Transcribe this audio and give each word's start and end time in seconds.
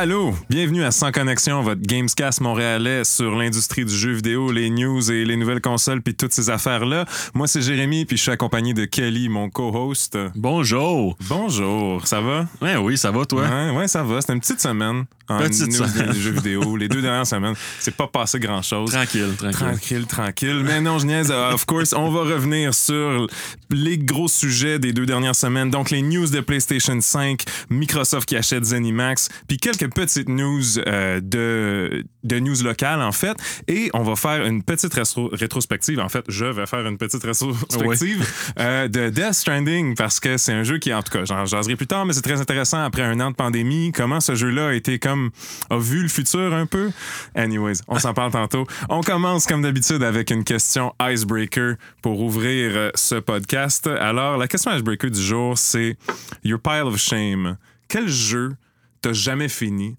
Allô, 0.00 0.32
bienvenue 0.48 0.84
à 0.84 0.92
Sans 0.92 1.10
Connexion, 1.10 1.60
votre 1.62 1.80
Gamescast 1.80 2.40
montréalais 2.40 3.02
sur 3.02 3.34
l'industrie 3.34 3.84
du 3.84 3.92
jeu 3.92 4.12
vidéo, 4.12 4.52
les 4.52 4.70
news 4.70 5.10
et 5.10 5.24
les 5.24 5.34
nouvelles 5.34 5.60
consoles, 5.60 6.02
puis 6.02 6.14
toutes 6.14 6.32
ces 6.32 6.50
affaires-là. 6.50 7.04
Moi, 7.34 7.48
c'est 7.48 7.62
Jérémy, 7.62 8.04
puis 8.04 8.16
je 8.16 8.22
suis 8.22 8.30
accompagné 8.30 8.74
de 8.74 8.84
Kelly, 8.84 9.28
mon 9.28 9.50
co-host. 9.50 10.16
Bonjour. 10.36 11.16
Bonjour, 11.28 12.06
ça 12.06 12.20
va? 12.20 12.46
Ouais, 12.62 12.76
oui, 12.76 12.96
ça 12.96 13.10
va, 13.10 13.26
toi? 13.26 13.42
Ouais, 13.42 13.76
ouais, 13.76 13.88
ça 13.88 14.04
va. 14.04 14.20
C'était 14.20 14.34
une 14.34 14.40
petite 14.40 14.60
semaine 14.60 15.04
en 15.28 15.38
Petite 15.40 15.66
news 15.66 15.86
semaine. 15.86 16.12
des 16.12 16.20
jeux 16.20 16.30
vidéo. 16.30 16.76
Les 16.78 16.88
deux 16.88 17.02
dernières 17.02 17.26
semaines, 17.26 17.54
c'est 17.80 17.94
pas 17.94 18.06
passé 18.06 18.38
grand-chose. 18.38 18.92
Tranquille, 18.92 19.34
tranquille. 19.36 19.58
Tranquille, 19.58 20.06
tranquille. 20.06 20.62
Mais 20.64 20.80
non, 20.80 21.00
je 21.00 21.06
niaise. 21.06 21.30
Uh, 21.30 21.54
Of 21.54 21.66
course, 21.66 21.92
on 21.92 22.10
va 22.10 22.20
revenir 22.20 22.72
sur 22.72 23.26
les 23.70 23.98
gros 23.98 24.28
sujets 24.28 24.78
des 24.78 24.92
deux 24.92 25.06
dernières 25.06 25.34
semaines. 25.34 25.70
Donc, 25.70 25.90
les 25.90 26.02
news 26.02 26.28
de 26.28 26.40
PlayStation 26.40 26.98
5, 27.00 27.42
Microsoft 27.68 28.28
qui 28.28 28.36
achète 28.36 28.64
ZeniMax, 28.64 29.28
puis 29.48 29.58
quelques 29.58 29.87
petites 29.90 30.28
news 30.28 30.78
euh, 30.86 31.20
de, 31.22 32.04
de 32.24 32.38
news 32.38 32.62
locales, 32.62 33.02
en 33.02 33.12
fait. 33.12 33.36
Et 33.68 33.90
on 33.94 34.02
va 34.02 34.16
faire 34.16 34.44
une 34.46 34.62
petite 34.62 34.94
rétro- 34.94 35.34
rétrospective. 35.34 35.98
En 36.00 36.08
fait, 36.08 36.24
je 36.28 36.44
vais 36.44 36.66
faire 36.66 36.86
une 36.86 36.98
petite 36.98 37.22
rétrospective 37.22 38.26
euh, 38.58 38.88
de 38.88 39.08
Death 39.10 39.34
Stranding 39.34 39.94
parce 39.94 40.20
que 40.20 40.36
c'est 40.36 40.52
un 40.52 40.62
jeu 40.62 40.78
qui, 40.78 40.92
en 40.92 41.02
tout 41.02 41.12
cas, 41.12 41.24
j'en 41.24 41.44
jaserai 41.44 41.76
plus 41.76 41.86
tard, 41.86 42.06
mais 42.06 42.12
c'est 42.12 42.22
très 42.22 42.40
intéressant 42.40 42.82
après 42.82 43.02
un 43.02 43.18
an 43.20 43.30
de 43.30 43.36
pandémie. 43.36 43.92
Comment 43.92 44.20
ce 44.20 44.34
jeu-là 44.34 44.68
a 44.68 44.72
été 44.72 44.98
comme, 44.98 45.30
a 45.70 45.78
vu 45.78 46.02
le 46.02 46.08
futur 46.08 46.52
un 46.52 46.66
peu? 46.66 46.90
Anyways, 47.34 47.78
on 47.88 47.98
s'en 47.98 48.14
parle 48.14 48.32
tantôt. 48.32 48.66
On 48.88 49.00
commence 49.00 49.46
comme 49.46 49.62
d'habitude 49.62 50.02
avec 50.02 50.30
une 50.30 50.44
question 50.44 50.94
icebreaker 51.00 51.74
pour 52.02 52.20
ouvrir 52.20 52.72
euh, 52.74 52.90
ce 52.94 53.16
podcast. 53.16 53.86
Alors, 53.86 54.36
la 54.36 54.48
question 54.48 54.74
icebreaker 54.74 55.10
du 55.10 55.22
jour, 55.22 55.56
c'est 55.56 55.96
Your 56.44 56.60
pile 56.60 56.82
of 56.84 56.96
shame. 56.98 57.56
Quel 57.88 58.08
jeu 58.08 58.52
t'as 59.00 59.12
jamais 59.12 59.48
fini? 59.48 59.96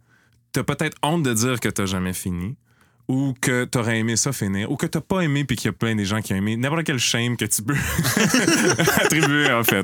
T'as 0.51 0.63
peut-être 0.63 0.97
honte 1.03 1.23
de 1.23 1.33
dire 1.33 1.59
que 1.59 1.69
t'as 1.69 1.85
jamais 1.85 2.13
fini. 2.13 2.55
Ou 3.07 3.33
que 3.41 3.65
t'aurais 3.65 3.97
aimé 3.97 4.15
ça 4.15 4.31
finir, 4.31 4.71
ou 4.71 4.75
que 4.75 4.85
t'as 4.85 5.01
pas 5.01 5.21
aimé 5.21 5.43
puis 5.43 5.55
qu'il 5.57 5.65
y 5.65 5.69
a 5.69 5.73
plein 5.73 5.95
des 5.95 6.05
gens 6.05 6.21
qui 6.21 6.31
ont 6.31 6.35
aimé. 6.35 6.55
N'importe 6.57 6.83
quel 6.83 6.99
shame 6.99 7.37
que 7.37 7.45
tu 7.45 7.63
peux 7.63 7.73
attribuer, 9.01 9.51
en 9.51 9.63
fait. 9.63 9.83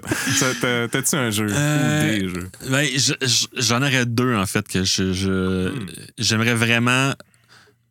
T'as-tu 0.91 1.15
un 1.15 1.29
jeu 1.31 1.47
Euh, 1.49 2.07
ou 2.15 2.19
des 2.19 2.29
jeux? 2.29 2.49
Ben, 2.69 2.87
je- 2.95 3.13
je- 3.27 3.47
j'en 3.61 3.81
aurais 3.81 4.05
deux, 4.05 4.35
en 4.35 4.45
fait, 4.45 4.67
que 4.67 4.83
je, 4.83 5.13
je- 5.13 5.69
Hmm. 5.69 5.85
j'aimerais 6.19 6.53
vraiment 6.53 7.13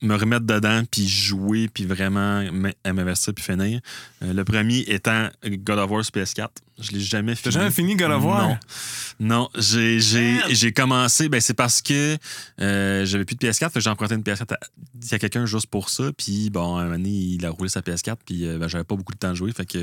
me 0.05 0.17
remettre 0.17 0.47
dedans, 0.47 0.83
puis 0.91 1.09
jouer, 1.09 1.69
puis 1.73 1.85
vraiment 1.85 2.45
m'investir, 2.85 3.35
puis 3.35 3.45
finir. 3.45 3.81
Euh, 4.23 4.33
le 4.33 4.45
premier 4.45 4.81
étant 4.89 5.29
God 5.45 5.79
of 5.79 5.91
War 5.91 6.05
sur 6.05 6.13
PS4. 6.13 6.49
Je 6.81 6.91
l'ai 6.91 7.01
jamais 7.01 7.35
T'as 7.35 7.43
fini. 7.43 7.53
jamais 7.53 7.71
fini 7.71 7.95
God 7.97 8.11
of 8.11 8.25
War? 8.25 8.49
Non. 8.49 8.59
Non, 9.21 9.49
j'ai, 9.57 10.01
j'ai, 10.01 10.33
Merde. 10.33 10.51
j'ai 10.51 10.73
commencé, 10.73 11.29
ben 11.29 11.41
c'est 11.41 11.55
parce 11.55 11.81
que 11.81 12.17
euh, 12.61 13.05
j'avais 13.07 13.25
plus 13.25 13.37
de 13.37 13.47
PS4, 13.47 13.71
fait 13.71 13.75
que 13.75 13.81
j'ai 13.81 13.91
emprunté 13.91 14.17
une 14.17 14.23
PS4 14.23 14.55
à, 14.55 14.59
à 15.15 15.19
quelqu'un 15.21 15.47
juste 15.47 15.69
pour 15.69 15.89
ça, 15.89 16.11
puis 16.17 16.51
bon, 16.51 16.77
un 16.77 16.85
moment 16.85 16.97
donné, 16.97 17.11
il 17.11 17.47
a 17.47 17.51
roulé 17.51 17.69
sa 17.69 17.81
PS4, 17.81 18.17
puis 18.27 18.45
euh, 18.47 18.59
ben, 18.59 18.67
j'avais 18.67 18.83
pas 18.83 18.97
beaucoup 18.97 19.13
de 19.13 19.19
temps 19.19 19.31
de 19.31 19.37
jouer, 19.37 19.53
fait 19.53 19.67
que 19.67 19.79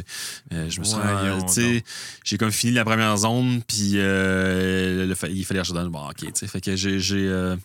euh, 0.53 0.69
je 0.69 0.79
me 0.81 0.85
suis 0.85 1.83
j'ai 2.25 2.37
comme 2.37 2.51
fini 2.51 2.73
la 2.73 2.83
première 2.83 3.15
zone, 3.15 3.61
puis 3.65 3.91
il 3.93 5.15
fallait 5.45 5.59
acheter 5.59 5.73
dans 5.73 5.83
le 5.83 5.89
bon, 5.89 6.09
ok, 6.09 6.17
tu 6.17 6.31
sais, 6.33 6.47
fait 6.47 6.59
que 6.59 6.75
j'ai, 6.75 6.99
j'ai 6.99 7.55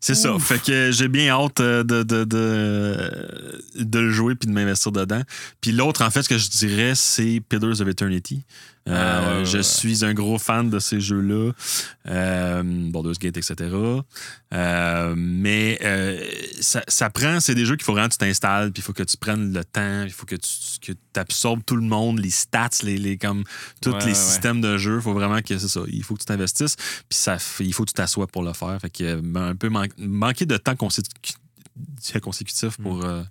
c'est 0.00 0.14
ça. 0.14 0.38
Fait 0.38 0.62
que 0.62 0.90
j'ai 0.92 1.08
bien 1.08 1.28
hâte 1.28 1.60
euh, 1.60 1.82
de, 1.82 2.02
de, 2.02 2.24
de, 2.24 3.54
de 3.74 3.98
le 3.98 4.10
jouer 4.10 4.34
puis 4.34 4.48
de 4.48 4.54
m'investir 4.54 4.92
dedans. 4.92 5.22
Puis 5.60 5.72
l'autre, 5.72 6.04
en 6.04 6.10
fait, 6.10 6.22
ce 6.22 6.28
que 6.28 6.38
je 6.38 6.48
dirais, 6.48 6.92
c'est 6.94 7.40
Pillars 7.48 7.80
of 7.80 7.88
Eternity. 7.88 8.44
Euh, 8.88 9.34
Ah, 9.34 9.38
ouais, 9.38 9.44
je 9.44 9.58
ouais. 9.58 9.62
suis 9.62 10.04
un 10.04 10.14
gros 10.14 10.38
fan 10.38 10.70
de 10.70 10.78
ces 10.78 11.00
jeux-là. 11.00 11.52
Euh, 12.06 12.62
Baldur's 12.90 13.18
Gate, 13.18 13.36
etc. 13.36 13.54
Euh, 14.54 15.14
mais 15.16 15.78
euh, 15.82 16.24
ça, 16.60 16.82
ça 16.88 17.10
prend, 17.10 17.38
c'est 17.40 17.54
des 17.54 17.66
jeux 17.66 17.76
qu'il 17.76 17.84
faut 17.84 17.92
vraiment 17.92 18.08
que 18.08 18.14
tu 18.14 18.18
t'installes, 18.18 18.72
puis 18.72 18.80
il 18.80 18.84
faut 18.84 18.92
que 18.94 19.02
tu 19.02 19.16
prennes 19.18 19.52
le 19.52 19.64
temps, 19.64 20.04
il 20.04 20.10
faut 20.12 20.24
que 20.26 20.36
tu 20.36 20.48
que 20.80 20.92
absorbes 21.20 21.62
tout 21.66 21.76
le 21.76 21.82
monde, 21.82 22.18
les 22.20 22.30
stats, 22.30 22.70
les, 22.82 22.96
les 22.96 23.18
comme 23.18 23.44
tous 23.82 23.90
Ouais, 23.90 24.04
les 24.06 24.14
systèmes 24.14 24.60
de 24.60 24.78
jeu. 24.78 24.96
Il 24.96 25.02
faut 25.02 25.12
vraiment 25.14 25.40
que 25.42 25.58
c'est 25.58 25.68
ça. 25.68 25.80
Il 25.88 26.02
faut 26.02 26.14
que 26.14 26.20
tu 26.20 26.26
t'investisses, 26.26 26.76
puis 26.76 27.18
ça, 27.18 27.36
il 27.60 27.72
faut 27.74 27.84
que 27.84 27.90
tu 27.90 27.94
t'assoies 27.94 28.26
pour 28.26 28.42
le 28.42 28.52
faire. 28.52 28.78
Fait 28.80 28.90
que 28.90 29.04
euh, 29.04 29.22
un 29.50 29.54
peu 29.56 29.68
man- 29.68 29.88
manquer 29.98 30.46
de 30.46 30.56
temps 30.56 30.74
consécu- 30.74 31.34
consécutif 32.22 32.76
pour, 32.78 33.04
euh, 33.04 33.22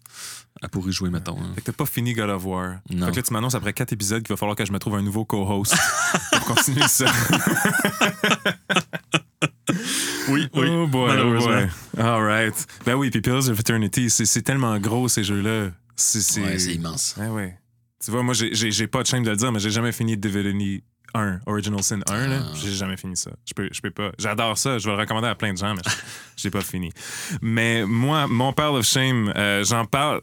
pour 0.71 0.87
y 0.89 0.91
jouer, 0.91 1.09
mettons. 1.09 1.37
hein. 1.39 1.51
Fait 1.55 1.61
que 1.61 1.65
t'as 1.67 1.73
pas 1.73 1.85
fini 1.85 2.13
God 2.13 2.29
of 2.29 2.45
War. 2.45 2.77
Non. 2.89 3.05
Fait 3.07 3.11
que 3.11 3.15
là, 3.17 3.21
tu 3.23 3.33
m'annonces 3.33 3.55
après 3.55 3.73
quatre 3.73 3.93
épisodes 3.93 4.21
qu'il 4.23 4.33
va 4.33 4.37
falloir 4.37 4.55
que 4.55 4.65
je 4.65 4.71
me 4.71 4.79
trouve 4.79 4.95
un 4.95 5.01
nouveau 5.01 5.23
co-host 5.25 5.75
pour 6.31 6.55
continuer 6.55 6.87
ça. 6.87 7.05
Oui, 10.29 10.47
oh 10.53 10.87
boy, 10.87 11.17
oh 11.21 11.39
boy. 11.39 11.67
All 11.97 12.21
right. 12.23 12.65
Ben 12.85 12.95
oui, 12.95 13.09
puis 13.09 13.21
Pillars 13.21 13.47
of 13.49 13.59
Eternity, 13.59 14.09
c'est 14.09 14.41
tellement 14.41 14.77
gros 14.79 15.07
ces 15.07 15.23
jeux-là. 15.23 15.71
C'est 15.95 16.21
c'est- 16.21 16.41
Ouais, 16.41 16.59
c'est 16.59 16.73
immense. 16.73 17.15
Ouais, 17.17 17.27
ouais. 17.27 17.57
Tu 18.03 18.11
vois, 18.11 18.23
moi, 18.23 18.33
j'ai 18.33 18.87
pas 18.87 19.01
de 19.03 19.07
shame 19.07 19.23
de 19.23 19.29
le 19.29 19.35
dire, 19.37 19.51
mais 19.51 19.59
j'ai 19.59 19.71
jamais 19.71 19.91
fini 19.91 20.17
Divinity 20.17 20.83
1, 21.13 21.39
Original 21.45 21.81
Sin 21.83 21.99
1. 22.09 22.27
là. 22.27 22.39
J'ai 22.55 22.71
jamais 22.73 22.97
fini 22.97 23.15
ça. 23.17 23.31
Je 23.45 23.53
peux, 23.53 23.69
je 23.71 23.81
peux 23.81 23.91
pas. 23.91 24.11
J'adore 24.19 24.57
ça. 24.57 24.77
Je 24.77 24.85
vais 24.87 24.93
le 24.95 24.99
recommander 24.99 25.27
à 25.27 25.35
plein 25.35 25.53
de 25.53 25.57
gens, 25.57 25.73
mais 25.73 25.81
je 26.37 26.43
l'ai 26.43 26.51
pas 26.51 26.61
fini. 26.61 26.91
Mais 27.41 27.85
moi, 27.85 28.27
mon 28.27 28.53
pile 28.53 28.65
of 28.75 28.85
shame, 28.85 29.31
euh, 29.35 29.63
j'en 29.63 29.85
parle. 29.85 30.21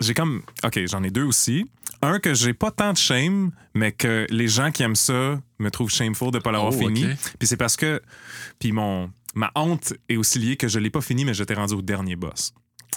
J'ai 0.00 0.14
comme. 0.14 0.42
OK, 0.64 0.80
j'en 0.86 1.02
ai 1.02 1.10
deux 1.10 1.24
aussi. 1.24 1.66
Un 2.02 2.18
que 2.18 2.34
j'ai 2.34 2.52
pas 2.54 2.70
tant 2.72 2.92
de 2.92 2.98
shame, 2.98 3.52
mais 3.74 3.92
que 3.92 4.26
les 4.30 4.48
gens 4.48 4.70
qui 4.72 4.82
aiment 4.82 4.96
ça 4.96 5.40
me 5.58 5.70
trouvent 5.70 5.90
shameful 5.90 6.30
de 6.32 6.38
pas 6.40 6.50
l'avoir 6.50 6.72
Oh, 6.74 6.78
fini. 6.78 7.06
Puis 7.38 7.46
c'est 7.46 7.56
parce 7.56 7.76
que. 7.76 8.02
Puis 8.58 8.72
mon. 8.72 9.10
Ma 9.34 9.50
honte 9.54 9.94
est 10.10 10.16
aussi 10.16 10.38
liée 10.38 10.56
que 10.56 10.68
je 10.68 10.78
l'ai 10.78 10.90
pas 10.90 11.00
fini, 11.00 11.24
mais 11.24 11.32
j'étais 11.32 11.54
rendu 11.54 11.72
au 11.74 11.80
dernier 11.82 12.16
boss. 12.16 12.52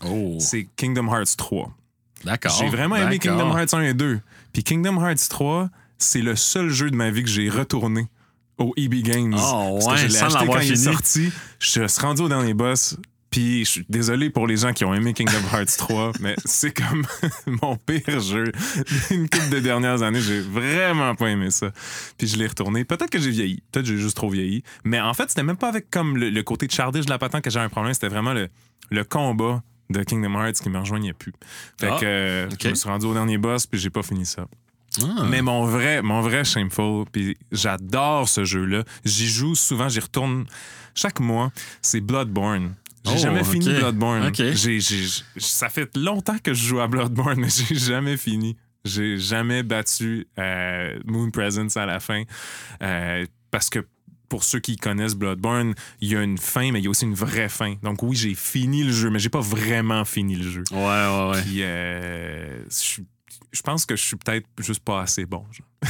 Oh, 0.06 0.38
C'est 0.42 0.68
Kingdom 0.76 1.08
Hearts 1.08 1.38
3. 1.38 1.72
d'accord. 2.26 2.52
J'ai 2.60 2.68
vraiment 2.68 2.98
aimé. 2.98 3.20
Kingdom 3.20 3.56
Hearts 3.58 3.74
1 3.74 3.82
et 3.84 3.94
2. 3.94 4.20
Puis 4.52 4.64
Kingdom 4.64 4.98
Hearts 5.02 5.30
3, 5.30 5.70
c'est 6.06 6.22
le 6.22 6.36
seul 6.36 6.70
jeu 6.70 6.90
de 6.90 6.96
ma 6.96 7.10
vie 7.12 7.24
que 7.24 7.30
j'ai 7.30 7.50
retourné 7.50 8.08
au 8.58 8.74
EB 8.78 8.96
Games. 9.04 9.36
Oh, 9.38 9.80
Parce 9.84 9.86
que 9.86 9.92
ouais, 9.92 9.98
je 9.98 10.14
l'ai 10.14 10.22
acheté 10.22 10.46
quand 10.46 10.60
il 10.60 10.72
est 10.72 10.76
sorti. 10.76 11.32
Je 11.60 11.68
suis 11.88 12.02
rendu 12.02 12.22
au 12.22 12.30
dernier 12.30 12.54
boss. 12.54 12.98
Puis 13.32 13.66
je 13.66 13.70
suis 13.70 13.86
désolé 13.90 14.30
pour 14.30 14.48
les 14.48 14.56
gens 14.56 14.72
qui 14.72 14.86
ont 14.86 14.94
aimé 14.94 15.14
Kingdom 15.14 15.42
Hearts 15.52 15.76
3, 15.78 16.14
mais 16.22 16.36
c'est 16.46 16.72
comme 16.72 17.06
mon 17.62 17.76
pire 17.76 18.22
jeu. 18.22 18.50
Une 19.12 19.28
couple 19.28 19.50
de 19.50 19.60
dernières 19.60 20.04
années, 20.04 20.22
j'ai 20.22 20.40
vraiment 20.40 21.16
pas 21.16 21.28
aimé 21.28 21.50
ça. 21.52 21.72
Puis 22.18 22.28
je 22.28 22.38
l'ai 22.38 22.48
retourné. 22.48 22.86
Peut-être 22.86 23.10
que 23.10 23.20
j'ai 23.20 23.32
vieilli. 23.32 23.62
Peut-être 23.74 23.86
que 23.88 23.92
j'ai 23.92 23.98
juste 24.02 24.16
trop 24.16 24.30
vieilli. 24.30 24.64
Mais 24.86 25.02
en 25.02 25.14
fait, 25.14 25.28
c'était 25.28 25.44
même 25.44 25.58
pas 25.58 25.68
avec 25.68 25.92
comme 25.92 26.16
le, 26.16 26.30
le 26.30 26.44
côté 26.44 26.68
childish 26.70 27.06
de 27.06 27.10
la 27.10 27.18
patente 27.18 27.42
que 27.42 27.50
j'avais 27.50 27.66
un 27.66 27.70
problème. 27.70 27.94
C'était 27.94 28.08
vraiment 28.08 28.32
le, 28.32 28.48
le 28.90 29.04
combat 29.04 29.62
de 29.90 30.02
Kingdom 30.04 30.34
Hearts 30.40 30.62
qui 30.62 30.70
me 30.70 30.80
rejoignait 30.80 31.14
plus. 31.14 31.34
Fait 31.78 31.90
Ah, 31.92 31.98
que 32.00 32.06
euh, 32.06 32.50
je 32.58 32.70
me 32.70 32.76
suis 32.76 32.88
rendu 32.90 33.06
au 33.06 33.14
dernier 33.14 33.38
boss 33.38 33.68
puis 33.68 33.78
j'ai 33.82 33.90
pas 33.90 34.02
fini 34.04 34.26
ça. 34.26 34.46
Ah. 35.02 35.24
Mais 35.30 35.42
mon 35.42 35.66
vrai, 35.66 36.02
mon 36.02 36.22
vrai 36.22 36.46
Shameful, 36.46 37.06
puis 37.12 37.38
j'adore 37.52 38.30
ce 38.30 38.44
jeu-là. 38.46 38.84
J'y 39.04 39.28
joue 39.28 39.56
souvent, 39.56 39.90
j'y 39.90 40.00
retourne 40.00 40.46
chaque 40.94 41.20
mois. 41.20 41.52
C'est 41.82 42.02
Bloodborne. 42.02 42.76
J'ai 43.06 43.12
Oh, 43.14 43.18
jamais 43.18 43.44
fini. 43.44 43.66
Bloodborne. 43.74 44.32
Ça 45.38 45.70
fait 45.70 45.96
longtemps 45.98 46.38
que 46.42 46.54
je 46.54 46.64
joue 46.66 46.80
à 46.80 46.88
Bloodborne, 46.88 47.40
mais 47.40 47.50
j'ai 47.70 47.76
jamais 47.76 48.18
fini. 48.18 48.56
J'ai 48.84 49.18
jamais 49.18 49.64
battu 49.64 50.28
euh, 50.40 50.98
Moon 51.06 51.30
Presence 51.32 51.76
à 51.78 51.86
la 51.86 52.00
fin. 52.00 52.24
Euh, 52.82 53.26
parce 53.52 53.70
que 53.70 53.86
pour 54.30 54.44
ceux 54.44 54.60
qui 54.60 54.76
connaissent 54.76 55.16
Bloodborne, 55.16 55.76
il 56.02 56.12
y 56.12 56.16
a 56.16 56.22
une 56.24 56.38
fin, 56.38 56.72
mais 56.72 56.80
il 56.80 56.86
y 56.86 56.88
a 56.88 56.90
aussi 56.90 57.06
une 57.06 57.14
vraie 57.14 57.50
fin. 57.50 57.76
Donc 57.84 58.02
oui, 58.02 58.16
j'ai 58.16 58.34
fini 58.34 58.84
le 58.84 58.92
jeu, 58.92 59.10
mais 59.10 59.20
j'ai 59.20 59.30
pas 59.30 59.40
vraiment 59.42 60.04
fini 60.06 60.36
le 60.36 60.50
jeu. 60.50 60.64
Ouais, 60.72 60.78
ouais, 60.80 61.30
ouais. 61.32 61.42
Puis, 61.44 61.58
euh, 61.62 62.64
je, 62.70 63.02
je 63.56 63.62
pense 63.62 63.86
que 63.86 63.96
je 63.96 64.04
suis 64.04 64.16
peut-être 64.18 64.46
juste 64.60 64.82
pas 64.84 65.02
assez 65.02 65.26
bon. 65.26 65.44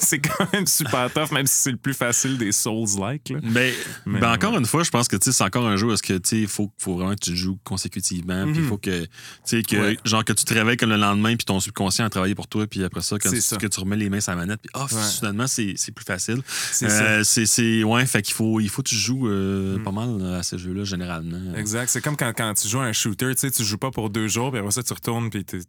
c'est 0.00 0.20
quand 0.20 0.52
même 0.52 0.66
super 0.66 1.12
tough, 1.12 1.32
même 1.32 1.46
si 1.46 1.54
c'est 1.54 1.70
le 1.72 1.76
plus 1.76 1.94
facile 1.94 2.38
des 2.38 2.52
Souls-like. 2.52 3.30
là. 3.30 3.40
Mais, 3.42 3.74
Mais, 4.06 4.20
ben, 4.20 4.32
encore 4.32 4.56
une 4.56 4.64
fois, 4.66 4.84
je 4.84 4.90
pense 4.90 5.08
que 5.08 5.16
c'est 5.20 5.42
encore 5.42 5.66
un 5.66 5.76
jeu 5.76 5.88
où 5.88 5.94
il 6.32 6.46
faut, 6.46 6.70
faut 6.78 6.94
vraiment 6.94 7.14
que 7.14 7.20
tu 7.24 7.36
joues 7.36 7.58
consécutivement. 7.64 8.44
Puis 8.44 8.54
il 8.56 8.62
Mhm. 8.62 8.68
faut 8.68 8.78
que, 8.78 9.02
tu 9.04 9.08
sais, 9.44 9.62
que 9.62 9.76
Ouais. 9.76 9.98
genre 10.04 10.24
que 10.24 10.32
tu 10.32 10.44
te 10.44 10.54
réveilles 10.54 10.76
comme 10.76 10.90
le 10.90 10.96
lendemain, 10.96 11.34
puis 11.36 11.44
ton 11.44 11.58
subconscient 11.58 12.04
a 12.04 12.10
travaillé 12.10 12.34
pour 12.34 12.46
toi, 12.46 12.66
puis 12.66 12.84
après 12.84 13.02
ça, 13.02 13.18
quand 13.18 13.30
tu, 13.30 13.40
ça. 13.40 13.56
que 13.56 13.66
tu 13.66 13.80
remets 13.80 13.96
les 13.96 14.08
mains 14.08 14.20
sur 14.20 14.32
la 14.32 14.36
manette, 14.36 14.60
puis 14.60 14.70
oh, 14.74 14.82
Ouais. 14.94 15.02
soudainement, 15.02 15.46
c'est 15.48 15.74
plus 15.94 16.04
facile. 16.04 16.42
C'est 16.46 16.86
Euh, 16.86 17.82
ouais, 17.84 18.06
fait 18.06 18.22
qu'il 18.22 18.34
faut, 18.34 18.60
il 18.60 18.68
faut 18.68 18.82
que 18.82 18.88
tu 18.88 18.94
joues 18.96 19.28
euh, 19.28 19.78
Mm. 19.78 19.82
pas 19.82 19.90
mal 19.92 20.34
à 20.34 20.42
ces 20.42 20.58
jeux-là, 20.58 20.84
généralement. 20.84 21.54
Exact. 21.56 21.88
C'est 21.88 22.00
comme 22.00 22.16
quand, 22.16 22.32
quand 22.36 22.54
tu 22.54 22.68
joues 22.68 22.78
à 22.80 22.84
un 22.84 22.92
shooter, 22.92 23.34
tu 23.34 23.64
joues 23.64 23.78
pas 23.78 23.90
pour 23.90 24.10
deux 24.10 24.28
jours, 24.28 24.50
puis 24.50 24.60
après 24.60 24.70
ça, 24.72 24.82
tu 24.82 24.92
retournes, 24.92 25.28
puis 25.30 25.44
tu, 25.44 25.60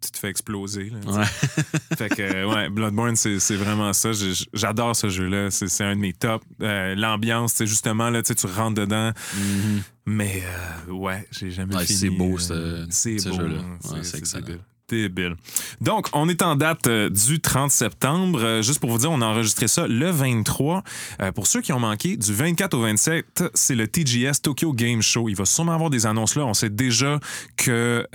tu- 0.00 0.10
te 0.10 0.18
fais 0.18 0.28
exploser. 0.28 0.90
là. 0.90 1.12
Ouais. 1.12 1.24
fait 1.98 2.08
que, 2.08 2.22
euh, 2.22 2.46
ouais, 2.52 2.68
Bloodborne, 2.70 3.16
c'est 3.16 3.38
c'est 3.40 3.56
vraiment 3.56 3.92
ça. 3.92 4.10
J'adore 4.52 4.94
ce 4.96 5.08
jeu-là. 5.08 5.50
C'est 5.50 5.68
c'est 5.68 5.84
un 5.84 5.94
de 5.96 6.00
mes 6.00 6.12
tops. 6.12 6.44
Euh, 6.62 6.94
L'ambiance, 6.94 7.52
c'est 7.54 7.66
justement, 7.66 8.10
là, 8.10 8.22
tu 8.22 8.34
rentres 8.46 8.80
dedans. 8.80 9.12
Mhm. 9.36 9.82
Mais, 10.06 10.42
euh, 10.88 10.92
ouais, 10.92 11.26
j'ai 11.30 11.50
jamais 11.50 11.76
Ouais, 11.76 11.84
fini. 11.84 11.98
c'est 11.98 12.10
beau, 12.10 12.38
ce- 12.38 12.86
c'est 12.90 13.18
ce 13.18 13.28
beau. 13.28 13.36
jeu-là. 13.36 13.58
hein, 13.60 13.78
c'est 14.02 14.18
excellent. 14.18 14.46
Débile. 14.88 15.36
Donc, 15.80 16.08
on 16.12 16.28
est 16.28 16.42
en 16.42 16.56
date 16.56 16.86
euh, 16.86 17.08
du 17.08 17.40
30 17.40 17.70
septembre. 17.70 18.40
Euh, 18.42 18.62
juste 18.62 18.80
pour 18.80 18.90
vous 18.90 18.98
dire, 18.98 19.10
on 19.10 19.20
a 19.20 19.26
enregistré 19.26 19.68
ça 19.68 19.86
le 19.86 20.10
23. 20.10 20.82
Euh, 21.20 21.32
pour 21.32 21.46
ceux 21.46 21.60
qui 21.60 21.72
ont 21.72 21.80
manqué, 21.80 22.16
du 22.16 22.32
24 22.32 22.74
au 22.74 22.82
27, 22.82 23.44
c'est 23.54 23.74
le 23.74 23.86
TGS 23.88 24.42
Tokyo 24.42 24.72
Game 24.72 25.02
Show. 25.02 25.28
Il 25.28 25.36
va 25.36 25.44
sûrement 25.44 25.72
avoir 25.72 25.90
des 25.90 26.06
annonces 26.06 26.36
là. 26.36 26.44
On 26.44 26.54
sait 26.54 26.70
déjà 26.70 27.20
que 27.56 28.06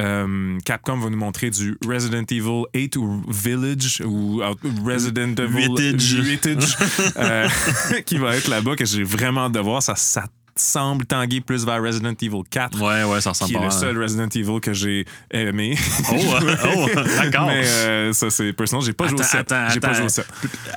Capcom 0.65 0.97
va 0.97 1.09
nous 1.09 1.17
montrer 1.17 1.49
du 1.49 1.77
Resident 1.87 2.23
Evil 2.29 2.63
8 2.73 2.95
ou 2.97 3.23
Village 3.27 4.01
ou 4.05 4.41
Resident 4.85 5.35
Evil 5.35 5.63
Huitage. 5.67 6.13
Huitage, 6.13 6.77
euh, 7.17 7.47
qui 8.05 8.17
va 8.17 8.35
être 8.35 8.47
là-bas, 8.47 8.75
que 8.75 8.85
j'ai 8.85 9.03
vraiment 9.03 9.45
hâte 9.45 9.53
de 9.53 9.59
voir. 9.59 9.81
Ça, 9.81 9.95
ça 9.95 10.25
semble 10.55 11.05
tanguer 11.05 11.41
plus 11.41 11.65
vers 11.65 11.81
Resident 11.81 12.13
Evil 12.21 12.41
4 12.49 12.79
Ouais, 12.81 13.03
ouais, 13.03 13.21
ça 13.21 13.31
ressemble 13.31 13.49
qui 13.49 13.55
est 13.55 13.57
pas 13.59 13.63
le 13.65 13.69
mal. 13.69 13.79
seul 13.79 14.01
Resident 14.01 14.27
Evil 14.29 14.59
que 14.61 14.73
j'ai 14.73 15.05
aimé. 15.31 15.75
Oh, 16.11 16.15
oh, 16.75 16.87
d'accord. 17.17 17.47
Mais 17.47 17.65
euh, 17.65 18.13
ça, 18.13 18.29
c'est 18.29 18.53
personnel. 18.53 18.85
J'ai 18.85 18.93
pas 18.93 19.07
joué 19.07 19.17
au 19.19 19.21
Attends, 19.21 19.29
7. 19.31 19.51
attends, 19.51 19.73
J'ai 19.73 19.79
pas 19.79 19.93
joué 19.93 20.05
au 20.05 20.09
7. 20.09 20.25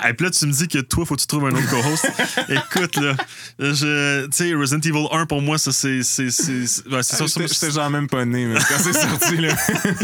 Et 0.09 0.13
puis 0.15 0.25
là, 0.27 0.31
tu 0.31 0.47
me 0.47 0.53
dis 0.53 0.69
que 0.69 0.79
toi, 0.79 1.05
faut 1.05 1.15
que 1.17 1.21
tu 1.21 1.27
trouves 1.27 1.47
un 1.47 1.53
autre 1.53 1.69
co-host. 1.71 2.11
Écoute, 2.49 2.97
là, 2.97 3.15
tu 3.59 3.75
sais, 4.37 4.55
Resident 4.55 4.81
Evil 4.81 5.07
1, 5.13 5.27
pour 5.27 5.43
moi, 5.43 5.59
ça, 5.59 5.73
c'est. 5.73 6.03
C'est 6.03 6.25
ouais, 6.25 7.03
c'est 7.03 7.17
ça, 7.17 7.29
ça- 7.29 7.47
J'étais 7.47 7.71
genre 7.71 7.91
même 7.91 8.09
pas 8.09 8.25
né, 8.25 8.47
mais 8.47 8.55
quand 8.55 8.79
c'est 8.79 8.93
sorti, 8.93 9.37
là. 9.37 9.55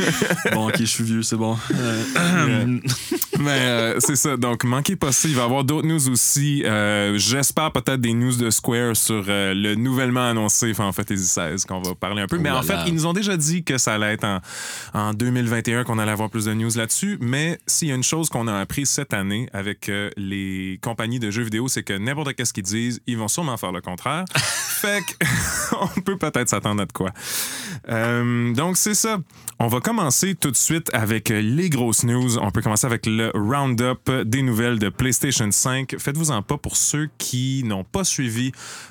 Bon, 0.52 0.68
ok, 0.68 0.76
je 0.80 0.84
suis 0.84 1.04
vieux, 1.04 1.22
c'est 1.22 1.36
bon. 1.36 1.56
Euh, 1.74 2.78
Mais 3.38 3.50
euh, 3.50 4.00
c'est 4.00 4.16
ça. 4.16 4.36
Donc, 4.36 4.64
manquez 4.64 4.96
pas 4.96 5.12
ça. 5.12 5.28
Il 5.28 5.34
va 5.34 5.42
y 5.42 5.44
avoir 5.44 5.64
d'autres 5.64 5.86
news 5.86 6.08
aussi. 6.10 6.62
J'espère 7.16 7.72
peut-être 7.72 8.00
des 8.00 8.12
news 8.12 8.36
de 8.36 8.50
Square 8.50 8.96
sur 8.96 9.24
le 9.62 9.74
nouvellement 9.74 10.28
annoncé 10.28 10.74
Final 10.74 10.92
Fantasy 10.92 11.22
XVI 11.22 11.64
qu'on 11.66 11.80
va 11.80 11.94
parler 11.94 12.22
un 12.22 12.26
peu. 12.26 12.36
Oh 12.36 12.42
Mais 12.42 12.50
en 12.50 12.62
fait, 12.62 12.78
ils 12.86 12.94
nous 12.94 13.06
ont 13.06 13.12
déjà 13.12 13.36
dit 13.36 13.64
que 13.64 13.78
ça 13.78 13.94
allait 13.94 14.14
être 14.14 14.24
en, 14.24 14.40
en 14.92 15.14
2021 15.14 15.84
qu'on 15.84 15.98
allait 15.98 16.12
avoir 16.12 16.30
plus 16.30 16.46
de 16.46 16.54
news 16.54 16.70
là-dessus. 16.74 17.18
Mais 17.20 17.58
s'il 17.66 17.88
y 17.88 17.92
a 17.92 17.94
une 17.94 18.02
chose 18.02 18.28
qu'on 18.28 18.48
a 18.48 18.58
appris 18.58 18.86
cette 18.86 19.14
année 19.14 19.48
avec 19.52 19.88
euh, 19.88 20.10
les 20.16 20.78
compagnies 20.82 21.20
de 21.20 21.30
jeux 21.30 21.44
vidéo, 21.44 21.68
c'est 21.68 21.82
que 21.82 21.92
n'importe 21.92 22.34
qu'est-ce 22.34 22.52
qu'ils 22.52 22.64
disent, 22.64 23.00
ils 23.06 23.16
vont 23.16 23.28
sûrement 23.28 23.56
faire 23.56 23.72
le 23.72 23.80
contraire. 23.80 24.24
fait 24.82 25.02
qu'on 25.70 26.00
peut 26.04 26.18
peut-être 26.18 26.48
s'attendre 26.48 26.82
à 26.82 26.86
de 26.86 26.92
quoi. 26.92 27.10
Euh, 27.88 28.52
donc, 28.52 28.76
c'est 28.76 28.94
ça. 28.94 29.18
On 29.58 29.68
va 29.68 29.80
commencer 29.80 30.34
tout 30.34 30.50
de 30.50 30.56
suite 30.56 30.90
avec 30.92 31.30
euh, 31.30 31.40
les 31.40 31.70
grosses 31.70 32.02
news. 32.04 32.38
On 32.38 32.50
peut 32.50 32.62
commencer 32.62 32.86
avec 32.86 33.06
le 33.06 33.30
round-up 33.34 34.10
des 34.24 34.42
nouvelles 34.42 34.78
de 34.78 34.88
PlayStation 34.88 35.48
5. 35.50 35.94
Faites-vous-en 35.98 36.42
pas 36.42 36.58
pour 36.58 36.76
ceux 36.76 37.08
qui 37.18 37.62
n'ont 37.64 37.84
pas 37.84 38.02
suivi 38.02 38.50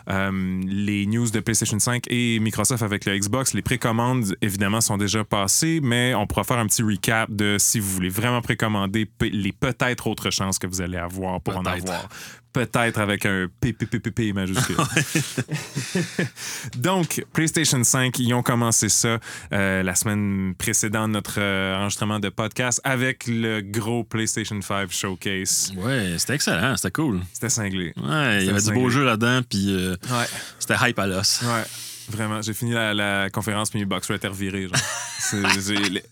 euh, 0.09 0.60
les 0.67 1.05
news 1.05 1.29
de 1.29 1.39
PlayStation 1.39 1.79
5 1.79 2.05
et 2.07 2.39
Microsoft 2.39 2.83
avec 2.83 3.05
le 3.05 3.17
Xbox. 3.17 3.53
Les 3.53 3.61
précommandes, 3.61 4.35
évidemment, 4.41 4.81
sont 4.81 4.97
déjà 4.97 5.23
passées, 5.23 5.79
mais 5.81 6.13
on 6.15 6.27
pourra 6.27 6.43
faire 6.43 6.57
un 6.57 6.67
petit 6.67 6.83
recap 6.83 7.31
de 7.31 7.57
si 7.59 7.79
vous 7.79 7.89
voulez 7.89 8.09
vraiment 8.09 8.41
précommander 8.41 9.09
les 9.21 9.51
peut-être 9.51 10.07
autres 10.07 10.29
chances 10.29 10.59
que 10.59 10.67
vous 10.67 10.81
allez 10.81 10.97
avoir 10.97 11.41
pour 11.41 11.57
en 11.57 11.65
avoir. 11.65 12.07
Peut-être 12.53 12.99
avec 12.99 13.25
un 13.25 13.47
PPPP 13.61 14.33
majuscule. 14.33 14.75
Donc, 16.77 17.23
PlayStation 17.33 17.83
5, 17.83 18.19
ils 18.19 18.33
ont 18.33 18.43
commencé 18.43 18.89
ça 18.89 19.19
euh, 19.53 19.83
la 19.83 19.95
semaine 19.95 20.53
précédente, 20.57 21.11
notre 21.11 21.39
euh, 21.39 21.77
enregistrement 21.77 22.19
de 22.19 22.29
podcast, 22.29 22.81
avec 22.83 23.25
le 23.27 23.61
gros 23.61 24.03
PlayStation 24.03 24.59
5 24.61 24.91
Showcase. 24.91 25.71
ouais, 25.77 26.15
c'était 26.17 26.35
excellent, 26.35 26.75
c'était 26.75 26.91
cool. 26.91 27.21
C'était 27.33 27.49
cinglé. 27.49 27.93
Ouais, 27.97 28.39
il 28.41 28.45
y 28.47 28.49
avait 28.49 28.59
du 28.61 28.71
beau 28.73 28.81
cinglé. 28.81 28.89
jeu 28.91 29.03
là-dedans, 29.05 29.41
puis 29.49 29.73
euh, 29.73 29.95
Ouais. 30.09 30.25
c'était 30.59 30.75
hype 30.81 30.99
à 30.99 31.07
l'os. 31.07 31.41
Ouais. 31.43 31.63
Vraiment, 32.11 32.41
j'ai 32.41 32.53
fini 32.53 32.71
la, 32.71 32.93
la 32.93 33.29
conférence, 33.29 33.69
puis 33.69 33.79
mes 33.79 33.85
box 33.85 34.09
étaient 34.11 34.27
revirés. 34.27 34.67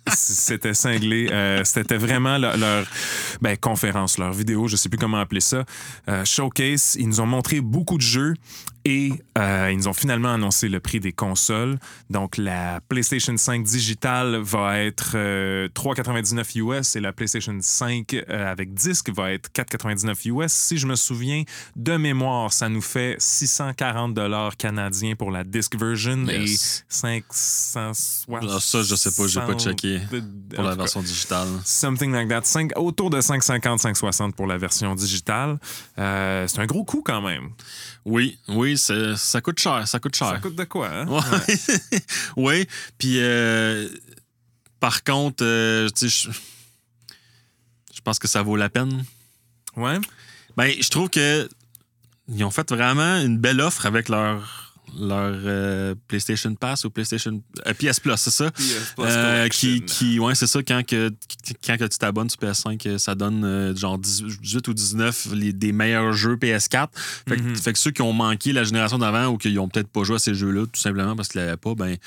C'était 0.08 0.74
cinglé. 0.74 1.30
Euh, 1.32 1.64
C'était 1.66 1.98
vraiment 1.98 2.38
leur, 2.38 2.58
leur- 2.58 2.86
ben, 3.42 3.58
conférence, 3.58 4.18
leur 4.18 4.32
vidéo, 4.34 4.68
je 4.68 4.76
sais 4.76 4.90
plus 4.90 4.98
comment 4.98 5.20
appeler 5.20 5.42
ça. 5.42 5.66
Euh, 6.08 6.24
showcase, 6.26 6.96
ils 7.00 7.08
nous 7.08 7.20
ont 7.22 7.26
montré 7.26 7.60
beaucoup 7.62 7.98
de 7.98 8.02
jeux 8.04 8.34
et 8.90 9.12
euh, 9.38 9.70
ils 9.72 9.78
nous 9.78 9.88
ont 9.88 9.94
finalement 9.94 10.34
annoncé 10.34 10.68
le 10.68 10.80
prix 10.80 11.00
des 11.00 11.12
consoles. 11.12 11.78
Donc, 12.10 12.38
la 12.38 12.80
PlayStation 12.90 13.38
5 13.38 13.64
digitale 13.64 14.38
va 14.38 14.80
être 14.80 15.12
euh, 15.14 15.68
3,99 15.76 16.58
US 16.60 16.96
et 16.96 17.00
la 17.00 17.14
PlayStation 17.14 17.56
5 17.62 18.14
euh, 18.14 18.52
avec 18.52 18.74
disque 18.74 19.10
va 19.12 19.32
être 19.32 19.50
4,99 19.54 20.28
US. 20.30 20.52
Si 20.52 20.78
je 20.80 20.88
me 20.88 20.96
souviens 20.96 21.44
de 21.76 21.98
mémoire, 21.98 22.52
ça 22.52 22.68
nous 22.68 22.82
fait 22.82 23.16
640 23.20 24.14
dollars 24.16 24.58
canadiens 24.58 25.16
pour 25.16 25.30
la 25.30 25.44
disc 25.44 25.76
version 25.76 26.26
Yes. 26.26 26.84
et 26.90 26.94
560. 26.94 28.40
Ah, 28.50 28.60
ça, 28.60 28.82
je 28.82 28.96
sais 28.96 29.12
pas, 29.12 29.28
j'ai 29.28 29.40
pas 29.40 29.54
checké 29.58 30.00
Pour 30.56 30.64
la 30.64 30.76
version 30.76 31.02
digitale. 31.02 31.48
Something 31.64 32.12
like 32.12 32.30
that. 32.30 32.42
Cinq- 32.46 32.72
autour 32.78 33.10
de 33.10 33.22
550, 33.22 33.80
560 33.80 34.36
pour 34.36 34.48
la 34.48 34.58
version 34.58 34.96
digitale. 34.96 35.60
Euh, 35.98 36.48
c'est 36.48 36.60
un 36.60 36.66
gros 36.66 36.84
coup 36.84 37.02
quand 37.06 37.22
même. 37.22 37.50
Oui, 38.06 38.40
oui, 38.48 38.78
ça 38.78 39.42
coûte 39.42 39.60
cher, 39.60 39.88
ça 39.88 40.00
coûte 40.00 40.16
cher. 40.16 40.30
Ça 40.30 40.40
coûte 40.40 40.56
de 40.56 40.64
quoi, 40.64 40.90
hein? 40.90 41.06
Ouais. 41.08 41.56
oui. 42.38 42.68
Puis, 42.98 43.20
euh, 43.20 43.88
par 44.80 45.04
contre, 45.04 45.44
euh, 45.44 45.90
je 45.98 46.32
pense 48.04 48.20
que 48.20 48.28
ça 48.28 48.42
vaut 48.42 48.56
la 48.56 48.70
peine. 48.70 49.04
Ouais. 49.76 49.98
Ben, 50.58 50.74
je 50.80 50.90
trouve 50.90 51.10
que 51.10 51.50
ils 52.30 52.44
ont 52.44 52.52
fait 52.52 52.70
vraiment 52.70 53.18
une 53.22 53.38
belle 53.38 53.60
offre 53.62 53.86
avec 53.86 54.10
leur 54.10 54.69
leur 54.98 55.34
euh, 55.46 55.96
PlayStation 56.08 56.54
Pass 56.56 56.86
ou 56.86 56.90
PlayStation 56.90 57.42
euh, 57.68 57.74
PS 57.74 58.00
Plus, 58.00 58.16
c'est 58.18 58.32
ça? 58.32 58.50
Euh, 59.00 59.48
qui, 59.50 59.82
qui, 59.82 60.20
ouais, 60.20 60.36
c'est 60.36 60.48
ça, 60.48 60.62
quand, 60.64 60.86
que, 60.86 61.12
quand 61.66 61.78
que 61.78 61.86
tu 61.86 61.98
t'abonnes 61.98 62.30
sur 62.30 62.40
PS5, 62.40 62.88
euh, 62.88 62.98
ça 62.98 63.16
donne 63.16 63.76
genre 63.78 63.98
18 63.98 64.68
ou 64.68 64.74
19 64.74 65.28
les, 65.34 65.54
des 65.54 65.72
meilleurs 65.72 66.14
jeux 66.14 66.36
PS4. 66.36 66.88
Fait, 67.28 67.36
que- 67.38 67.42
Mhm. 67.42 67.56
fait 67.56 67.74
que 67.74 67.80
ceux 67.80 67.92
qui 67.92 68.02
ont 68.02 68.14
manqué 68.14 68.52
la 68.54 68.64
génération 68.64 68.98
d'avant 68.98 69.28
ou 69.28 69.38
qui 69.38 69.58
ont 69.60 69.68
peut-être 69.70 69.88
pas 69.90 70.04
joué 70.04 70.16
à 70.16 70.20
ces 70.20 70.34
jeux-là, 70.34 70.66
tout 70.66 70.80
simplement 70.80 71.16
parce 71.16 71.28
qu'ils 71.30 71.42
l'avaient 71.42 71.58
pas, 71.58 71.74
ben, 71.76 71.98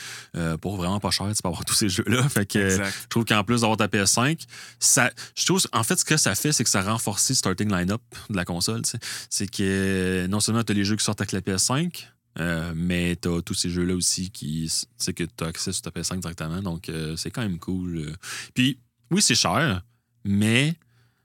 pour 0.61 0.77
vraiment 0.77 1.01
pas 1.01 1.11
cher, 1.11 1.27
tu 1.35 1.43
peux 1.43 1.49
avoir 1.49 1.65
tous 1.65 1.75
ces 1.75 1.89
jeux-là. 1.89 2.29
Fait 2.29 2.47
que, 2.47 2.69
je 2.71 2.83
trouve 3.09 3.25
qu'en 3.25 3.45
plus 3.45 3.61
d'avoir 3.63 3.77
ta 3.77 3.87
PS5, 3.89 4.41
ça, 4.79 5.11
je 5.35 5.45
trouve, 5.45 5.61
en 5.73 5.83
fait, 5.83 5.99
ce 5.99 6.05
que 6.05 6.17
ça 6.17 6.35
fait, 6.35 6.53
c'est 6.53 6.65
que 6.65 6.71
ça 6.71 6.83
renforce 6.83 7.29
le 7.29 7.35
starting 7.35 7.71
line-up 7.73 8.01
de 8.31 8.37
la 8.37 8.45
console. 8.45 8.83
C'est 9.31 9.51
que 9.51 10.27
non 10.29 10.41
seulement 10.41 10.63
tu 10.63 10.73
as 10.73 10.75
les 10.75 10.85
jeux 10.85 10.97
qui 10.97 11.05
sortent 11.05 11.21
avec 11.21 11.33
la 11.33 11.41
PS5, 11.41 12.07
euh, 12.39 12.73
mais 12.75 13.17
tu 13.21 13.29
as 13.29 13.43
tous 13.43 13.55
ces 13.55 13.71
jeux-là 13.71 13.95
aussi 13.95 14.31
qui, 14.31 14.69
tu 14.71 14.87
sais, 14.97 15.13
que 15.13 15.25
tu 15.25 15.45
as 15.45 15.49
accès 15.49 15.73
sur 15.73 15.83
ta 15.83 15.91
PS5 15.91 16.21
directement. 16.21 16.63
Donc, 16.63 16.89
euh, 16.89 17.17
c'est 17.17 17.31
quand 17.31 17.43
même 17.43 17.59
cool. 17.59 17.99
euh. 17.99 18.13
Puis, 18.55 18.79
oui, 19.11 19.21
c'est 19.23 19.35
cher, 19.35 19.83
mais 20.25 20.75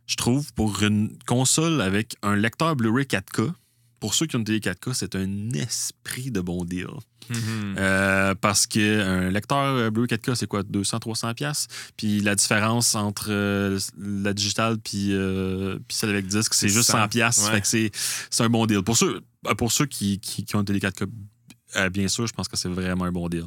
je 0.06 0.16
trouve 0.16 0.54
pour 0.54 0.84
une 0.84 1.18
console 1.26 1.82
avec 1.82 2.16
un 2.24 2.36
lecteur 2.36 2.76
Blu-ray 2.76 3.06
4K, 3.06 3.52
pour 4.00 4.14
ceux 4.14 4.26
qui 4.28 4.36
ont 4.36 4.40
une 4.40 4.46
télé 4.46 4.60
4K, 4.60 4.94
c'est 4.94 5.16
un 5.16 5.50
esprit 5.52 6.30
de 6.30 6.40
bon 6.42 6.64
deal. 6.66 6.88
Mhm. 7.30 7.76
Euh, 7.78 8.36
parce 8.36 8.68
qu'un 8.68 9.30
lecteur 9.32 9.92
Blu-ray 9.92 10.08
4K, 10.08 10.36
c'est 10.36 10.48
quoi, 10.48 10.62
200-300$? 10.64 11.34
piastres? 11.34 11.74
Puis 11.98 12.22
la 12.22 12.36
différence 12.36 12.96
entre 12.96 13.28
euh, 13.32 13.80
la 13.98 14.34
digitale 14.34 14.78
puis, 14.78 15.10
euh, 15.14 15.78
puis 15.88 15.98
celle 15.98 16.12
avec 16.12 16.28
disque, 16.28 16.54
c'est 16.54 16.70
juste 16.70 16.90
100, 16.92 17.06
100$. 17.06 17.10
piastres. 17.10 17.46
ouais. 17.46 17.52
Fait 17.56 17.62
que 17.62 17.68
c'est 17.68 17.92
c'est 18.30 18.44
un 18.44 18.50
bon 18.50 18.66
deal. 18.66 18.82
Pour 18.84 18.96
ceux, 18.96 19.22
pour 19.56 19.72
ceux 19.72 19.86
qui, 19.86 20.20
qui, 20.20 20.46
qui 20.46 20.56
ont 20.56 20.60
une 20.60 20.66
télé 20.66 20.80
4K, 20.80 21.08
euh, 21.76 21.90
bien 21.90 22.08
sûr, 22.08 22.28
je 22.28 22.34
pense 22.34 22.48
que 22.48 22.58
c'est 22.58 22.70
vraiment 22.70 23.06
un 23.06 23.12
bon 23.12 23.28
deal. 23.30 23.46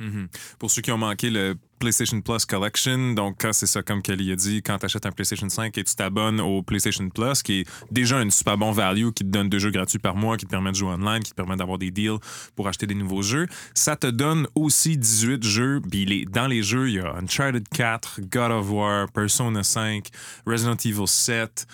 Mhm. 0.00 0.28
Pour 0.58 0.70
ceux 0.70 0.80
qui 0.80 0.90
ont 0.92 0.98
manqué 0.98 1.28
le 1.28 1.56
PlayStation 1.78 2.20
Plus 2.22 2.46
Collection, 2.46 3.12
donc 3.12 3.46
c'est 3.52 3.66
ça, 3.66 3.82
comme 3.82 4.00
Kelly 4.00 4.32
a 4.32 4.36
dit, 4.36 4.62
quand 4.62 4.78
tu 4.78 4.86
achètes 4.86 5.04
un 5.04 5.12
PlayStation 5.12 5.48
5 5.48 5.76
et 5.76 5.84
tu 5.84 5.94
t'abonnes 5.94 6.40
au 6.40 6.62
PlayStation 6.62 7.06
Plus, 7.10 7.42
qui 7.42 7.60
est 7.60 7.70
déjà 7.90 8.16
un 8.16 8.30
super 8.30 8.56
bon 8.56 8.72
value, 8.72 9.10
qui 9.10 9.24
te 9.24 9.28
donne 9.28 9.50
deux 9.50 9.58
jeux 9.58 9.70
gratuits 9.70 9.98
par 9.98 10.16
mois, 10.16 10.38
qui 10.38 10.46
te 10.46 10.50
permet 10.50 10.70
de 10.70 10.76
jouer 10.76 10.88
online, 10.88 11.22
qui 11.22 11.30
te 11.30 11.36
permet 11.36 11.56
d'avoir 11.56 11.76
des 11.76 11.90
deals 11.90 12.18
pour 12.56 12.66
acheter 12.66 12.86
des 12.86 12.94
nouveaux 12.94 13.20
jeux, 13.20 13.46
ça 13.74 13.94
te 13.94 14.06
donne 14.06 14.46
aussi 14.54 14.96
18 14.96 15.44
jeux. 15.44 15.82
Puis 15.82 16.24
dans 16.30 16.46
les 16.46 16.62
jeux, 16.62 16.88
il 16.88 16.94
y 16.94 16.98
a 16.98 17.14
Uncharted 17.16 17.68
4, 17.68 18.22
God 18.22 18.52
of 18.52 18.70
War, 18.70 19.12
Persona 19.12 19.62
5, 19.62 20.08
Resident 20.46 20.76
Evil 20.82 21.06
7. 21.06 21.66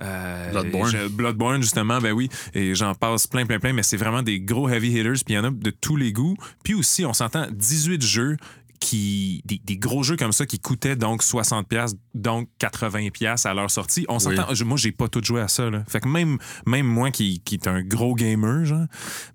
Euh, 0.00 0.50
Bloodborne. 0.52 0.90
je- 0.90 1.08
Bloodborne, 1.08 1.62
justement, 1.62 1.98
ben 2.00 2.12
oui. 2.12 2.28
Et 2.54 2.74
j'en 2.74 2.94
passe 2.94 3.26
plein, 3.26 3.44
plein, 3.46 3.58
plein, 3.58 3.72
mais 3.72 3.82
c'est 3.82 3.96
vraiment 3.96 4.22
des 4.22 4.40
gros 4.40 4.68
heavy 4.68 4.88
hitters, 4.90 5.12
puis 5.24 5.34
il 5.34 5.34
y 5.34 5.38
en 5.38 5.44
a 5.44 5.50
de 5.50 5.70
tous 5.70 5.96
les 5.96 6.12
goûts. 6.12 6.36
Puis 6.64 6.74
aussi, 6.74 7.04
on 7.04 7.12
s'entend 7.12 7.46
18 7.52 8.02
jeux 8.02 8.36
qui 8.80 9.42
des, 9.44 9.60
des 9.64 9.76
gros 9.76 10.02
jeux 10.02 10.16
comme 10.16 10.32
ça 10.32 10.44
qui 10.44 10.58
coûtaient 10.58 10.96
donc 10.96 11.22
60 11.22 11.68
pièces 11.68 11.94
donc 12.14 12.48
80 12.58 13.10
pièces 13.10 13.46
à 13.46 13.54
leur 13.54 13.70
sortie 13.70 14.04
on 14.08 14.18
s'entend 14.18 14.52
je- 14.54 14.64
moi 14.64 14.76
j'ai 14.76 14.90
pas 14.90 15.06
tout 15.06 15.22
joué 15.22 15.40
à 15.40 15.46
ça 15.46 15.70
là. 15.70 15.84
fait 15.86 16.00
que 16.00 16.08
même 16.08 16.36
même 16.66 16.84
moi 16.86 17.12
qui, 17.12 17.38
qui 17.44 17.54
est 17.54 17.68
un 17.68 17.80
gros 17.82 18.16
gamer 18.16 18.64
genre 18.64 18.86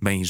ben 0.01 0.21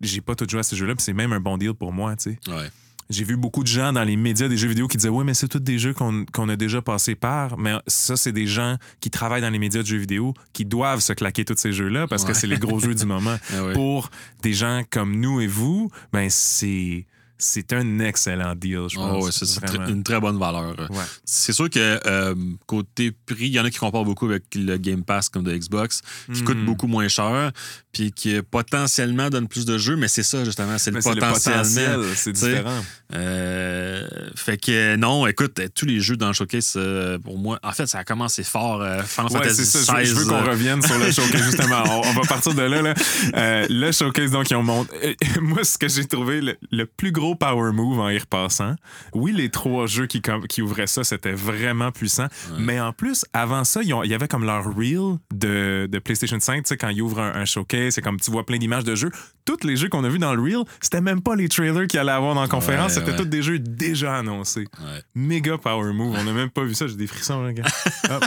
j'ai 0.00 0.20
pas 0.20 0.36
tout 0.36 0.46
joué 0.48 0.60
à 0.60 0.62
ces 0.62 0.76
jeux 0.76 0.86
là 0.86 0.94
puis 0.94 1.02
c'est 1.02 1.12
même 1.12 1.32
un 1.32 1.40
bon 1.40 1.58
deal 1.58 1.74
pour 1.74 1.92
moi 1.92 2.14
tu 2.14 2.38
sais 2.46 2.52
Ouais. 2.52 2.70
J'ai 3.12 3.24
vu 3.24 3.36
beaucoup 3.36 3.62
de 3.62 3.68
gens 3.68 3.92
dans 3.92 4.04
les 4.04 4.16
médias 4.16 4.48
des 4.48 4.56
jeux 4.56 4.68
vidéo 4.68 4.88
qui 4.88 4.96
disaient 4.96 5.08
Oui, 5.08 5.24
mais 5.24 5.34
c'est 5.34 5.48
tous 5.48 5.58
des 5.58 5.78
jeux 5.78 5.92
qu'on 5.94 6.24
qu'on 6.32 6.48
a 6.48 6.56
déjà 6.56 6.82
passé 6.82 7.14
par. 7.14 7.58
Mais 7.58 7.74
ça, 7.86 8.16
c'est 8.16 8.32
des 8.32 8.46
gens 8.46 8.76
qui 9.00 9.10
travaillent 9.10 9.42
dans 9.42 9.50
les 9.50 9.58
médias 9.58 9.82
de 9.82 9.86
jeux 9.86 9.98
vidéo 9.98 10.34
qui 10.52 10.64
doivent 10.64 11.00
se 11.00 11.12
claquer 11.12 11.44
tous 11.44 11.56
ces 11.56 11.72
jeux-là 11.72 12.06
parce 12.06 12.24
que 12.24 12.32
c'est 12.32 12.46
les 12.46 12.58
gros 12.58 12.80
jeux 12.80 12.94
du 12.94 13.06
moment. 13.06 13.36
Ah 13.54 13.64
ouais. 13.64 13.72
Pour 13.74 14.10
des 14.42 14.52
gens 14.54 14.82
comme 14.88 15.20
nous 15.20 15.40
et 15.40 15.46
vous, 15.46 15.90
ben 16.12 16.28
c'est. 16.30 17.06
C'est 17.44 17.72
un 17.72 17.98
excellent 17.98 18.54
deal, 18.54 18.82
je 18.88 18.96
Oh, 18.98 19.20
pense. 19.20 19.30
c'est 19.38 19.46
c'est 19.46 19.60
Vraiment. 19.66 19.84
tr- 19.86 19.90
une 19.90 20.02
très 20.02 20.20
bonne 20.20 20.38
valeur. 20.38 20.76
Ouais. 20.90 21.04
C'est 21.24 21.52
sûr 21.52 21.68
que 21.68 22.00
euh, 22.06 22.34
côté 22.66 23.10
prix, 23.26 23.46
il 23.46 23.52
y 23.54 23.60
en 23.60 23.64
a 23.64 23.70
qui 23.70 23.78
comparent 23.78 24.04
beaucoup 24.04 24.26
avec 24.26 24.44
le 24.54 24.76
Game 24.76 25.02
Pass 25.02 25.28
comme 25.28 25.42
de 25.42 25.54
Xbox, 25.56 26.00
qui 26.32 26.40
Mhm. 26.40 26.44
coûte 26.44 26.64
beaucoup 26.64 26.86
moins 26.86 27.08
cher, 27.08 27.50
puis 27.92 28.12
qui 28.12 28.40
potentiellement 28.50 29.28
donne 29.28 29.48
plus 29.48 29.64
de 29.64 29.76
jeux, 29.78 29.96
mais 29.96 30.08
c'est 30.08 30.22
ça 30.22 30.44
justement, 30.44 30.78
c'est 30.78 30.90
le 30.92 31.00
potentiel, 31.00 32.04
c'est 32.14 32.32
différent. 32.32 32.82
Euh, 33.14 34.06
fait 34.36 34.56
que 34.56 34.96
non, 34.96 35.26
écoute, 35.26 35.60
tous 35.74 35.86
les 35.86 36.00
jeux 36.00 36.16
dans 36.16 36.28
le 36.28 36.32
showcase, 36.32 36.74
euh, 36.76 37.18
pour 37.18 37.38
moi, 37.38 37.58
en 37.62 37.72
fait, 37.72 37.86
ça 37.86 37.98
a 37.98 38.04
commencé 38.04 38.42
fort. 38.44 38.82
Final 39.04 39.32
Ouais, 39.32 39.38
Fantasy 39.38 39.64
c'est 39.66 39.78
ça. 39.84 40.02
Je 40.02 40.14
veux, 40.14 40.24
qu'on 40.24 40.42
revienne 40.44 40.82
sur 40.82 40.98
le 40.98 41.10
showcase, 41.12 41.42
justement. 41.44 41.82
On, 41.88 42.08
on 42.08 42.12
va 42.12 42.20
partir 42.22 42.54
de 42.54 42.62
là. 42.62 42.82
là. 42.82 43.66
Le 43.68 43.92
showcase, 43.92 44.30
donc, 44.30 44.50
ils 44.50 44.54
ont 44.56 44.62
montré. 44.62 44.96
euh, 45.04 45.40
Moi, 45.40 45.64
ce 45.64 45.76
que 45.78 45.88
j'ai 45.88 46.04
trouvé 46.06 46.40
le, 46.40 46.56
le 46.70 46.86
plus 46.86 47.12
gros 47.12 47.31
power 47.36 47.72
move 47.72 47.98
en 48.00 48.08
y 48.10 48.18
repassant, 48.18 48.74
oui, 49.14 49.32
les 49.32 49.50
trois 49.50 49.86
jeux 49.86 50.06
qui, 50.06 50.62
ouvraient 50.62 50.86
ça, 50.86 51.04
c'était 51.04 51.32
vraiment 51.32 51.92
puissant. 51.92 52.26
Mais 52.58 52.80
en 52.80 52.92
plus, 52.92 53.24
avant 53.32 53.64
ça, 53.64 53.80
il 53.82 53.88
y 53.88 54.14
avait 54.14 54.28
comme 54.28 54.44
leur 54.44 54.64
reel 54.64 55.18
de, 55.32 55.88
de 55.90 55.98
PlayStation 55.98 56.38
5. 56.38 56.62
Tu 56.62 56.68
sais, 56.68 56.76
quand 56.76 56.88
ils 56.88 57.02
ouvrent 57.02 57.20
un, 57.20 57.34
un 57.34 57.44
showcase, 57.44 57.94
c'est 57.94 58.02
comme 58.02 58.20
tu 58.20 58.30
vois 58.30 58.46
plein 58.46 58.58
d'images 58.58 58.84
de 58.84 58.94
jeux. 58.94 59.10
Tous 59.44 59.64
les 59.64 59.76
jeux 59.76 59.88
qu'on 59.88 60.04
a 60.04 60.08
vus 60.08 60.18
dans 60.18 60.34
le 60.34 60.42
reel, 60.42 60.64
c'était 60.80 61.00
même 61.00 61.20
pas 61.20 61.34
les 61.34 61.48
trailers 61.48 61.86
qu'il 61.86 61.98
allait 61.98 62.12
avoir 62.12 62.34
dans 62.34 62.42
la 62.42 62.48
conférence. 62.48 62.92
Ouais, 62.92 63.00
c'était 63.00 63.12
ouais. 63.12 63.16
tous 63.16 63.24
des 63.24 63.42
jeux 63.42 63.58
déjà 63.58 64.16
annoncés. 64.16 64.66
Méga 65.14 65.58
power 65.58 65.92
move. 65.92 66.16
On 66.18 66.24
n'a 66.24 66.32
même 66.32 66.50
pas 66.50 66.64
vu 66.64 66.74
ça. 66.74 66.86
J'ai 66.86 66.96
des 66.96 67.06
frissons, 67.06 67.44
regarde. 67.44 67.70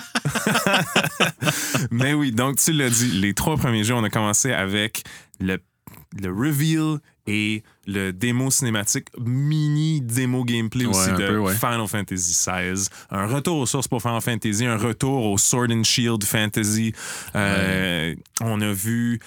Mais 1.91 2.13
oui, 2.13 2.31
donc 2.31 2.57
tu 2.57 2.71
l'as 2.71 2.89
dit, 2.89 3.11
les 3.11 3.33
trois 3.33 3.57
premiers 3.57 3.83
jeux, 3.83 3.93
on 3.93 4.03
a 4.03 4.09
commencé 4.09 4.51
avec 4.51 5.03
le, 5.39 5.57
le 6.21 6.31
reveal 6.31 6.99
et 7.27 7.63
le 7.87 8.11
démo 8.11 8.51
cinématique, 8.51 9.07
mini 9.19 9.99
démo 9.99 10.43
gameplay 10.43 10.85
aussi 10.85 11.09
de 11.11 11.15
peu, 11.27 11.37
ouais. 11.39 11.53
Final 11.55 11.87
Fantasy 11.87 12.33
XVI. 12.33 12.87
Un 13.09 13.25
retour 13.25 13.57
aux 13.57 13.65
sources 13.65 13.87
pour 13.87 14.01
Final 14.01 14.21
Fantasy, 14.21 14.65
un 14.65 14.77
retour 14.77 15.25
au 15.25 15.37
Sword 15.37 15.71
and 15.71 15.83
Shield 15.83 16.23
Fantasy. 16.23 16.93
Euh, 17.35 18.13
On 18.41 18.61
a 18.61 18.71
vu 18.71 19.19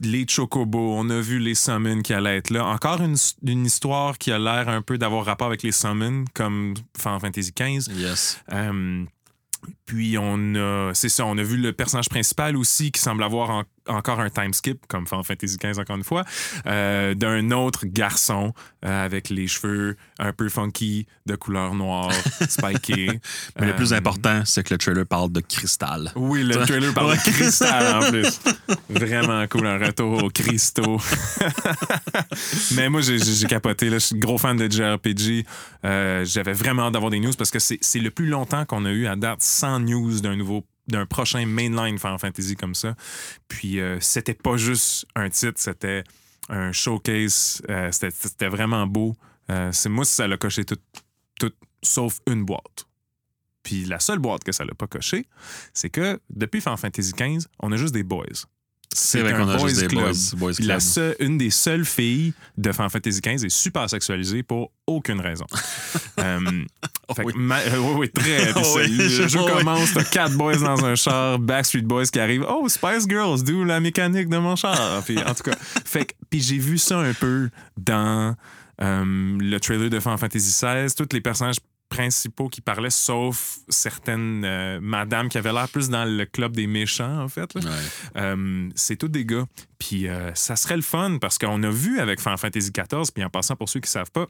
les 0.00 0.26
Chocobos, 0.28 0.94
on 0.96 1.10
a 1.10 1.20
vu 1.20 1.38
les 1.40 1.54
Summons 1.56 2.02
qui 2.02 2.12
allaient 2.14 2.36
être 2.36 2.50
là. 2.50 2.64
Encore 2.66 3.00
une, 3.00 3.16
une 3.46 3.66
histoire 3.66 4.16
qui 4.18 4.30
a 4.30 4.38
l'air 4.38 4.68
un 4.68 4.82
peu 4.82 4.96
d'avoir 4.98 5.24
rapport 5.24 5.48
avec 5.48 5.62
les 5.62 5.72
Summons, 5.72 6.24
comme 6.34 6.74
Final 6.96 7.20
Fantasy 7.20 7.52
XV. 7.58 7.92
Yes. 7.96 8.40
Euh, 8.52 9.04
puis 9.86 10.16
on 10.18 10.54
a, 10.54 10.92
c'est 10.94 11.08
ça, 11.10 11.26
on 11.26 11.36
a 11.36 11.42
vu 11.42 11.56
le 11.58 11.72
personnage 11.72 12.08
principal 12.08 12.56
aussi 12.56 12.92
qui 12.92 13.00
semble 13.00 13.22
avoir 13.22 13.50
en- 13.50 13.64
encore 13.94 14.20
un 14.20 14.30
time 14.30 14.52
skip, 14.52 14.86
comme 14.88 15.06
Final 15.06 15.24
Fantasy 15.24 15.56
XV 15.56 15.78
encore 15.80 15.96
une 15.96 16.04
fois, 16.04 16.24
euh, 16.66 17.14
d'un 17.14 17.50
autre 17.50 17.86
garçon 17.86 18.52
euh, 18.84 19.04
avec 19.04 19.28
les 19.30 19.46
cheveux 19.48 19.96
un 20.18 20.32
peu 20.32 20.48
funky, 20.48 21.06
de 21.26 21.36
couleur 21.36 21.74
noire, 21.74 22.12
spiké. 22.48 23.20
Mais 23.58 23.66
le 23.66 23.76
plus 23.76 23.92
Euh, 23.92 23.96
important, 23.96 24.42
c'est 24.44 24.62
que 24.64 24.74
le 24.74 24.78
trailer 24.78 25.06
parle 25.06 25.30
de 25.32 25.40
cristal. 25.40 26.12
Oui, 26.16 26.42
le 26.42 26.56
trailer 26.56 26.92
parle 26.94 27.16
de 27.16 27.20
cristal 27.30 28.02
en 28.04 28.08
plus. 28.10 28.40
Vraiment 28.88 29.46
cool, 29.48 29.66
un 29.66 29.78
retour 29.78 30.22
au 30.24 30.30
cristaux. 30.30 31.00
Mais 32.74 32.88
moi, 32.88 33.00
j'ai- 33.00 33.46
capoté. 33.46 33.86
Là. 33.90 33.98
Je 33.98 34.06
suis 34.06 34.18
gros 34.18 34.38
fan 34.38 34.56
de 34.56 34.70
JRPG. 34.70 35.44
J'avais 36.24 36.52
vraiment 36.52 36.86
hâte 36.86 36.92
d'avoir 36.94 37.10
des 37.10 37.18
news 37.20 37.32
parce 37.36 37.50
que 37.50 37.58
c'est 37.58 37.98
le 37.98 38.10
plus 38.10 38.26
longtemps 38.26 38.64
qu'on 38.64 38.84
a 38.84 38.90
eu 38.90 39.06
à 39.06 39.16
date 39.16 39.42
sans 39.42 39.80
news 39.80 40.20
d'un 40.20 40.36
nouveau 40.36 40.64
d'un 40.90 41.06
prochain 41.06 41.44
mainline 41.46 41.98
Final 41.98 42.18
Fantasy 42.18 42.56
comme 42.56 42.74
ça. 42.74 42.94
Puis 43.48 43.80
euh, 43.80 43.98
c'était 44.00 44.34
pas 44.34 44.56
juste 44.56 45.06
un 45.14 45.28
titre, 45.30 45.54
c'était 45.60 46.04
un 46.48 46.72
showcase. 46.72 47.62
Euh, 47.68 47.90
c'était- 47.92 48.48
vraiment 48.48 48.86
beau. 48.86 49.16
Euh, 49.50 49.70
c'est 49.72 49.88
moi, 49.88 50.04
ça 50.04 50.26
l'a 50.28 50.36
coché 50.36 50.64
tout, 50.64 50.76
tout 51.38 51.52
sauf 51.82 52.18
une 52.26 52.44
boîte. 52.44 52.86
Puis 53.62 53.84
la 53.84 54.00
seule 54.00 54.18
boîte 54.18 54.42
que 54.44 54.52
ça 54.52 54.64
l'a 54.64 54.74
pas 54.74 54.86
coché, 54.86 55.26
c'est 55.74 55.90
que 55.90 56.18
depuis 56.30 56.60
Final 56.60 56.78
Fantasy 56.78 57.12
XV, 57.12 57.46
on 57.60 57.70
a 57.72 57.76
juste 57.76 57.92
des 57.94 58.02
boys. 58.04 58.24
C'est 58.92 59.20
vrai 59.20 59.32
qu'on 59.34 59.48
a 59.48 59.56
juste 59.58 59.80
des 59.80 59.94
boys, 59.94 60.10
boys 60.36 60.52
Puis 60.54 60.64
la 60.64 60.74
club. 60.74 60.80
seule- 60.80 61.16
une 61.20 61.38
des 61.38 61.50
seules 61.50 61.84
filles 61.84 62.32
de 62.58 62.72
Final 62.72 62.90
Fantasy 62.90 63.20
XV 63.20 63.46
est 63.46 63.48
super 63.48 63.88
sexualisée 63.88 64.42
pour 64.42 64.72
aucune 64.86 65.20
raison. 65.20 65.46
Fait 66.16 67.22
que 67.22 67.26
Oui. 67.26 67.32
ma- 67.36 67.58
euh, 67.60 67.78
oui, 67.78 67.94
oui, 67.98 68.10
très. 68.10 68.52
C'est- 68.52 68.74
Oui, 68.76 68.88
le 68.96 69.08
je- 69.08 69.28
jeu 69.28 69.38
commence, 69.40 69.94
t'as 69.94 70.04
quatre 70.04 70.36
boys 70.36 70.56
dans 70.56 70.84
un 70.84 70.94
char, 70.96 71.38
Backstreet 71.38 71.82
Boys 71.82 72.06
qui 72.06 72.20
arrivent. 72.20 72.44
Oh, 72.48 72.68
Spice 72.68 73.06
Girls, 73.08 73.42
d'où 73.42 73.64
la 73.64 73.80
mécanique 73.80 74.28
de 74.28 74.38
mon 74.38 74.56
char? 74.56 75.02
Puis, 75.04 75.18
en 75.18 75.34
tout 75.34 75.42
cas, 75.44 75.56
fait 75.84 76.06
que- 76.06 76.12
puis 76.28 76.40
j'ai 76.40 76.58
vu 76.58 76.78
ça 76.78 76.98
un 76.98 77.12
peu 77.14 77.50
dans 77.76 78.34
euh, 78.82 79.04
le 79.38 79.58
trailer 79.58 79.90
de 79.90 80.00
Final 80.00 80.18
Fantasy 80.18 80.50
XVI. 80.50 80.86
Tous 80.96 81.08
les 81.12 81.20
personnages 81.20 81.56
principaux 81.90 82.48
qui 82.48 82.60
parlaient, 82.62 82.88
sauf 82.88 83.58
certaines 83.68 84.44
euh, 84.46 84.80
madames 84.80 85.28
qui 85.28 85.36
avaient 85.36 85.52
l'air 85.52 85.68
plus 85.68 85.90
dans 85.90 86.04
le 86.06 86.24
club 86.24 86.54
des 86.56 86.66
méchants, 86.66 87.20
en 87.22 87.28
fait. 87.28 87.54
Ouais. 87.56 87.62
Euh, 88.16 88.68
c'est 88.74 88.96
tous 88.96 89.08
des 89.08 89.26
gars. 89.26 89.44
Puis 89.78 90.08
euh, 90.08 90.32
ça 90.34 90.56
serait 90.56 90.76
le 90.76 90.82
fun 90.82 91.18
parce 91.20 91.36
qu'on 91.36 91.62
a 91.62 91.70
vu 91.70 91.98
avec 92.00 92.20
Final 92.20 92.38
Fantasy 92.38 92.70
XIV, 92.70 93.12
puis 93.12 93.22
en 93.24 93.28
passant 93.28 93.56
pour 93.56 93.68
ceux 93.68 93.80
qui 93.80 93.88
ne 93.88 93.90
savent 93.92 94.10
pas, 94.12 94.26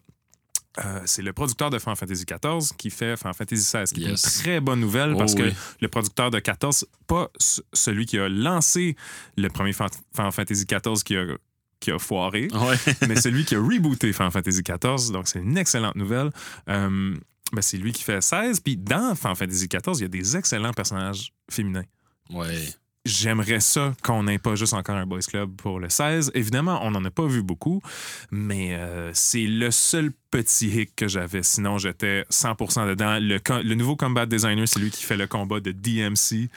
euh, 0.85 1.01
c'est 1.05 1.23
le 1.23 1.33
producteur 1.33 1.69
de 1.69 1.79
Final 1.79 1.97
Fantasy 1.97 2.25
XIV 2.25 2.77
qui 2.79 2.91
fait 2.91 3.17
Final 3.17 3.35
Fantasy 3.35 3.63
XVI, 3.77 3.85
qui 3.93 4.05
est 4.05 4.11
une 4.11 4.17
très 4.17 4.61
bonne 4.61 4.81
nouvelle 4.81 5.15
parce 5.17 5.33
Oh 5.35 5.39
que 5.39 5.43
oui. 5.43 5.55
le 5.81 5.89
producteur 5.89 6.31
de 6.31 6.39
14, 6.39 6.87
pas 7.09 7.29
celui 7.73 8.07
qui 8.07 8.19
a 8.19 8.29
lancé 8.29 8.97
le 9.37 9.49
premier 9.49 9.73
Fan- 9.73 9.89
Final 10.15 10.31
Fantasy 10.33 10.65
XIV 10.65 11.03
qui 11.05 11.17
a, 11.17 11.27
qui 11.81 11.91
a 11.91 11.99
foiré, 11.99 12.49
Ouais. 12.55 12.77
mais 13.09 13.17
celui 13.21 13.45
qui 13.45 13.57
a 13.57 13.59
rebooté 13.61 14.13
Final 14.13 14.31
Fantasy 14.31 14.63
XIV, 14.63 15.11
donc 15.13 15.27
c'est 15.29 15.41
une 15.41 15.59
excellente 15.59 15.97
nouvelle. 15.97 16.31
Euh, 16.69 17.17
ben, 17.53 17.63
c'est 17.63 17.77
lui 17.79 17.93
qui 17.93 18.03
fait 18.03 18.21
16, 18.21 18.61
puis 18.61 18.77
dans 18.77 19.15
Fantasy 19.15 19.69
XIV, 19.69 19.95
il 19.97 20.01
y 20.03 20.05
a 20.05 20.09
des 20.09 20.37
excellents 20.37 20.73
personnages 20.73 21.33
féminins 21.51 21.85
Ouais. 22.33 22.69
j'aimerais 23.05 23.61
ça 23.61 23.93
qu'on 24.05 24.23
n'ait 24.23 24.39
pas 24.39 24.55
juste 24.55 24.73
encore 24.75 24.95
un 24.97 25.07
Boys 25.07 25.21
Club 25.27 25.57
pour 25.57 25.81
le 25.81 25.89
16. 25.89 26.31
Évidemment, 26.35 26.79
on 26.83 26.93
n'en 26.93 27.05
a 27.05 27.11
pas 27.11 27.27
vu 27.27 27.43
beaucoup, 27.43 27.83
mais 28.31 28.75
euh, 28.77 29.11
c'est 29.15 29.47
le 29.47 29.71
seul 29.71 30.13
petit 30.31 30.69
hic 30.69 30.91
que 30.97 31.09
j'avais. 31.09 31.43
Sinon, 31.43 31.79
j'étais 31.79 32.25
100% 32.31 32.89
dedans. 32.89 33.19
Le, 33.21 33.39
le 33.63 33.75
nouveau 33.75 33.97
combat 33.97 34.27
designer, 34.27 34.67
c'est 34.69 34.79
lui 34.79 34.91
qui 34.91 35.03
fait 35.03 35.17
le 35.17 35.27
combat 35.27 35.61
de 35.61 35.73
DMC. 35.73 36.49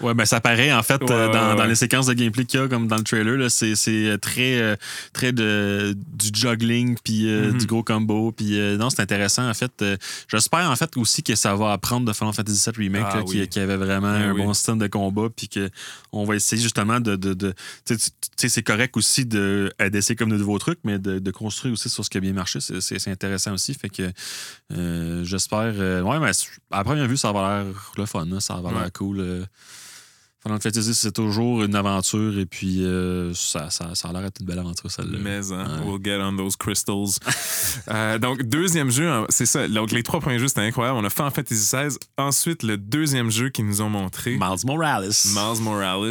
Ouais, 0.00 0.14
ben 0.14 0.24
ça 0.24 0.40
paraît 0.40 0.72
en 0.72 0.82
fait 0.82 1.00
Ouais, 1.02 1.10
euh, 1.12 1.32
dans, 1.32 1.50
ouais. 1.50 1.56
dans 1.56 1.64
les 1.64 1.76
séquences 1.76 2.06
de 2.06 2.12
gameplay 2.14 2.44
qu'il 2.44 2.58
y 2.58 2.62
a, 2.62 2.66
comme 2.68 2.88
dans 2.88 2.96
le 2.96 3.04
trailer, 3.04 3.48
c'est, 3.50 3.76
c'est 3.76 4.18
très, 4.20 4.58
euh, 4.60 4.76
très 5.12 5.32
de, 5.32 5.94
du 6.12 6.28
juggling 6.32 6.96
puis 7.04 7.28
euh, 7.28 7.52
Mhm. 7.52 7.58
du 7.58 7.66
gros 7.66 7.82
combo. 7.84 8.32
Puis 8.32 8.58
euh, 8.58 8.76
non, 8.76 8.90
c'est 8.90 9.00
intéressant 9.00 9.48
en 9.48 9.54
fait. 9.54 9.70
Euh, 9.82 9.96
j'espère 10.28 10.68
en 10.70 10.74
fait 10.76 10.96
aussi 10.96 11.22
que 11.22 11.34
ça 11.36 11.54
va 11.54 11.72
apprendre 11.72 12.06
de 12.06 12.12
Final 12.12 12.34
Fantasy 12.34 12.70
VII 12.70 12.84
Remake, 12.86 13.06
Ah 13.14 13.22
qui, 13.48 13.58
avait 13.60 13.76
vraiment 13.76 14.12
Ben 14.12 14.30
un 14.30 14.32
oui. 14.32 14.42
bon 14.42 14.52
système 14.54 14.78
de 14.78 14.88
combat, 14.88 15.28
puis 15.34 15.48
qu'on 15.48 16.24
va 16.24 16.34
essayer 16.34 16.60
justement 16.60 16.98
de. 16.98 17.14
de, 17.16 17.34
de 17.34 17.54
tu 17.86 17.94
sais, 18.36 18.48
c'est 18.48 18.62
correct 18.62 18.96
aussi 18.96 19.24
de, 19.24 19.72
euh, 19.80 19.88
d'essayer 19.88 20.16
comme 20.16 20.30
de 20.30 20.36
nouveaux 20.36 20.58
trucs, 20.58 20.80
mais 20.84 20.98
de, 20.98 21.18
de 21.20 21.30
construire 21.30 21.74
aussi 21.74 21.88
sur 21.88 22.04
ce 22.04 22.10
qui 22.10 22.18
a 22.18 22.20
bien 22.20 22.32
marché. 22.32 22.58
C'est, 22.60 22.80
c'est 22.80 23.10
intéressant 23.24 23.52
aussi. 23.52 23.74
Fait 23.74 23.88
que 23.88 24.10
euh, 24.72 25.24
j'espère. 25.24 25.72
euh, 25.76 26.02
ouais, 26.02 26.18
mais 26.18 26.30
à 26.70 26.84
première 26.84 27.06
vue, 27.08 27.16
ça 27.16 27.32
va 27.32 27.62
l'air 27.64 27.92
le 27.96 28.06
fun, 28.06 28.26
ça 28.40 28.54
va 28.60 28.70
l'air 28.70 28.82
Ouais. 28.84 28.90
cool. 28.92 29.20
euh. 29.20 29.44
Final 30.44 30.60
Fantasy, 30.60 30.92
c'est 30.96 31.12
toujours 31.12 31.62
une 31.62 31.76
aventure 31.76 32.36
et 32.36 32.46
puis 32.46 32.84
ça, 33.32 33.70
ça, 33.70 33.94
ça 33.94 34.08
a 34.08 34.12
l'air 34.12 34.22
d'être 34.22 34.40
une 34.40 34.46
belle 34.46 34.58
aventure, 34.58 34.90
celle-là. 34.90 35.18
Mais 35.20 35.52
hein, 35.52 35.80
Ouais. 35.84 35.86
we'll 35.86 36.02
get 36.04 36.20
on 36.20 36.36
those 36.36 36.56
crystals. 36.56 37.20
Donc, 38.20 38.42
deuxième 38.42 38.90
jeu, 38.90 39.08
c'est 39.28 39.46
ça. 39.46 39.68
Donc, 39.68 39.92
les 39.92 40.02
trois 40.02 40.18
premiers 40.18 40.40
jeux, 40.40 40.48
c'était 40.48 40.62
incroyable. 40.62 40.98
On 40.98 41.04
a 41.04 41.10
Final 41.10 41.30
Fantasy 41.30 41.54
XVI. 41.76 41.96
Ensuite, 42.18 42.64
le 42.64 42.76
deuxième 42.76 43.30
jeu 43.30 43.50
qu'ils 43.50 43.66
nous 43.66 43.82
ont 43.82 43.88
montré. 43.88 44.32
Miles 44.32 44.66
Morales. 44.66 45.12
Miles 45.26 45.62
Morales. 45.62 46.10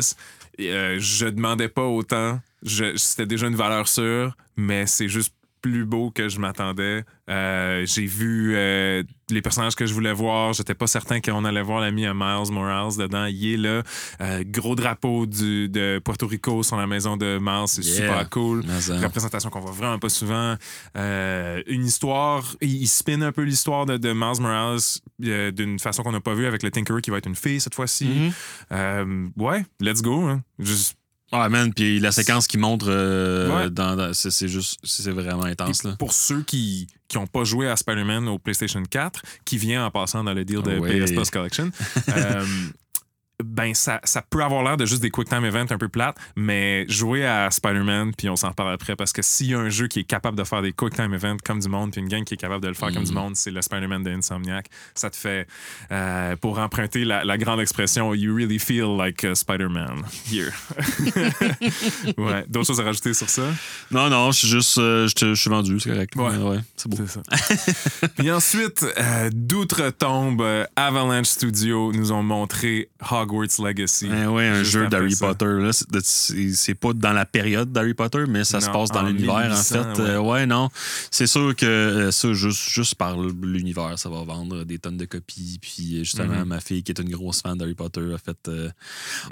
Et, 0.58 0.98
je 1.00 1.26
demandais 1.28 1.68
pas 1.68 1.84
autant. 1.86 2.40
Je- 2.64 2.96
C'était 2.96 3.26
déjà 3.26 3.48
une 3.48 3.56
valeur 3.58 3.88
sûre, 3.90 4.38
mais 4.56 4.86
c'est 4.88 5.10
juste 5.10 5.34
plus 5.62 5.86
beau 5.86 6.10
que 6.12 6.28
je 6.30 6.40
m'attendais. 6.40 7.04
Euh, 7.30 7.86
J'ai 7.86 8.06
vu 8.06 8.54
euh, 8.56 9.04
les 9.30 9.42
personnages 9.42 9.76
que 9.76 9.86
je 9.86 9.94
voulais 9.94 10.12
voir. 10.14 10.54
J'étais 10.54 10.74
pas 10.74 10.88
certain 10.88 11.22
qu'on 11.22 11.46
allait 11.46 11.62
voir 11.62 11.80
l'ami 11.82 12.06
à 12.06 12.14
Miles 12.14 12.52
Morales 12.52 12.98
dedans. 12.98 13.26
Il 13.26 13.54
est 13.54 13.58
là. 13.58 13.84
Euh, 14.22 14.44
gros 14.46 14.76
drapeau 14.76 15.26
du, 15.26 15.70
de 15.70 16.02
Puerto 16.04 16.26
Rico 16.28 16.64
sur 16.64 16.78
la 16.78 16.88
maison 16.88 17.16
de 17.18 17.38
Miles. 17.42 17.68
C'est 17.68 17.82
Yeah. 17.84 17.96
super 18.08 18.30
cool. 18.30 18.64
Mais, 18.66 18.92
hein. 18.92 19.02
Représentation 19.02 19.50
qu'on 19.50 19.60
voit 19.60 19.72
vraiment 19.72 20.00
pas 20.00 20.10
souvent. 20.10 20.56
Une 20.96 21.86
histoire, 21.86 22.56
il, 22.62 22.82
il 22.82 22.88
spin 22.88 23.22
un 23.22 23.32
peu 23.32 23.44
l'histoire 23.44 23.86
de, 23.86 23.98
de 23.98 24.14
Miles 24.14 24.42
Morales 24.42 24.80
d'une 25.20 25.80
façon 25.80 26.04
qu'on 26.04 26.12
n'a 26.12 26.22
pas 26.22 26.34
vue 26.34 26.46
avec 26.48 26.64
le 26.64 26.72
Tinkerer 26.72 27.02
qui 27.02 27.12
va 27.12 27.18
être 27.18 27.28
une 27.28 27.36
fille 27.36 27.60
cette 27.62 27.76
fois-ci. 27.76 28.06
Mhm. 28.06 28.32
Euh, 28.72 29.28
ouais, 29.38 29.64
let's 29.80 30.02
go. 30.02 30.22
hein. 30.24 30.42
Juste- 30.60 30.98
Ah, 31.32 31.48
man, 31.50 31.74
puis 31.74 32.00
la 32.00 32.12
séquence 32.12 32.46
qui 32.48 32.58
montre, 32.58 32.88
euh, 32.90 33.64
Ouais. 33.64 33.70
dans, 33.70 33.96
dans- 33.96 34.14
c'est, 34.14 34.48
juste, 34.50 34.80
c'est 34.84 35.10
vraiment 35.12 35.46
intense, 35.46 35.84
là. 35.84 35.96
Pour 35.98 36.12
ceux 36.14 36.42
qui 36.44 36.88
n'ont 37.16 37.28
pas 37.28 37.44
joué 37.46 37.70
à 37.70 37.76
Spider-Man 37.78 38.28
au 38.28 38.38
PlayStation 38.38 38.84
4, 38.84 39.22
qui 39.46 39.58
vient 39.58 39.86
en 39.86 39.92
passant 39.92 40.24
dans 40.24 40.34
le 40.34 40.44
deal 40.44 40.62
de 40.62 40.78
Ouais. 40.78 41.00
PS 41.06 41.12
Plus 41.14 41.30
Collection, 41.30 41.72
euh, 42.10 42.46
ben 43.44 43.74
ça, 43.74 44.00
ça 44.04 44.22
peut 44.22 44.44
avoir 44.44 44.64
l'air 44.64 44.78
de 44.78 44.86
juste 44.86 45.02
des 45.02 45.10
quick 45.10 45.30
time 45.30 45.46
events 45.46 45.72
un 45.72 45.78
peu 45.78 45.90
plates, 45.90 46.18
mais 46.36 46.86
jouer 46.88 47.26
à 47.26 47.50
Spider-Man, 47.52 48.14
puis 48.18 48.30
on 48.30 48.36
s'en 48.36 48.52
parle 48.52 48.74
après, 48.74 48.96
parce 48.96 49.14
que 49.14 49.22
s'il 49.22 49.48
y 49.48 49.54
a 49.54 49.60
un 49.60 49.70
jeu 49.70 49.88
qui 49.88 50.00
est 50.00 50.04
capable 50.04 50.38
de 50.38 50.44
faire 50.44 50.62
des 50.62 50.74
quick 50.74 50.96
time 50.96 51.14
events 51.14 51.38
comme 51.44 51.60
du 51.60 51.70
monde, 51.70 51.92
puis 51.92 52.02
une 52.02 52.08
gang 52.08 52.24
qui 52.24 52.34
est 52.34 52.38
capable 52.38 52.64
de 52.64 52.68
le 52.68 52.74
faire 52.74 52.92
comme 52.94 53.04
du 53.04 53.14
monde, 53.14 53.36
c'est 53.36 53.52
le 53.52 53.62
Spider-Man 53.62 54.04
de 54.04 54.12
Insomniac. 54.12 54.68
Ça 54.96 55.10
te 55.10 55.16
fait, 55.16 55.48
euh, 55.92 56.36
pour 56.36 56.60
emprunter 56.60 57.06
la, 57.06 57.24
la 57.24 57.38
grande 57.38 57.60
expression, 57.60 58.14
you 58.14 58.36
really 58.36 58.60
feel 58.60 58.96
like 58.98 59.26
Spider-Man 59.34 60.04
here. 60.32 60.52
ouais. 62.18 62.46
D'autres 62.48 62.68
choses 62.68 62.80
à 62.80 62.84
rajouter 62.84 63.14
sur 63.14 63.30
ça? 63.30 63.44
Non, 63.90 64.10
non, 64.10 64.32
je 64.32 64.40
suis 64.40 64.48
juste. 64.48 64.78
euh, 64.78 65.08
je 65.08 65.34
suis 65.34 65.50
vendu, 65.50 65.80
c'est 65.80 65.90
correct. 65.92 66.16
Ouais. 66.16 66.38
Ouais, 66.38 66.60
c'est 66.76 66.90
beau. 66.90 66.98
Ça. 67.08 67.22
Puis 68.18 68.32
ensuite, 68.32 68.86
euh, 68.98 69.30
d'outre-tombe, 69.34 70.42
euh, 70.42 70.66
Avalanche 70.76 71.28
Studio 71.28 71.92
nous 71.94 72.12
ont 72.12 72.24
montré 72.24 72.90
Hogwarts 73.10 73.31
Legacy. 73.60 74.10
Eh 74.12 74.28
ouais, 74.28 74.48
un 74.48 74.64
jeu 74.64 74.88
d'Harry. 74.88 75.16
Potter. 75.20 75.70
C'est- 76.04 76.76
pas 76.76 76.94
dans 76.94 77.14
la 77.14 77.26
période 77.26 77.72
d'Harry 77.72 77.94
Potter, 77.94 78.24
mais 78.28 78.44
ça 78.44 78.60
se 78.62 78.70
passe 78.70 78.90
dans 78.90 79.04
l'univers, 79.04 79.36
en 79.36 79.40
1800, 79.42 79.96
fait. 79.96 80.02
ouais. 80.02 80.10
Euh, 80.10 80.20
ouais, 80.22 80.46
non. 80.46 80.70
C'est 81.12 81.28
sûr 81.28 81.56
que 81.56 81.66
euh, 81.66 82.12
ça, 82.12 82.34
juste, 82.34 82.70
juste 82.70 82.96
par 82.96 83.18
l'univers, 83.20 83.98
ça 84.00 84.10
va 84.10 84.24
vendre 84.24 84.64
des 84.64 84.80
tonnes 84.80 84.98
de 84.98 85.06
copies. 85.06 85.60
Puis 85.62 85.98
euh, 86.00 86.04
justement, 86.04 86.40
Mhm. 86.40 86.46
ma 86.46 86.60
fille, 86.60 86.84
qui 86.84 86.92
est 86.92 87.00
une 87.02 87.10
grosse 87.12 87.42
fan 87.42 87.58
d'Harry 87.58 87.76
Potter, 87.76 88.14
a 88.14 88.18
fait 88.18 88.38
euh, 88.48 88.70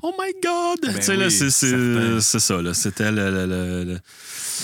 Oh 0.04 0.14
my 0.20 0.32
God! 0.44 0.80
Ben 0.84 0.96
tu 0.96 1.02
sais, 1.02 1.18
oui, 1.18 1.32
c'est- 1.32 2.40
ça. 2.40 2.74
C'était 2.74 3.12
le. 3.12 3.30
le- 3.32 3.46
le- 3.46 3.84
le- 3.86 4.00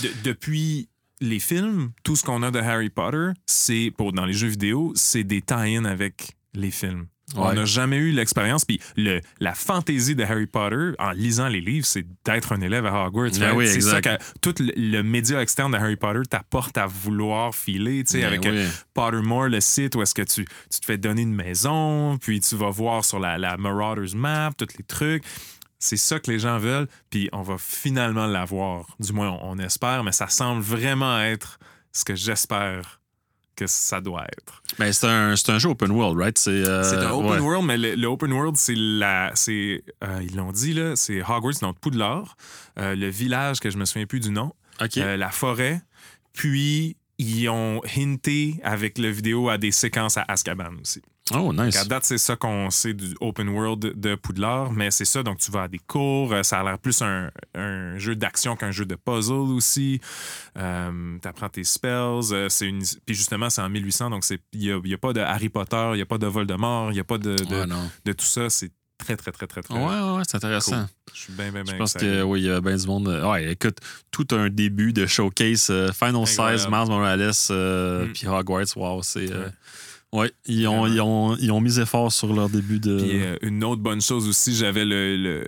De- 0.03 0.11
depuis 0.23 0.89
les 1.21 1.39
films, 1.39 1.91
tout 2.03 2.15
ce 2.15 2.23
qu'on 2.23 2.43
a 2.43 2.51
de 2.51 2.59
Harry 2.59 2.89
Potter, 2.89 3.29
c'est 3.45 3.91
pour 3.97 4.11
dans 4.13 4.25
les 4.25 4.33
jeux 4.33 4.47
vidéo, 4.49 4.91
c'est 4.95 5.23
des 5.23 5.41
tie-in 5.41 5.85
avec 5.85 6.35
les 6.53 6.71
films. 6.71 7.07
On 7.36 7.51
n'a 7.53 7.65
jamais 7.65 7.98
eu 7.98 8.12
l'expérience. 8.12 8.65
Puis 8.65 8.79
le, 8.96 9.20
la 9.39 9.55
fantaisie 9.55 10.15
de 10.15 10.24
Harry 10.24 10.46
Potter, 10.46 10.91
en 11.00 11.10
lisant 11.12 11.48
les 11.48 11.60
livres, 11.60 11.86
c'est 11.86 12.05
d'être 12.24 12.51
un 12.53 12.62
élève 12.62 12.86
à 12.86 13.05
Hogwarts. 13.08 13.32
Ben 13.39 13.53
oui, 13.55 13.67
c'est 13.67 13.82
ça 13.82 14.00
que 14.00 14.10
tout 14.41 14.53
le, 14.60 14.72
le 14.75 15.01
média 15.01 15.41
externe 15.41 15.72
de 15.72 15.77
Harry 15.77 15.96
Potter 15.96 16.22
t'apporte 16.29 16.77
à 16.77 16.86
vouloir 16.86 17.55
filer, 17.55 18.03
tu 18.03 18.12
sais, 18.12 18.20
Ben 18.22 18.27
avec 18.27 18.41
oui. 18.44 18.50
euh, 18.51 18.67
Pottermore, 18.94 19.48
le 19.48 19.60
site 19.60 19.96
où 19.96 20.03
est-ce 20.03 20.13
que 20.13 20.22
tu, 20.22 20.46
tu 20.46 20.79
te 20.79 20.86
fais 20.86 20.98
donner 21.00 21.24
une 21.24 21.34
maison, 21.34 22.17
puis 22.20 22.39
tu 22.41 22.55
vas 22.55 22.70
voir 22.70 23.03
sur 23.03 23.20
la, 23.20 23.39
la 23.39 23.58
Marauders 23.58 24.15
Map, 24.15 24.51
tous 24.55 24.67
les 24.77 24.84
trucs. 24.86 25.24
C'est 25.79 25.98
ça 25.98 26.20
que 26.20 26.29
les 26.32 26.39
gens 26.39 26.58
veulent, 26.60 26.88
puis 27.10 27.27
on 27.34 27.41
va 27.41 27.55
finalement 27.58 28.27
l'avoir. 28.27 28.86
Du 29.00 29.13
moins, 29.13 29.29
on, 29.32 29.51
on 29.53 29.58
espère, 29.60 30.03
mais 30.03 30.12
ça 30.12 30.27
semble 30.27 30.62
vraiment 30.62 31.20
être 31.22 31.60
ce 31.91 32.05
que 32.05 32.13
j'espère 32.15 33.01
que 33.55 33.67
ça 33.67 34.01
doit 34.01 34.25
être. 34.25 34.62
Ben, 34.77 34.91
c'est 34.91 35.07
un, 35.07 35.59
jeu 35.59 35.69
open 35.69 35.91
world, 35.91 36.17
right? 36.19 36.38
C'est 36.38 36.51
euh, 36.51 36.83
un 36.83 37.12
open 37.12 37.31
ouais. 37.31 37.39
world, 37.39 37.65
mais 37.65 37.77
le, 37.77 37.95
le 37.95 38.07
open 38.07 38.31
world, 38.31 38.57
c'est 38.57 38.75
la. 38.75 39.31
c'est 39.35 39.83
euh, 40.03 40.21
Ils 40.24 40.35
l'ont 40.35 40.51
dit, 40.51 40.74
là, 40.74 40.95
c'est 40.95 41.21
Hogwarts, 41.21 41.59
donc 41.62 41.79
Poudlard, 41.79 42.35
euh, 42.79 42.95
le 42.95 43.07
village 43.07 43.59
que 43.59 43.69
je 43.69 43.77
me 43.77 43.85
souviens 43.85 44.05
plus 44.05 44.19
du 44.19 44.31
nom, 44.31 44.53
la 44.95 45.29
forêt, 45.29 45.81
puis 46.33 46.97
ils 47.17 47.47
ont 47.50 47.81
hinté 47.97 48.59
avec 48.63 48.97
le 48.97 49.09
vidéo 49.09 49.50
à 49.50 49.57
des 49.57 49.71
séquences 49.71 50.17
à 50.17 50.25
Azkaban 50.27 50.74
aussi. 50.81 51.01
Oh, 51.34 51.51
nice. 51.53 51.75
À 51.77 51.86
date, 51.86 52.03
c'est 52.03 52.17
ça 52.17 52.36
qu'on 52.36 52.70
sait 52.70 52.94
du 52.94 53.15
open 53.20 53.50
world 53.50 54.00
de 54.00 54.15
Poudlard, 54.15 54.72
mais 54.72 54.91
c'est 54.91 55.05
ça, 55.05 55.24
donc 55.24 55.39
tu 55.39 55.50
vas 55.51 55.63
à 55.63 55.67
des 55.67 55.79
cours, 55.79 56.34
euh, 56.34 56.44
ça 56.44 56.60
a 56.60 56.63
l'air 56.63 56.77
plus 56.77 57.01
un, 57.01 57.32
un 57.55 57.98
jeu 57.98 58.15
d'action 58.15 58.55
qu'un 58.55 58.72
jeu 58.72 58.86
de 58.86 58.96
puzzle 58.96 59.34
aussi. 59.34 60.00
Euh, 60.58 61.17
tu 61.22 61.27
apprends 61.27 61.50
tes 61.50 61.63
spells, 61.63 62.32
euh, 62.32 62.50
c'est 62.50 62.67
une... 62.67 62.84
puis 63.05 63.15
justement, 63.15 63.50
c'est 63.50 63.62
en 63.62 63.70
1800, 63.70 64.10
donc 64.10 64.24
c'est- 64.24 64.41
il 64.53 64.60
n'y 64.60 64.72
a, 64.72 64.79
y 64.84 64.94
a 64.94 64.98
pas 64.98 65.13
de 65.13 65.20
Harry 65.22 65.50
Potter, 65.50 65.89
il 65.94 65.96
n'y 65.96 66.01
a 66.01 66.05
pas 66.05 66.17
de 66.17 66.27
Voldemort, 66.27 66.91
il 66.91 66.94
n'y 66.94 67.00
a 67.00 67.03
pas 67.03 67.17
de, 67.17 67.36
de, 67.36 67.55
Ouais, 67.62 67.65
non. 67.67 67.89
de 68.05 68.12
tout 68.13 68.25
ça, 68.25 68.50
c'est 68.50 68.72
très, 68.98 69.17
très, 69.17 69.32
très, 69.32 69.46
très, 69.48 69.62
très... 69.62 69.74
Ouais, 69.74 69.84
ouais, 69.84 70.17
ouais, 70.17 70.24
c'est 70.27 70.38
intéressant. 70.38 70.86
Je 71.13 71.20
suis 71.20 71.34
bien, 71.34 71.51
bien, 71.51 71.63
bien 71.63 71.74
Je 71.74 71.77
pense 71.77 71.94
que 71.94 72.22
oui, 72.24 72.41
il 72.41 72.46
y 72.46 72.50
a 72.50 72.62
bien 72.62 72.75
du 72.77 72.88
monde. 72.88 73.08
euh, 73.10 73.29
Ouais, 73.29 73.51
écoute, 73.51 73.77
tout 74.12 74.27
un 74.32 74.50
début 74.50 74.94
de 74.94 75.05
showcase 75.05 75.67
euh, 75.70 75.91
Final 75.91 76.25
16, 76.25 76.39
Incroyable. 76.67 76.72
Miles 76.72 76.88
Morales, 76.89 77.32
euh, 77.51 78.05
Mm. 78.08 78.13
puis 78.13 78.27
Hogwarts, 78.27 78.77
wow, 78.77 79.01
c'est. 79.03 79.29
Ouais. 79.34 79.48
Ouais, 80.13 80.31
ils 80.45 80.67
ont, 80.67 80.88
ils, 80.88 81.01
ont, 81.01 81.35
ils 81.38 81.51
ont 81.51 81.62
mis 81.62 81.79
effort 81.79 82.11
sur 82.11 82.33
leur 82.33 82.50
début 82.50 82.79
de. 82.79 82.98
Puis 82.98 83.22
euh, 83.24 83.37
une 83.41 83.63
autre 83.63 83.81
bonne 83.81 84.01
chose 84.01 84.27
aussi, 84.27 84.55
j'avais 84.55 84.85
le, 84.85 85.15
le, 85.18 85.44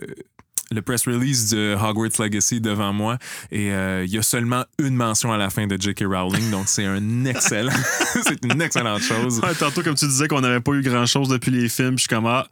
le 0.70 0.82
press 0.82 1.06
release 1.06 1.50
de 1.50 1.74
Hogwarts 1.80 2.20
Legacy 2.20 2.60
devant 2.60 2.92
moi 2.92 3.16
et 3.50 3.72
euh, 3.72 4.04
il 4.04 4.10
y 4.12 4.18
a 4.18 4.22
seulement 4.22 4.64
une 4.78 4.94
mention 4.94 5.32
à 5.32 5.38
la 5.38 5.48
fin 5.48 5.66
de 5.66 5.80
J.K. 5.80 6.04
Rowling, 6.06 6.50
donc 6.50 6.68
c'est 6.68 6.84
un 6.84 7.24
excellent, 7.24 7.72
c'est 8.24 8.44
une 8.44 8.60
excellente 8.60 9.00
chose. 9.02 9.40
Ouais, 9.40 9.54
tantôt, 9.54 9.82
comme 9.82 9.94
tu 9.94 10.06
disais 10.06 10.28
qu'on 10.28 10.40
n'avait 10.42 10.60
pas 10.60 10.72
eu 10.72 10.82
grand 10.82 11.06
chose 11.06 11.28
depuis 11.28 11.50
les 11.50 11.68
films, 11.70 11.92
je 11.96 12.02
suis 12.02 12.08
comme, 12.08 12.26
ah, 12.26 12.46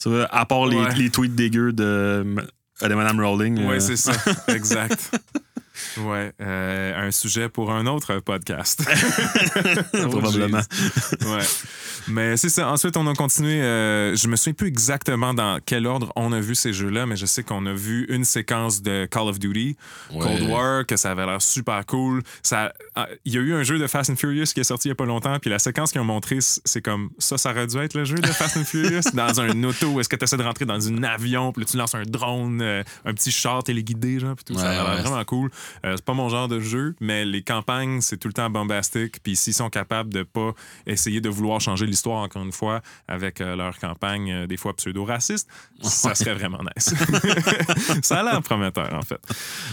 tu 0.00 0.08
vois, 0.08 0.24
à 0.34 0.44
part 0.44 0.66
les, 0.66 0.76
Ouais. 0.76 0.94
les 0.96 1.10
tweets 1.10 1.34
dégueux 1.36 1.72
de, 1.72 2.24
de 2.82 2.94
Madame 2.94 3.20
Rowling. 3.20 3.64
Ouais, 3.66 3.76
euh, 3.76 3.80
c'est 3.80 3.96
ça, 3.96 4.12
exact. 4.48 5.12
Ouais, 5.98 6.32
euh, 6.40 7.06
un 7.06 7.10
sujet 7.10 7.48
pour 7.48 7.72
un 7.72 7.86
autre 7.86 8.18
podcast. 8.20 8.82
Probablement. 9.92 10.60
Ouais. 11.26 11.44
Mais 12.08 12.36
c'est 12.36 12.48
ça. 12.48 12.68
Ensuite, 12.70 12.96
on 12.96 13.06
a 13.06 13.14
continué. 13.14 13.60
euh, 13.62 14.14
je 14.16 14.28
me 14.28 14.36
souviens 14.36 14.52
plus 14.54 14.68
exactement 14.68 15.34
dans 15.34 15.58
quel 15.64 15.86
ordre 15.86 16.12
on 16.16 16.32
a 16.32 16.40
vu 16.40 16.54
ces 16.54 16.72
jeux-là, 16.72 17.06
mais 17.06 17.16
je 17.16 17.26
sais 17.26 17.42
qu'on 17.42 17.64
a 17.66 17.72
vu 17.72 18.06
une 18.08 18.24
séquence 18.24 18.82
de 18.82 19.06
Call 19.10 19.28
of 19.28 19.38
Duty, 19.38 19.76
Cold. 20.10 20.42
War, 20.48 20.86
que 20.86 20.96
ça 20.96 21.10
avait 21.10 21.26
l'air 21.26 21.40
super 21.42 21.84
cool. 21.86 22.22
Ça, 22.42 22.72
ah, 22.94 23.08
il 23.24 23.34
y 23.34 23.38
a 23.38 23.40
eu 23.40 23.54
un 23.54 23.62
jeu 23.62 23.78
de 23.78 23.86
Fast 23.86 24.10
and 24.10 24.16
Furious 24.16 24.46
qui 24.54 24.60
est 24.60 24.64
sorti 24.64 24.88
il 24.88 24.90
y 24.90 24.92
a 24.92 24.94
pas 24.94 25.06
longtemps, 25.06 25.38
puis 25.38 25.50
la 25.50 25.58
séquence 25.58 25.92
qu'ils 25.92 26.00
ont 26.00 26.04
montré, 26.04 26.38
c'est 26.40 26.82
comme 26.82 27.10
ça, 27.18 27.38
ça 27.38 27.50
aurait 27.50 27.66
dû 27.66 27.76
être 27.78 27.94
le 27.94 28.04
jeu 28.04 28.16
de 28.16 28.26
Fast 28.26 28.56
and 28.56 28.64
Furious 28.64 29.02
dans 29.14 29.40
un 29.40 29.62
auto. 29.64 30.00
Est-ce 30.00 30.08
que 30.08 30.16
tu 30.16 30.24
essaies 30.24 30.36
de 30.36 30.42
rentrer 30.42 30.64
dans 30.64 30.88
un 30.88 31.02
avion, 31.02 31.52
puis 31.52 31.62
là, 31.62 31.68
tu 31.70 31.76
lances 31.76 31.94
un 31.94 32.02
drone, 32.02 32.60
euh, 32.62 32.82
un 33.04 33.14
petit 33.14 33.30
char 33.30 33.62
téléguidé, 33.62 34.18
genre, 34.18 34.34
puis 34.34 34.44
tout 34.44 34.54
ça. 34.58 34.68
Ouais, 34.70 34.74
Ça 34.76 34.82
a 34.82 34.84
l'air 34.84 34.94
ouais. 34.96 35.02
vraiment 35.02 35.24
cool. 35.24 35.50
Euh, 35.84 35.94
c'est 35.96 36.04
pas 36.04 36.14
mon 36.14 36.28
genre 36.28 36.48
de 36.48 36.60
jeu, 36.60 36.94
mais 37.00 37.24
les 37.24 37.42
campagnes, 37.42 38.00
c'est 38.00 38.16
tout 38.16 38.28
le 38.28 38.34
temps 38.34 38.50
bombastique. 38.50 39.16
Puis 39.22 39.36
s'ils 39.36 39.54
sont 39.54 39.70
capables 39.70 40.12
de 40.12 40.22
pas 40.22 40.52
essayer 40.86 41.20
de 41.20 41.28
vouloir 41.28 41.60
changer 41.60 41.86
l'histoire, 41.92 42.22
encore 42.22 42.42
une 42.42 42.52
fois, 42.52 42.82
avec 43.06 43.40
euh, 43.40 43.54
leur 43.56 43.78
campagne, 43.78 44.32
euh, 44.32 44.46
des 44.46 44.56
fois 44.56 44.74
pseudo-raciste, 44.74 45.48
ça 45.82 46.14
serait 46.14 46.34
vraiment 46.34 46.58
nice. 46.76 46.92
ça 48.02 48.20
a 48.20 48.22
l'air 48.24 48.42
prometteur, 48.42 48.92
en 48.94 49.02
fait. 49.02 49.20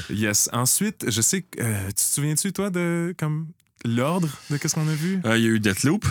Yes. 0.10 0.50
Ensuite, 0.54 1.06
je 1.10 1.22
sais 1.22 1.42
que. 1.42 1.62
euh, 1.62 1.88
tu 1.88 1.94
te 1.94 2.02
souviens-tu, 2.02 2.54
toi, 2.54 2.70
de 2.70 3.16
comme 3.18 3.48
l'ordre 3.86 4.30
de 4.50 4.58
qu'est-ce 4.58 4.76
qu'on 4.76 4.88
a 4.88 4.94
vu? 4.94 5.20
Euh, 5.26 5.38
Il 5.38 5.44
y 5.44 5.48
a 5.48 5.50
eu 5.50 5.60
Deathloop. 5.60 6.06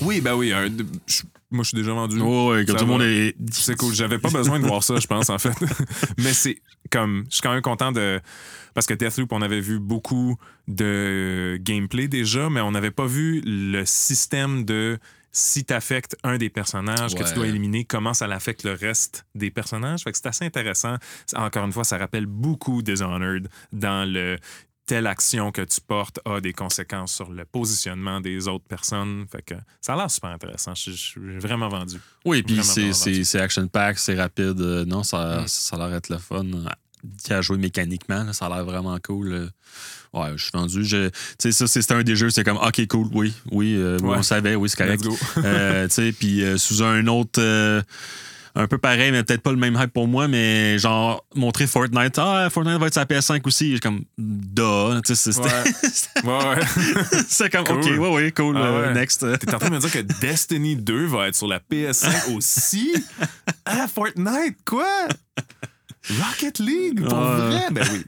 Oui, 0.00 0.20
ben 0.20 0.34
oui. 0.34 0.52
un- 0.52 0.70
de- 0.70 0.86
je- 1.06 1.22
moi, 1.50 1.64
je 1.64 1.68
suis 1.70 1.76
déjà 1.78 1.92
vendu. 1.92 2.20
Ouais, 2.20 2.46
ouais, 2.48 2.64
comme 2.66 2.76
tout 2.76 2.84
le 2.84 2.90
monde 2.90 3.02
est. 3.02 3.34
C'est 3.50 3.74
cool. 3.76 3.94
J'avais 3.94 4.18
pas 4.18 4.28
besoin 4.30 4.60
de 4.60 4.66
voir 4.66 4.82
ça, 4.84 5.00
je 5.00 5.06
pense, 5.06 5.30
en 5.30 5.38
fait. 5.38 5.54
Mais 6.18 6.32
c'est 6.32 6.60
comme. 6.90 7.24
Je 7.30 7.36
suis 7.36 7.42
quand 7.42 7.52
même 7.52 7.62
content 7.62 7.90
de. 7.90 8.20
Parce 8.74 8.86
que 8.86 8.94
Deathloop, 8.94 9.32
on 9.32 9.42
avait 9.42 9.60
vu 9.60 9.78
beaucoup 9.80 10.36
de 10.68 11.58
gameplay 11.60 12.06
déjà, 12.06 12.48
mais 12.50 12.60
on 12.60 12.70
n'avait 12.70 12.92
pas 12.92 13.06
vu 13.06 13.40
le 13.44 13.84
système 13.84 14.64
de 14.64 14.98
si 15.32 15.64
t'affectes 15.64 16.16
un 16.24 16.38
des 16.38 16.50
personnages 16.50 17.14
que 17.14 17.22
tu 17.22 17.34
dois 17.34 17.46
éliminer, 17.46 17.84
comment 17.84 18.14
ça 18.14 18.26
l'affecte 18.26 18.64
le 18.64 18.72
reste 18.72 19.26
des 19.34 19.50
personnages? 19.50 20.02
Fait 20.02 20.12
que 20.12 20.18
c'est 20.18 20.26
assez 20.28 20.44
intéressant. 20.44 20.96
Encore 21.36 21.64
une 21.64 21.72
fois, 21.72 21.84
ça 21.84 21.98
rappelle 21.98 22.26
beaucoup 22.26 22.82
Dishonored 22.82 23.48
dans 23.72 24.10
le 24.10 24.38
telle 24.86 25.06
action 25.06 25.52
que 25.52 25.60
tu 25.60 25.82
portes 25.82 26.18
a 26.24 26.40
des 26.40 26.54
conséquences 26.54 27.12
sur 27.14 27.30
le 27.30 27.44
positionnement 27.44 28.22
des 28.22 28.48
autres 28.48 28.64
personnes. 28.64 29.26
Fait 29.30 29.42
que 29.42 29.54
ça 29.82 29.92
a 29.92 29.96
l'air 29.96 30.10
super 30.10 30.30
intéressant. 30.30 30.74
Je 30.74 30.92
suis 30.92 31.38
vraiment 31.38 31.68
vendu. 31.68 31.98
Oui, 32.24 32.42
puis 32.42 32.54
Vraiment, 32.56 32.92
c'est- 32.94 33.38
action-pack, 33.38 33.98
c'est 33.98 34.14
rapide. 34.18 34.58
Euh, 34.62 34.86
Non, 34.86 35.02
ça, 35.02 35.42
Mm. 35.42 35.46
ça 35.46 35.76
a 35.76 35.78
l'air 35.80 35.90
d'être 35.90 36.08
le 36.08 36.16
fun. 36.16 36.42
Qui 37.24 37.32
a 37.32 37.40
joué 37.40 37.56
mécaniquement, 37.58 38.24
là, 38.24 38.32
ça 38.32 38.46
a 38.46 38.48
l'air 38.48 38.64
vraiment 38.64 38.96
cool. 39.06 39.32
euh. 39.32 39.46
Ouais, 40.14 40.30
je 40.36 40.42
suis 40.42 40.50
vendu. 40.54 40.84
Je- 40.84 41.08
Tu 41.08 41.14
sais, 41.38 41.52
ça, 41.52 41.66
c'est- 41.66 41.82
c'était 41.82 41.94
un 41.94 42.02
des 42.02 42.16
jeux, 42.16 42.30
c'est 42.30 42.44
comme, 42.44 42.56
OK, 42.56 42.86
cool, 42.88 43.08
oui, 43.12 43.34
oui, 43.52 43.74
euh, 43.76 43.98
Ouais. 43.98 44.16
on 44.18 44.22
savait, 44.22 44.54
oui, 44.54 44.68
c'est 44.68 44.76
correct. 44.78 45.04
Let's 45.04 45.08
go. 45.10 45.18
Euh, 45.44 45.86
tu 45.88 45.94
sais, 45.94 46.12
puis 46.12 46.42
euh, 46.42 46.56
sous 46.58 46.82
un 46.82 47.06
autre. 47.08 47.40
euh, 47.42 47.82
un 48.54 48.66
peu 48.66 48.78
pareil, 48.78 49.12
mais 49.12 49.22
peut-être 49.22 49.42
pas 49.42 49.52
le 49.52 49.56
même 49.58 49.78
hype 49.80 49.92
pour 49.92 50.08
moi, 50.08 50.26
mais 50.26 50.78
genre, 50.80 51.24
montrer 51.36 51.68
Fortnite. 51.68 52.18
Ah, 52.18 52.48
Fortnite 52.50 52.80
va 52.80 52.86
être 52.88 52.92
sur 52.94 53.00
la 53.02 53.06
PS5 53.06 53.46
aussi. 53.46 53.72
J'ai 53.74 53.78
comme, 53.78 54.02
duh. 54.16 55.00
Tu 55.06 55.14
sais, 55.14 55.30
c'était 55.32 55.46
Ouais. 55.46 56.24
Ouais, 56.24 56.44
ouais. 56.56 56.60
c'est 57.28 57.50
comme, 57.50 57.64
Cool. 57.64 57.76
OK, 57.76 57.84
ouais, 57.84 58.14
ouais, 58.14 58.32
cool, 58.32 58.56
Ah 58.56 58.60
euh, 58.64 58.94
next. 58.94 59.20
T'es 59.38 59.54
en 59.54 59.58
train 59.58 59.68
de 59.68 59.74
me 59.74 59.78
dire 59.80 59.92
que 59.92 59.98
Destiny 60.00 60.74
2 60.74 61.06
va 61.06 61.28
être 61.28 61.36
sur 61.36 61.46
la 61.46 61.60
PS5 61.60 62.32
aussi? 62.36 62.92
Ah, 63.64 63.86
Fortnite, 63.86 64.56
quoi? 64.64 65.06
Rocket 66.10 66.58
League, 66.58 67.00
pour 67.04 67.14
vrai? 67.14 67.66
Ben 67.70 67.86
oui. 67.92 68.04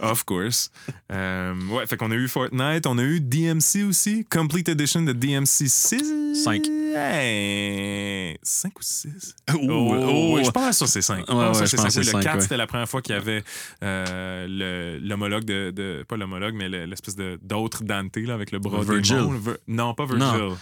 Of 0.00 0.24
course. 0.24 0.70
Euh, 1.12 1.54
ouais, 1.70 1.86
fait 1.86 1.96
qu'on 1.96 2.10
a 2.10 2.14
eu 2.14 2.28
Fortnite, 2.28 2.86
on 2.86 2.98
a 2.98 3.02
eu 3.02 3.20
DMC 3.20 3.84
aussi, 3.88 4.24
Complete 4.30 4.68
Edition 4.68 5.02
de 5.02 5.12
DMC 5.12 5.68
6. 5.68 6.02
Cinq. 6.44 6.62
Hey, 6.94 8.36
5 8.42 8.78
ou 8.78 8.82
6? 8.82 9.34
Oh, 9.52 9.56
oh. 9.62 10.34
ouais, 10.34 10.44
je 10.44 10.50
pense 10.50 10.78
que 10.78 10.86
c'est 10.86 11.02
5. 11.02 11.28
Ouais, 11.28 11.34
ouais, 11.34 11.54
je 11.54 11.76
pense 11.76 11.84
que 11.84 11.90
c'est 11.90 12.00
Le 12.00 12.04
cinq, 12.04 12.22
4, 12.22 12.34
ouais. 12.36 12.40
c'était 12.42 12.56
la 12.56 12.66
première 12.66 12.88
fois 12.88 13.00
qu'il 13.02 13.14
y 13.14 13.18
avait 13.18 13.42
euh, 13.82 14.46
le- 14.48 14.98
l'homologue 15.06 15.44
de, 15.44 15.70
de- 15.70 16.04
Pas 16.08 16.16
l'homologue, 16.16 16.54
mais 16.54 16.68
le- 16.68 16.84
l'espèce 16.86 17.16
de- 17.16 17.38
d'autre 17.42 17.84
Dante 17.84 18.16
là, 18.16 18.34
avec 18.34 18.50
le 18.52 18.58
bras 18.58 18.82
Virgil. 18.82 19.16
démon. 19.16 19.38
Vir- 19.38 19.58
non, 19.68 19.94
pas 19.94 20.04
Virgil. 20.06 20.20
Non. 20.26 20.56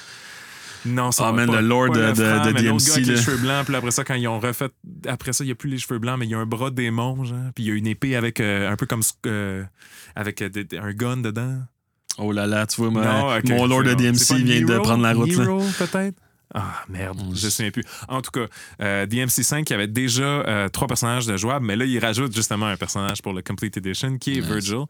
Non, 0.86 1.10
ça 1.12 1.32
man, 1.32 1.46
pas- 1.48 1.60
le 1.60 1.66
lord 1.68 1.88
pas 1.88 1.94
de- 1.94 2.00
le 2.00 2.12
de- 2.12 2.52
de 2.52 2.58
DMC, 2.58 2.86
gars 2.86 2.92
avec 2.94 3.06
les 3.06 3.16
cheveux 3.16 3.36
blancs, 3.38 3.66
puis 3.66 3.74
après 3.76 3.90
ça, 3.90 4.04
quand 4.04 4.14
ils 4.14 4.28
ont 4.28 4.38
refait. 4.40 4.68
Après 5.06 5.32
ça, 5.32 5.44
il 5.44 5.48
n'y 5.48 5.52
a 5.52 5.56
plus 5.56 5.70
les 5.70 5.78
cheveux 5.78 5.98
blancs, 5.98 6.18
mais 6.18 6.26
il 6.26 6.30
y 6.30 6.34
a 6.34 6.38
un 6.38 6.46
bras 6.46 6.70
démon, 6.70 7.24
genre. 7.24 7.38
Puis 7.54 7.64
il 7.64 7.68
y 7.68 7.70
a 7.72 7.74
une 7.74 7.86
épée 7.86 8.16
avec 8.16 8.40
euh, 8.40 8.70
un 8.70 8.76
peu 8.76 8.86
comme. 8.86 9.02
euh, 9.26 9.64
avec 10.14 10.40
euh, 10.42 10.48
un 10.80 10.92
gun 10.92 11.16
dedans. 11.18 11.58
Oh 12.18 12.32
là 12.32 12.46
là, 12.46 12.66
tu 12.66 12.80
vois, 12.82 12.90
Non, 12.90 13.36
ok, 13.36 13.48
mon 13.50 13.66
lord 13.66 13.82
de. 13.84 13.94
DMC 13.94 14.34
vient 14.42 14.60
de 14.62 14.78
prendre 14.78 15.02
la 15.02 15.12
route. 15.14 15.28
Nero, 15.36 15.62
peut-être? 15.78 16.16
Ah, 16.54 16.84
merde, 16.88 17.18
Mm, 17.20 17.34
je 17.34 17.44
ne 17.46 17.50
souviens 17.50 17.70
plus. 17.70 17.84
En 18.08 18.22
tout 18.22 18.30
cas, 18.30 18.46
euh, 18.80 19.06
DMC5 19.06 19.64
qui 19.64 19.74
avait 19.74 19.86
déjà 19.86 20.22
euh, 20.22 20.68
trois 20.68 20.86
personnages 20.86 21.26
de 21.26 21.36
jouables, 21.36 21.66
mais 21.66 21.76
là, 21.76 21.84
il 21.84 21.98
rajoute 21.98 22.34
justement 22.34 22.66
un 22.66 22.76
personnage 22.76 23.20
pour 23.22 23.32
le 23.32 23.42
Complete 23.42 23.76
Edition 23.76 24.16
qui 24.18 24.32
est 24.38 24.40
Nice. 24.40 24.46
Virgil, 24.46 24.84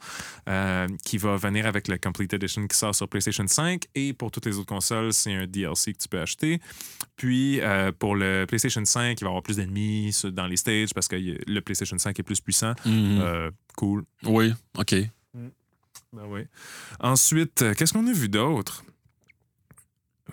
euh, 0.48 0.86
qui 1.04 1.18
va 1.18 1.36
venir 1.36 1.66
avec 1.66 1.88
le 1.88 1.98
Complete 1.98 2.32
Edition 2.34 2.66
qui 2.66 2.76
sort 2.76 2.94
sur 2.94 3.08
PlayStation 3.08 3.46
5. 3.46 3.82
Et 3.94 4.12
pour 4.12 4.30
toutes 4.30 4.46
les 4.46 4.56
autres 4.56 4.68
consoles, 4.68 5.12
c'est 5.12 5.34
un 5.34 5.46
DLC 5.46 5.92
que 5.94 5.98
tu 5.98 6.08
peux 6.08 6.20
acheter. 6.20 6.60
Puis 7.16 7.60
pour 7.98 8.14
le 8.14 8.44
PlayStation 8.46 8.84
5, 8.84 9.20
il 9.20 9.24
va 9.24 9.28
y 9.28 9.30
avoir 9.30 9.42
plus 9.42 9.56
d'ennemis 9.56 10.14
dans 10.32 10.46
les 10.46 10.56
stages 10.56 10.94
parce 10.94 11.08
que 11.08 11.16
le 11.16 11.60
PlayStation 11.60 11.98
5 11.98 12.18
est 12.18 12.22
plus 12.22 12.40
puissant. 12.40 12.72
Mhm. 12.84 13.18
Euh, 13.20 13.50
cool. 13.76 14.04
Oui, 14.24 14.52
OK. 14.76 14.94
Ben 16.12 16.22
oui. 16.28 16.42
Ensuite, 17.00 17.64
qu'est-ce 17.76 17.92
qu'on 17.92 18.06
a 18.06 18.12
vu 18.12 18.28
d'autre? 18.28 18.84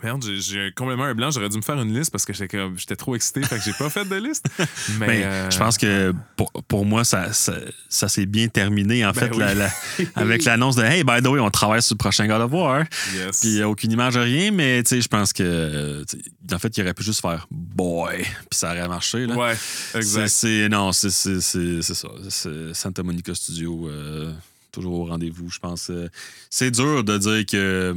Merde, 0.05 0.23
j'ai- 0.39 0.71
complètement 0.75 1.05
un 1.05 1.15
blanc. 1.15 1.31
J'aurais 1.31 1.49
dû 1.49 1.57
me 1.57 1.63
faire 1.63 1.81
une 1.81 1.97
liste 1.97 2.11
parce 2.11 2.25
que 2.25 2.33
j'étais 2.33 2.95
trop 2.95 3.15
excité, 3.15 3.41
fait 3.41 3.57
que 3.57 3.63
j'ai 3.63 3.73
pas 3.73 3.89
fait 3.89 4.05
de 4.05 4.15
liste. 4.15 4.45
Mais, 4.99 5.07
Mais 5.07 5.23
euh, 5.23 5.49
je 5.49 5.57
pense 5.57 5.77
que 5.79 6.13
pour, 6.37 6.51
pour 6.67 6.85
moi, 6.85 7.03
ça, 7.03 7.33
ça, 7.33 7.55
ça 7.89 8.07
s'est 8.07 8.27
bien 8.27 8.47
terminé, 8.47 9.03
en 9.03 9.11
Ben 9.11 9.19
fait, 9.21 9.31
oui. 9.31 9.39
la- 9.39 9.53
la- 9.55 9.71
avec 10.15 10.43
l'annonce 10.45 10.75
de 10.75 10.83
Hey, 10.83 11.03
by 11.03 11.21
the 11.23 11.27
way, 11.27 11.39
on 11.39 11.49
travaille 11.49 11.81
sur 11.81 11.95
le 11.95 11.97
prochain 11.97 12.27
God 12.27 12.41
of 12.41 12.51
War. 12.51 12.83
yes. 13.15 13.39
Puis 13.41 13.59
euh, 13.61 13.67
aucune 13.67 13.91
image, 13.91 14.15
rien, 14.15 14.51
mais 14.51 14.83
tu 14.83 14.89
sais, 14.89 15.01
je 15.01 15.07
pense 15.07 15.33
que, 15.33 16.05
en 16.53 16.59
fait, 16.59 16.77
il 16.77 16.81
aurait 16.83 16.93
pu 16.93 17.03
juste 17.03 17.21
faire 17.21 17.47
Boy, 17.49 18.17
puis 18.21 18.29
ça 18.51 18.69
aurait 18.71 18.87
marché. 18.87 19.25
Là. 19.25 19.35
ouais, 19.35 19.55
C'est- 19.55 19.97
exact. 19.97 20.27
C'est, 20.27 20.69
non, 20.69 20.91
c'est, 20.91 21.09
c'est, 21.09 21.41
c'est, 21.41 21.81
c'est 21.81 21.95
ça. 21.95 22.09
C'est 22.29 22.73
Santa 22.75 23.01
Monica 23.01 23.33
Studio, 23.33 23.87
euh, 23.89 24.31
toujours 24.71 24.99
au 24.99 25.05
rendez-vous, 25.05 25.49
je 25.49 25.57
pense. 25.59 25.89
C'est 26.49 26.69
dur 26.71 27.03
de 27.03 27.17
dire 27.17 27.45
que 27.45 27.95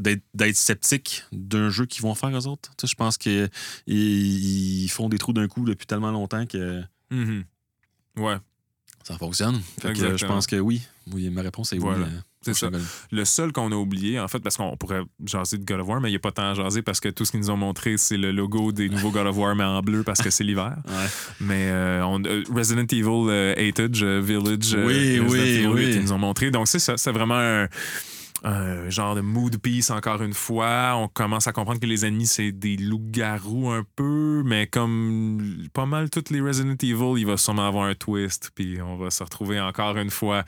d'être, 0.00 0.56
sceptique 0.56 1.24
d'un 1.32 1.68
jeu 1.70 1.86
qu'ils 1.86 2.02
vont 2.02 2.14
faire 2.14 2.30
eux 2.36 2.46
autres. 2.46 2.70
Tu 2.76 2.86
sais, 2.86 2.90
je 2.90 2.94
pense 2.96 3.16
qu'ils 3.18 3.48
ils 3.86 4.88
font 4.90 5.08
des 5.08 5.18
trous 5.18 5.32
d'un 5.32 5.48
coup 5.48 5.64
depuis 5.64 5.86
tellement 5.86 6.10
longtemps 6.10 6.46
que 6.46 6.82
Mhm. 7.10 7.44
Ouais, 8.18 8.36
ça 9.02 9.16
fonctionne. 9.18 9.60
Euh, 9.84 10.16
je 10.16 10.26
pense 10.26 10.46
que 10.46 10.56
oui. 10.56 10.82
Oui, 11.12 11.28
ma 11.30 11.42
réponse 11.42 11.72
est 11.72 11.78
Voilà. 11.78 11.98
oui. 12.06 12.12
euh, 12.14 12.20
c'est 12.42 12.54
ça. 12.54 12.70
Le 13.10 13.24
seul 13.24 13.52
qu'on 13.52 13.70
a 13.72 13.74
oublié, 13.74 14.18
en 14.20 14.28
fait, 14.28 14.38
parce 14.38 14.56
qu'on 14.56 14.76
pourrait 14.76 15.02
jaser 15.26 15.58
de 15.58 15.64
God 15.64 15.80
of 15.80 15.88
War, 15.88 16.00
mais 16.00 16.08
il 16.08 16.12
n'y 16.12 16.16
a 16.16 16.20
pas 16.20 16.30
tant 16.32 16.50
à 16.50 16.54
jaser 16.54 16.82
parce 16.82 17.00
que 17.00 17.08
tout 17.08 17.24
ce 17.24 17.32
qu'ils 17.32 17.40
nous 17.40 17.50
ont 17.50 17.56
montré, 17.56 17.96
c'est 17.98 18.16
le 18.16 18.30
logo 18.32 18.70
des 18.72 18.88
nouveaux 18.88 19.10
God 19.10 19.26
of 19.26 19.36
War, 19.36 19.54
mais 19.56 19.64
en 19.64 19.80
bleu 19.82 20.04
parce 20.04 20.22
que 20.22 20.30
c'est 20.30 20.44
l'hiver. 20.44 20.76
Ouais. 20.86 21.06
Mais 21.40 21.68
euh, 21.70 22.04
on- 22.06 22.22
euh, 22.24 22.42
Resident 22.54 22.86
Evil 22.90 23.04
euh, 23.28 23.54
Village, 24.22 24.72
Oui, 24.86 25.18
Resident 25.18 25.26
oui, 25.28 25.38
Evil 25.40 25.66
oui. 25.66 25.86
8, 25.86 25.94
ils 25.96 26.02
nous 26.02 26.12
ont 26.12 26.18
montré. 26.18 26.50
Donc, 26.50 26.68
c'est 26.68 26.78
ça, 26.78 26.96
c'est 26.96 27.12
vraiment 27.12 27.38
un, 27.38 27.66
un 28.44 28.88
genre 28.90 29.14
de 29.14 29.20
mood 29.20 29.56
piece, 29.58 29.90
encore 29.90 30.22
une 30.22 30.34
fois. 30.34 30.94
On 30.96 31.08
commence 31.08 31.46
à 31.46 31.52
comprendre 31.52 31.80
que 31.80 31.86
les 31.86 32.04
ennemis, 32.06 32.26
c'est 32.26 32.52
des 32.52 32.76
loups-garous 32.76 33.70
un 33.70 33.84
peu, 33.96 34.42
mais 34.44 34.66
comme 34.66 35.66
pas 35.72 35.86
mal 35.86 36.10
toutes 36.10 36.30
les 36.30 36.40
Resident 36.40 36.76
Evil, 36.82 37.20
il 37.20 37.26
va 37.26 37.36
sûrement 37.36 37.66
avoir 37.66 37.84
un 37.84 37.94
twist, 37.94 38.50
puis 38.54 38.80
on 38.82 38.96
va 38.96 39.10
se 39.10 39.22
retrouver 39.22 39.60
encore 39.60 39.96
une 39.96 40.10
fois 40.10 40.44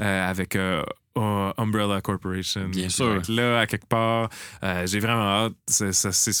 euh, 0.00 0.28
avec. 0.30 0.56
euh, 0.56 0.82
Umbrella 1.14 2.00
Corporation. 2.00 2.68
Bien 2.70 2.88
sûr. 2.88 3.20
Là, 3.28 3.60
à 3.60 3.66
quelque 3.66 3.86
part, 3.86 4.30
Euh, 4.64 4.86
j'ai 4.86 4.98
vraiment 4.98 5.20
hâte. 5.44 5.52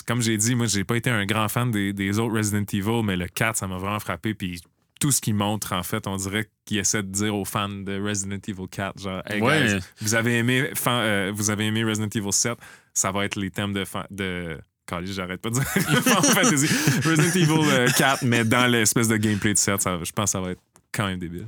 Comme 0.06 0.22
j'ai 0.22 0.38
dit, 0.38 0.54
moi, 0.54 0.64
j'ai 0.66 0.82
pas 0.84 0.96
été 0.96 1.10
un 1.10 1.26
grand 1.26 1.48
fan 1.48 1.70
des, 1.70 1.92
des 1.92 2.18
autres 2.18 2.34
Resident 2.34 2.64
Evil, 2.72 3.02
mais 3.04 3.16
le 3.16 3.26
4, 3.28 3.54
ça 3.56 3.66
m'a 3.66 3.76
vraiment 3.76 4.00
frappé. 4.00 4.32
Puis 4.32 4.62
tout 5.02 5.10
ce 5.10 5.20
qu'il 5.20 5.34
montre, 5.34 5.72
en 5.72 5.82
fait, 5.82 6.06
on 6.06 6.16
dirait 6.16 6.48
qu'il 6.64 6.78
essaie 6.78 7.02
de 7.02 7.08
dire 7.10 7.34
aux 7.34 7.44
fans 7.44 7.68
de 7.68 8.00
Resident 8.00 8.38
Evil 8.46 8.68
4, 8.70 9.00
genre, 9.00 9.20
hey 9.26 9.40
Ouais. 9.42 9.66
guys, 9.66 9.84
vous 10.00 10.14
avez 10.14 10.38
aimé, 10.38 10.70
fan- 10.74 11.02
euh, 11.02 11.32
vous 11.34 11.50
avez 11.50 11.66
aimé 11.66 11.82
Resident 11.82 12.08
Evil 12.14 12.32
7, 12.32 12.56
ça 12.94 13.10
va 13.10 13.24
être 13.24 13.34
les 13.34 13.50
thèmes 13.50 13.72
de. 13.72 13.84
fan- 13.84 14.06
de 14.10 14.58
j'arrête 15.06 15.40
pas 15.40 15.48
de 15.50 15.54
dire 15.54 15.64
Fantasy. 16.04 16.66
Resident 17.04 17.34
Evil 17.34 17.68
euh, 17.72 17.88
4, 17.98 18.22
mais 18.24 18.44
dans 18.44 18.66
l'espèce 18.70 19.08
de 19.08 19.16
gameplay 19.16 19.54
de 19.54 19.58
7, 19.58 19.82
ça- 19.82 19.98
je 20.04 20.12
pense 20.12 20.26
que 20.26 20.30
ça 20.30 20.40
va 20.40 20.50
être 20.52 20.60
quand 20.92 21.06
même 21.06 21.18
débile. 21.18 21.46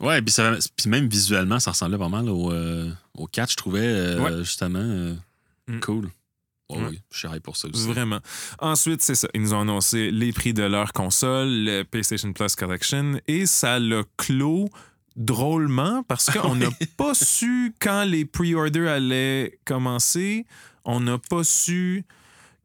Ouais, 0.00 0.20
puis, 0.20 0.32
ça- 0.32 0.56
puis 0.76 0.90
même 0.90 1.08
visuellement, 1.08 1.58
ça 1.58 1.70
ressemblait 1.70 1.96
pas 1.96 2.10
mal 2.10 2.28
au, 2.28 2.52
euh, 2.52 2.90
au 3.14 3.26
4, 3.26 3.50
je 3.52 3.56
trouvais, 3.56 3.80
euh, 3.86 4.20
Ouais. 4.20 4.44
justement. 4.44 4.78
euh, 4.82 5.14
Mm. 5.68 5.80
Cool. 5.80 6.10
Ouais. 6.70 6.78
Oui, 6.88 7.00
je 7.12 7.28
suis 7.28 7.40
pour 7.40 7.56
ça 7.56 7.68
aussi. 7.68 7.86
Vraiment. 7.86 8.20
Ensuite, 8.58 9.00
c'est 9.02 9.14
ça. 9.14 9.28
Ils 9.34 9.42
nous 9.42 9.54
ont 9.54 9.60
annoncé 9.60 10.10
les 10.10 10.32
prix 10.32 10.52
de 10.52 10.64
leur 10.64 10.92
console, 10.92 11.48
le 11.48 11.82
PlayStation 11.84 12.32
Plus 12.32 12.56
Collection, 12.56 13.20
et 13.28 13.46
ça 13.46 13.78
l'a 13.78 14.02
clos 14.16 14.68
drôlement 15.14 16.02
parce 16.02 16.30
qu'on 16.30 16.56
n'a 16.56 16.68
pas 16.96 17.14
su 17.14 17.74
quand 17.80 18.04
les 18.04 18.24
pre-orders 18.24 18.88
allaient 18.88 19.58
commencer. 19.64 20.44
On 20.84 21.00
n'a 21.00 21.18
pas 21.18 21.44
su 21.44 22.04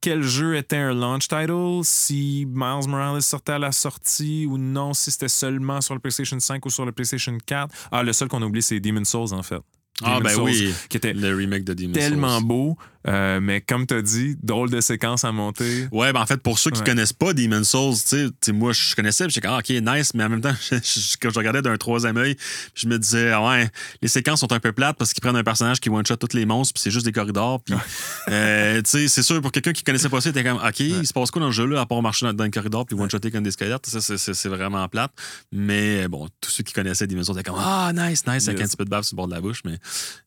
quel 0.02 0.24
jeu 0.24 0.56
était 0.56 0.78
un 0.78 0.94
launch 0.94 1.28
title, 1.28 1.82
si 1.84 2.46
Miles 2.48 2.90
Morales 2.90 3.22
sortait 3.22 3.54
à 3.54 3.60
la 3.60 3.72
sortie 3.72 4.48
ou 4.48 4.58
non, 4.58 4.96
si 4.96 5.12
c'était 5.12 5.28
seulement 5.28 5.80
sur 5.80 5.94
le 5.94 6.00
PlayStation 6.00 6.40
5 6.40 6.66
ou 6.66 6.72
sur 6.72 6.86
le 6.86 6.92
PlayStation 6.92 7.38
4. 7.46 7.90
Ah, 7.92 8.02
le 8.02 8.12
seul 8.12 8.28
qu'on 8.28 8.42
a 8.42 8.46
oublié, 8.46 8.64
c'est 8.64 8.80
Demon's 8.80 9.08
Souls, 9.08 9.32
en 9.32 9.44
fait. 9.44 9.62
Ah, 10.04 10.20
ben 10.22 10.30
Souls, 10.32 10.44
oui, 10.44 10.74
Qui 10.90 10.98
était 10.98 11.14
le 11.14 11.36
remake 11.36 11.64
de 11.64 11.74
Demon's 11.74 11.94
tellement 11.98 12.38
Souls. 12.40 12.48
beau, 12.48 12.78
euh, 13.08 13.40
mais 13.42 13.62
comme 13.62 13.88
tu 13.88 13.94
as 13.96 14.02
dit, 14.02 14.36
drôle 14.44 14.70
de 14.70 14.80
séquence 14.82 15.24
à 15.24 15.32
monter. 15.32 15.88
Ouais, 15.92 16.14
ben 16.14 16.22
en 16.22 16.26
fait, 16.26 16.42
pour 16.42 16.60
ceux 16.60 16.70
qui 16.72 16.80
Ouais. 16.80 16.86
connaissent 16.86 17.14
pas 17.14 17.34
Demon's 17.34 17.70
Souls, 17.70 17.96
tu 18.08 18.30
sais, 18.42 18.52
moi, 18.52 18.74
je 18.74 18.96
connaissais, 18.96 19.26
puis 19.26 19.34
j'étais 19.34 19.48
comme, 19.48 19.56
ah, 19.58 19.60
ok, 19.60 19.70
nice, 19.98 20.14
mais 20.14 20.24
en 20.24 20.30
même 20.30 20.42
temps, 20.42 20.54
je, 20.72 20.76
je- 20.76 21.18
quand 21.22 21.30
je 21.30 21.38
regardais 21.40 21.62
d'un 21.62 21.78
troisième 21.78 22.18
œil, 22.18 22.36
je 22.76 22.88
me 22.88 22.98
disais, 23.00 23.32
ah 23.32 23.44
ouais, 23.48 23.70
les 24.02 24.08
séquences 24.08 24.40
sont 24.42 24.52
un 24.54 24.60
peu 24.60 24.72
plates 24.72 24.98
parce 24.98 25.14
qu'ils 25.14 25.22
prennent 25.22 25.36
un 25.36 25.44
personnage 25.44 25.80
qui 25.80 25.90
one-shot 25.90 26.18
tous 26.18 26.36
les 26.36 26.46
monstres, 26.46 26.74
puis 26.74 26.82
c'est 26.84 26.92
juste 26.92 27.06
des 27.06 27.12
corridors, 27.12 27.60
puis, 27.62 27.74
euh, 28.30 28.82
tu 28.82 28.90
sais, 28.90 29.08
c'est 29.08 29.24
sûr, 29.24 29.42
pour 29.42 29.52
quelqu'un 29.52 29.74
qui 29.74 29.84
connaissait 29.84 30.10
pas 30.10 30.22
ça, 30.22 30.30
il 30.30 30.38
était 30.38 30.44
comme, 30.44 30.58
ok, 30.64 30.80
il 30.80 31.08
se 31.08 31.14
passe 31.14 31.32
quoi 31.32 31.40
dans 31.40 31.48
le 31.48 31.52
jeu-là, 31.54 31.82
à 31.82 31.86
part 31.86 32.02
marcher 32.02 32.26
dans, 32.28 32.34
dans 32.34 32.44
le 32.44 32.52
corridor, 32.52 32.86
puis 32.86 32.96
one-shotter 32.96 33.32
comme 33.32 33.44
des 33.44 33.52
squelettes, 33.52 33.86
ça, 33.88 34.02
c'est- 34.02 34.42
vraiment 34.52 34.88
plate. 34.90 35.12
Mais 35.52 36.08
bon, 36.08 36.28
tous 36.42 36.52
ceux 36.52 36.64
qui 36.64 36.74
connaissaient 36.74 37.08
Demon's 37.08 37.26
Souls 37.28 37.40
étaient 37.40 37.50
comme, 37.50 37.60
ah, 37.60 37.92
nice, 37.94 38.26
nice, 38.28 38.48
avec 38.48 38.60
Yes. 38.60 38.66
un 38.66 38.70
petit 38.70 38.78
peu 38.78 38.86
de 38.86 38.90
bave 38.90 39.04
sur 39.04 39.16
le 39.16 39.18
bord 39.18 39.28
de 39.28 39.34
la 39.34 39.42
bouche, 39.42 39.62
mais, 39.66 39.78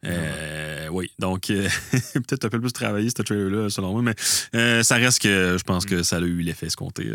euh, 0.04 0.88
oui, 0.90 1.10
donc, 1.18 1.50
euh, 1.50 1.68
peut-être 2.14 2.44
un 2.44 2.48
peu 2.48 2.60
plus 2.60 2.72
travaillé, 2.72 3.08
ce 3.08 3.22
trailer-là, 3.22 3.70
selon 3.70 3.92
moi, 3.92 4.02
mais 4.02 4.14
euh, 4.54 4.82
ça 4.82 4.96
reste 4.96 5.20
que 5.22 5.56
je 5.58 5.62
pense 5.64 5.84
que 5.86 6.02
ça 6.02 6.16
a 6.16 6.20
eu 6.20 6.40
l'effet 6.40 6.66
escompté. 6.66 7.10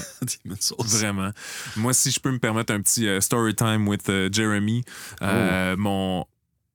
Vraiment. 0.78 1.30
Moi, 1.76 1.92
si 1.92 2.10
je 2.10 2.20
peux 2.20 2.30
me 2.30 2.38
permettre 2.38 2.72
un 2.72 2.80
petit 2.80 3.08
story 3.20 3.54
time 3.54 3.86
with 3.88 4.10
Jeremy, 4.32 4.82
euh, 5.22 5.76
mon 5.76 6.24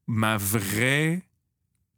ma 0.08 0.38
vraie 0.38 1.24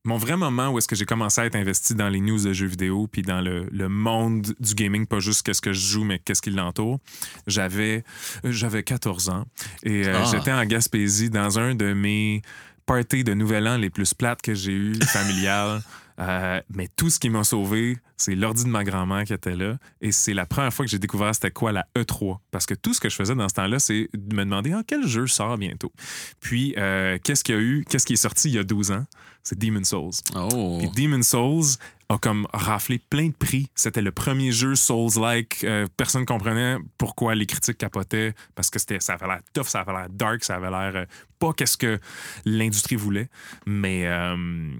mon 0.05 0.15
vrai 0.15 0.37
moment 0.37 0.69
où 0.69 0.77
est-ce 0.77 0.87
que 0.87 0.95
j'ai 0.95 1.03
commencé 1.03 1.41
à 1.41 1.45
être 1.45 1.57
investi 1.57 1.93
dans 1.93 2.07
les 2.07 2.21
news 2.21 2.41
de 2.41 2.53
jeux 2.53 2.65
vidéo 2.67 3.07
puis 3.11 3.23
dans 3.23 3.41
le, 3.41 3.67
le 3.69 3.89
monde 3.89 4.55
du 4.57 4.73
gaming, 4.73 5.05
pas 5.05 5.19
juste 5.19 5.45
qu'est-ce 5.45 5.59
que 5.61 5.73
je 5.73 5.85
joue, 5.85 6.05
mais 6.05 6.17
qu'est-ce 6.19 6.41
qui 6.41 6.49
l'entoure. 6.49 6.99
J'avais 7.45 8.05
j'avais 8.45 8.83
14 8.83 9.27
ans 9.27 9.43
et 9.83 10.07
euh, 10.07 10.21
Ah. 10.23 10.29
j'étais 10.31 10.53
en 10.53 10.63
Gaspésie 10.63 11.29
dans 11.29 11.59
un 11.59 11.75
de 11.75 11.91
mes 11.91 12.41
parties 12.87 13.23
de 13.23 13.35
Nouvel 13.35 13.67
An 13.67 13.77
les 13.77 13.91
plus 13.91 14.15
plates 14.15 14.41
que 14.41 14.55
j'ai 14.55 14.71
eues, 14.71 14.95
familiales. 15.07 15.81
Euh, 16.19 16.59
mais 16.73 16.87
tout 16.95 17.11
ce 17.11 17.19
qui 17.19 17.29
m'a 17.29 17.43
sauvé, 17.43 17.97
c'est 18.15 18.33
l'ordi 18.33 18.63
de 18.63 18.69
ma 18.69 18.83
grand-mère 18.83 19.23
qui 19.25 19.33
était 19.33 19.55
là. 19.55 19.77
Et 20.01 20.11
c'est 20.11 20.33
la 20.33 20.47
première 20.47 20.73
fois 20.73 20.83
que 20.83 20.89
j'ai 20.89 20.97
découvert 20.97 21.35
c'était 21.35 21.51
quoi 21.51 21.71
la 21.71 21.85
E3. 21.95 22.39
Parce 22.49 22.65
que 22.65 22.73
tout 22.73 22.95
ce 22.95 22.99
que 22.99 23.09
je 23.09 23.15
faisais 23.15 23.35
dans 23.35 23.47
ce 23.47 23.53
temps-là, 23.53 23.77
c'est 23.77 24.09
de 24.13 24.35
me 24.35 24.43
demander 24.43 24.73
ah, 24.73 24.81
quel 24.87 25.05
jeu 25.05 25.27
sort 25.27 25.57
bientôt? 25.59 25.91
Puis, 26.39 26.73
euh, 26.77 27.19
qu'est-ce 27.23 27.43
qu'il 27.43 27.53
y 27.55 27.57
a 27.57 27.61
eu, 27.61 27.85
qu'est-ce 27.87 28.07
qui 28.07 28.13
est 28.13 28.15
sorti 28.15 28.49
il 28.49 28.55
y 28.55 28.59
a 28.59 28.63
12 28.63 28.91
ans? 28.91 29.05
C'est 29.47 29.57
Demon's 29.57 29.87
Souls. 29.87 30.11
Oh. 30.35 30.77
Puis 30.77 30.89
Demon's 30.89 31.29
Souls 31.29 31.77
a 32.09 32.17
comme 32.17 32.47
raflé 32.51 32.99
plein 32.99 33.27
de 33.27 33.33
prix. 33.33 33.69
C'était 33.75 34.01
le 34.01 34.11
premier 34.11 34.51
jeu 34.51 34.75
Souls-like. 34.75 35.63
Euh, 35.63 35.87
personne 35.95 36.25
comprenait 36.25 36.75
pourquoi 36.97 37.33
les 37.33 37.45
critiques 37.45 37.77
capotaient 37.77 38.33
parce 38.55 38.69
que 38.69 38.77
c'était, 38.77 38.99
ça 38.99 39.13
avait 39.13 39.27
l'air 39.27 39.39
tough, 39.53 39.67
ça 39.67 39.79
avait 39.79 39.93
l'air 39.93 40.07
dark, 40.09 40.43
ça 40.43 40.55
avait 40.55 40.69
l'air 40.69 40.91
euh, 40.95 41.05
pas 41.39 41.53
qu'est-ce 41.53 41.77
que 41.77 41.97
l'industrie 42.43 42.97
voulait. 42.97 43.29
Mais 43.65 44.05
euh, 44.05 44.75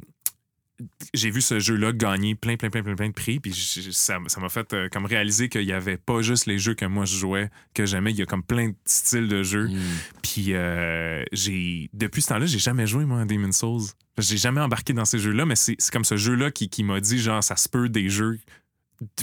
j'ai 1.14 1.32
vu 1.32 1.42
ce 1.42 1.60
jeu-là 1.60 1.92
gagner 1.92 2.36
plein, 2.36 2.56
plein, 2.56 2.70
plein, 2.70 2.84
plein, 2.84 2.96
plein 2.96 3.08
de 3.08 3.14
prix. 3.14 3.40
Puis 3.40 3.54
ça 3.92 4.18
ça 4.28 4.40
m'a 4.40 4.50
fait 4.50 4.74
euh, 4.74 4.90
comme 4.90 5.06
réaliser 5.06 5.50
qu'il 5.50 5.64
y 5.64 5.74
avait 5.74 5.98
pas 5.98 6.22
juste 6.22 6.46
les 6.46 6.60
jeux 6.60 6.76
que 6.76 6.86
moi 6.86 7.06
je 7.06 7.18
jouais, 7.18 7.50
que 7.74 7.86
j'aimais. 7.86 8.12
Il 8.12 8.18
y 8.18 8.22
a 8.22 8.26
comme 8.26 8.44
plein 8.44 8.70
de 8.70 8.76
styles 8.86 9.28
de 9.28 9.44
jeux. 9.44 9.68
Mm. 9.68 9.80
Puis 10.22 10.54
euh, 10.54 11.24
j'ai 11.32 11.90
depuis 11.94 12.22
ce 12.22 12.30
temps-là, 12.30 12.46
j'ai 12.46 12.60
jamais 12.60 12.88
joué 12.88 13.06
moi 13.06 13.22
à 13.22 13.26
Demon's 13.26 13.58
Souls. 13.58 13.88
J'ai 14.20 14.38
jamais 14.38 14.62
embarqué 14.62 14.94
dans 14.94 15.06
ces 15.06 15.20
jeux-là, 15.20 15.46
mais 15.46 15.56
c'est 15.56 15.78
comme 15.92 16.06
ce 16.06 16.18
jeu-là 16.18 16.52
qui, 16.52 16.70
qui 16.70 16.84
m'a 16.84 17.00
dit 17.00 17.20
genre 17.20 17.44
ça 17.44 17.56
se 17.56 17.70
peut 17.70 17.90
des 17.90 18.10
jeux 18.10 18.40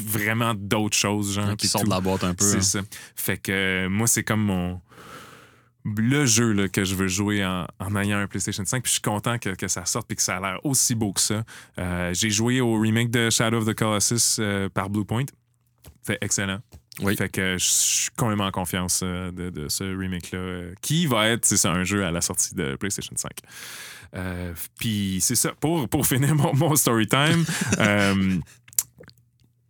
vraiment 0.00 0.54
d'autres 0.54 0.96
choses 0.96 1.34
genre 1.34 1.50
qui 1.50 1.56
puis 1.56 1.68
sort 1.68 1.84
de 1.84 1.90
la 1.90 2.00
boîte 2.00 2.24
un 2.24 2.34
peu. 2.34 2.44
C'est 2.44 2.56
hein. 2.58 2.60
ça. 2.60 2.80
Fait 3.16 3.38
que 3.38 3.52
euh, 3.52 3.88
moi 3.88 4.06
c'est 4.06 4.22
comme 4.22 4.42
mon 4.42 4.80
le 5.84 6.24
jeu 6.24 6.52
là, 6.52 6.68
que 6.68 6.84
je 6.84 6.94
veux 6.94 7.08
jouer 7.08 7.44
en, 7.44 7.66
en 7.78 7.96
ayant 7.96 8.18
un 8.18 8.26
PlayStation 8.26 8.64
5. 8.64 8.82
Puis 8.82 8.88
je 8.88 8.92
suis 8.94 9.02
content 9.02 9.38
que, 9.38 9.50
que 9.50 9.68
ça 9.68 9.84
sorte 9.84 10.10
et 10.12 10.16
que 10.16 10.22
ça 10.22 10.36
a 10.36 10.40
l'air 10.40 10.60
aussi 10.64 10.94
beau 10.94 11.12
que 11.12 11.20
ça. 11.20 11.44
Euh, 11.78 12.12
J'ai 12.14 12.30
joué 12.30 12.60
au 12.60 12.78
remake 12.78 13.10
de 13.10 13.28
Shadow 13.30 13.58
of 13.58 13.66
the 13.66 13.74
Colossus 13.74 14.36
euh, 14.38 14.68
par 14.68 14.88
Bluepoint. 14.88 15.26
Fait 16.06 16.18
excellent. 16.20 16.60
Oui. 17.00 17.16
Fait 17.16 17.28
que 17.28 17.58
je 17.58 17.64
suis 17.64 18.10
complètement 18.16 18.46
en 18.46 18.50
confiance 18.50 19.00
euh, 19.02 19.30
de, 19.32 19.50
de 19.50 19.68
ce 19.68 19.84
remake-là, 19.84 20.74
qui 20.80 21.06
va 21.06 21.28
être, 21.28 21.44
c'est 21.44 21.56
ça, 21.56 21.72
un 21.72 21.82
jeu 21.84 22.04
à 22.04 22.10
la 22.12 22.20
sortie 22.20 22.54
de 22.54 22.76
PlayStation 22.76 23.14
5. 23.16 23.30
Euh, 24.14 24.54
Puis 24.78 25.18
c'est 25.20 25.34
ça, 25.34 25.52
pour, 25.58 25.88
pour 25.88 26.06
finir 26.06 26.34
mon, 26.34 26.54
mon 26.54 26.76
story 26.76 27.08
time, 27.08 27.44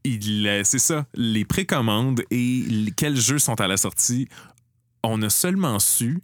il, 0.05 0.61
c'est 0.65 0.79
ça, 0.79 1.07
les 1.15 1.45
précommandes 1.45 2.23
et 2.31 2.93
quels 2.97 3.17
jeux 3.17 3.39
sont 3.39 3.59
à 3.61 3.67
la 3.67 3.79
sortie, 3.79 4.29
on 5.05 5.23
a 5.23 5.31
seulement 5.31 5.79
su 5.79 6.21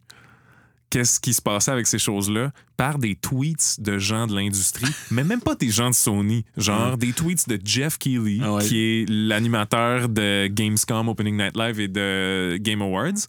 qu'est-ce 0.91 1.21
qui 1.21 1.33
se 1.35 1.41
passait 1.41 1.71
avec 1.71 1.87
ces 1.87 2.01
choses-là 2.01 2.51
par 2.77 2.99
des 2.99 3.15
tweets 3.15 3.77
de 3.79 3.99
gens 3.99 4.27
de 4.27 4.35
l'industrie, 4.35 4.91
mais 5.13 5.23
même 5.23 5.41
pas 5.41 5.55
des 5.55 5.69
gens 5.71 5.89
de 5.91 5.95
Sony, 5.95 6.45
genre 6.57 6.97
des 6.99 7.13
tweets 7.13 7.49
de 7.49 7.61
Jeff 7.65 7.97
Keighley, 7.97 8.41
Ah 8.43 8.55
ouais. 8.55 8.65
qui 8.65 8.81
est 8.81 9.09
l'animateur 9.09 10.09
de 10.09 10.49
Gamescom 10.49 11.09
Opening 11.09 11.37
Night 11.37 11.57
Live 11.57 11.79
et 11.79 11.87
de 11.87 12.57
Game 12.61 12.83
Awards. 12.83 13.29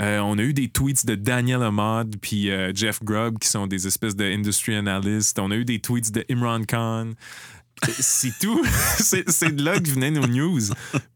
Euh, 0.00 0.18
on 0.18 0.36
a 0.38 0.42
eu 0.42 0.52
des 0.52 0.68
tweets 0.68 1.06
de 1.06 1.14
Daniel 1.14 1.62
Ahmad 1.62 2.16
puis 2.20 2.50
euh, 2.50 2.72
Jeff 2.74 3.00
Grubb, 3.04 3.38
qui 3.38 3.48
sont 3.48 3.68
des 3.68 3.86
espèces 3.86 4.16
de 4.16 4.24
industry 4.24 4.74
analysts. 4.74 5.38
On 5.38 5.52
a 5.52 5.56
eu 5.56 5.64
des 5.64 5.78
tweets 5.78 6.10
de 6.10 6.24
Imran 6.28 6.64
Khan. 6.64 7.10
C'est 7.98 8.32
tout. 8.38 8.64
c'est 8.98 9.54
de 9.54 9.62
là 9.64 9.78
que 9.78 9.88
venaient 9.88 10.10
nos 10.10 10.26
news. 10.26 10.60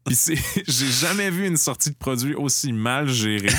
Puis 0.05 0.17
j'ai 0.67 0.87
jamais 0.91 1.29
vu 1.31 1.47
une 1.47 1.57
sortie 1.57 1.89
de 1.89 1.95
produit 1.95 2.35
aussi 2.35 2.71
mal 2.71 3.09
gérée 3.09 3.49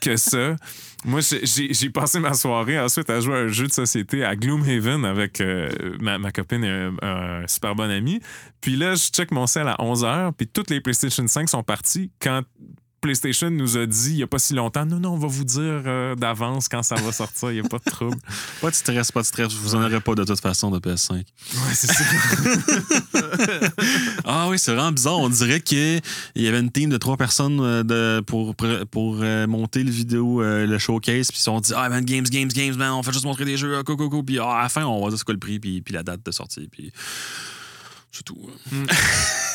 que 0.00 0.16
ça. 0.16 0.56
Moi, 1.04 1.20
j'ai- 1.20 1.90
passé 1.90 2.20
ma 2.20 2.34
soirée 2.34 2.78
ensuite 2.78 3.10
à 3.10 3.20
jouer 3.20 3.34
à 3.34 3.38
un 3.38 3.48
jeu 3.48 3.66
de 3.66 3.72
société 3.72 4.24
à 4.24 4.36
Gloomhaven 4.36 5.04
avec 5.04 5.40
euh, 5.40 5.68
ma, 6.00 6.18
ma 6.18 6.30
copine 6.30 6.62
et 6.62 6.70
un, 6.70 6.94
un 7.02 7.46
super 7.48 7.74
bon 7.74 7.90
ami. 7.90 8.20
Puis 8.60 8.76
là, 8.76 8.94
je 8.94 9.08
check 9.08 9.32
mon 9.32 9.48
sel 9.48 9.66
à 9.66 9.74
11h, 9.80 10.32
puis 10.36 10.46
toutes 10.46 10.70
les 10.70 10.80
PlayStation 10.80 11.26
5 11.26 11.48
sont 11.48 11.64
parties 11.64 12.12
quand 12.20 12.42
PlayStation 13.02 13.50
nous 13.50 13.76
a 13.76 13.84
dit 13.86 14.10
il 14.10 14.16
n'y 14.16 14.22
a 14.22 14.26
pas 14.26 14.38
si 14.38 14.54
longtemps 14.54 14.86
non, 14.86 15.00
non, 15.00 15.10
on 15.10 15.18
va 15.18 15.26
vous 15.26 15.44
dire 15.44 15.82
euh, 15.86 16.14
d'avance 16.14 16.68
quand 16.68 16.82
ça 16.82 16.94
va 16.94 17.12
sortir, 17.12 17.50
il 17.50 17.60
n'y 17.60 17.66
a 17.66 17.68
pas 17.68 17.78
de 17.78 17.90
trouble. 17.90 18.16
Pas 18.60 18.70
de 18.70 18.74
stress, 18.74 19.10
pas 19.10 19.22
de 19.22 19.26
stress. 19.26 19.52
Vous 19.52 19.74
en 19.74 19.82
aurez 19.82 20.00
pas 20.00 20.14
de 20.14 20.22
toute 20.24 20.40
façon 20.40 20.70
de 20.70 20.78
PS5. 20.78 21.14
Ouais, 21.14 21.24
c'est 21.74 21.88
ça. 21.88 22.04
Ah 24.24 24.48
oui, 24.48 24.58
c'est 24.58 24.72
vraiment 24.72 24.92
bizarre. 24.92 25.18
On 25.18 25.28
dirait 25.28 25.60
qu'il 25.60 26.00
y 26.36 26.46
avait 26.46 26.60
une 26.60 26.70
team 26.70 26.90
de 26.90 26.96
trois 26.96 27.16
personnes 27.16 27.60
euh, 27.60 27.82
de, 27.82 28.20
pour, 28.20 28.54
pour, 28.90 29.18
euh, 29.20 29.46
monter 29.46 29.82
le 29.82 29.90
vidéo, 29.90 30.42
euh, 30.42 30.66
le 30.66 30.78
showcase, 30.78 31.28
puis 31.28 31.36
ils 31.36 31.38
se 31.38 31.44
sont 31.44 31.60
dit 31.60 31.72
Ah, 31.74 31.88
man, 31.88 32.04
games, 32.04 32.24
games, 32.24 32.48
games, 32.48 32.76
man, 32.76 32.92
on 32.92 33.02
fait 33.02 33.12
juste 33.12 33.24
montrer 33.24 33.44
des 33.44 33.56
jeux, 33.56 33.76
ah, 33.76 33.82
go, 33.82 33.96
go, 33.96 34.08
go. 34.08 34.22
Puis 34.22 34.38
ah, 34.38 34.58
à 34.58 34.62
la 34.62 34.68
fin, 34.68 34.84
on 34.84 35.02
va 35.02 35.08
dire 35.08 35.18
c'est 35.18 35.24
quoi 35.24 35.34
le 35.34 35.40
prix, 35.40 35.58
puis, 35.58 35.82
puis 35.82 35.92
la 35.94 36.02
date 36.02 36.24
de 36.24 36.30
sortie, 36.30 36.68
puis. 36.70 36.92
C'est 38.12 38.22
tout. 38.24 38.36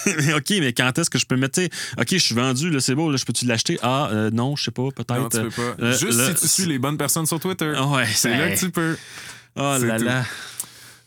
Mais 0.06 0.34
OK, 0.34 0.50
mais 0.62 0.72
quand 0.74 0.98
est-ce 0.98 1.10
que 1.10 1.20
je 1.20 1.26
peux 1.26 1.36
mettre. 1.36 1.56
tu 1.60 1.65
sais, 1.65 1.70
OK, 2.00 2.08
je 2.12 2.17
suis 2.17 2.34
vendu, 2.34 2.70
là, 2.70 2.80
c'est 2.80 2.96
beau, 2.96 3.12
là, 3.12 3.17
je 3.17 3.26
peux-tu 3.26 3.46
l'acheter? 3.46 3.78
Ah, 3.84 4.08
euh, 4.12 4.30
non, 4.32 4.56
je 4.56 4.63
sais 4.63 4.72
pas, 4.72 4.89
peut-être. 4.96 5.15
non, 5.20 5.28
tu 5.30 5.41
peux 5.41 5.50
pas. 5.50 5.84
euh, 5.84 5.91
Juste 5.98 6.17
là, 6.17 6.34
si 6.34 6.41
tu 6.41 6.48
suis 6.48 6.65
les 6.65 6.80
bonnes 6.80 6.98
personnes 6.98 7.26
sur 7.26 7.39
Twitter. 7.41 7.74
Ah 7.76 7.86
ouais, 7.88 8.06
c'est 8.08 8.36
là 8.36 8.50
que 8.50 8.58
tu 8.58 8.72
peux. 8.72 8.98
Oh 9.58 9.76
là 9.82 10.00
tout. 10.00 10.06
là. 10.06 10.26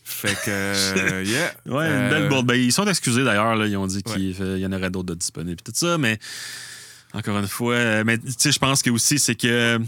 Fait 0.03 0.35
que, 0.45 0.49
euh, 0.49 1.23
yeah. 1.25 1.51
Ouais, 1.65 1.87
une 1.87 1.91
Euh, 1.93 2.09
belle 2.11 2.29
bourde. 2.29 2.45
Ben, 2.45 2.53
ils 2.55 2.71
sont 2.71 2.85
excusés 2.85 3.23
d'ailleurs. 3.23 3.55
là. 3.55 3.65
Ils 3.65 3.75
ont 3.77 3.87
dit 3.87 4.03
qu'il 4.03 4.35
y 4.59 4.65
en 4.65 4.71
aurait 4.71 4.91
d'autres 4.91 5.09
de 5.09 5.15
disponibles. 5.15 5.61
Tout 5.63 5.71
ça, 5.73 5.97
mais 5.97 6.19
encore 7.13 7.39
une 7.39 7.47
fois, 7.47 7.73
euh, 7.73 8.03
mais 8.05 8.17
tu 8.19 8.31
sais, 8.37 8.51
je 8.51 8.59
pense 8.59 8.81
que 8.83 8.91
aussi, 8.91 9.17
c'est 9.19 9.35
que. 9.35 9.79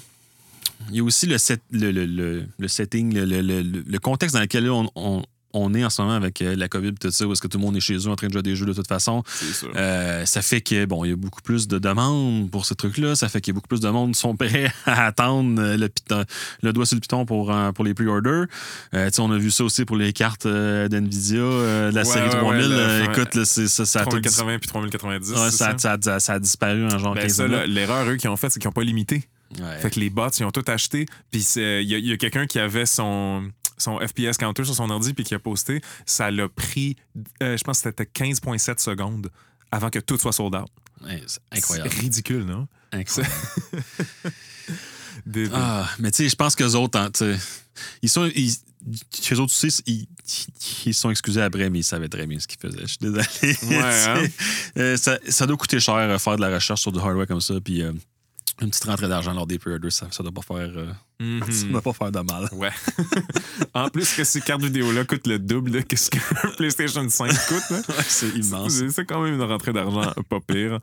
Il 0.90 0.96
y 0.98 1.00
a 1.00 1.04
aussi 1.04 1.28
le, 1.28 1.38
set, 1.38 1.62
le, 1.72 1.92
le, 1.92 2.06
le, 2.06 2.46
le 2.58 2.68
setting, 2.68 3.14
le, 3.14 3.26
le, 3.26 3.42
le, 3.42 3.62
le 3.62 4.00
contexte 4.00 4.34
dans 4.36 4.42
lequel 4.42 4.70
on, 4.70 4.90
on, 4.96 5.24
on 5.54 5.74
est 5.74 5.86
en 5.86 5.90
ce 5.90 6.02
moment 6.02 6.16
avec 6.16 6.42
euh, 6.42 6.56
la 6.56 6.68
COVID 6.68 6.94
tout 6.96 7.12
ça, 7.12 7.26
où 7.28 7.32
est-ce 7.32 7.42
que 7.42 7.48
tout 7.48 7.58
le 7.58 7.64
monde 7.64 7.78
est 7.78 7.80
chez 7.80 7.96
eux 7.96 8.08
en 8.08 8.16
train 8.16 8.28
de 8.28 8.32
jouer 8.34 8.40
à 8.40 8.44
des 8.44 8.56
jeux 8.56 8.66
de 8.66 8.74
toute 8.74 8.88
façon. 8.88 9.24
Sûr. 9.28 9.72
Euh, 9.76 10.26
ça 10.26 10.42
fait 10.42 10.62
que, 10.62 10.86
bon, 10.86 11.06
il 11.06 11.10
y 11.10 11.14
a 11.14 11.16
beaucoup 11.16 11.42
plus 11.42 11.68
de 11.68 11.78
demandes 11.80 12.50
pour 12.50 12.66
ce 12.66 12.74
truc-là. 12.74 13.16
Ça 13.16 13.30
fait 13.30 13.40
qu'il 13.42 13.52
y 13.52 13.54
a 13.54 13.56
beaucoup 13.56 13.68
plus 13.68 13.80
de 13.82 13.90
monde 13.90 14.14
qui 14.14 14.20
sont 14.20 14.36
prêts 14.38 14.72
à 14.86 15.06
attendre 15.06 15.62
euh, 15.62 15.78
le, 15.78 15.88
piton- 15.90 16.26
le 16.62 16.74
doigt 16.74 16.86
sur 16.86 16.96
le 16.96 17.02
piton 17.02 17.26
pour, 17.26 17.54
pour 17.76 17.86
les 17.86 17.94
pre-orders. 17.94 18.48
Euh, 18.96 19.08
tu 19.10 19.14
sais, 19.16 19.22
on 19.22 19.32
a 19.32 19.38
vu 19.38 19.52
ça 19.52 19.64
aussi 19.64 19.86
pour 19.86 19.96
les 19.98 20.12
cartes 20.14 20.48
d'NVIDIA, 20.48 21.40
euh, 21.40 21.90
de 21.92 21.96
la 21.96 22.02
Ouais, 22.02 22.08
série 22.08 22.26
ouais, 22.30 22.30
3000. 22.40 22.62
ouais, 22.62 22.68
le- 22.68 22.76
Euh, 22.76 23.06
ouais. 23.06 23.12
écoute, 23.14 23.36
là, 23.36 23.46
c'est- 23.46 23.68
ça, 23.68 23.86
ça 23.86 24.02
a 24.02 24.06
tout 24.06 24.20
dis- 24.20 24.30
3080 24.30 24.60
puis 24.60 24.68
3090. 24.70 25.30
Ouais, 25.32 25.38
c'est 25.52 25.58
ça, 25.58 25.78
ça? 25.78 25.98
ça, 26.02 26.16
a- 26.16 26.20
ça 26.20 26.34
a 26.34 26.40
disparu 26.40 26.86
en 26.86 26.98
genre 26.98 27.14
Ben 27.16 27.22
15 27.22 27.34
ça, 27.36 27.44
minutes. 27.44 27.60
là, 27.60 27.68
l'erreur, 27.68 28.08
eux, 28.10 28.16
qu'ils 28.16 28.30
ont 28.30 28.38
fait, 28.38 28.50
c'est 28.50 28.60
qu'ils 28.60 28.68
n'ont 28.68 28.74
pas 28.74 28.84
limité. 28.84 29.24
Fait 29.82 29.92
que 29.92 30.00
les 30.00 30.10
bots, 30.10 30.30
ils 30.40 30.44
ont 30.46 30.52
tout 30.52 30.64
acheté. 30.68 31.06
Puis 31.32 31.44
c'est- 31.44 31.84
il 31.84 31.90
y 31.90 31.94
a, 31.94 32.00
il 32.00 32.08
y 32.08 32.12
a 32.12 32.18
quelqu'un 32.18 32.48
qui 32.48 32.58
avait 32.58 32.88
son, 32.88 33.44
son 33.84 34.00
FPS 34.00 34.38
counter 34.38 34.64
sur 34.66 34.76
son 34.76 34.90
ordi 34.90 35.14
puis 35.14 35.24
qui 35.24 35.36
a 35.36 35.40
posté. 35.40 35.82
Ça 36.06 36.32
l'a 36.32 36.50
pris, 36.50 36.96
euh, 37.42 37.58
je 37.58 37.64
pense 37.64 37.82
que 37.82 37.90
c'était 37.90 38.06
15,7 38.06 38.80
secondes 38.80 39.30
avant 39.72 39.90
que 39.90 40.00
tout 40.00 40.18
soit 40.18 40.32
sold 40.34 40.56
out. 40.56 40.70
Ouais, 41.04 41.22
c'est 41.28 41.42
incroyable. 41.52 41.90
C'est 41.92 42.00
ridicule, 42.00 42.46
non? 42.46 42.68
incroyable. 42.92 43.36
Des- 45.26 45.50
Ah, 45.54 45.90
mais 46.00 46.12
tu 46.12 46.24
sais, 46.24 46.30
je 46.30 46.36
pense 46.36 46.56
qu'eux 46.56 46.74
autres, 46.74 46.98
hein, 47.00 47.10
tu 47.12 47.20
sais, 47.20 47.38
ils 48.02 48.10
sont. 48.10 48.30
Ils, 48.36 48.52
eux 49.32 49.40
autres 49.40 49.54
aussi, 49.54 49.82
ils, 49.86 50.08
ils 50.86 50.94
sont 50.94 51.10
excusés 51.10 51.42
après, 51.42 51.70
mais 51.70 51.80
ils 51.80 51.84
savaient 51.84 52.10
très 52.10 52.26
bien 52.28 52.40
ce 52.40 52.48
qu'ils 52.48 52.60
faisaient. 52.60 52.82
Je 52.82 52.88
suis 52.88 52.98
désolé. 53.00 53.24
Ouais, 53.78 54.06
hein? 54.08 54.24
Euh, 54.78 54.98
ça, 54.98 55.20
ça 55.30 55.46
doit 55.46 55.56
coûter 55.56 55.80
cher 55.80 55.94
euh, 55.96 56.18
faire 56.18 56.36
de 56.36 56.42
la 56.42 56.54
recherche 56.56 56.82
sur 56.82 56.92
du 56.92 57.00
hardware 57.00 57.28
comme 57.28 57.42
ça, 57.42 57.54
puis 57.64 57.82
euh, 57.84 57.94
une 58.64 58.70
petite 58.72 58.86
rentrée 58.86 59.08
d'argent 59.08 59.34
lors 59.34 59.48
des 59.48 59.60
pre-orders, 59.60 59.92
ça, 59.92 60.08
ça 60.12 60.24
doit 60.24 60.32
pas 60.32 60.42
faire. 60.42 60.72
euh, 60.76 60.92
Mhm. 61.20 61.42
ça 61.52 61.66
doit 61.68 61.82
pas 61.82 61.94
faire 61.94 62.12
de 62.12 62.20
mal. 62.20 62.50
Ouais. 62.54 62.72
en 63.74 63.88
plus 63.90 64.14
que 64.16 64.24
ces 64.24 64.42
cartes 64.42 64.62
vidéo-là 64.64 65.06
coûtent 65.06 65.28
le 65.28 65.40
double 65.40 65.72
de 65.72 65.84
ce 65.96 66.10
qu'un 66.10 66.20
PlayStation 66.58 67.08
5 67.08 67.28
coûte. 67.48 67.70
là. 67.70 67.82
c'est 68.08 68.30
immense. 68.30 68.74
C'est 68.74 68.90
c'est 68.90 69.06
quand 69.06 69.22
même 69.22 69.36
une 69.36 69.42
rentrée 69.44 69.72
d'argent 69.74 70.12
pas 70.28 70.40
pire. 70.46 70.80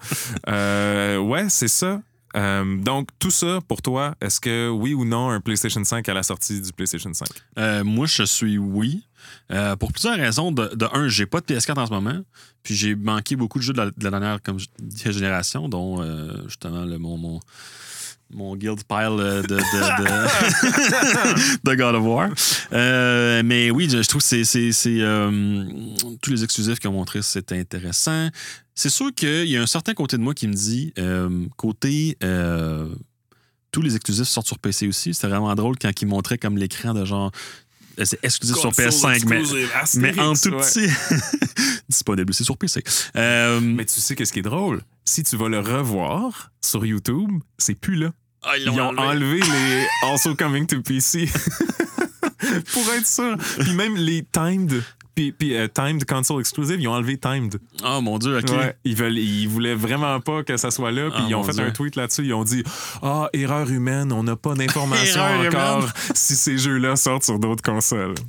Euh, 0.48 1.18
ouais, 1.18 1.46
c'est 1.48 1.68
ça. 1.68 2.00
Euh, 2.36 2.76
donc, 2.76 3.08
tout 3.18 3.30
ça, 3.30 3.60
pour 3.66 3.82
toi, 3.82 4.14
est-ce 4.20 4.40
que 4.40 4.68
oui 4.68 4.94
ou 4.94 5.04
non, 5.04 5.30
un 5.30 5.40
PlayStation 5.40 5.82
5 5.82 6.08
à 6.08 6.14
la 6.14 6.22
sortie 6.22 6.60
du 6.60 6.72
PlayStation 6.72 7.12
5? 7.12 7.28
Euh, 7.58 7.84
moi, 7.84 8.06
je 8.06 8.22
suis 8.22 8.58
oui. 8.58 9.04
Euh, 9.52 9.76
pour 9.76 9.92
plusieurs 9.92 10.16
raisons. 10.16 10.52
De, 10.52 10.74
de 10.74 10.86
un, 10.92 11.08
j'ai 11.08 11.26
pas 11.26 11.40
de 11.40 11.46
PS4 11.46 11.78
en 11.78 11.86
ce 11.86 11.92
moment. 11.92 12.20
Puis 12.62 12.74
j'ai 12.74 12.94
manqué 12.94 13.36
beaucoup 13.36 13.58
de 13.58 13.64
jeux 13.64 13.72
de 13.72 13.78
la, 13.78 13.86
de 13.86 14.04
la 14.04 14.10
dernière 14.10 14.38
génération, 15.06 15.68
dont 15.68 16.02
justement 16.46 16.84
le, 16.84 16.98
mon, 16.98 17.16
mon, 17.16 17.40
mon 18.32 18.56
guild 18.56 18.82
pile 18.84 19.16
euh, 19.18 19.42
de, 19.42 19.56
de, 19.56 20.02
de, 20.02 21.60
de 21.70 21.74
God 21.74 21.94
of 21.94 22.04
War. 22.04 22.30
Euh, 22.72 23.42
mais 23.44 23.70
oui, 23.70 23.88
je 23.90 24.06
trouve 24.08 24.22
que 24.22 24.44
c'est, 24.44 24.72
euh, 24.86 25.64
tous 26.22 26.30
les 26.30 26.44
exclusifs 26.44 26.78
qu'ils 26.78 26.90
ont 26.90 26.94
montrés, 26.94 27.22
c'est 27.22 27.52
intéressant. 27.52 28.28
C'est 28.74 28.90
sûr 28.90 29.12
qu'il 29.14 29.46
y 29.48 29.56
a 29.56 29.62
un 29.62 29.66
certain 29.66 29.94
côté 29.94 30.16
de 30.16 30.22
moi 30.22 30.34
qui 30.34 30.48
me 30.48 30.54
dit, 30.54 30.92
euh, 30.98 31.46
côté 31.56 32.16
tous 33.72 33.82
les 33.82 33.94
exclusifs 33.94 34.28
sortent 34.28 34.48
sur 34.48 34.58
PC 34.58 34.88
aussi. 34.88 35.14
C'était 35.14 35.28
vraiment 35.28 35.54
drôle 35.54 35.76
quand 35.78 35.90
ils 36.02 36.06
montraient 36.06 36.38
comme 36.38 36.58
l'écran 36.58 36.92
de 36.94 37.04
genre. 37.04 37.30
C'est 38.02 38.18
exclusif 38.24 38.56
sur 38.56 38.70
PS5, 38.70 39.26
mais, 39.26 39.42
mais 39.96 40.20
en 40.20 40.32
tout 40.34 40.50
petit. 40.52 40.88
Disponible 41.88 42.30
aussi 42.30 42.44
sur 42.44 42.56
PC. 42.56 42.82
Euh, 43.16 43.60
Mais 43.60 43.84
tu 43.84 44.00
sais 44.00 44.14
qu'est-ce 44.14 44.32
qui 44.32 44.38
est 44.38 44.42
drôle? 44.42 44.80
Si 45.04 45.22
tu 45.22 45.36
vas 45.36 45.48
le 45.48 45.58
revoir 45.58 46.50
sur 46.64 46.86
YouTube, 46.86 47.30
c'est 47.58 47.74
plus 47.74 47.96
là. 47.96 48.12
Ah, 48.42 48.56
Ils 48.58 48.70
ont 48.70 48.96
enlevé 48.98 49.40
les 49.40 49.86
Also 50.08 50.34
Coming 50.34 50.66
to 50.66 50.80
PC. 50.82 51.28
Pour 52.72 52.92
être 52.94 53.06
sûr. 53.06 53.36
Puis 53.60 53.72
même 53.74 53.96
les 53.96 54.24
timed, 54.32 54.82
puis, 55.14 55.32
puis, 55.32 55.54
euh, 55.56 55.68
timed 55.68 56.04
console 56.04 56.40
exclusive, 56.40 56.80
ils 56.80 56.88
ont 56.88 56.92
enlevé 56.94 57.18
timed. 57.18 57.56
Oh 57.84 58.00
mon 58.00 58.18
dieu, 58.18 58.38
ok. 58.38 58.48
Ouais, 58.50 58.76
ils, 58.84 58.96
veulent, 58.96 59.18
ils 59.18 59.46
voulaient 59.48 59.74
vraiment 59.74 60.18
pas 60.20 60.42
que 60.42 60.56
ça 60.56 60.70
soit 60.70 60.90
là. 60.90 61.10
Puis 61.10 61.20
Ah, 61.22 61.26
ils 61.28 61.34
ont 61.34 61.42
fait 61.44 61.52
Dieu. 61.52 61.64
un 61.64 61.70
tweet 61.70 61.96
là-dessus. 61.96 62.24
Ils 62.24 62.32
ont 62.34 62.44
dit 62.44 62.64
Ah, 63.02 63.28
erreur 63.34 63.70
humaine, 63.70 64.10
on 64.12 64.22
n'a 64.22 64.36
pas 64.36 64.54
d'informations 64.54 65.20
encore 65.46 65.80
humaine. 65.80 65.92
si 66.14 66.34
ces 66.34 66.56
jeux-là 66.58 66.96
sortent 66.96 67.24
sur 67.24 67.38
d'autres 67.38 67.62
consoles. 67.62 68.14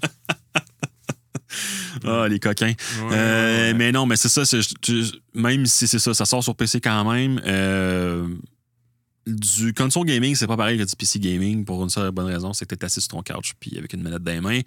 Ah, 2.05 2.27
les 2.29 2.39
coquins. 2.39 2.73
Euh, 3.11 3.73
Mais 3.75 3.91
non, 3.91 4.05
mais 4.05 4.15
c'est 4.15 4.29
ça. 4.29 4.43
même 5.35 5.65
si 5.65 5.87
c'est 5.87 5.99
ça, 5.99 6.13
ça 6.13 6.25
sort 6.25 6.43
sur 6.43 6.55
PC 6.55 6.79
quand 6.81 7.11
même. 7.11 7.41
euh, 7.45 8.25
du 9.31 9.73
console 9.73 10.05
gaming, 10.05 10.35
c'est 10.35 10.47
pas 10.47 10.57
pareil 10.57 10.77
que 10.77 10.83
du 10.83 10.95
PC 10.95 11.19
gaming 11.19 11.65
pour 11.65 11.83
une 11.83 11.89
seule 11.89 12.11
bonne 12.11 12.27
raison, 12.27 12.53
c'est 12.53 12.65
que 12.65 12.75
t'es 12.75 12.85
assis 12.85 13.01
sur 13.01 13.09
ton 13.09 13.23
couch 13.23 13.53
puis 13.59 13.77
avec 13.77 13.93
une 13.93 14.01
manette 14.01 14.23
dans 14.23 14.31
les 14.31 14.41
mains. 14.41 14.61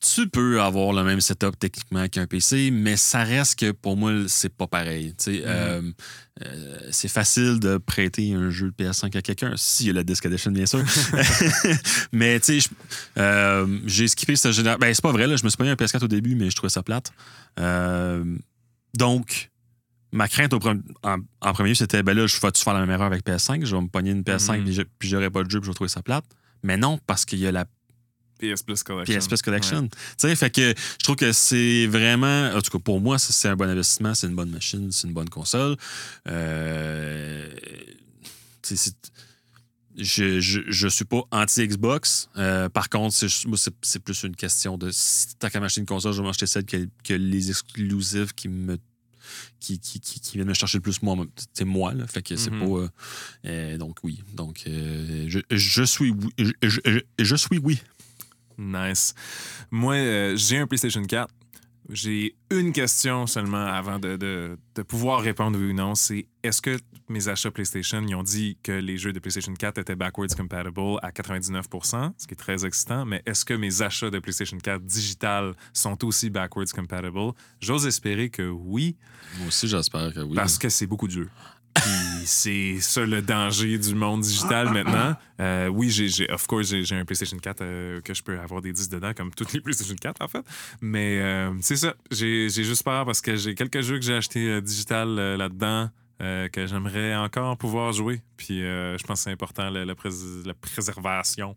Tu 0.00 0.28
peux 0.28 0.60
avoir 0.60 0.92
le 0.92 1.04
même 1.04 1.20
setup 1.20 1.58
techniquement 1.58 2.08
qu'un 2.08 2.26
PC, 2.26 2.70
mais 2.70 2.96
ça 2.96 3.24
reste 3.24 3.58
que 3.58 3.72
pour 3.72 3.96
moi, 3.96 4.12
c'est 4.28 4.54
pas 4.54 4.66
pareil. 4.66 5.14
Tu 5.18 5.36
sais, 5.36 5.42
euh, 5.44 5.82
euh, 6.46 6.78
c'est 6.90 7.08
facile 7.08 7.60
de 7.60 7.76
prêter 7.76 8.32
un 8.32 8.50
jeu 8.50 8.72
de 8.76 8.84
PS5 8.84 9.16
à 9.16 9.22
quelqu'un, 9.22 9.52
s'il 9.56 9.86
y 9.86 9.90
a 9.90 9.92
la 9.92 10.04
Disc 10.04 10.24
Edition, 10.24 10.50
bien 10.50 10.66
sûr. 10.66 10.82
mais 12.12 12.40
tu 12.40 12.60
sais, 12.60 12.70
euh, 13.18 13.78
j'ai 13.86 14.08
skippé 14.08 14.36
cette 14.36 14.52
génération. 14.52 14.78
Ben, 14.80 14.94
c'est 14.94 15.02
pas 15.02 15.12
vrai, 15.12 15.26
là, 15.26 15.36
je 15.36 15.44
me 15.44 15.50
suis 15.50 15.58
payé 15.58 15.70
un 15.70 15.74
PS4 15.74 16.04
au 16.04 16.08
début, 16.08 16.34
mais 16.34 16.50
je 16.50 16.56
trouvais 16.56 16.70
ça 16.70 16.82
plate. 16.82 17.12
Euh, 17.58 18.24
donc, 18.96 19.49
ma 20.12 20.28
crainte 20.28 20.52
au 20.52 20.58
en, 21.02 21.16
en 21.40 21.52
premier, 21.52 21.74
c'était 21.74 22.02
ben 22.02 22.16
là, 22.16 22.26
je 22.26 22.40
vais-tu 22.40 22.62
faire 22.62 22.74
la 22.74 22.80
même 22.80 22.90
erreur 22.90 23.06
avec 23.06 23.24
PS5, 23.24 23.64
je 23.64 23.74
vais 23.76 23.82
me 23.82 23.88
pogner 23.88 24.10
une 24.10 24.22
PS5 24.22 24.58
Mhm. 24.58 24.64
puis 24.64 24.74
je- 24.74 24.82
puis 24.98 25.08
j'aurai 25.08 25.30
pas 25.30 25.42
de 25.44 25.50
jeu 25.50 25.60
puis 25.60 25.66
je 25.66 25.70
vais 25.70 25.74
trouver 25.74 25.88
ça 25.88 26.02
plate. 26.02 26.24
Mais 26.62 26.76
non, 26.76 26.98
parce 27.06 27.24
qu'il 27.24 27.38
y 27.38 27.46
a 27.46 27.52
la 27.52 27.64
PS 28.38 28.62
Plus 28.62 28.82
Collection. 28.82 29.18
PS 29.18 29.28
Plus 29.28 29.42
Collection. 29.42 29.88
Tu 29.88 29.96
sais, 30.16 30.34
fait 30.34 30.50
que 30.50 30.70
je 30.74 31.04
trouve 31.04 31.16
que 31.16 31.30
c'est 31.32 31.86
vraiment, 31.86 32.50
en 32.54 32.60
tout 32.62 32.70
cas 32.70 32.78
pour 32.82 33.00
moi, 33.00 33.18
c'est 33.18 33.48
un 33.48 33.56
bon 33.56 33.68
investissement, 33.68 34.14
c'est 34.14 34.26
une 34.26 34.34
bonne 34.34 34.50
machine, 34.50 34.90
c'est 34.92 35.06
une 35.08 35.12
bonne 35.14 35.28
console. 35.28 35.76
Euh, 36.26 37.50
je, 39.96 40.40
je, 40.40 40.60
je 40.68 40.88
suis 40.88 41.04
pas 41.04 41.22
anti-Xbox. 41.30 42.28
Euh, 42.36 42.68
par 42.68 42.88
contre, 42.88 43.14
c'est- 43.14 43.98
plus 44.00 44.22
une 44.22 44.36
question 44.36 44.78
de 44.78 44.90
si 44.92 45.34
tant 45.38 45.48
qu'à 45.50 45.60
m'acheter 45.60 45.80
une 45.80 45.86
console, 45.86 46.12
je 46.12 46.20
vais 46.22 46.26
m'acheter 46.26 46.46
celle 46.46 46.64
que, 46.64 46.88
que 47.04 47.14
les 47.14 47.50
exclusifs 47.50 48.32
qui 48.32 48.48
me 48.48 48.78
qui, 49.60 49.78
qui, 49.78 50.00
qui, 50.00 50.20
qui 50.20 50.36
viennent 50.36 50.48
me 50.48 50.54
chercher 50.54 50.78
le 50.78 50.82
plus 50.82 51.02
moi 51.02 51.16
c'est 51.54 51.64
moi 51.64 51.92
là 51.94 52.06
fait 52.06 52.22
que 52.22 52.36
c'est 52.36 52.50
Mhm. 52.50 52.60
pas 52.60 52.88
euh, 53.46 53.76
donc 53.78 53.98
oui 54.02 54.22
donc 54.34 54.64
euh, 54.66 55.26
je, 55.28 55.38
je 55.50 55.82
suis 55.82 56.10
oui 56.10 56.30
je, 56.38 56.50
je- 56.62 56.80
je- 56.84 57.24
je 57.24 57.36
suis 57.36 57.58
oui 57.58 57.80
Nice. 58.62 59.14
Moi, 59.70 59.94
euh, 59.94 60.36
j'ai 60.36 60.58
un 60.58 60.66
PlayStation 60.66 61.02
4. 61.02 61.32
J'ai 61.92 62.36
une 62.50 62.72
question 62.72 63.26
seulement 63.26 63.66
avant 63.66 63.98
de, 63.98 64.16
de- 64.16 64.56
de 64.76 64.82
pouvoir 64.82 65.20
répondre 65.20 65.58
oui 65.58 65.70
ou 65.70 65.72
non. 65.72 65.94
C'est 65.94 66.26
est-ce 66.42 66.62
que 66.62 66.78
mes 67.08 67.26
achats 67.28 67.50
PlayStation, 67.50 68.00
ils 68.06 68.14
ont 68.14 68.22
dit 68.22 68.56
que 68.62 68.70
les 68.70 68.96
jeux 68.96 69.12
de 69.12 69.18
PlayStation 69.18 69.52
4 69.52 69.78
étaient 69.78 69.96
backwards 69.96 70.28
compatible 70.36 70.80
à 71.02 71.10
99%, 71.10 72.12
ce 72.16 72.26
qui 72.26 72.34
est 72.34 72.36
très 72.36 72.64
excitant, 72.64 73.04
mais 73.04 73.22
est-ce 73.26 73.44
que 73.44 73.54
mes 73.54 73.82
achats 73.82 74.10
de 74.10 74.18
PlayStation 74.20 74.56
4 74.58 74.82
digital 74.84 75.54
sont 75.72 76.04
aussi 76.04 76.30
backwards 76.30 76.66
compatible? 76.74 77.32
J'ose 77.60 77.86
espérer 77.86 78.30
que 78.30 78.48
oui, 78.48 78.96
moi 79.38 79.48
aussi 79.48 79.66
j'espère 79.66 80.12
que 80.14 80.20
oui 80.20 80.34
parce 80.36 80.58
que 80.58 80.68
c'est 80.68 80.86
beaucoup 80.86 81.08
de 81.08 81.12
jeux. 81.12 81.30
C'est 82.24 82.80
ça 82.80 83.04
le 83.04 83.22
danger 83.22 83.78
du 83.78 83.94
monde 83.94 84.20
digital 84.20 84.70
maintenant. 84.72 85.16
Euh, 85.40 85.68
oui, 85.68 85.90
j'ai, 85.90 86.30
of 86.30 86.46
course, 86.46 86.66
j'ai, 86.66 86.94
un 86.94 87.04
PlayStation 87.04 87.38
4 87.38 87.60
euh, 87.62 88.00
que 88.02 88.12
je 88.14 88.22
peux 88.22 88.38
avoir 88.38 88.60
des 88.60 88.72
disques 88.72 88.92
dedans, 88.92 89.12
comme 89.16 89.30
toutes 89.30 89.52
les 89.52 89.60
PlayStation 89.60 89.94
4 89.94 90.22
en 90.22 90.28
fait. 90.28 90.44
Mais 90.80 91.18
euh, 91.20 91.50
c'est 91.60 91.76
ça. 91.76 91.94
J'ai, 92.10 92.48
juste 92.48 92.84
peur 92.84 93.06
parce 93.06 93.20
que 93.20 93.36
j'ai 93.36 93.54
quelques 93.54 93.80
jeux 93.80 93.98
que 93.98 94.04
j'ai 94.04 94.14
achetés 94.14 94.60
digital 94.60 95.14
là-dedans. 95.14 95.90
Euh, 96.20 96.48
que 96.48 96.66
j'aimerais 96.66 97.14
encore 97.16 97.56
pouvoir 97.56 97.92
jouer. 97.92 98.20
Puis 98.36 98.62
euh, 98.62 98.98
je 98.98 99.04
pense 99.04 99.20
que 99.20 99.24
c'est 99.24 99.30
important, 99.30 99.70
la, 99.70 99.84
la 99.84 99.94
prés- 99.94 100.10
la 100.44 100.52
préservation 100.54 101.56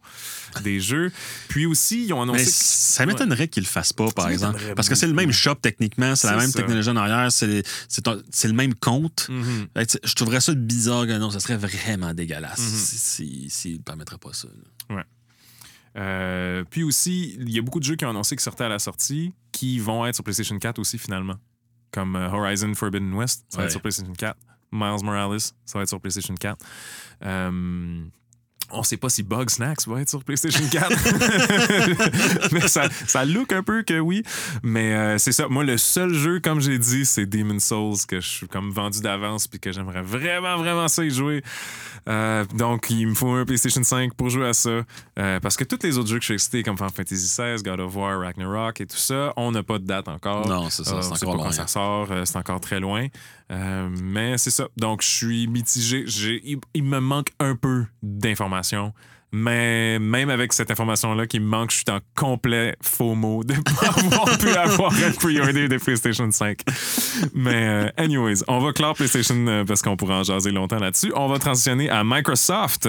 des 0.64 0.80
jeux. 0.80 1.12
Puis 1.50 1.66
aussi, 1.66 2.06
ils 2.06 2.14
ont 2.14 2.22
annoncé... 2.22 2.40
Mais 2.40 2.46
ça 2.50 3.06
m'étonnerait 3.06 3.48
qu'ils 3.50 3.64
le 3.64 3.68
fassent 3.68 3.94
pas, 3.94 4.10
par 4.12 4.30
exemple. 4.30 4.62
Parce 4.76 4.88
que 4.90 4.96
c'est 4.96 5.08
le 5.08 5.14
même 5.14 5.32
shop 5.32 5.56
techniquement, 5.56 6.16
c'est 6.16 6.28
la 6.30 6.38
même 6.38 6.50
ça. 6.50 6.60
technologie 6.60 6.90
en 6.90 6.96
arrière, 6.96 7.32
c'est 7.32 7.48
le 7.48 8.54
même 8.54 8.74
compte. 8.76 9.28
Mhm. 9.30 9.68
Sais, 9.88 10.00
je 10.04 10.14
trouverais 10.16 10.40
ça 10.42 10.54
bizarre 10.54 11.06
que 11.08 11.18
non, 11.18 11.30
ça 11.30 11.40
serait 11.40 11.58
vraiment 11.58 12.14
dégueulasse 12.14 12.60
Mhm. 12.60 12.66
si- 12.78 12.98
si- 12.98 13.50
s'ils 13.50 13.78
ne 13.78 13.84
permettraient 13.84 14.18
pas 14.18 14.34
ça. 14.34 14.48
là. 14.90 15.04
Euh, 15.96 16.64
puis 16.70 16.84
aussi, 16.84 17.36
il 17.40 17.50
y 17.52 17.60
a 17.60 17.62
beaucoup 17.62 17.80
de 17.80 17.86
jeux 17.86 17.96
qui 17.96 18.04
ont 18.06 18.10
annoncé 18.10 18.36
qu'ils 18.36 18.42
sortaient 18.44 18.64
à 18.64 18.70
la 18.70 18.80
sortie 18.80 19.32
qui 19.52 19.78
vont 19.80 20.06
être 20.08 20.16
sur 20.16 20.24
PlayStation 20.24 20.58
4 20.58 20.80
aussi 20.80 20.98
finalement. 20.98 21.36
Comme 21.92 22.16
Horizon 22.16 22.74
Forbidden 22.74 23.14
West, 23.14 23.46
ça 23.50 23.58
va 23.58 23.62
Ouais. 23.64 23.66
être 23.68 23.72
sur 23.74 23.82
PlayStation 23.82 24.12
4. 24.14 24.36
Miles 24.74 25.04
Morales, 25.04 25.40
ça 25.40 25.78
va 25.78 25.84
être 25.84 25.90
sur 25.90 26.02
PlayStation 26.02 26.34
4. 26.34 26.58
Euh, 27.24 28.04
on 28.74 28.84
sait 28.84 28.98
pas 28.98 29.10
si 29.10 29.24
Bug 29.24 29.50
Snacks 29.50 29.88
va 29.88 30.02
être 30.02 30.10
sur 30.10 30.24
PlayStation 30.24 30.64
4. 30.70 32.52
mais 32.52 32.68
ça, 32.68 32.90
ça 33.08 33.26
look 33.26 33.54
un 33.54 33.64
peu 33.64 33.84
que 33.84 34.00
oui. 34.00 34.24
Mais 34.64 34.94
euh, 34.94 35.18
c'est 35.18 35.32
ça. 35.32 35.48
Moi, 35.48 35.64
le 35.64 35.78
seul 35.78 36.14
jeu, 36.14 36.40
comme 36.40 36.60
j'ai 36.60 36.78
dit, 36.80 37.06
c'est 37.06 37.26
Demon's 37.26 37.64
Souls 37.64 38.06
que 38.08 38.20
je 38.20 38.28
suis 38.28 38.48
comme 38.48 38.72
vendu 38.72 39.02
d'avance 39.02 39.48
puis 39.48 39.60
que 39.60 39.72
j'aimerais 39.72 40.02
vraiment, 40.02 40.58
vraiment 40.58 40.88
ça 40.88 41.04
y 41.04 41.10
jouer. 41.10 41.44
Euh, 42.10 42.44
donc, 42.54 42.90
il 42.90 43.08
me 43.08 43.14
faut 43.14 43.32
un 43.32 43.46
PlayStation 43.46 43.84
5 43.84 44.14
pour 44.14 44.30
jouer 44.30 44.48
à 44.48 44.54
ça. 44.54 44.82
Euh, 45.20 45.40
parce 45.40 45.56
que 45.56 45.64
tous 45.64 45.80
les 45.84 45.98
autres 45.98 46.10
jeux 46.10 46.18
que 46.18 46.22
je 46.22 46.28
suis 46.28 46.34
excité, 46.34 46.64
comme 46.64 46.78
Final 46.78 46.92
Fantasy 46.92 47.16
XVI, 47.16 47.62
God 47.64 47.80
of 47.80 47.96
War, 47.96 48.20
Ragnarok 48.20 48.82
et 48.82 48.86
tout 48.86 48.98
ça, 48.98 49.34
on 49.38 49.52
n'a 49.52 49.64
pas 49.64 49.80
de 49.80 49.86
date 49.86 50.08
encore. 50.08 50.48
Non, 50.48 50.70
c'est 50.70 50.84
ça, 50.84 51.02
c'est 51.02 51.24
encore 51.26 51.38
loin. 51.38 51.52
ça 51.52 51.68
sort, 51.68 52.12
euh, 52.12 52.26
c'est 52.26 52.38
encore 52.38 52.60
très 52.60 52.80
loin. 52.80 53.08
Mais 53.50 54.40
c'est 54.40 54.50
ça. 54.50 54.68
Donc, 54.78 55.04
je 55.04 55.08
suis 55.08 55.48
mitigé. 55.48 56.06
Il 56.74 56.84
me 56.84 57.00
manque 57.00 57.28
un 57.40 57.56
peu 57.56 57.86
d'informations. 58.02 58.63
Mais 59.36 59.98
même 59.98 60.30
avec 60.30 60.54
cette 60.54 60.70
information-là 60.70 61.26
qui 61.26 61.40
me 61.40 61.48
manque, 61.48 61.72
je 61.72 61.78
suis 61.78 61.86
en 61.90 61.98
complet 62.16 62.76
faux 62.84 63.16
mot 63.16 63.44
de 63.44 63.56
pas 63.56 63.88
avoir 63.88 64.38
pu 64.38 64.50
avoir 64.50 64.94
un 64.94 65.12
pre-order 65.12 65.68
de 65.68 65.78
PlayStation 65.78 66.30
5. 66.30 66.60
Mais 67.34 67.68
euh, 67.68 67.90
anyways, 67.98 68.44
on 68.48 68.60
va 68.60 68.74
clore 68.74 68.94
PlayStation 68.94 69.48
euh, 69.48 69.64
parce 69.66 69.82
qu'on 69.82 69.98
pourra 69.98 70.20
en 70.20 70.24
jaser 70.24 70.52
longtemps 70.52 70.78
là-dessus. 70.78 71.12
On 71.16 71.28
va 71.28 71.40
transitionner 71.40 71.90
à 71.90 72.04
Microsoft. 72.04 72.88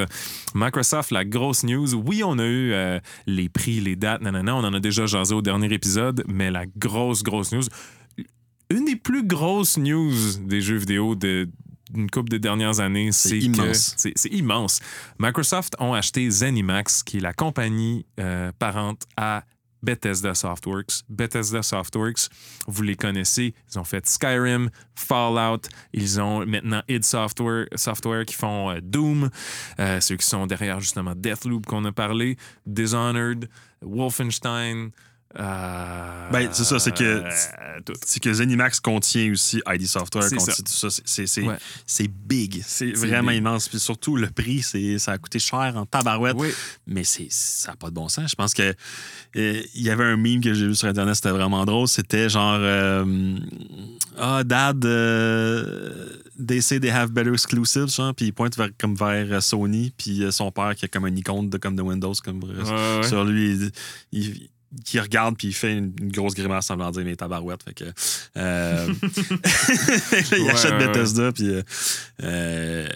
Microsoft, 0.55 1.13
la 1.13 1.25
grosse 1.25 1.65
news. 1.65 1.95
Oui, 1.95 2.23
on 2.23 2.39
a 2.39 2.45
eu 2.45 2.75
euh, 2.75 3.01
les 3.27 3.49
prix, 3.49 3.81
les 3.81 3.97
dates, 3.97 4.21
nanana. 4.21 4.55
On 4.55 4.65
en 4.65 4.75
a 4.75 4.81
déjà 4.81 5.07
jasé 5.07 5.35
au 5.35 5.41
dernier 5.41 5.73
épisode, 5.73 6.25
mais 6.29 6.51
la 6.51 6.67
grosse, 6.67 7.23
grosse 7.23 7.53
news, 7.53 7.65
une 8.69 8.85
des 8.85 8.97
plus 8.97 9.27
grosses 9.27 9.79
news 9.79 10.13
des 10.43 10.61
jeux 10.61 10.77
vidéo 10.77 11.15
de 11.15 11.49
une 11.95 12.11
couple 12.11 12.31
de 12.31 12.39
dernières 12.39 12.81
années, 12.81 13.13
C'est 13.13 13.39
immense. 13.39 13.95
C'est 13.97 14.13
c'est 14.17 14.31
immense. 14.31 14.81
Microsoft 15.19 15.75
ont 15.79 15.95
acheté 15.95 16.29
ZeniMax, 16.31 17.03
qui 17.03 17.19
est 17.19 17.21
la 17.21 17.33
compagnie 17.33 18.07
euh, 18.21 18.53
parente 18.59 19.03
à 19.17 19.45
Bethesda 19.85 20.35
Softworks. 20.35 21.03
Bethesda 21.09 21.63
Softworks, 21.63 22.31
vous 22.67 22.83
les 22.83 22.97
connaissez. 22.97 23.55
Ils 23.71 23.79
ont 23.79 23.85
fait 23.85 24.07
Skyrim, 24.07 24.71
Fallout. 24.95 25.69
Ils 25.93 26.21
ont 26.21 26.45
maintenant 26.47 26.83
id 26.89 27.05
Software, 27.05 27.67
Software 27.75 28.25
qui 28.25 28.35
font 28.35 28.71
euh, 28.71 28.81
Doom. 28.83 29.31
Euh, 29.79 30.01
ceux 30.01 30.17
qui 30.17 30.27
sont 30.27 30.47
derrière 30.47 30.81
justement 30.81 31.13
Deathloop 31.15 31.67
qu'on 31.67 31.85
a 31.85 31.93
parlé. 31.93 32.37
Dishonored, 32.67 33.49
Wolfenstein. 33.83 34.91
Euh, 35.39 36.31
Ben, 36.33 36.49
c'est 36.53 36.65
ça, 36.65 36.79
c'est 36.79 36.95
que- 36.95 37.05
euh. 37.05 37.31
C'est 38.07 38.21
que 38.23 38.33
Zenimax 38.33 38.79
contient 38.81 39.33
aussi 39.33 39.61
ID 39.67 39.87
Software, 39.87 40.23
C'est 40.25 40.37
contient 40.37 40.55
ça. 40.55 40.63
tout 40.63 40.73
ça. 40.73 40.91
C'est- 40.91 41.03
C'est 41.05 41.27
c'est- 41.27 41.43
Ouais. 41.43 41.57
c'est 41.87 42.09
big. 42.09 42.63
C'est 42.67 42.93
vraiment 42.93 43.31
big. 43.31 43.39
immense. 43.39 43.69
Puis 43.69 43.81
surtout, 43.81 44.17
le 44.17 44.29
prix, 44.31 44.63
c'est- 44.63 44.99
ça 44.99 45.13
a 45.13 45.19
coûté 45.19 45.39
cher 45.39 45.73
en 45.77 45.85
tabarouette. 45.87 46.37
Oui. 46.39 46.49
Mais 46.87 47.05
c'est 47.05 47.27
ça 47.31 47.73
n'a 47.73 47.77
pas 47.77 47.91
de 47.91 47.95
bon 47.95 48.09
sens. 48.09 48.31
Je 48.31 48.35
pense 48.37 48.55
que 48.55 48.63
euh, 49.37 49.63
il 49.75 49.83
y 49.83 49.91
avait 49.91 50.05
un 50.05 50.17
meme 50.17 50.41
que 50.41 50.55
j'ai 50.55 50.67
vu 50.69 50.75
sur 50.77 50.89
Internet, 50.89 51.17
c'était 51.17 51.31
vraiment 51.31 51.65
drôle. 51.65 51.89
C'était 51.89 52.29
genre 52.29 52.59
euh, 52.61 53.37
Ah, 54.17 54.45
Dad, 54.45 54.81
they 56.39 56.61
say 56.63 56.79
they 56.79 56.91
have 56.91 57.11
better 57.13 57.33
exclusives, 57.33 57.89
genre, 57.89 58.15
puis 58.15 58.27
il 58.27 58.33
pointe 58.33 58.57
vers, 58.57 58.69
comme 58.79 58.95
vers 58.95 59.43
Sony, 59.43 59.93
puis 59.97 60.23
son 60.31 60.51
père 60.53 60.75
qui 60.77 60.85
a 60.85 60.89
comme 60.89 61.07
une 61.07 61.19
icône 61.19 61.51
de, 61.51 61.59
comme 61.59 61.75
de 61.77 61.83
Windows 61.83 62.13
comme, 62.25 62.43
ouais. 62.45 63.03
sur 63.09 63.25
lui. 63.25 63.53
Il, 63.53 63.73
il- 64.13 64.49
qui 64.85 64.99
regarde 65.01 65.37
puis 65.37 65.49
il 65.49 65.53
fait 65.55 65.77
une, 65.77 65.93
une 66.01 66.11
grosse 66.13 66.35
grimace 66.35 66.67
semblant 66.67 66.91
dire 66.91 67.05
mes 67.05 67.17
tabarouettes 67.17 67.63
fait 67.63 67.75
que 67.75 67.85
euh, 68.37 68.87
il 70.33 70.43
Ouais, 70.45 70.51
achète 70.51 70.73
ouais, 70.73 70.87
Bethesda 70.89 71.33
puis 71.33 71.49
euh, 71.49 71.63
euh, 72.23 72.89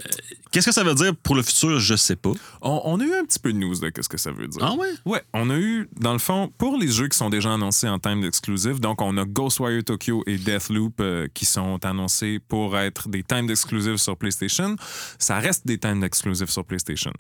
qu'est-ce 0.51 0.67
que 0.67 0.73
ça 0.73 0.83
veut 0.85 0.95
dire 0.95 1.14
pour 1.17 1.35
le 1.35 1.43
futur 1.43 1.79
je 1.81 1.95
sais 1.95 2.17
pas 2.17 2.33
On, 2.62 2.81
on 2.85 3.01
a 3.01 3.05
eu 3.05 3.14
un 3.14 3.25
petit 3.25 3.38
peu 3.38 3.53
de 3.53 3.59
news 3.59 3.79
de 3.79 3.91
qu'est-ce 3.91 4.09
que 4.09 4.19
ça 4.19 4.31
veut 4.33 4.47
dire. 4.49 4.62
ah 4.62 4.75
ouais? 4.75 4.88
Ouais, 5.05 5.23
on 5.33 5.51
a 5.51 5.57
eu, 5.57 5.88
dans 6.01 6.12
le 6.12 6.19
fond, 6.19 6.51
pour 6.59 6.77
les 6.79 6.88
jeux 6.88 7.09
qui 7.09 7.17
sont 7.17 7.31
déjà 7.31 7.53
annoncés 7.55 7.88
en 7.88 7.99
time 7.99 8.25
exclusive, 8.25 8.81
donc 8.81 9.01
on 9.03 9.17
a 9.17 9.25
Ghostwire 9.25 9.85
Tokyo 9.85 10.23
et 10.27 10.37
Deathloop 10.38 11.01
euh, 11.01 11.29
qui 11.35 11.45
sont 11.45 11.85
annoncés 11.85 12.41
pour 12.49 12.77
être 12.79 13.09
des 13.09 13.23
times 13.23 13.51
exclusive 13.51 13.97
sur 13.97 14.17
PlayStation. 14.17 14.77
Ça 15.19 15.38
reste 15.38 15.67
des 15.67 15.79
times 15.79 16.03
exclusive 16.05 16.49
sur 16.51 16.64
PlayStation. 16.64 17.12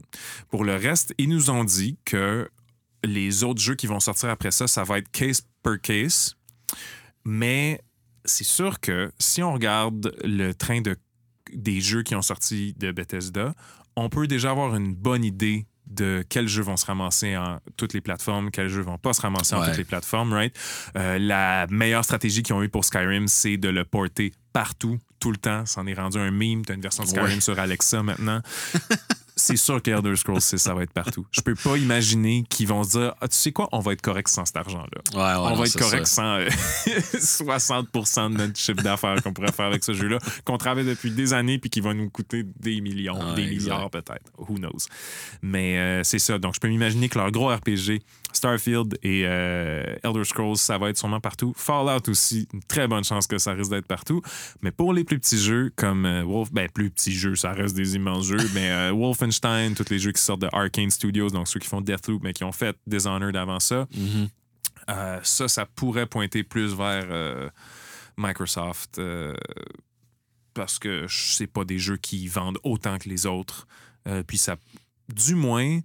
Pour 0.50 0.64
le 0.64 0.74
reste, 0.76 1.14
ils 1.18 1.28
nous 1.28 1.50
ont 1.50 1.64
dit 1.64 1.96
que 2.04 2.48
les 3.04 3.44
autres 3.44 3.60
jeux 3.60 3.74
qui 3.74 3.86
vont 3.86 4.00
sortir 4.00 4.28
après 4.30 4.50
ça, 4.50 4.66
ça 4.66 4.84
va 4.84 4.98
être 4.98 5.10
case 5.10 5.42
per 5.62 5.78
case. 5.82 6.34
Mais 7.24 7.80
c'est 8.24 8.44
sûr 8.44 8.80
que 8.80 9.12
si 9.18 9.42
on 9.42 9.52
regarde 9.52 10.14
le 10.24 10.52
train 10.52 10.80
de, 10.80 10.96
des 11.54 11.80
jeux 11.80 12.02
qui 12.02 12.14
ont 12.14 12.22
sorti 12.22 12.74
de 12.78 12.90
Bethesda, 12.92 13.54
on 13.96 14.08
peut 14.08 14.26
déjà 14.26 14.50
avoir 14.50 14.74
une 14.76 14.94
bonne 14.94 15.24
idée 15.24 15.66
de 15.86 16.22
quels 16.28 16.48
jeux 16.48 16.62
vont 16.62 16.76
se 16.76 16.84
ramasser 16.84 17.34
en 17.36 17.60
toutes 17.78 17.94
les 17.94 18.02
plateformes, 18.02 18.50
quels 18.50 18.68
jeux 18.68 18.82
vont 18.82 18.98
pas 18.98 19.14
se 19.14 19.22
ramasser 19.22 19.54
en 19.54 19.64
toutes 19.64 19.78
les 19.78 19.84
plateformes, 19.84 20.32
right? 20.34 20.54
Euh, 20.96 21.18
la 21.18 21.66
meilleure 21.70 22.04
stratégie 22.04 22.42
qu'ils 22.42 22.54
ont 22.54 22.62
eue 22.62 22.68
pour 22.68 22.84
Skyrim, 22.84 23.26
c'est 23.26 23.56
de 23.56 23.70
le 23.70 23.84
porter 23.86 24.34
partout, 24.52 24.98
tout 25.18 25.30
le 25.30 25.38
temps. 25.38 25.64
C'en 25.64 25.86
est 25.86 25.94
rendu 25.94 26.18
un 26.18 26.30
meme. 26.30 26.62
Tu 26.66 26.72
as 26.72 26.74
une 26.74 26.82
version 26.82 27.04
de 27.04 27.08
Skyrim 27.08 27.34
Ouais. 27.36 27.40
sur 27.40 27.58
Alexa 27.58 28.02
maintenant. 28.02 28.42
c'est 29.38 29.56
sûr 29.56 29.80
que 29.82 29.90
Elder 29.90 30.14
Scrolls 30.16 30.40
6, 30.40 30.58
ça 30.58 30.74
va 30.74 30.82
être 30.82 30.92
partout. 30.92 31.26
Je 31.30 31.40
peux 31.40 31.54
pas 31.54 31.76
imaginer 31.76 32.44
qu'ils 32.48 32.68
vont 32.68 32.82
se 32.84 32.98
dire 32.98 33.14
ah, 33.20 33.28
tu 33.28 33.36
sais 33.36 33.52
quoi, 33.52 33.68
on 33.72 33.80
va 33.80 33.92
être 33.92 34.02
correct 34.02 34.28
sans 34.28 34.44
cet 34.44 34.56
argent-là. 34.56 34.86
ouais, 35.14 35.18
ouais 35.18 35.46
on 35.46 35.50
non, 35.50 35.56
va 35.56 35.64
être 35.64 35.78
correct 35.78 36.06
ça. 36.06 36.14
sans 36.14 36.38
euh, 36.38 36.48
60% 36.88 38.32
de 38.32 38.36
notre 38.36 38.58
chiffre 38.58 38.82
d'affaires 38.82 39.22
qu'on 39.22 39.32
pourrait 39.32 39.52
faire 39.52 39.66
avec 39.66 39.84
ce 39.84 39.92
jeu-là, 39.92 40.18
qu'on 40.44 40.58
travaille 40.58 40.84
depuis 40.84 41.10
des 41.10 41.32
années 41.32 41.58
puis 41.58 41.70
qui 41.70 41.80
va 41.80 41.94
nous 41.94 42.10
coûter 42.10 42.44
des 42.58 42.80
millions, 42.80 43.34
des 43.34 43.42
exact. 43.42 43.56
milliards 43.56 43.90
peut-être. 43.90 44.32
Who 44.38 44.56
knows? 44.56 44.88
Mais 45.42 45.78
euh, 45.78 46.04
c'est 46.04 46.18
ça. 46.18 46.38
Donc, 46.38 46.54
je 46.54 46.60
peux 46.60 46.68
m'imaginer 46.68 47.08
que 47.08 47.18
leur 47.18 47.30
gros 47.30 47.48
RPG 47.48 48.02
Starfield 48.32 48.98
et 49.02 49.22
euh, 49.26 49.96
Elder 50.04 50.24
Scrolls, 50.24 50.56
ça 50.58 50.78
va 50.78 50.90
être 50.90 50.98
sûrement 50.98 51.20
partout. 51.20 51.52
Fallout 51.56 52.08
aussi, 52.08 52.46
une 52.52 52.62
très 52.62 52.86
bonne 52.86 53.02
chance 53.04 53.26
que 53.26 53.38
ça 53.38 53.52
risque 53.52 53.70
d'être 53.70 53.86
partout. 53.86 54.22
Mais 54.62 54.70
pour 54.70 54.92
les 54.92 55.02
plus 55.04 55.18
petits 55.18 55.38
jeux 55.38 55.72
comme 55.76 56.04
euh, 56.06 56.22
Wolf, 56.24 56.52
ben 56.52 56.68
plus 56.68 56.90
petits 56.90 57.12
jeux, 57.12 57.34
ça 57.34 57.52
reste 57.52 57.74
des 57.74 57.96
immenses 57.96 58.26
jeux, 58.26 58.36
mais 58.54 58.70
euh, 58.70 58.92
Wolfenstein, 58.92 59.74
tous 59.74 59.88
les 59.90 59.98
jeux 59.98 60.12
qui 60.12 60.22
sortent 60.22 60.42
de 60.42 60.48
Arkane 60.52 60.90
Studios, 60.90 61.30
donc 61.30 61.48
ceux 61.48 61.58
qui 61.60 61.68
font 61.68 61.80
Deathloop, 61.80 62.22
mais 62.22 62.32
qui 62.32 62.44
ont 62.44 62.52
fait 62.52 62.76
Dishonored 62.86 63.34
avant 63.36 63.60
ça, 63.60 63.86
Mhm. 63.96 64.28
euh, 64.90 65.20
ça, 65.22 65.48
ça 65.48 65.66
pourrait 65.66 66.06
pointer 66.06 66.42
plus 66.44 66.74
vers 66.74 67.06
Microsoft 68.16 69.00
parce 70.54 70.78
que 70.78 71.06
c'est 71.08 71.46
pas 71.46 71.64
des 71.64 71.78
jeux 71.78 71.96
qui 71.96 72.26
vendent 72.26 72.58
autant 72.64 72.98
que 72.98 73.08
les 73.08 73.26
autres. 73.26 73.66
Puis 74.26 74.38
ça, 74.38 74.56
du 75.14 75.34
moins, 75.34 75.80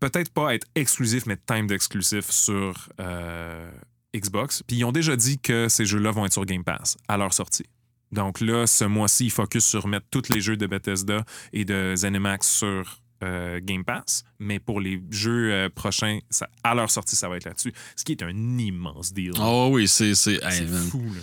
peut-être 0.00 0.30
pas 0.32 0.54
être 0.54 0.66
exclusif, 0.74 1.26
mais 1.26 1.36
timed 1.46 1.70
exclusif 1.70 2.30
sur 2.30 2.88
euh, 3.00 3.70
Xbox. 4.14 4.62
Puis 4.66 4.76
ils 4.76 4.84
ont 4.84 4.92
déjà 4.92 5.16
dit 5.16 5.38
que 5.38 5.68
ces 5.68 5.84
jeux-là 5.84 6.10
vont 6.10 6.24
être 6.26 6.32
sur 6.32 6.44
Game 6.44 6.64
Pass 6.64 6.96
à 7.08 7.16
leur 7.16 7.32
sortie. 7.34 7.66
Donc 8.10 8.40
là, 8.40 8.66
ce 8.66 8.84
mois-ci, 8.84 9.26
ils 9.26 9.30
focus 9.30 9.64
sur 9.66 9.86
mettre 9.86 10.06
tous 10.10 10.30
les 10.32 10.40
jeux 10.40 10.56
de 10.56 10.66
Bethesda 10.66 11.24
et 11.52 11.64
de 11.64 11.94
ZeniMax 11.94 12.46
sur 12.48 13.00
euh, 13.22 13.60
Game 13.62 13.84
Pass. 13.84 14.24
Mais 14.38 14.58
pour 14.58 14.80
les 14.80 15.02
jeux 15.10 15.52
euh, 15.52 15.68
prochains, 15.68 16.20
ça- 16.30 16.48
à 16.64 16.74
leur 16.74 16.90
sortie, 16.90 17.16
ça 17.16 17.28
va 17.28 17.36
être 17.36 17.44
là-dessus. 17.44 17.72
Ce 17.96 18.04
qui 18.04 18.12
est 18.12 18.22
un 18.22 18.30
immense 18.58 19.12
deal. 19.12 19.32
Oh 19.40 19.68
oui, 19.72 19.88
c'est. 19.88 20.14
C'est 20.14 20.42
hey, 20.42 20.66
fou, 20.66 21.02
là. 21.02 21.20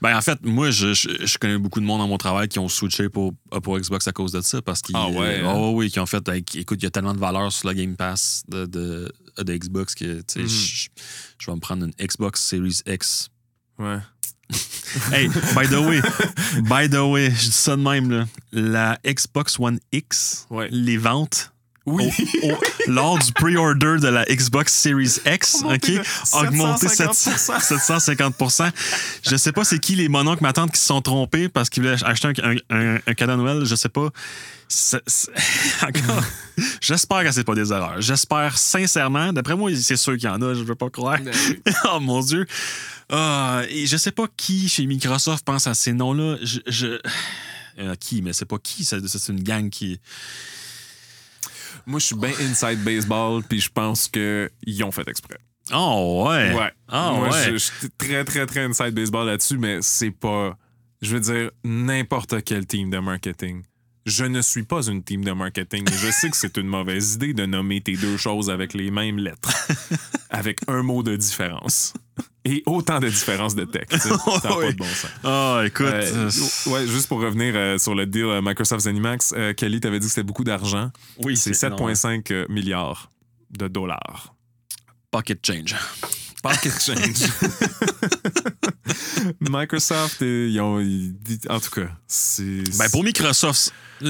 Ben, 0.00 0.16
en 0.16 0.20
fait, 0.20 0.38
moi, 0.44 0.70
je, 0.70 0.94
je, 0.94 1.08
je 1.26 1.38
connais 1.38 1.58
beaucoup 1.58 1.80
de 1.80 1.84
monde 1.84 1.98
dans 2.00 2.06
mon 2.08 2.18
travail 2.18 2.48
qui 2.48 2.58
ont 2.58 2.68
switché 2.68 3.08
pour, 3.08 3.34
pour 3.62 3.78
Xbox 3.78 4.06
à 4.06 4.12
cause 4.12 4.32
de 4.32 4.40
ça. 4.40 4.62
Parce 4.62 4.80
qu'ils. 4.80 4.94
Ah 4.96 5.08
ouais, 5.08 5.40
hein? 5.40 5.52
Oh 5.56 5.72
oui, 5.74 5.90
qui 5.90 5.98
ont 6.00 6.06
fait. 6.06 6.26
hey, 6.28 6.44
écoute, 6.54 6.78
il 6.80 6.84
y 6.84 6.86
a 6.86 6.90
tellement 6.90 7.14
de 7.14 7.18
valeur 7.20 7.52
sur 7.52 7.66
la 7.68 7.74
Game 7.74 7.96
Pass 7.96 8.42
de, 8.48 8.66
de, 8.66 9.12
de 9.38 9.56
Xbox 9.56 9.94
que, 9.94 10.18
tu 10.20 10.24
sais, 10.28 10.40
Mhm. 10.42 10.48
je, 10.48 10.88
je 11.38 11.46
vais 11.50 11.54
me 11.54 11.60
prendre 11.60 11.84
une 11.84 11.92
Xbox 12.06 12.40
Series 12.42 12.80
X. 12.86 13.28
Ouais. 13.78 13.98
Hey, 15.12 15.28
by 15.54 15.68
the 15.68 15.74
way, 15.86 16.00
by 16.62 16.88
the 16.88 16.94
way, 17.02 17.30
je 17.30 17.44
dis 17.46 17.52
ça 17.52 17.76
de 17.76 17.82
même, 17.82 18.10
là. 18.10 18.26
La 18.52 18.98
Xbox 19.06 19.58
One 19.60 19.78
X, 19.92 20.46
Ouais. 20.48 20.68
les 20.70 20.96
ventes. 20.96 21.52
Oui. 21.88 22.10
au- 22.42 22.52
au- 22.52 22.58
lors 22.86 23.18
du 23.18 23.32
pre-order 23.32 23.96
de 24.00 24.08
la 24.08 24.24
Xbox 24.24 24.72
Series 24.72 25.16
X, 25.26 25.56
Augmenté 25.62 25.98
OK, 26.00 26.06
augmenté 26.32 26.86
750%. 26.88 27.60
750 27.60 28.34
Je 29.28 29.36
sais 29.36 29.52
pas 29.52 29.64
c'est 29.64 29.78
qui 29.78 29.94
les 29.96 30.08
mononcles 30.08 30.42
ma 30.42 30.52
tante 30.52 30.72
qui 30.72 30.80
se 30.80 30.86
sont 30.86 31.00
trompés 31.02 31.48
parce 31.48 31.68
qu'ils 31.68 31.82
voulaient 31.82 32.02
acheter 32.04 32.28
un, 32.28 32.32
un- 32.50 32.56
un- 32.96 32.98
un 33.06 33.14
cadeau 33.14 33.36
Noël, 33.36 33.64
je 33.64 33.74
sais 33.74 33.88
pas. 33.88 34.08
Encore. 35.82 36.22
J'espère 36.80 37.24
que 37.24 37.30
c'est 37.32 37.44
pas 37.44 37.54
des 37.54 37.72
erreurs. 37.72 38.00
J'espère 38.00 38.58
sincèrement. 38.58 39.32
D'après 39.32 39.56
moi, 39.56 39.70
c'est 39.74 39.96
sûr 39.96 40.14
qu'il 40.16 40.28
y 40.28 40.32
en 40.32 40.40
a, 40.42 40.54
je 40.54 40.62
veux 40.62 40.74
pas 40.74 40.90
croire. 40.90 41.18
Ben 41.20 41.32
oh 41.92 42.00
mon 42.00 42.20
Dieu. 42.20 42.46
Ah, 43.10 43.62
et 43.70 43.86
je 43.86 43.96
sais 43.96 44.12
pas 44.12 44.26
qui 44.36 44.68
chez 44.68 44.84
Microsoft 44.86 45.44
pense 45.44 45.66
à 45.66 45.74
ces 45.74 45.92
noms-là. 45.92 46.36
Je. 46.42 46.58
je- 46.66 47.00
Euh, 47.80 47.94
qui, 47.94 48.22
mais 48.22 48.32
c'est 48.32 48.44
pas 48.44 48.58
qui, 48.60 48.84
c'est 48.84 48.98
une 49.28 49.40
gang 49.44 49.70
qui. 49.70 50.00
Moi, 51.88 51.98
je 52.00 52.04
suis 52.06 52.16
bien 52.16 52.32
inside 52.40 52.84
baseball, 52.84 53.42
puis 53.42 53.60
je 53.60 53.70
pense 53.70 54.08
qu'ils 54.08 54.84
ont 54.84 54.90
fait 54.92 55.08
exprès. 55.08 55.38
Oh 55.72 56.26
ouais. 56.28 56.54
Ouais. 56.54 56.70
Ah 56.86 57.12
Moi, 57.16 57.30
ouais. 57.30 57.44
je, 57.46 57.52
je 57.52 57.56
suis 57.56 57.90
très, 57.96 58.24
très, 58.24 58.44
très 58.44 58.64
inside 58.64 58.92
baseball 58.92 59.26
là-dessus, 59.26 59.56
mais 59.56 59.78
c'est 59.80 60.10
pas. 60.10 60.56
Je 61.00 61.14
veux 61.16 61.20
dire, 61.20 61.50
n'importe 61.64 62.42
quel 62.44 62.66
team 62.66 62.90
de 62.90 62.98
marketing. 62.98 63.62
Je 64.04 64.24
ne 64.24 64.40
suis 64.42 64.64
pas 64.64 64.86
une 64.86 65.02
team 65.02 65.24
de 65.24 65.32
marketing. 65.32 65.84
mais 65.86 65.96
Je 65.96 66.10
sais 66.10 66.28
que 66.28 66.36
c'est 66.36 66.56
une 66.58 66.66
mauvaise 66.66 67.14
idée 67.14 67.32
de 67.34 67.46
nommer 67.46 67.80
tes 67.80 67.96
deux 67.96 68.16
choses 68.16 68.50
avec 68.50 68.74
les 68.74 68.90
mêmes 68.90 69.18
lettres, 69.18 69.50
avec 70.30 70.60
un 70.68 70.82
mot 70.82 71.02
de 71.02 71.16
différence. 71.16 71.94
Et 72.50 72.62
autant 72.66 72.98
de 73.00 73.08
différences 73.08 73.54
de 73.54 73.64
texte. 73.64 73.90
tu 73.92 73.98
sais. 74.00 74.08
Ça 74.24 74.30
n'a 74.32 74.38
pas 74.54 74.58
Oui. 74.58 74.72
de 74.72 74.76
bon 74.76 74.84
sens. 74.86 75.10
Ah, 75.24 75.62
écoute. 75.66 75.86
Euh, 75.86 76.30
ouais, 76.66 76.86
juste 76.86 77.08
pour 77.08 77.20
revenir 77.20 77.52
euh, 77.56 77.78
sur 77.78 77.94
le 77.94 78.06
deal 78.06 78.24
euh, 78.24 78.40
Microsoft 78.42 78.82
Zenimax, 78.84 79.34
euh, 79.36 79.52
Kelly 79.52 79.80
t'avait 79.80 79.98
dit 80.00 80.06
que 80.06 80.12
c'était 80.12 80.22
beaucoup 80.22 80.44
d'argent. 80.44 80.90
oui, 81.18 81.36
C'est 81.36 81.62
énorme. 81.64 81.90
7,5 81.92 82.32
euh, 82.32 82.46
milliards 82.48 83.10
de 83.50 83.68
dollars. 83.68 84.34
Pocket 85.10 85.44
change. 85.44 85.74
Pocket 86.42 86.72
change. 86.80 87.28
Microsoft, 89.40 90.20
ils 90.20 90.60
ont, 90.60 90.80
ils- 90.80 91.14
en 91.48 91.60
tout 91.60 91.70
cas, 91.70 91.88
c'est. 92.06 92.62
Ben 92.78 92.88
pour 92.90 93.02
Microsoft, 93.04 93.72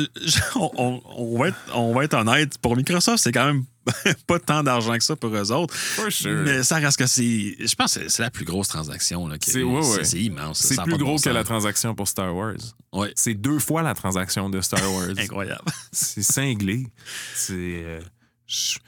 on, 0.55 0.71
on- 0.77 1.03
on 1.17 1.39
va 1.39 1.49
être, 1.49 1.59
on 1.75 1.95
va 1.95 2.05
être 2.05 2.15
honnête, 2.15 2.59
pour 2.59 2.77
Microsoft, 2.77 3.19
c'est 3.23 3.33
quand 3.33 3.47
même 3.47 3.65
pas 4.27 4.39
tant 4.39 4.63
d'argent 4.63 4.97
que 4.97 5.05
ça 5.05 5.17
pour 5.17 5.35
eux 5.35 5.53
autres. 5.53 5.75
For 5.75 6.11
sure. 6.11 6.43
Mais 6.45 6.63
ça 6.63 6.77
reste 6.77 6.99
que 6.99 7.07
c'est. 7.07 7.57
Je 7.59 7.75
pense 7.75 7.99
que 7.99 8.09
c'est- 8.09 8.23
la 8.23 8.31
plus 8.31 8.45
grosse 8.45 8.69
transaction. 8.69 9.29
C'est- 9.43 9.63
ouais, 9.63 9.87
ouais. 9.87 10.05
Immense. 10.21 10.59
c'est 10.61 10.81
plus 10.83 10.97
gros 10.99 11.15
bon 11.15 11.19
que 11.19 11.29
la 11.31 11.45
transaction 11.45 11.95
pour 11.95 12.09
Star 12.09 12.35
Wars. 12.35 12.55
Ouais. 12.93 13.13
C'est 13.17 13.35
deux 13.35 13.59
fois 13.59 13.83
la 13.83 13.95
transaction 13.95 14.49
de 14.51 14.61
Star 14.61 14.81
Wars. 14.95 15.11
Incroyable. 15.19 15.65
c'est 15.93 16.23
cinglé. 16.23 16.87
C'est. 17.35 17.53
euh, 17.55 18.01
je, 18.47 18.79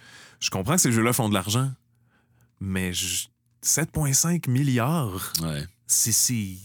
je 0.40 0.50
comprends 0.50 0.74
que 0.76 0.80
ces 0.80 0.92
jeux-là 0.92 1.12
font 1.12 1.28
de 1.28 1.34
l'argent, 1.34 1.70
mais 2.60 2.92
je- 2.92 3.26
7,5 3.62 4.48
milliards. 4.48 5.32
Ouais. 5.42 5.66
c'est, 5.86 6.56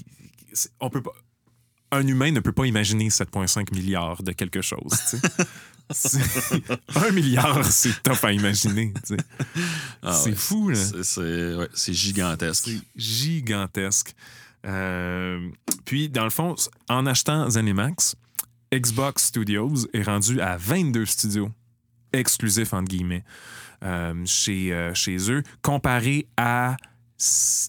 on 0.80 0.90
peut 0.90 1.02
pas 1.02 1.12
un 1.92 2.08
humain 2.08 2.32
ne 2.32 2.40
peut 2.40 2.52
pas 2.52 2.66
imaginer 2.66 3.10
7,5 3.10 3.74
milliards 3.74 4.22
de 4.24 4.32
quelque 4.32 4.62
chose 4.62 4.92
un 6.96 7.12
milliard 7.12 7.64
c'est 7.66 8.02
top 8.04 8.24
à 8.24 8.32
imaginer. 8.32 8.94
Ah 10.02 10.14
c'est 10.14 10.30
ouais. 10.32 10.36
fou 10.36 10.70
là 10.70 10.76
C'est 11.04 11.56
ouais, 11.56 11.68
gigantesque. 11.94 12.66
c'est 12.66 12.80
gigantesque 12.96 14.16
Euh, 14.66 15.50
puis 15.86 16.10
dans 16.10 16.24
le 16.24 16.32
fond 16.32 16.56
en 16.90 17.06
achetant 17.06 17.50
ZeniMax 17.50 18.16
Xbox 18.74 19.26
Studios 19.26 19.88
est 19.94 20.02
rendu 20.04 20.42
à 20.42 20.58
22 20.58 21.06
studios 21.06 21.52
exclusifs 22.12 22.74
entre 22.74 22.90
guillemets 22.90 23.24
euh, 23.84 24.14
chez, 24.26 24.74
euh, 24.74 24.94
chez 24.96 25.32
eux 25.32 25.44
comparé 25.62 26.28
à 26.38 26.78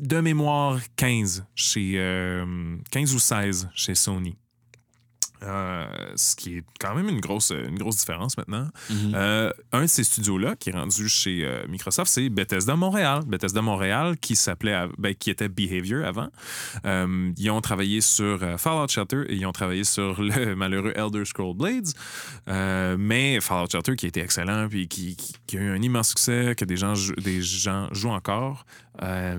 de 0.01 0.21
mémoire 0.21 0.81
15 0.97 1.45
chez 1.55 1.93
euh, 1.97 2.77
15 2.91 3.14
ou 3.14 3.19
16 3.19 3.69
chez 3.75 3.95
Sony. 3.95 4.37
Euh, 5.47 5.86
ce 6.16 6.34
qui 6.34 6.59
est 6.59 6.64
quand 6.80 6.94
même 6.94 7.09
une 7.09 7.20
grosse, 7.20 7.51
une 7.53 7.78
grosse 7.78 7.99
différence 7.99 8.36
maintenant. 8.36 8.68
Mhm. 8.90 9.12
Euh, 9.14 9.53
un 9.72 9.82
de 9.82 9.86
ces 9.86 10.03
studios-là 10.03 10.57
qui 10.57 10.70
est 10.70 10.72
rendu 10.72 11.09
chez 11.09 11.44
euh, 11.44 11.64
Microsoft, 11.68 12.11
c'est 12.11 12.28
Bethesda 12.28 12.74
Montréal. 12.74 13.22
Bethesda 13.26 13.62
Montréal 13.62 14.16
qui 14.18 14.34
s'appelait, 14.34 14.86
ben, 14.99 15.14
qui 15.14 15.30
était 15.30 15.49
Behavior 15.49 16.05
avant. 16.05 16.28
Euh, 16.84 17.30
ils 17.38 17.51
ont 17.51 17.61
travaillé 17.61 18.01
sur 18.01 18.42
euh, 18.42 18.57
Fallout 18.59 18.88
Shelter 18.88 19.22
et 19.28 19.36
ils 19.36 19.47
ont 19.47 19.53
travaillé 19.53 19.84
sur 19.84 20.20
le 20.22 20.55
malheureux 20.57 20.92
Elder 20.97 21.24
Scrolls 21.24 21.55
Blades. 21.57 21.88
Euh, 22.49 22.97
mais 22.99 23.40
Fallout 23.40 23.68
Shelter 23.70 23.94
qui 23.97 24.07
a 24.07 24.09
été 24.09 24.20
excellent 24.20 24.68
puis 24.68 24.88
qui, 24.88 25.14
qui- 25.16 25.34
qui 25.47 25.59
a 25.59 25.61
eu 25.61 25.70
un 25.70 25.80
immense 25.82 26.09
succès, 26.09 26.55
que 26.57 26.64
des 26.64 26.76
gens, 26.76 26.94
des 27.18 27.40
gens 27.40 27.86
jouent 27.92 28.11
encore. 28.11 28.66
Euh, 29.03 29.38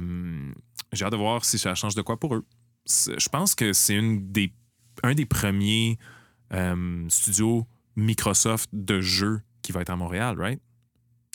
J'ai 0.93 1.03
hâte 1.03 1.11
de 1.11 1.17
voir 1.17 1.43
si 1.43 1.59
ça 1.59 1.75
change 1.75 1.95
de 1.95 2.01
quoi 2.01 2.17
pour 2.17 2.33
eux. 2.35 2.45
Je 2.87 3.27
pense 3.27 3.55
que 3.55 3.73
c'est 3.73 3.95
une 3.95 4.31
des, 4.31 4.53
un 5.03 5.13
des 5.13 5.25
premiers 5.25 5.97
euh, 6.53 7.05
studios 7.09 7.65
Microsoft 7.95 8.69
de 8.73 9.01
jeux 9.01 9.41
qui 9.61 9.71
va 9.71 9.81
être 9.81 9.89
à 9.89 9.95
Montréal, 9.95 10.35
right? 10.39 10.59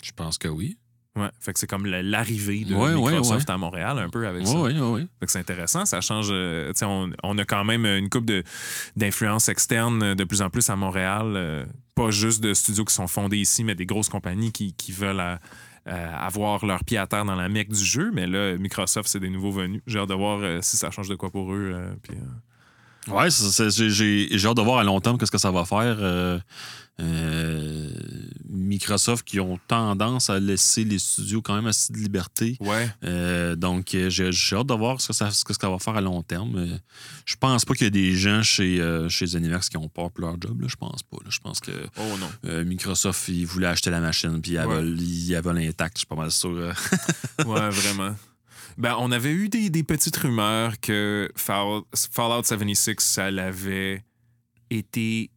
Je 0.03 0.13
pense 0.13 0.39
que 0.39 0.49
oui. 0.49 0.79
Ouais. 1.15 1.29
Fait 1.41 1.53
que 1.53 1.59
c'est 1.59 1.67
comme 1.67 1.85
l'arrivée 1.85 2.65
de 2.65 2.75
Ouais, 2.75 2.95
Microsoft 2.95 3.47
ouais. 3.49 3.55
à 3.55 3.59
Montréal 3.59 3.99
un 3.99 4.09
peu 4.09 4.27
avec 4.27 4.47
ça. 4.47 4.59
oui, 4.59 4.73
oui. 4.81 5.07
Fait 5.21 5.27
que 5.27 5.33
c'est 5.33 5.41
intéressant, 5.41 5.85
ça 5.85 6.01
change. 6.01 6.29
euh, 6.31 6.73
on, 6.83 7.11
on 7.23 7.37
a 7.37 7.45
quand 7.45 7.65
même 7.65 7.85
une 7.85 8.09
coupe 8.09 8.31
d'influence 8.97 9.49
externe 9.51 10.03
euh, 10.03 10.15
de 10.15 10.25
plus 10.25 10.41
en 10.41 10.49
plus 10.49 10.71
à 10.71 10.77
Montréal. 10.77 11.35
euh, 11.37 11.67
pas 11.95 12.11
juste 12.11 12.43
de 12.43 12.55
studios 12.55 12.87
qui 12.87 12.95
sont 12.95 13.07
fondés 13.09 13.37
ici, 13.37 13.63
mais 13.65 13.75
des 13.75 13.85
grosses 13.85 14.09
compagnies 14.09 14.51
qui, 14.53 14.73
qui 14.73 14.93
veulent 14.93 15.23
avoir 15.85 16.65
leur 16.65 16.85
pied 16.85 16.97
à 16.97 17.07
terre 17.07 17.27
dans 17.27 17.35
la 17.35 17.51
mecque 17.51 17.69
du 17.71 17.85
jeu. 17.85 18.11
Mais 18.15 18.27
là, 18.27 18.57
Microsoft, 18.57 19.09
c'est 19.09 19.21
des 19.21 19.29
nouveaux 19.29 19.51
venus. 19.51 19.83
J'ai 19.87 19.99
hâte 19.99 20.09
de 20.09 20.15
voir 20.15 20.39
euh, 20.41 20.61
si 20.63 20.79
ça 20.79 20.91
change 20.91 21.09
de 21.11 21.17
quoi 21.17 21.31
pour 21.31 21.53
eux. 21.53 21.77
puis, 22.03 22.17
Ouais, 23.09 23.29
j'ai- 23.31 24.47
hâte 24.47 24.57
de 24.57 24.63
voir 24.63 24.79
à 24.79 24.85
long 24.85 25.01
terme 25.01 25.19
qu'est-ce 25.19 25.31
que 25.33 25.39
ça 25.39 25.51
va 25.51 25.65
faire. 25.65 25.97
euh, 26.01 26.39
euh, 27.01 27.89
Microsoft 28.49 29.27
qui 29.27 29.41
ont 29.41 29.59
tendance 29.67 30.29
à 30.31 30.39
laisser 30.39 30.85
les 30.85 30.99
studios 30.99 31.41
quand 31.43 31.55
même 31.55 31.67
assez 31.67 31.93
de 31.93 31.99
liberté. 31.99 32.57
Ouais. 32.61 32.89
Euh, 33.05 33.57
donc, 33.57 33.95
euh, 33.95 34.09
j'ai 34.11 34.31
hâte 34.57 34.67
de 34.67 34.75
voir 34.75 35.01
ce 35.01 35.09
que, 35.09 35.13
ça, 35.15 35.31
ce 35.31 35.43
que 35.45 35.55
ça 35.55 35.69
va 35.71 35.79
faire 35.79 35.97
à 35.97 36.01
long 36.01 36.23
terme. 36.23 36.79
Je 37.25 37.35
pense 37.37 37.65
pas 37.65 37.75
qu'il 37.75 37.85
y 37.85 37.89
a 37.89 37.91
des 37.91 38.13
gens 38.15 38.43
chez, 38.43 38.79
chez 39.09 39.27
Zenimax 39.27 39.69
qui 39.69 39.77
ont 39.79 39.89
peur 39.89 40.11
pour 40.11 40.25
leur 40.27 40.37
job. 40.41 40.61
Là. 40.61 40.69
Je 40.69 40.77
pense 40.77 41.03
pas. 41.03 41.17
là. 41.25 41.31
Je 41.31 41.39
pense 41.41 41.61
que 41.61 41.73
Oh 41.99 42.03
non. 42.21 42.63
Microsoft, 42.65 43.27
ils 43.29 43.47
voulaient 43.47 43.67
acheter 43.69 43.91
la 43.91 44.01
machine, 44.01 44.41
puis 44.41 44.53
ils 44.53 44.59
Ouais. 44.61 45.41
veulent 45.41 45.59
intacte. 45.59 45.97
Je 45.97 46.01
suis 46.01 46.07
pas 46.07 46.15
mal 46.17 46.31
sûr. 46.31 46.51
Ouais, 47.47 47.71
vraiment. 47.71 48.15
Ben, 48.79 48.97
on 48.99 49.11
avait 49.13 49.33
eu 49.33 49.49
des, 49.49 49.71
des 49.71 49.83
petites 49.83 50.17
rumeurs 50.17 50.81
que 50.81 51.31
Fall- 51.37 51.83
Fallout 52.13 52.45
76, 52.45 52.97
ça 52.99 53.31
l'avait 53.31 54.05
été 54.71 55.31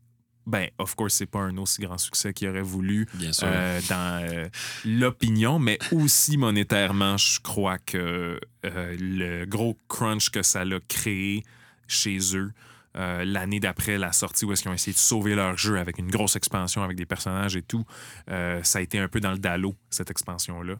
ben, 0.47 0.67
of 0.77 0.93
course, 0.93 1.15
c'est 1.15 1.25
pas 1.25 1.39
un 1.39 1.57
aussi 1.57 1.81
grand 1.81 1.97
succès 1.97 2.31
qu'il 2.31 2.47
aurait 2.49 2.61
voulu 2.61 3.07
Bien 3.15 3.33
sûr. 3.33 3.47
euh, 3.49 3.81
dans 3.89 4.23
euh, 4.29 4.47
l'opinion, 4.85 5.57
mais 5.57 5.79
aussi 5.91 6.37
monétairement, 6.37 7.17
je 7.17 7.39
crois 7.39 7.79
que 7.79 8.39
euh, 8.63 8.95
le 8.99 9.45
gros 9.45 9.75
crunch 9.87 10.29
que 10.29 10.43
ça 10.43 10.63
l'a 10.63 10.79
créé 10.87 11.43
chez 11.87 12.19
eux. 12.37 12.51
Euh, 12.95 13.23
L'année 13.25 13.59
d'après 13.59 13.97
la 13.97 14.11
sortie, 14.11 14.45
où 14.45 14.51
est-ce 14.53 14.61
qu'ils 14.61 14.71
ont 14.71 14.73
essayé 14.73 14.93
de 14.93 14.97
sauver 14.97 15.35
leur 15.35 15.57
jeu 15.57 15.77
avec 15.79 15.97
une 15.97 16.09
grosse 16.09 16.35
expansion, 16.35 16.83
avec 16.83 16.97
des 16.97 17.05
personnages 17.05 17.55
et 17.55 17.61
tout, 17.61 17.83
euh, 18.31 18.59
ça 18.63 18.79
a 18.79 18.81
été 18.81 18.99
un 18.99 19.07
peu 19.07 19.19
dans 19.19 19.31
le 19.31 19.37
dallo, 19.39 19.75
cette 19.89 20.11
expansion-là. 20.11 20.75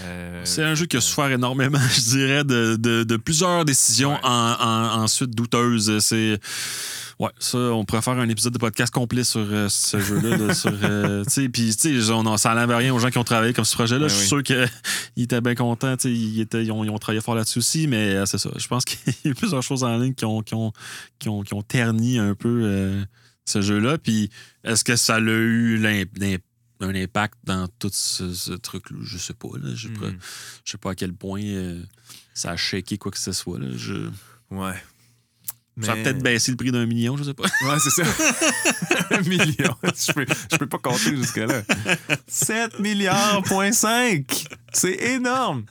Euh, 0.00 0.40
C'est 0.44 0.62
un 0.64 0.74
jeu 0.74 0.86
qui 0.86 0.96
a 0.96 1.00
souffert 1.00 1.30
énormément, 1.30 1.78
je 1.94 2.00
dirais, 2.00 2.44
de, 2.44 2.76
de- 2.76 3.04
de 3.04 3.16
plusieurs 3.16 3.64
décisions 3.64 4.12
Ouais. 4.14 4.20
en- 4.24 4.56
en- 4.60 5.02
ensuite 5.02 5.30
douteuses. 5.30 5.98
C'est. 6.00 6.38
Ouais, 7.20 7.28
ça, 7.38 7.58
on 7.58 7.84
pourrait 7.84 8.00
faire 8.00 8.18
un 8.18 8.30
épisode 8.30 8.54
de 8.54 8.58
podcast 8.58 8.90
complet 8.90 9.24
sur 9.24 9.42
euh, 9.42 9.68
ce 9.68 10.00
jeu-là. 10.00 10.38
là, 10.38 10.54
sur, 10.54 10.72
euh, 10.84 11.22
Puis, 11.52 11.76
tu 11.76 12.00
sais, 12.02 12.10
on- 12.12 12.36
ça 12.38 12.54
n'enlève 12.54 12.74
rien 12.74 12.94
aux 12.94 12.98
gens 12.98 13.10
qui 13.10 13.18
ont 13.18 13.24
travaillé 13.24 13.52
comme 13.52 13.66
ce 13.66 13.74
projet-là. 13.74 14.06
Ben 14.06 14.08
je 14.08 14.14
suis 14.14 14.26
sûr 14.26 14.42
qu'ils 14.42 14.66
étaient 15.18 15.42
bien 15.42 15.54
contents. 15.54 15.96
Ils, 16.04 16.40
étaient- 16.40 16.64
ils 16.64 16.72
ont, 16.72 16.82
ils 16.82 16.88
ont 16.88 16.96
travaillé 16.98 17.20
fort 17.20 17.34
là-dessus 17.34 17.58
aussi, 17.58 17.86
mais 17.88 18.14
euh, 18.14 18.24
c'est 18.24 18.38
ça. 18.38 18.48
Je 18.56 18.66
pense 18.68 18.84
qu'il 18.86 19.12
y 19.26 19.28
a 19.28 19.34
plusieurs 19.34 19.62
choses 19.62 19.84
en 19.84 19.98
ligne 19.98 20.14
qui 20.14 20.24
ont, 20.24 20.40
qui 20.40 20.54
ont, 20.54 20.72
qui 21.18 21.28
ont, 21.28 21.42
qui 21.42 21.52
ont 21.52 21.60
terni 21.60 22.18
un 22.18 22.34
peu 22.34 22.62
euh, 22.64 23.04
ce 23.44 23.60
jeu-là. 23.60 23.98
Puis, 23.98 24.30
est-ce 24.64 24.82
que 24.82 24.96
ça 24.96 25.16
a 25.16 25.20
eu 25.20 25.78
un 26.80 26.94
impact 26.94 27.34
dans 27.44 27.68
tout 27.78 27.90
ce, 27.92 28.32
ce 28.32 28.52
truc-là? 28.52 28.96
Je 29.02 29.18
sais 29.18 29.34
pas. 29.34 29.48
Là. 29.62 29.74
Je 29.74 29.88
sais 29.88 29.92
pas 29.92 30.06
mhm. 30.06 30.18
je 30.64 30.70
sais 30.72 30.78
pas 30.78 30.92
à 30.92 30.94
quel 30.94 31.12
point 31.12 31.42
euh, 31.42 31.82
ça 32.32 32.52
a 32.52 32.56
shaké 32.56 32.96
quoi 32.96 33.12
que 33.12 33.18
ce 33.18 33.32
soit. 33.32 33.58
Là. 33.58 33.66
Je... 33.76 34.08
Ouais. 34.50 34.82
Ça 35.82 35.92
a 35.92 35.96
peut-être 35.96 36.22
baissé 36.22 36.50
le 36.50 36.56
prix 36.56 36.72
d'un 36.72 36.86
million, 36.86 37.16
je 37.16 37.24
sais 37.24 37.34
pas. 37.34 37.44
Ouais, 37.44 37.76
c'est 37.82 37.90
ça. 37.90 38.02
Un 39.10 39.20
million. 39.22 39.74
Je 39.84 40.12
peux, 40.12 40.26
je 40.50 40.56
peux 40.56 40.66
pas 40.66 40.78
compter 40.78 41.16
jusque-là. 41.16 41.62
7 42.26 42.78
milliards, 42.80 43.42
point 43.42 43.72
5. 43.72 44.46
C'est 44.72 45.02
énorme. 45.14 45.64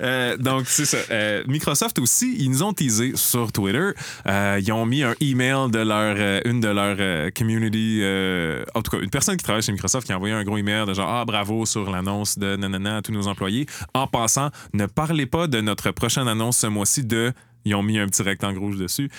Euh, 0.00 0.36
donc, 0.36 0.64
c'est 0.66 0.84
ça. 0.84 0.98
Euh, 1.10 1.42
Microsoft 1.46 1.98
aussi, 1.98 2.36
ils 2.38 2.50
nous 2.50 2.62
ont 2.62 2.72
teasé 2.72 3.12
sur 3.14 3.52
Twitter. 3.52 3.90
Euh, 4.26 4.60
ils 4.62 4.72
ont 4.72 4.84
mis 4.86 5.02
un 5.02 5.14
email 5.20 5.70
de 5.70 5.78
leur, 5.78 6.42
une 6.44 6.60
de 6.60 6.68
leurs 6.68 7.32
community, 7.32 8.02
en 8.74 8.82
tout 8.82 8.90
cas, 8.90 9.02
une 9.02 9.10
personne 9.10 9.36
qui 9.36 9.44
travaille 9.44 9.62
chez 9.62 9.72
Microsoft 9.72 10.06
qui 10.06 10.12
a 10.12 10.16
envoyé 10.16 10.34
un 10.34 10.44
gros 10.44 10.58
email 10.58 10.86
de 10.86 10.94
genre 10.94 11.08
Ah, 11.08 11.24
bravo 11.24 11.64
sur 11.66 11.90
l'annonce 11.90 12.38
de 12.38 12.56
nanana 12.56 12.98
à 12.98 13.02
tous 13.02 13.12
nos 13.12 13.26
employés. 13.26 13.66
En 13.94 14.06
passant, 14.06 14.50
ne 14.72 14.86
parlez 14.86 15.26
pas 15.26 15.46
de 15.46 15.60
notre 15.60 15.90
prochaine 15.90 16.28
annonce 16.28 16.58
ce 16.58 16.66
mois-ci 16.66 17.04
de. 17.04 17.32
Ils 17.64 17.74
ont 17.74 17.82
mis 17.82 17.98
un 17.98 18.06
petit 18.06 18.22
rectangle 18.22 18.58
rouge 18.58 18.76
dessus. 18.76 19.10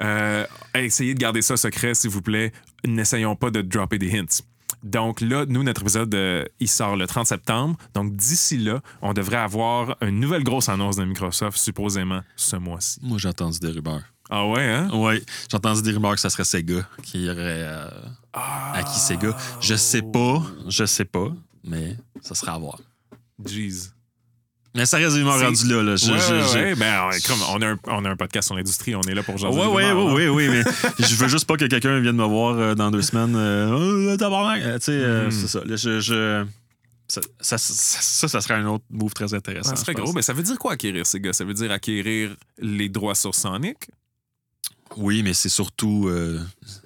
Euh, 0.00 0.44
essayez 0.74 1.14
de 1.14 1.18
garder 1.18 1.42
ça 1.42 1.56
secret, 1.56 1.94
s'il 1.94 2.10
vous 2.10 2.22
plaît. 2.22 2.52
N'essayons 2.84 3.36
pas 3.36 3.50
de 3.50 3.62
dropper 3.62 3.98
des 3.98 4.18
hints. 4.18 4.42
Donc 4.82 5.20
là, 5.20 5.46
nous, 5.46 5.62
notre 5.62 5.82
épisode, 5.82 6.12
euh, 6.14 6.44
il 6.58 6.68
sort 6.68 6.96
le 6.96 7.06
30 7.06 7.26
septembre. 7.26 7.76
Donc 7.94 8.16
d'ici 8.16 8.58
là, 8.58 8.80
on 9.00 9.12
devrait 9.12 9.36
avoir 9.36 9.96
une 10.00 10.18
nouvelle 10.18 10.42
grosse 10.42 10.68
annonce 10.68 10.96
de 10.96 11.04
Microsoft, 11.04 11.56
supposément 11.56 12.22
ce 12.36 12.56
mois-ci. 12.56 12.98
Moi, 13.02 13.18
j'ai 13.18 13.28
entendu 13.28 13.60
des 13.60 13.68
rumeurs. 13.70 14.02
Ah 14.30 14.46
ouais, 14.48 14.64
hein? 14.64 14.88
Ouais, 14.92 15.22
j'ai 15.48 15.56
entendu 15.56 15.82
des 15.82 15.92
rumeurs 15.92 16.14
que 16.14 16.20
ça 16.20 16.30
serait 16.30 16.44
Sega 16.44 16.88
qui 17.02 17.28
aurait 17.28 17.36
euh, 17.64 17.88
acquis 18.32 18.98
Sega. 18.98 19.36
Je 19.60 19.74
sais 19.74 20.02
pas, 20.02 20.42
je 20.68 20.84
sais 20.84 21.04
pas, 21.04 21.28
mais 21.64 21.96
ça 22.20 22.34
serait 22.34 22.52
à 22.52 22.58
voir. 22.58 22.80
Jeez. 23.44 23.90
Mais 24.74 24.86
ça 24.86 24.96
reste 24.96 25.16
C'est- 25.16 25.22
rendues 25.22 25.68
là. 25.68 25.82
là. 25.82 25.96
Je- 25.96 26.10
ouais, 26.12 26.18
je- 26.18 26.34
ouais, 26.34 26.40
je- 26.52 26.58
ouais. 26.58 26.74
Ben, 26.76 27.02
on, 27.04 27.10
comme 27.28 27.42
on, 27.50 27.60
a 27.62 27.66
un, 27.72 27.78
on 27.88 28.04
a 28.06 28.10
un 28.10 28.16
podcast 28.16 28.46
sur 28.46 28.56
l'industrie, 28.56 28.94
on 28.94 29.02
est 29.02 29.14
là 29.14 29.22
pour 29.22 29.36
jaser 29.36 29.54
Ouais, 29.58 29.66
ouais, 29.66 29.74
ouais, 29.74 29.84
hein. 29.84 30.12
oui, 30.14 30.28
oui, 30.28 30.48
mais 30.48 30.62
je 31.06 31.14
veux 31.16 31.28
juste 31.28 31.44
pas 31.46 31.56
que 31.56 31.66
quelqu'un 31.66 32.00
vienne 32.00 32.16
me 32.16 32.24
voir 32.24 32.56
euh, 32.58 32.74
dans 32.74 32.90
deux 32.90 33.02
semaines. 33.02 33.34
Euh, 33.36 33.70
oh! 33.70 34.16
Euh, 34.16 34.78
tu 34.78 34.84
sais, 34.84 34.92
euh, 34.92 35.24
Mhm. 35.26 35.30
c'est 35.30 35.46
ça. 35.48 35.60
Là, 35.64 35.76
je, 35.76 36.44
ça, 37.06 37.20
ça, 37.40 37.58
ça, 37.58 37.98
ça, 38.00 38.28
ça 38.28 38.40
serait 38.40 38.54
un 38.54 38.66
autre 38.66 38.84
move 38.88 39.12
très 39.12 39.34
intéressant. 39.34 39.70
Ça 39.70 39.76
serait 39.76 39.92
gros. 39.92 40.12
Mais 40.14 40.22
ça 40.22 40.32
veut 40.32 40.42
dire 40.42 40.58
quoi 40.58 40.72
acquérir 40.72 41.04
ces 41.06 41.20
gars? 41.20 41.34
Ça 41.34 41.44
veut 41.44 41.52
dire 41.54 41.70
acquérir 41.70 42.34
les 42.58 42.88
droits 42.88 43.14
sur 43.14 43.34
Sonic? 43.34 43.76
Oui, 44.96 45.22
mais 45.22 45.34
c'est 45.34 45.48
surtout. 45.50 46.08
euh, 46.08 46.40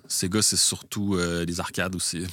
Sega, 0.08 0.42
c'est 0.42 0.56
surtout 0.56 1.16
les 1.46 1.60
arcades 1.60 1.94
aussi. 1.94 2.26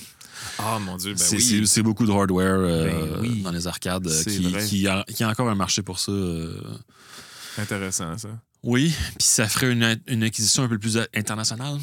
Ah 0.59 0.79
mon 0.79 0.97
Dieu, 0.97 1.13
ben 1.13 1.17
c'est 1.17 1.35
oui. 1.37 1.67
c'est- 1.67 1.81
beaucoup 1.81 2.05
de 2.05 2.11
hardware 2.11 2.55
euh, 2.59 2.85
Ben 2.87 3.19
oui. 3.21 3.41
dans 3.41 3.51
les 3.51 3.67
arcades 3.67 4.07
euh, 4.07 4.21
C'est 4.23 4.31
qui, 4.31 4.53
qui, 4.67 4.87
a, 4.87 5.03
qui 5.07 5.23
a 5.23 5.29
encore 5.29 5.49
un 5.49 5.55
marché 5.55 5.81
pour 5.81 5.99
ça. 5.99 6.11
euh. 6.11 6.59
Intéressant, 7.57 8.17
ça. 8.17 8.29
Oui, 8.63 8.93
puis 9.17 9.27
ça 9.27 9.47
ferait 9.47 9.71
une, 9.71 9.99
une 10.07 10.23
acquisition 10.23 10.63
un 10.63 10.67
peu 10.67 10.77
plus 10.79 10.97
internationale. 11.15 11.77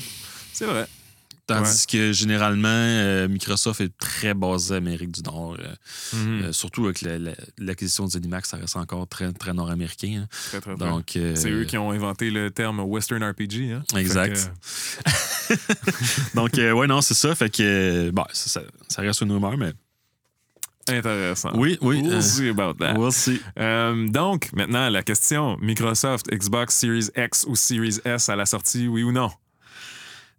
C'est 0.52 0.64
vrai. 0.64 0.86
Tandis 1.54 1.86
que 1.86 2.12
généralement, 2.12 2.68
euh, 2.68 3.28
Microsoft 3.28 3.80
est 3.80 3.96
très 3.98 4.34
basé 4.34 4.74
Amérique 4.76 5.12
du 5.12 5.22
Nord. 5.22 5.56
euh, 5.58 5.74
Mhm. 6.16 6.42
euh, 6.44 6.52
surtout 6.52 6.84
avec 6.86 7.02
la- 7.02 7.18
la- 7.18 7.32
l'acquisition 7.58 8.04
de 8.06 8.10
ZeniMax, 8.10 8.48
ça 8.50 8.56
reste 8.56 8.76
encore 8.76 9.06
très, 9.08 9.32
très 9.32 9.52
nord-américain. 9.52 10.22
hein. 10.24 10.28
Très, 10.50 10.60
très. 10.60 10.76
Donc, 10.76 11.10
C'est 11.34 11.50
eux 11.50 11.64
qui 11.64 11.76
ont 11.78 11.90
inventé 11.90 12.30
le 12.30 12.50
terme 12.50 12.80
Western 12.80 13.22
RPG. 13.22 13.72
Hein? 13.72 13.82
Exact. 13.96 14.52
Donc, 16.34 16.52
ouais, 16.54 16.86
non, 16.86 17.00
c'est 17.00 17.14
ça. 17.14 17.34
Fait 17.34 17.50
que, 17.50 18.10
bon, 18.10 18.24
ça, 18.32 18.60
ça- 18.60 18.66
ça 18.88 19.02
reste 19.02 19.20
une 19.22 19.32
rumeur, 19.32 19.56
mais. 19.56 19.72
intéressant. 20.88 21.50
Oui, 21.54 21.78
oui. 21.82 22.00
We'll 22.02 22.22
see 22.22 22.48
about 22.48 22.74
that. 22.74 22.94
we'll 22.98 23.12
see. 23.12 23.40
Euh, 23.58 24.08
donc, 24.08 24.52
maintenant, 24.52 24.88
la 24.88 25.02
question 25.04 25.56
Microsoft, 25.60 26.26
Xbox 26.32 26.74
Series 26.74 27.08
X 27.16 27.44
ou 27.48 27.54
Series 27.54 27.98
S 28.04 28.28
à 28.28 28.34
la 28.34 28.44
sortie, 28.46 28.88
oui 28.88 29.02
ou 29.04 29.12
non? 29.12 29.30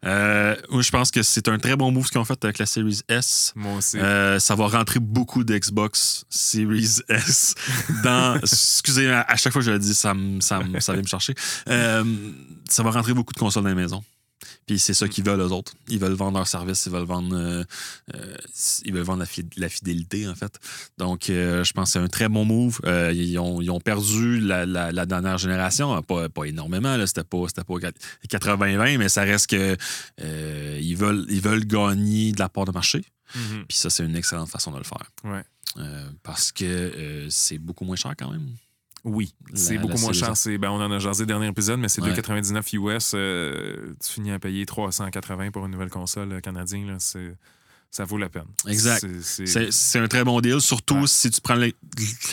Euh, 0.06 0.56
oui, 0.72 0.82
je 0.84 0.90
pense 0.92 1.12
que 1.12 1.22
c'est 1.22 1.48
un 1.48 1.60
très 1.60 1.76
bon 1.76 1.92
move 1.92 2.06
ce 2.08 2.12
qu'ils 2.12 2.20
ont 2.20 2.26
fait 2.26 2.44
avec 2.44 2.58
la 2.58 2.66
Series 2.66 3.02
S. 3.08 3.54
Moi 3.56 3.76
aussi. 3.78 4.00
Euh, 4.00 4.40
ça 4.40 4.56
va 4.56 4.68
rentrer 4.68 5.00
beaucoup 5.00 5.44
d'Xbox 5.44 6.26
Series 6.30 6.98
S 7.08 7.54
dans. 8.04 8.36
excusez, 8.42 9.12
à, 9.12 9.22
à 9.22 9.36
chaque 9.36 9.54
fois 9.54 9.62
que 9.62 9.66
je 9.68 9.72
le 9.72 9.80
dis, 9.80 9.94
ça, 9.94 10.14
me- 10.14 10.42
ça, 10.42 10.60
me- 10.64 10.80
ça 10.80 10.94
vient 10.94 11.04
me 11.04 11.08
chercher. 11.08 11.36
Euh, 11.70 12.04
ça 12.68 12.82
va 12.84 12.90
rentrer 12.92 13.14
beaucoup 13.14 13.34
de 13.34 13.40
consoles 13.40 13.64
dans 13.64 13.70
la 13.70 13.76
maison. 13.76 14.04
Puis 14.72 14.80
c'est 14.80 14.94
ça 14.94 15.06
qu'ils 15.10 15.26
veulent, 15.26 15.42
eux 15.42 15.52
autres. 15.52 15.74
Ils 15.90 16.00
veulent 16.00 16.14
vendre 16.14 16.38
leur 16.38 16.48
service, 16.48 16.86
ils 16.86 16.94
veulent 16.94 17.04
vendre, 17.04 17.36
euh, 17.36 17.62
euh, 18.16 18.36
ils 18.86 18.94
veulent 18.94 19.04
vendre 19.04 19.20
la, 19.20 19.26
fi- 19.26 19.46
la 19.58 19.68
fidélité, 19.68 20.26
en 20.30 20.34
fait. 20.34 20.58
Donc, 20.98 21.30
euh, 21.30 21.66
je 21.66 21.74
pense 21.74 21.90
que 21.90 21.94
c'est 21.94 22.00
un 22.00 22.08
très 22.08 22.30
bon 22.30 22.46
move. 22.46 22.80
Ils, 23.14 23.38
ont, 23.38 23.60
ils 23.62 23.70
ont 23.70 23.82
perdu 23.82 24.40
la, 24.40 24.66
la- 24.66 24.94
la 24.94 25.06
dernière 25.06 25.38
génération, 25.38 26.02
pas, 26.04 26.30
pas 26.30 26.46
énormément, 26.46 26.96
c'était 27.06 27.26
pas, 27.26 27.40
pas 27.68 27.90
80-20, 28.30 28.98
mais 28.98 29.10
ça 29.10 29.24
reste 29.24 29.48
que 29.50 29.76
ils, 30.80 30.96
veulent, 30.96 31.26
ils 31.30 31.42
veulent 31.42 31.66
gagner 31.66 32.32
de 32.32 32.40
la 32.40 32.48
part 32.48 32.64
de 32.64 32.72
marché. 32.72 33.04
Mhm. 33.36 33.66
Puis 33.68 33.78
ça, 33.78 33.90
c'est 33.90 34.06
une 34.06 34.16
excellente 34.16 34.48
façon 34.50 34.72
de 34.72 34.78
le 34.78 34.86
faire. 34.86 35.12
Ouais. 35.26 35.44
Parce 36.24 36.54
que 36.54 37.28
c'est 37.30 37.58
beaucoup 37.58 37.84
moins 37.84 37.98
cher 37.98 38.14
quand 38.18 38.32
même. 38.32 38.48
Oui, 39.04 39.34
c'est 39.56 39.78
beaucoup 39.80 39.98
moins 39.98 40.14
cher. 40.14 40.34
Ben, 40.60 40.70
on 40.70 40.80
en 40.82 40.92
a 40.92 41.00
jasé 41.00 41.24
le 41.24 41.28
dernier 41.28 41.48
épisode, 41.48 41.80
mais 41.80 41.90
c'est 41.90 42.02
Ouais. 42.02 42.14
2,99 42.14 42.74
US. 42.74 43.12
euh, 43.16 43.94
tu 44.04 44.14
finis 44.14 44.32
à 44.32 44.38
payer 44.40 44.66
380 44.66 45.50
pour 45.52 45.66
une 45.66 45.72
nouvelle 45.72 45.90
console 45.90 46.34
euh, 46.34 46.40
canadienne. 46.40 46.98
Ça 47.94 48.06
vaut 48.06 48.18
la 48.18 48.30
peine. 48.30 48.46
Exact. 48.68 49.06
C'est- 49.22 50.00
un 50.00 50.08
très 50.08 50.24
bon 50.24 50.40
deal, 50.40 50.62
surtout 50.62 50.96
Ouais. 51.02 51.08
si 51.08 51.30
tu 51.30 51.42
prends 51.42 51.56
le, 51.56 51.74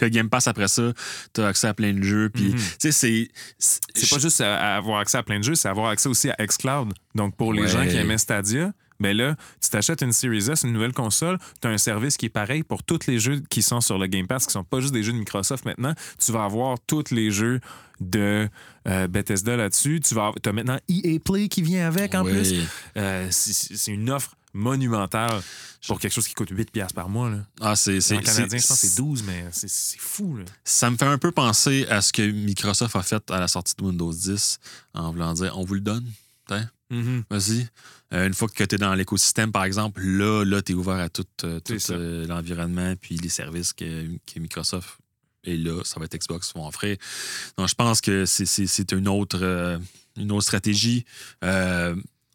le 0.01 0.09
Game 0.09 0.29
Pass 0.29 0.47
après 0.47 0.69
ça, 0.69 0.93
tu 1.35 1.41
as 1.41 1.47
accès 1.49 1.67
à 1.67 1.75
plein 1.75 1.93
de 1.93 2.03
jeux. 2.03 2.29
Puis, 2.29 2.55
sais, 2.79 2.93
c'est. 2.93 3.29
C'est 3.59 4.09
pas 4.11 4.19
juste 4.21 4.41
avoir 4.41 5.01
accès 5.01 5.19
à 5.19 5.23
plein 5.25 5.39
de 5.41 5.45
jeux, 5.45 5.57
c'est 5.57 5.69
avoir 5.69 5.89
accès 5.89 6.09
aussi 6.09 6.31
à 6.31 6.37
xCloud. 6.47 6.93
Donc, 7.17 7.35
pour 7.35 7.53
les 7.53 7.63
Ouais. 7.63 7.69
gens 7.69 7.85
qui 7.89 7.97
aimaient 7.97 8.19
Stadia, 8.19 8.73
ben 9.01 9.17
là, 9.17 9.37
tu 9.63 9.69
t'achètes 9.71 10.03
une 10.03 10.13
Series 10.13 10.51
S, 10.51 10.63
une 10.65 10.73
nouvelle 10.73 10.93
console, 10.93 11.39
tu 11.61 11.69
as 11.69 11.71
un 11.71 11.79
service 11.79 12.17
qui 12.17 12.27
est 12.27 12.31
pareil 12.31 12.63
pour 12.65 12.83
tous 12.83 13.07
les 13.07 13.19
jeux 13.19 13.41
qui 13.49 13.63
sont 13.63 13.81
sur 13.81 13.99
le 13.99 14.07
Game 14.07 14.27
Pass, 14.27 14.47
qui 14.47 14.53
sont 14.53 14.65
pas 14.65 14.81
juste 14.81 14.93
des 14.93 15.03
jeux 15.03 15.13
de 15.13 15.19
Microsoft 15.19 15.65
maintenant. 15.65 15.95
Tu 16.19 16.33
vas 16.33 16.45
avoir 16.45 16.79
tous 16.87 17.11
les 17.13 17.31
jeux 17.31 17.61
de 18.01 18.49
euh, 18.87 19.07
Bethesda 19.09 19.57
là-dessus. 19.57 20.01
Tu 20.01 20.15
vas 20.15 20.33
as 20.45 20.53
maintenant 20.53 20.79
EA 20.89 21.19
Play 21.25 21.49
qui 21.49 21.63
vient 21.63 21.87
avec 21.87 22.15
en 22.15 22.25
plus. 22.25 22.55
Euh, 22.97 23.29
c'est 23.31 23.93
une 23.93 24.11
offre 24.11 24.35
monumentale 24.55 25.41
pour 25.87 26.01
quelque 26.01 26.13
chose 26.13 26.27
qui 26.27 26.35
coûte 26.35 26.51
8$ 26.53 26.71
piastres 26.71 26.95
par 26.95 27.09
mois. 27.09 27.31
Là. 27.31 27.39
Ah, 27.61 27.77
c'est. 27.77 28.01
c'est- 28.01 28.17
En 28.17 28.21
canadien, 28.21 28.59
c'est- 28.59 28.59
je 28.65 28.67
pense 28.69 28.81
que 28.81 28.87
c'est 28.87 28.97
12, 28.97 29.23
mais 29.25 29.45
c'est- 29.53 29.99
fou. 30.01 30.37
Là. 30.37 30.45
Ça 30.65 30.91
me 30.91 30.97
fait 30.97 31.05
un 31.07 31.19
peu 31.19 31.31
penser 31.33 31.87
à 31.89 32.01
ce 32.03 32.13
que 32.13 32.23
Microsoft 32.23 32.97
a 32.97 33.03
fait 33.03 33.31
à 33.31 33.41
la 33.41 33.49
sortie 33.49 33.75
de 33.79 33.85
Windows 33.85 34.13
10 34.13 34.59
en 34.95 35.13
voulant 35.13 35.35
dire 35.35 35.53
on 35.57 35.65
vous 35.65 35.75
le 35.75 35.81
donne. 35.81 36.07
Mhm. 36.91 37.25
Vas-y. 37.29 37.69
Euh, 38.15 38.27
une 38.27 38.35
fois 38.35 38.49
que 38.49 38.65
tu 38.65 38.75
es 38.75 38.79
dans 38.79 38.95
l'écosystème, 38.95 39.53
par 39.53 39.65
exemple, 39.65 40.01
là, 40.03 40.45
là 40.45 40.63
tu 40.63 40.73
es 40.73 40.75
ouvert 40.75 40.97
à 40.97 41.09
tout, 41.09 41.27
euh, 41.45 41.61
tout, 41.61 41.75
euh, 41.91 42.27
l'environnement 42.27 42.95
puis 43.01 43.17
les 43.17 43.29
services 43.29 43.73
que, 43.73 44.07
que 44.27 44.41
Microsoft 44.41 44.99
est 45.45 45.57
là. 45.57 45.83
Ça 45.85 46.01
va 46.01 46.07
être 46.07 46.17
Xbox 46.17 46.53
qui 46.53 46.59
vont 46.59 46.67
offrir. 46.67 46.97
Donc, 47.57 47.69
je 47.69 47.75
pense 47.75 48.01
que 48.01 48.25
c'est- 48.25 48.93
une 48.93 49.09
autre, 49.09 49.79
une 50.17 50.33
autre 50.33 50.45
stratégie. 50.45 51.05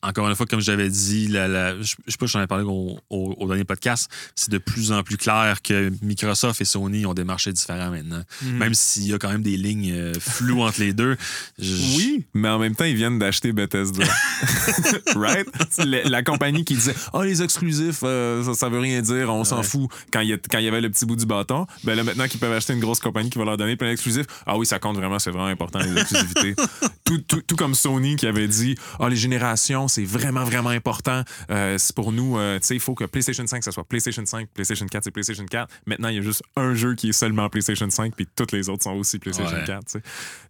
Encore 0.04 0.28
une 0.30 0.36
fois, 0.36 0.46
comme 0.46 0.60
j'avais 0.60 0.90
dit, 0.90 1.28
la, 1.30 1.48
la- 1.48 1.82
je 1.82 1.96
je 2.06 2.12
sais 2.12 2.18
pas 2.18 2.28
si 2.28 2.34
j'en 2.34 2.42
ai 2.44 2.48
parlé 2.48 2.64
au, 2.66 3.00
au- 3.10 3.36
au 3.40 3.48
dernier 3.48 3.64
podcast, 3.64 4.10
c'est 4.36 4.50
de 4.52 4.58
plus 4.58 4.92
en 4.92 5.02
plus 5.04 5.18
clair 5.18 5.62
que 5.62 5.92
Microsoft 6.02 6.60
et 6.62 6.66
Sony 6.66 7.06
ont 7.06 7.14
des 7.14 7.24
marchés 7.24 7.52
différents 7.54 7.90
maintenant. 7.90 8.22
Mhm. 8.42 8.58
Même 8.58 8.74
s'il 8.74 9.08
y 9.08 9.14
a 9.14 9.18
quand 9.18 9.30
même 9.32 9.42
des 9.44 9.58
lignes 9.58 9.92
euh, 9.94 10.14
floues 10.20 10.62
entre 10.62 10.80
les 10.82 10.94
deux. 10.94 11.16
je- 11.60 11.96
Oui, 11.98 12.26
mais 12.34 12.50
en 12.50 12.60
même 12.60 12.76
temps, 12.76 12.86
ils 12.86 12.96
viennent 12.96 13.18
d'acheter 13.20 13.52
Bethesda. 13.54 14.04
right? 15.16 15.48
La, 15.86 16.04
la 16.04 16.24
compagnie 16.24 16.66
qui 16.66 16.76
disait 16.76 16.96
Ah, 17.14 17.24
les 17.24 17.42
exclusifs, 17.42 18.00
euh, 18.04 18.44
ça, 18.44 18.54
ça 18.54 18.70
veut 18.70 18.80
rien 18.80 19.02
dire, 19.02 19.30
on 19.34 19.44
s'en 19.44 19.58
Ouais. 19.58 19.64
fout. 19.64 19.90
Quand 20.12 20.20
il 20.22 20.30
y, 20.30 20.34
a- 20.34 20.38
quand 20.38 20.58
il 20.58 20.66
y 20.66 20.68
avait 20.68 20.82
le 20.82 20.90
petit 20.90 21.06
bout 21.06 21.16
du 21.16 21.26
bâton, 21.26 21.66
ben 21.84 21.96
là, 21.96 22.04
maintenant 22.04 22.28
qu'ils 22.28 22.40
peuvent 22.40 22.52
acheter 22.54 22.74
une 22.74 22.80
grosse 22.80 23.00
compagnie 23.00 23.30
qui 23.30 23.38
va 23.38 23.46
leur 23.46 23.58
donner 23.58 23.76
plein 23.76 23.90
d'exclusifs, 23.90 24.26
ah 24.46 24.58
oui, 24.58 24.66
ça 24.66 24.80
compte 24.80 24.98
vraiment, 24.98 25.20
c'est 25.20 25.32
vraiment 25.32 25.46
important, 25.48 25.80
les 25.80 25.98
exclusivités. 26.02 26.56
tout, 27.06 27.18
tout- 27.20 27.42
tout 27.46 27.56
comme 27.56 27.76
Sony 27.76 28.16
qui 28.16 28.28
avait 28.28 28.48
dit 28.48 28.76
Ah, 29.00 29.10
les 29.10 29.16
générations, 29.16 29.88
c'est 29.94 30.06
vraiment, 30.06 30.44
vraiment 30.44 30.70
important. 30.70 31.24
Euh, 31.52 31.78
c'est 31.78 31.96
pour 31.96 32.12
nous, 32.12 32.38
euh, 32.38 32.60
tu 32.60 32.68
sais, 32.68 32.76
il 32.76 32.80
faut 32.80 32.96
que 32.96 33.04
PlayStation 33.04 33.46
5, 33.46 33.64
ça 33.64 33.72
soit 33.72 33.84
PlayStation 33.84 34.26
5, 34.26 34.50
PlayStation 34.54 34.86
4, 34.88 35.04
c'est 35.04 35.12
PlayStation 35.12 35.46
4. 35.46 35.72
Maintenant, 35.86 36.08
il 36.10 36.16
y 36.16 36.20
a 36.20 36.22
juste 36.22 36.42
un 36.56 36.74
jeu 36.74 36.96
qui 36.96 37.10
est 37.10 37.14
seulement 37.14 37.48
PlayStation 37.50 37.90
5, 37.90 38.16
puis 38.16 38.28
toutes 38.36 38.52
les 38.52 38.70
autres 38.70 38.84
sont 38.84 38.94
aussi 38.94 39.20
PlayStation 39.20 39.56
Ouais. 39.56 39.64
4. 39.66 39.86
tu 39.86 39.92
sais. 39.94 40.02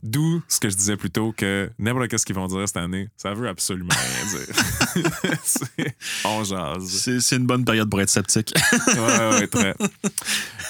D'où 0.02 0.42
ce 0.48 0.60
que 0.60 0.70
je 0.70 0.76
disais 0.76 0.96
plus 0.96 1.10
tôt 1.12 1.34
que 1.36 1.70
n'importe 1.78 2.08
qu'est-ce 2.08 2.26
qu'ils 2.26 2.36
vont 2.36 2.48
dire 2.48 2.66
cette 2.68 2.78
année, 2.78 3.10
ça 3.18 3.34
veut 3.34 3.50
absolument 3.50 3.94
rien 3.94 4.40
dire. 4.40 5.86
On 6.26 6.44
jase. 6.44 6.88
C'est 6.88 7.20
c'est 7.20 7.36
une 7.36 7.46
bonne 7.46 7.66
période 7.66 7.90
pour 7.90 8.00
être 8.02 8.10
sceptique. 8.10 8.54
Ouais, 8.88 9.30
ouais, 9.30 9.48
très. 9.48 9.76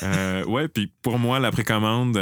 Euh, 0.03 0.43
ouais, 0.45 0.67
puis 0.67 0.91
pour 1.01 1.19
moi, 1.19 1.39
la 1.39 1.51
précommande, 1.51 2.17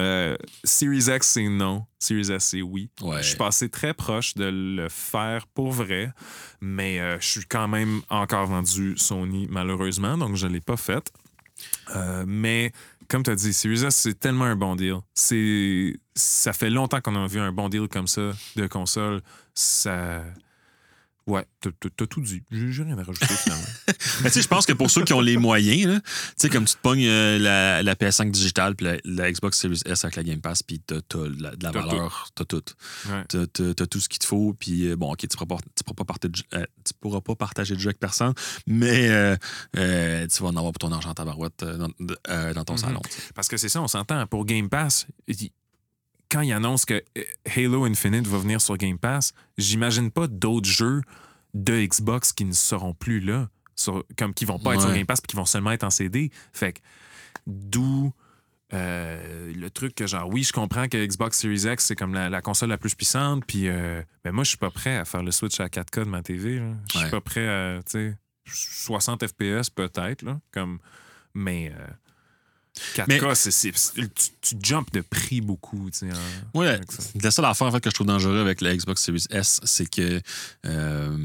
Series 0.64 1.06
X, 1.16 1.28
c'est 1.28 1.48
non. 1.48 1.86
Series 2.02 2.32
S, 2.32 2.44
c'est 2.46 2.62
oui. 2.62 2.90
Ouais. 3.02 3.22
Je 3.22 3.28
suis 3.30 3.38
passé 3.38 3.70
très 3.70 3.94
proche 3.94 4.34
de 4.34 4.46
le 4.46 4.90
faire 4.90 5.46
pour 5.48 5.72
vrai, 5.72 6.12
mais 6.60 7.00
euh, 7.00 7.20
je 7.20 7.28
suis 7.28 7.46
quand 7.46 7.68
même 7.68 8.02
encore 8.10 8.48
vendu 8.48 8.96
Sony, 8.98 9.48
malheureusement, 9.50 10.18
donc 10.18 10.36
je 10.36 10.48
ne 10.48 10.54
l'ai 10.54 10.62
pas 10.62 10.78
fait. 10.78 11.12
Euh, 11.96 12.24
mais 12.28 12.72
comme 13.08 13.22
tu 13.22 13.30
as 13.30 13.36
dit, 13.36 13.54
Series 13.54 13.86
S, 13.86 13.96
c'est 13.96 14.20
tellement 14.20 14.46
un 14.46 14.56
bon 14.56 14.76
deal. 14.76 14.96
C'est, 15.14 15.96
ça 16.16 16.54
fait 16.54 16.72
longtemps 16.72 17.02
qu'on 17.02 17.16
a 17.16 17.28
vu 17.28 17.40
un 17.40 17.52
bon 17.52 17.70
deal 17.70 17.88
comme 17.88 18.08
ça 18.08 18.32
de 18.56 18.66
console. 18.66 19.22
Ça. 19.54 20.24
Ouais, 21.32 21.46
t'as, 21.62 21.72
tout 22.08 22.22
dit. 22.22 22.44
J'ai, 22.52 22.84
rien 22.84 22.98
à 22.98 23.04
rajouter 23.04 23.26
finalement. 23.28 23.64
Mais 24.22 24.30
tu 24.30 24.34
sais, 24.36 24.42
je 24.42 24.48
pense 24.50 24.66
que 24.66 24.74
pour 24.74 24.92
ceux 24.92 25.04
qui 25.06 25.14
ont 25.14 25.22
les 25.22 25.38
moyens, 25.38 25.86
là, 25.94 26.00
tu 26.02 26.08
sais, 26.36 26.50
comme 26.50 26.66
tu 26.66 26.76
te 26.76 26.82
pognes 26.82 27.06
euh, 27.06 27.40
la, 27.40 27.82
la 27.84 27.96
PS5 27.96 28.32
digitale 28.32 28.76
puis 28.76 28.86
la, 28.86 28.98
la 29.06 29.32
Xbox 29.32 29.58
Series 29.58 29.82
S 29.86 30.04
avec 30.04 30.18
la 30.18 30.24
Game 30.24 30.42
Pass, 30.42 30.62
puis 30.62 30.80
t'as 30.82 30.96
la, 31.16 31.56
de 31.56 31.64
la 31.64 31.72
valeur, 31.72 32.30
t'as 32.36 32.44
tout. 32.44 32.62
Ouais. 33.10 33.24
T'as 33.30 33.74
t'as 33.74 33.86
tout 33.86 34.00
ce 34.02 34.10
qu'il 34.10 34.20
te 34.20 34.26
faut, 34.26 34.54
puis 34.54 34.88
euh, 34.90 34.96
bon, 34.98 35.14
OK, 35.14 35.20
tu 35.20 35.28
pourras 35.30 35.46
pas, 35.46 35.58
tu 35.76 35.84
pourras 35.86 35.96
pas, 35.96 36.04
partager, 36.06 36.44
euh, 36.54 36.66
tu 36.84 36.94
pourras 37.00 37.22
pas 37.22 37.36
partager 37.36 37.76
de 37.76 37.80
jeu 37.80 37.88
avec 37.88 38.00
personne, 38.00 38.34
mais 38.68 39.10
euh, 39.10 39.38
euh, 39.78 40.28
tu 40.28 40.44
vas 40.44 40.50
en 40.50 40.56
avoir 40.58 40.74
pour 40.74 40.80
ton 40.80 40.92
argent 40.92 41.12
en 41.12 41.14
tabarouette 41.14 41.64
euh, 41.64 41.78
dans, 41.78 41.90
euh, 42.30 42.54
dans 42.54 42.66
ton 42.66 42.74
Mhm. 42.74 42.80
salon. 42.80 43.02
Parce 43.36 43.48
que 43.48 43.56
c'est 43.58 43.70
ça, 43.70 43.82
on 43.82 43.88
s'entend. 43.88 44.28
Pour 44.28 44.46
Game 44.46 44.68
Pass, 44.70 45.08
quand 46.32 46.42
ils 46.42 46.54
annoncent 46.54 46.86
que 46.88 47.04
euh, 47.18 47.24
Halo 47.56 47.86
Infinite 47.86 48.26
va 48.28 48.38
venir 48.38 48.62
sur 48.62 48.78
Game 48.78 48.98
Pass, 48.98 49.34
j'imagine 49.58 50.10
pas 50.12 50.28
d'autres 50.28 50.70
jeux 50.70 51.02
de 51.54 51.86
Xbox 51.86 52.32
qui 52.34 52.46
ne 52.46 52.54
seront 52.54 52.94
plus 52.94 53.20
là, 53.20 53.50
sur- 53.76 54.06
comme 54.18 54.34
qui 54.34 54.46
vont 54.46 54.58
pas 54.60 54.76
être 54.76 54.82
sur. 54.82 54.94
Game 54.94 55.06
Pass 55.06 55.22
qui 55.22 55.36
vont 55.36 55.46
seulement 55.46 55.72
être 55.72 55.84
en 55.84 55.90
CD. 55.90 56.32
Fait 56.54 56.74
que 56.74 56.80
d'où 57.48 58.14
euh, 58.74 59.52
le 59.54 59.70
truc 59.70 59.96
que 59.96 60.08
genre 60.08 60.30
oui, 60.30 60.44
je 60.44 60.54
comprends 60.54 60.88
que 60.88 61.06
Xbox 61.06 61.40
Series 61.40 61.70
X 61.74 61.86
c'est 61.88 61.96
comme 61.96 62.14
la, 62.14 62.30
la 62.30 62.42
console 62.42 62.70
la 62.70 62.78
plus 62.78 62.96
puissante, 62.96 63.44
puis 63.46 63.68
euh, 63.68 64.02
ben 64.24 64.32
moi 64.32 64.44
je 64.46 64.50
suis 64.50 64.58
pas 64.58 64.72
prêt 64.72 64.96
à 64.96 65.04
faire 65.04 65.24
le 65.24 65.32
switch 65.32 65.60
à 65.60 65.68
4K 65.68 66.00
de 66.06 66.10
ma 66.10 66.22
TV. 66.22 66.62
Je 66.94 66.98
suis 66.98 67.06
Ouais. 67.06 67.12
pas 67.12 67.20
prêt 67.22 67.48
à 67.48 67.80
tu 67.84 67.92
sais 67.92 68.16
60 68.46 69.28
FPS 69.28 69.70
peut-être 69.70 70.22
là, 70.22 70.40
comme 70.52 70.80
mais 71.34 71.74
euh, 71.78 71.88
4K, 72.96 73.06
Mais- 73.08 73.36
c'est, 73.36 73.52
tu, 73.72 74.08
tu 74.42 74.56
jumps 74.64 74.92
de 74.94 75.02
prix 75.02 75.42
beaucoup. 75.42 75.90
tu 75.92 76.00
sais, 76.00 76.10
en- 76.54 76.60
Ouais, 76.60 76.80
la 77.22 77.32
seule 77.32 77.46
affaire 77.46 77.68
en 77.68 77.72
fait, 77.72 77.82
que 77.82 77.90
je 77.90 77.96
trouve 77.96 78.08
dangereux 78.08 78.40
avec 78.40 78.62
la 78.62 78.76
Xbox 78.76 79.04
Series 79.04 79.26
S, 79.30 79.60
c'est 79.64 79.90
que 79.90 80.22
euh, 80.66 81.18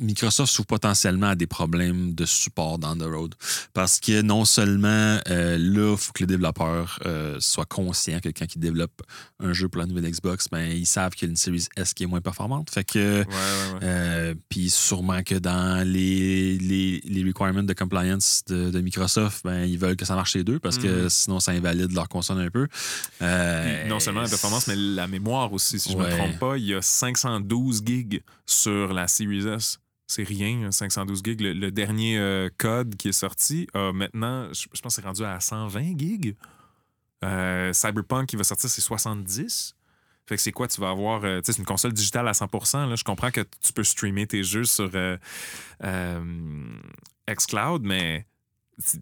Microsoft 0.00 0.52
s'ouvre 0.52 0.66
potentiellement 0.66 1.28
à 1.28 1.34
des 1.34 1.46
problèmes 1.46 2.14
de 2.14 2.24
support 2.24 2.78
down 2.78 2.98
the 2.98 3.02
road. 3.04 3.34
Parce 3.72 4.00
que 4.00 4.22
non 4.22 4.44
seulement 4.44 5.18
euh, 5.30 5.56
là, 5.58 5.92
il 5.92 5.96
faut 5.96 6.12
que 6.12 6.20
les 6.20 6.26
développeurs 6.26 6.98
euh, 7.06 7.36
soient 7.40 7.64
conscients 7.66 8.20
que 8.20 8.28
quand 8.28 8.46
ils 8.54 8.58
développent 8.58 9.02
un 9.40 9.52
jeu 9.52 9.68
pour 9.68 9.80
la 9.80 9.86
nouvelle 9.86 10.10
Xbox, 10.10 10.48
ben, 10.50 10.64
ils 10.70 10.86
savent 10.86 11.12
qu'il 11.12 11.26
y 11.26 11.28
a 11.28 11.30
une 11.30 11.36
Series 11.36 11.66
S 11.76 11.94
qui 11.94 12.02
est 12.04 12.06
moins 12.06 12.20
performante. 12.20 12.70
Fait 12.70 12.84
que. 12.84 12.98
Ouais, 13.20 13.24
ouais, 13.26 13.72
ouais. 13.74 13.78
Euh, 13.82 14.34
Puis 14.48 14.70
sûrement 14.70 15.22
que 15.22 15.34
dans 15.36 15.86
les, 15.86 16.58
les, 16.58 17.00
les 17.04 17.24
requirements 17.24 17.62
de 17.62 17.72
compliance 17.72 18.42
de, 18.46 18.70
de 18.70 18.80
Microsoft, 18.80 19.42
ben, 19.44 19.64
ils 19.64 19.78
veulent 19.78 19.96
que 19.96 20.04
ça 20.04 20.14
marche 20.14 20.34
les 20.34 20.44
deux 20.44 20.58
parce 20.58 20.78
que 20.78 21.04
Mhm. 21.04 21.08
sinon 21.08 21.40
ça 21.40 21.52
invalide 21.52 21.92
leur 21.92 22.08
console 22.08 22.40
un 22.40 22.50
peu. 22.50 22.66
Puis 23.18 23.88
non 23.88 24.00
seulement 24.00 24.22
la 24.22 24.28
performance, 24.28 24.66
mais 24.66 24.76
la 24.76 25.06
mémoire 25.06 25.52
aussi, 25.52 25.78
si 25.78 25.92
je 25.92 25.96
ne 25.96 26.02
me 26.02 26.10
trompe 26.10 26.38
pas. 26.38 26.56
Il 26.56 26.64
y 26.66 26.74
a 26.74 26.82
512 26.82 27.82
gigs 27.84 28.22
sur 28.46 28.92
la 28.92 29.08
Series 29.08 29.46
S. 29.48 29.78
C'est 30.06 30.22
rien, 30.22 30.64
hein, 30.66 30.70
512 30.70 31.22
gigs. 31.24 31.40
Le, 31.40 31.52
le 31.52 31.70
dernier 31.70 32.18
euh, 32.18 32.50
code 32.58 32.94
qui 32.96 33.08
est 33.08 33.12
sorti 33.12 33.66
a 33.74 33.92
maintenant, 33.92 34.48
je, 34.52 34.66
je 34.72 34.80
pense 34.80 34.96
que 34.96 35.02
c'est 35.02 35.06
rendu 35.06 35.24
à 35.24 35.40
120 35.40 35.98
gigs. 35.98 36.36
Euh, 37.24 37.72
Cyberpunk 37.72 38.26
qui 38.28 38.36
va 38.36 38.44
sortir, 38.44 38.68
c'est 38.68 38.82
70. 38.82 39.74
Fait 40.26 40.36
que 40.36 40.42
c'est 40.42 40.52
quoi, 40.52 40.68
tu 40.68 40.80
vas 40.80 40.90
avoir. 40.90 41.24
euh, 41.24 41.40
tu 41.40 41.46
sais, 41.46 41.52
c'est 41.52 41.58
une 41.58 41.64
console 41.66 41.92
digitale 41.92 42.28
à 42.28 42.32
100%. 42.32 42.88
Là. 42.88 42.96
Je 42.96 43.04
comprends 43.04 43.30
que 43.30 43.42
tu 43.62 43.72
peux 43.72 43.84
streamer 43.84 44.26
tes 44.26 44.42
jeux 44.42 44.64
sur 44.64 44.90
euh, 44.94 45.16
euh, 45.82 46.64
xCloud, 47.28 47.82
mais 47.84 48.26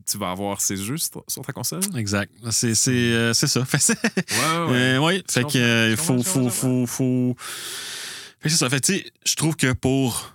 tu, 0.07 0.19
vas 0.19 0.31
avoir 0.31 0.61
ces 0.61 0.77
jeux 0.77 0.97
sur, 0.99 1.45
ta 1.45 1.53
console? 1.53 1.81
Exact. 1.97 2.33
C'est 2.51 2.75
c'est, 2.75 2.91
euh, 2.93 3.33
c'est 3.33 3.47
ça. 3.47 3.61
Ouais, 3.73 4.71
ouais. 4.71 4.77
euh, 4.77 4.99
ouais, 5.01 5.23
fait 5.29 5.45
que 5.45 5.59
euh, 5.59 5.97
faut, 5.97 6.23
faut, 6.23 6.51
faut, 6.51 6.87
faut. 6.87 7.37
Fait 7.39 8.49
que 8.49 8.51
c'est 8.51 8.57
ça. 8.57 8.69
Fait 8.69 8.81
que, 8.81 8.87
tu 8.87 8.99
sais, 8.99 9.13
je 9.25 9.35
trouve 9.37 9.57
que 9.57 9.73
pour 9.73 10.35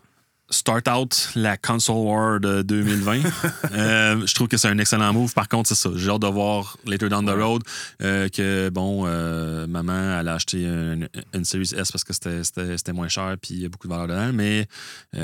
start 0.50 0.88
out 0.88 1.30
la 1.36 1.58
console 1.58 2.06
war 2.06 2.40
de 2.40 2.62
2020, 2.62 3.22
euh, 3.74 4.26
je 4.26 4.34
trouve 4.34 4.48
que 4.48 4.58
c'est 4.58 4.68
un 4.70 4.78
excellent 4.78 5.12
move. 5.14 5.34
Par 5.34 5.48
contre, 5.48 5.70
c'est 5.70 5.76
ça. 5.76 5.90
J'ai 5.96 6.10
hâte 6.10 6.22
de 6.22 6.28
voir 6.28 6.78
later 6.86 7.10
down 7.10 7.26
the 7.26 7.38
road 7.38 7.64
euh, 8.02 8.30
que, 8.30 8.70
bon, 8.70 9.04
euh, 9.06 9.68
maman, 9.68 10.20
elle 10.20 10.28
a 10.28 10.36
acheté 10.36 10.64
une, 10.64 11.10
une 11.34 11.46
Series 11.46 11.74
S 11.78 11.92
parce 11.92 12.04
que 12.04 12.14
c'était- 12.14 12.94
moins 12.94 13.08
cher 13.10 13.36
puis 13.42 13.54
il 13.56 13.62
y 13.62 13.66
a 13.66 13.70
beaucoup 13.70 13.88
de 13.88 13.94
valeur 13.94 14.08
dedans. 14.08 14.32
Mais 14.34 14.68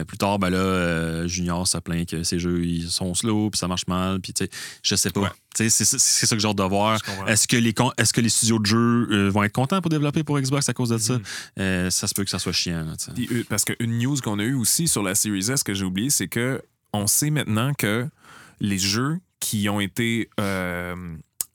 plus 0.06 0.18
tard, 0.18 0.38
ben 0.40 0.50
là, 0.50 1.26
Junior 1.28 1.68
se 1.68 1.78
plaint 1.78 2.08
que 2.08 2.24
ces 2.24 2.40
jeux, 2.40 2.64
ils 2.66 2.90
sont 2.90 3.14
slow 3.14 3.50
puis 3.50 3.58
ça 3.58 3.68
marche 3.68 3.88
mal. 3.88 4.20
Puis, 4.20 4.34
tu 4.34 4.44
sais, 4.46 4.50
je 4.84 4.96
sais 4.96 5.10
pas. 5.10 5.22
Ouais. 5.22 5.30
C'est 5.56 5.70
ça 5.70 6.36
que 6.36 6.42
j'ai 6.42 6.48
hâte 6.48 6.56
de 6.58 6.64
voir. 6.64 7.00
Est-ce 7.28 7.48
que, 7.48 7.58
les 7.58 7.74
con- 7.74 7.92
est-ce 7.98 8.12
que 8.14 8.22
les 8.22 8.30
studios 8.30 8.60
de 8.60 8.66
jeux 8.66 9.08
euh, 9.12 9.30
vont 9.30 9.44
être 9.44 9.52
contents 9.54 9.82
pour 9.82 9.90
développer 9.90 10.24
pour 10.24 10.40
Xbox 10.40 10.68
à 10.70 10.74
cause 10.74 10.90
de 10.90 10.98
ça? 10.98 11.14
Mhm. 11.14 11.22
Euh, 11.60 11.90
ça 11.90 12.08
se 12.08 12.14
peut 12.14 12.24
que 12.24 12.30
ça 12.30 12.40
soit 12.40 12.52
chiant. 12.54 12.84
là. 12.84 12.94
Puis, 13.14 13.28
euh, 13.32 13.44
parce 13.50 13.66
qu'une 13.66 13.98
news 14.00 14.18
qu'on 14.24 14.40
a 14.40 14.44
eue 14.44 14.56
aussi 14.56 14.88
sur 14.88 15.04
la 15.04 15.16
Series 15.16 15.52
S 15.52 15.64
que 15.64 15.74
j'ai 15.74 15.86
oublié, 15.86 16.10
c'est 16.10 16.28
que 16.28 16.62
on 16.94 17.08
sait 17.08 17.30
maintenant 17.30 17.74
que 17.74 18.08
les 18.60 18.78
jeux 18.80 19.20
qui 19.40 19.68
ont 19.70 19.80
été 19.80 20.30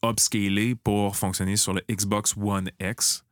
upscalés 0.05 0.75
pour 0.75 1.17
fonctionner 1.17 1.57
sur 1.57 1.73
le 1.73 1.83
Xbox 1.91 2.35
One 2.37 2.71
X, 2.81 3.25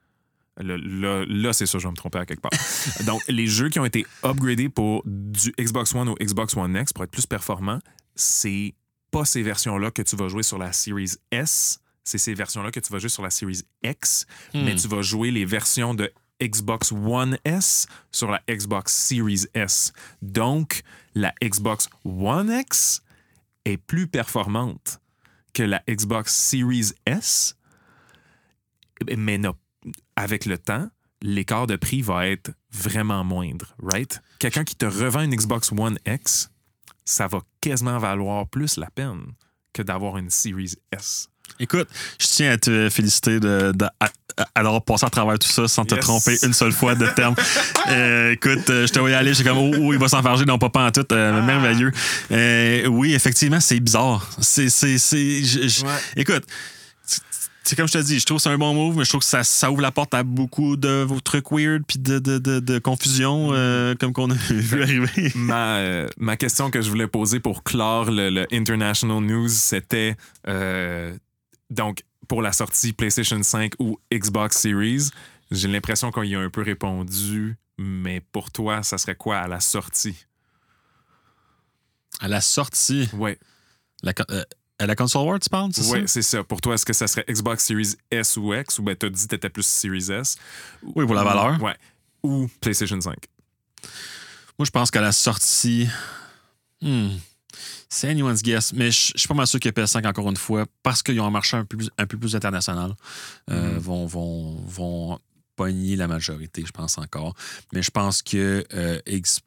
le- 0.58 1.24
là, 1.26 1.52
c'est 1.52 1.66
ça, 1.66 1.78
je 1.78 1.84
vais 1.86 1.90
me 1.90 1.96
tromper 1.96 2.18
à 2.18 2.26
quelque 2.26 2.40
part. 2.40 2.50
Donc, 3.06 3.22
les 3.28 3.46
jeux 3.46 3.68
qui 3.68 3.78
ont 3.78 3.84
été 3.84 4.06
upgradés 4.24 4.68
pour 4.68 5.02
du 5.04 5.52
Xbox 5.60 5.94
One 5.94 6.08
au 6.08 6.14
Xbox 6.14 6.56
One 6.56 6.76
X 6.76 6.92
pour 6.92 7.04
être 7.04 7.10
plus 7.10 7.26
performants, 7.26 7.78
c'est 8.14 8.74
pas 9.11 9.24
ces 9.24 9.42
versions-là 9.42 9.90
que 9.90 10.02
tu 10.02 10.16
vas 10.16 10.28
jouer 10.28 10.42
sur 10.42 10.59
la 10.59 10.72
Series 10.72 11.12
S, 11.30 11.80
c'est 12.04 12.18
ces 12.18 12.34
versions-là 12.34 12.70
que 12.70 12.80
tu 12.80 12.92
vas 12.92 12.98
jouer 12.98 13.09
sur 13.09 13.22
la 13.22 13.30
Series 13.30 13.62
X, 13.82 14.26
mais 14.54 14.74
Hmm. 14.74 14.76
tu 14.78 14.88
vas 14.88 15.02
jouer 15.02 15.30
les 15.30 15.44
versions 15.44 15.94
de 15.94 16.12
Xbox 16.42 16.92
One 16.92 17.38
S 17.44 17.86
sur 18.12 18.30
la 18.30 18.42
Xbox 18.48 18.92
Series 18.92 19.46
S. 19.54 19.92
Donc, 20.22 20.82
la 21.14 21.32
Xbox 21.42 21.88
One 22.04 22.50
X 22.50 23.00
est 23.64 23.78
plus 23.78 24.07
performante 24.07 25.00
que 25.54 25.62
la 25.62 25.82
Xbox 25.88 26.34
Series 26.34 26.92
S, 27.07 27.57
mais 29.16 29.40
avec 30.16 30.44
le 30.44 30.59
temps, 30.59 30.88
l'écart 31.22 31.66
de 31.66 31.76
prix 31.76 32.02
va 32.02 32.28
être 32.28 32.50
vraiment 32.70 33.24
moindre, 33.24 33.74
right? 33.82 34.20
Quelqu'un 34.38 34.64
qui 34.64 34.76
te 34.76 34.84
revend 34.86 35.22
une 35.22 35.34
Xbox 35.34 35.72
One 35.72 35.98
X, 36.07 36.50
ça 37.07 37.26
va 37.26 37.38
quasiment 37.62 37.98
valoir 37.98 38.46
plus 38.48 38.76
la 38.76 38.90
peine 38.90 39.22
que 39.72 39.80
d'avoir 39.82 40.18
une 40.18 40.28
Series 40.28 40.74
S. 40.92 41.28
Écoute, 41.61 41.88
je 42.20 42.26
tiens 42.26 42.50
à 42.52 42.59
te 42.59 42.88
féliciter 42.90 43.38
de, 43.40 43.72
de- 43.72 43.86
d'avoir 44.57 44.82
passé 44.82 45.07
à 45.07 45.11
travers 45.11 45.38
tout 45.38 45.46
ça 45.48 45.68
sans 45.68 45.84
te 45.84 45.94
Yes. 45.94 46.04
tromper 46.04 46.36
une 46.42 46.52
seule 46.52 46.72
fois 46.72 46.94
de 46.94 47.07
terme. 47.14 47.34
Euh, 47.88 48.32
écoute, 48.32 48.68
euh, 48.68 48.84
je 48.84 48.92
te 48.92 48.98
voyais 48.98 49.14
aller, 49.14 49.32
j'étais 49.32 49.48
comme, 49.48 49.59
oh, 49.59 49.72
oh, 49.78 49.92
il 49.92 49.98
va 50.00 50.09
s'enfarger, 50.09 50.44
non, 50.44 50.59
pas, 50.59 50.70
pas 50.70 50.86
en 50.86 50.90
tout, 50.90 51.07
euh, 51.12 51.40
merveilleux. 51.40 51.92
Euh, 52.32 52.84
oui, 52.88 53.14
effectivement, 53.14 53.61
c'est 53.61 53.78
bizarre. 53.78 54.28
C'est, 54.40 54.68
c'est, 54.70 54.96
Ouais. 55.14 56.00
Écoute, 56.16 56.42
c'est 57.66 57.74
comme 57.74 57.88
je 57.88 57.94
te 57.94 57.98
dis, 57.98 58.20
je 58.20 58.24
trouve 58.24 58.36
que 58.36 58.44
c'est 58.44 58.48
un 58.50 58.58
bon 58.58 58.72
move, 58.74 58.96
mais 58.96 59.04
je 59.04 59.08
trouve 59.08 59.22
que 59.22 59.26
ça, 59.26 59.42
ça 59.42 59.72
ouvre 59.72 59.82
la 59.82 59.90
porte 59.90 60.14
à 60.14 60.22
beaucoup 60.22 60.76
de 60.76 61.02
vos 61.02 61.18
trucs 61.18 61.50
weird 61.50 61.82
puis 61.84 61.98
de, 61.98 62.20
de, 62.20 62.38
de, 62.38 62.60
de 62.60 62.78
confusion, 62.78 63.48
euh, 63.52 63.96
comme 63.96 64.12
qu'on 64.12 64.30
a 64.30 64.34
vu 64.50 64.82
arriver. 64.82 65.32
ma, 65.34 65.78
euh, 65.78 66.08
ma 66.16 66.36
question 66.36 66.70
que 66.70 66.80
je 66.80 66.88
voulais 66.88 67.08
poser 67.08 67.40
pour 67.40 67.64
clore 67.64 68.12
le, 68.12 68.30
le 68.30 68.46
International 68.52 69.20
News, 69.20 69.48
c'était 69.48 70.16
euh, 70.46 71.16
donc 71.68 72.04
pour 72.28 72.40
la 72.40 72.52
sortie 72.52 72.92
PlayStation 72.92 73.42
5 73.42 73.72
ou 73.80 73.98
Xbox 74.12 74.58
Series. 74.58 75.10
J'ai 75.50 75.66
l'impression 75.66 76.12
qu'on 76.12 76.22
y 76.22 76.36
a 76.36 76.40
un 76.40 76.50
peu 76.50 76.62
répondu, 76.62 77.56
mais 77.78 78.20
pour 78.20 78.52
toi, 78.52 78.84
ça 78.84 78.96
serait 78.96 79.16
quoi 79.16 79.38
à 79.38 79.48
la 79.48 79.58
sortie? 79.58 80.26
À 82.20 82.28
la 82.28 82.40
sortie, 82.40 83.08
la, 84.02 84.12
euh, 84.30 84.44
à 84.79 84.87
la 84.87 84.95
console 84.95 85.27
war, 85.27 85.39
tu 85.41 85.49
parles, 85.49 85.70
c'est 85.74 85.91
Oui, 85.91 86.03
c'est 86.07 86.22
ça. 86.22 86.45
Pour 86.45 86.61
toi, 86.61 86.74
est-ce 86.74 86.85
que 86.85 86.93
ça 86.93 87.07
serait 87.07 87.24
Xbox 87.29 87.64
Series 87.64 87.95
S 88.11 88.37
ou 88.37 88.53
X? 88.55 88.79
Ou 88.79 88.83
ben 88.83 88.95
t'as 88.97 89.09
dit 89.09 89.22
que 89.22 89.29
t'étais 89.29 89.49
plus 89.49 89.64
Series 89.66 90.11
S? 90.12 90.37
Oui, 90.83 91.07
pour 91.07 91.14
la 91.14 91.24
valeur. 91.24 91.61
Ouais. 91.62 91.77
Ou 92.22 92.49
PlayStation 92.61 93.01
5. 93.01 93.14
Moi, 94.59 94.64
je 94.66 94.70
pense 94.70 94.91
qu'à 94.91 95.01
la 95.01 95.12
sortie. 95.12 95.89
hmm, 96.83 97.09
c'est 97.89 98.09
anyone's 98.09 98.43
guess, 98.43 98.72
mais 98.72 98.91
je 98.91 99.12
je 99.14 99.18
suis 99.18 99.29
pas 99.29 99.35
mal 99.35 99.47
sûr 99.47 99.61
que 99.61 99.68
PS5, 99.68 100.07
encore 100.07 100.29
une 100.29 100.37
fois, 100.37 100.66
parce 100.83 101.03
qu'ils 101.03 101.20
ont 101.20 101.27
un 101.27 101.31
marché 101.31 101.57
un 101.57 101.64
peu 101.64 101.77
plus, 101.77 101.91
un 101.99 102.07
peu 102.07 102.18
plus 102.18 102.35
international, 102.35 102.95
euh, 103.51 103.74
Mhm. 103.74 103.79
vont, 103.79 104.07
vont, 104.07 104.57
vont 104.66 105.18
pogner 105.57 105.97
la 105.97 106.07
majorité, 106.09 106.64
je 106.66 106.72
pense 106.72 106.99
encore. 106.99 107.35
Mais 107.72 107.83
je 107.83 107.91
pense 107.91 108.22
que 108.22 108.64
euh, 108.74 109.01
X- 109.07 109.41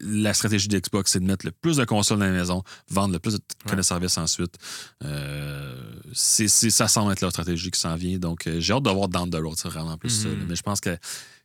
la 0.00 0.34
stratégie 0.34 0.68
d'Xbox, 0.68 1.12
c'est 1.12 1.20
de 1.20 1.24
mettre 1.26 1.46
le 1.46 1.52
plus 1.52 1.76
de 1.76 1.84
consoles 1.84 2.18
dans 2.18 2.24
la 2.26 2.32
maison, 2.32 2.62
vendre 2.90 3.12
le 3.12 3.18
plus 3.20 3.34
de 3.34 3.40
Ouais. 3.72 3.82
services 3.82 4.18
ensuite. 4.18 4.56
Euh, 5.04 5.92
c'est, 6.12 6.48
ça 6.48 6.88
semble 6.88 7.12
être 7.12 7.20
leur 7.20 7.30
stratégie 7.30 7.70
qui 7.70 7.78
s'en 7.78 7.94
vient. 7.96 8.18
Donc, 8.18 8.46
euh, 8.46 8.58
j'ai 8.60 8.72
hâte 8.72 8.82
de 8.82 8.90
voir 8.90 9.08
down 9.08 9.30
the 9.30 9.36
road, 9.36 9.54
c'est 9.56 9.68
vraiment 9.68 9.96
plus. 9.96 10.24
Mhm. 10.24 10.32
là. 10.32 10.44
Mais 10.48 10.56
je 10.56 10.62
pense 10.62 10.80
que 10.80 10.96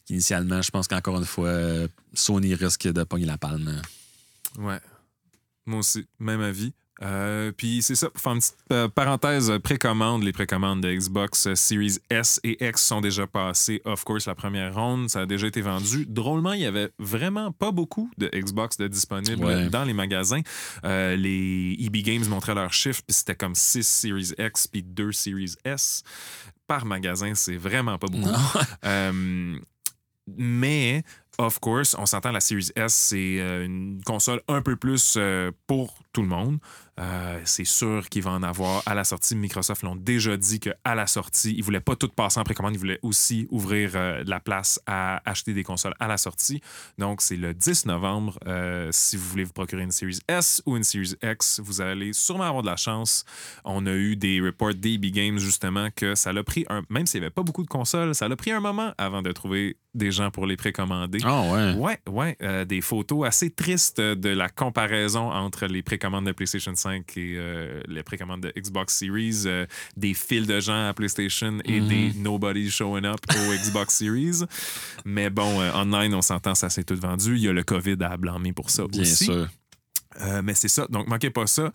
initialement, 0.09 0.61
je 0.61 0.71
pense 0.71 0.87
qu'encore 0.87 1.17
une 1.17 1.25
fois, 1.25 1.47
euh, 1.47 1.87
Sony 2.13 2.55
risque 2.55 2.87
de 2.87 3.03
pogner 3.03 3.25
la 3.25 3.37
palme. 3.37 3.81
Ouais. 4.57 4.79
Moi 5.65 5.79
aussi, 5.79 6.05
même 6.19 6.41
avis. 6.41 6.73
Euh, 7.03 7.51
puis 7.51 7.81
c'est 7.81 7.95
ça, 7.95 8.09
pour 8.09 8.21
faire 8.21 8.33
une 8.33 8.39
petite 8.39 8.55
euh, 8.71 8.87
parenthèse, 8.87 9.49
euh, 9.49 9.59
précommande, 9.59 10.23
les 10.23 10.31
précommandes 10.31 10.81
de 10.81 10.93
Xbox 10.93 11.53
Series 11.55 11.97
S 12.09 12.39
et 12.43 12.63
X 12.63 12.81
sont 12.85 13.01
déjà 13.01 13.25
passées. 13.25 13.81
Of 13.85 14.03
course, 14.03 14.27
la 14.27 14.35
première 14.35 14.75
ronde, 14.75 15.09
ça 15.09 15.21
a 15.21 15.25
déjà 15.25 15.47
été 15.47 15.61
vendu. 15.61 16.05
Drôlement, 16.07 16.53
il 16.53 16.61
y 16.61 16.65
avait 16.65 16.89
vraiment 16.99 17.51
pas 17.51 17.71
beaucoup 17.71 18.11
de 18.17 18.29
Xbox 18.33 18.77
de 18.77 18.87
disponibles 18.87 19.43
Ouais. 19.43 19.69
dans 19.69 19.83
les 19.83 19.93
magasins. 19.93 20.41
Euh, 20.83 21.15
les 21.15 21.75
EB 21.79 21.97
Games 22.03 22.25
montraient 22.27 22.53
leurs 22.55 22.73
chiffres, 22.73 23.01
puis 23.07 23.15
c'était 23.15 23.35
comme 23.35 23.55
6 23.55 23.83
Series 23.87 24.33
X 24.37 24.67
puis 24.67 24.83
2 24.83 25.11
Series 25.11 25.55
S 25.65 26.03
par 26.67 26.85
magasin. 26.85 27.33
C'est 27.35 27.57
vraiment 27.57 27.97
pas 27.97 28.07
beaucoup. 28.07 28.29
Mais, 30.37 31.03
of 31.39 31.59
course, 31.59 31.95
on 31.97 32.05
s'entend, 32.05 32.31
la 32.31 32.39
Series 32.39 32.69
S, 32.75 32.93
c'est 32.93 33.37
une 33.65 34.01
console 34.05 34.39
un 34.47 34.61
peu 34.61 34.75
plus 34.75 35.17
pour 35.67 35.97
tout 36.13 36.21
le 36.21 36.27
monde. 36.27 36.59
Euh, 36.99 37.39
c'est 37.45 37.65
sûr 37.65 38.09
qu'il 38.09 38.21
va 38.21 38.31
en 38.31 38.43
avoir 38.43 38.83
à 38.85 38.93
la 38.93 39.03
sortie. 39.03 39.35
Microsoft 39.35 39.81
l'ont 39.83 39.95
déjà 39.95 40.37
dit 40.37 40.59
qu'à 40.59 40.95
la 40.95 41.07
sortie, 41.07 41.53
ils 41.53 41.59
ne 41.59 41.63
voulaient 41.63 41.79
pas 41.79 41.95
tout 41.95 42.09
passer 42.09 42.39
en 42.39 42.43
précommande, 42.43 42.73
ils 42.75 42.79
voulaient 42.79 42.99
aussi 43.01 43.47
ouvrir 43.49 43.91
euh, 43.95 44.23
la 44.27 44.39
place 44.39 44.79
à 44.85 45.21
acheter 45.29 45.53
des 45.53 45.63
consoles 45.63 45.95
à 45.99 46.07
la 46.07 46.17
sortie. 46.17 46.61
Donc, 46.97 47.21
c'est 47.21 47.37
le 47.37 47.53
10 47.53 47.85
novembre. 47.87 48.37
Euh, 48.45 48.89
si 48.91 49.15
vous 49.15 49.27
voulez 49.27 49.43
vous 49.43 49.53
procurer 49.53 49.83
une 49.83 49.91
Series 49.91 50.19
S 50.27 50.61
ou 50.65 50.77
une 50.77 50.83
Series 50.83 51.15
X, 51.23 51.61
vous 51.63 51.81
allez 51.81 52.13
sûrement 52.13 52.43
avoir 52.43 52.61
de 52.61 52.67
la 52.67 52.75
chance. 52.75 53.25
On 53.63 53.85
a 53.87 53.93
eu 53.93 54.15
des 54.15 54.39
reports 54.41 54.73
d'AB 54.73 55.05
Games, 55.05 55.39
justement, 55.39 55.89
que 55.95 56.13
ça 56.13 56.33
l'a 56.33 56.43
pris, 56.43 56.65
un, 56.69 56.83
même 56.89 57.07
s'il 57.07 57.21
n'y 57.21 57.25
avait 57.25 57.33
pas 57.33 57.43
beaucoup 57.43 57.63
de 57.63 57.69
consoles, 57.69 58.13
ça 58.13 58.27
l'a 58.27 58.35
pris 58.35 58.51
un 58.51 58.59
moment 58.59 58.93
avant 58.97 59.21
de 59.21 59.31
trouver 59.31 59.77
des 59.93 60.11
gens 60.11 60.31
pour 60.31 60.45
les 60.45 60.55
précommander. 60.55 61.19
Ah 61.23 61.41
ouais. 61.51 61.73
Ouais, 61.73 61.99
ouais, 62.09 62.37
euh, 62.41 62.63
des 62.63 62.81
photos 62.81 63.27
assez 63.27 63.49
tristes 63.49 63.99
de 63.99 64.29
la 64.29 64.47
comparaison 64.47 65.31
entre 65.31 65.65
les 65.65 65.83
précommandes 65.83 66.00
de 66.01 66.31
PlayStation 66.31 66.73
5 66.75 67.05
et 67.17 67.35
euh, 67.37 67.81
les 67.87 68.03
précommandes 68.03 68.41
de 68.41 68.53
Xbox 68.59 68.97
Series, 68.97 69.43
euh, 69.45 69.65
des 69.95 70.13
files 70.13 70.47
de 70.47 70.59
gens 70.59 70.87
à 70.87 70.93
PlayStation 70.93 71.59
et 71.65 71.79
Mhm. 71.79 71.87
des 71.87 72.13
nobody 72.17 72.69
showing 72.71 73.05
up 73.05 73.19
au 73.29 73.53
Xbox 73.63 73.95
Series. 73.95 74.43
Mais 75.05 75.29
bon, 75.29 75.61
euh, 75.61 75.71
online, 75.73 76.13
on 76.15 76.21
s'entend, 76.21 76.55
ça 76.55 76.69
s'est 76.69 76.83
tout 76.83 76.95
vendu. 76.95 77.35
Il 77.35 77.41
y 77.43 77.47
a 77.47 77.53
le 77.53 77.63
COVID 77.63 77.97
à 78.01 78.17
blâmer 78.17 78.53
pour 78.53 78.69
ça 78.69 78.87
Bien 78.87 79.01
aussi. 79.01 79.25
sûr. 79.25 79.47
Euh, 80.19 80.41
mais 80.43 80.53
c'est 80.53 80.67
ça, 80.67 80.87
donc 80.89 81.07
manquez 81.07 81.29
pas 81.29 81.47
ça. 81.47 81.71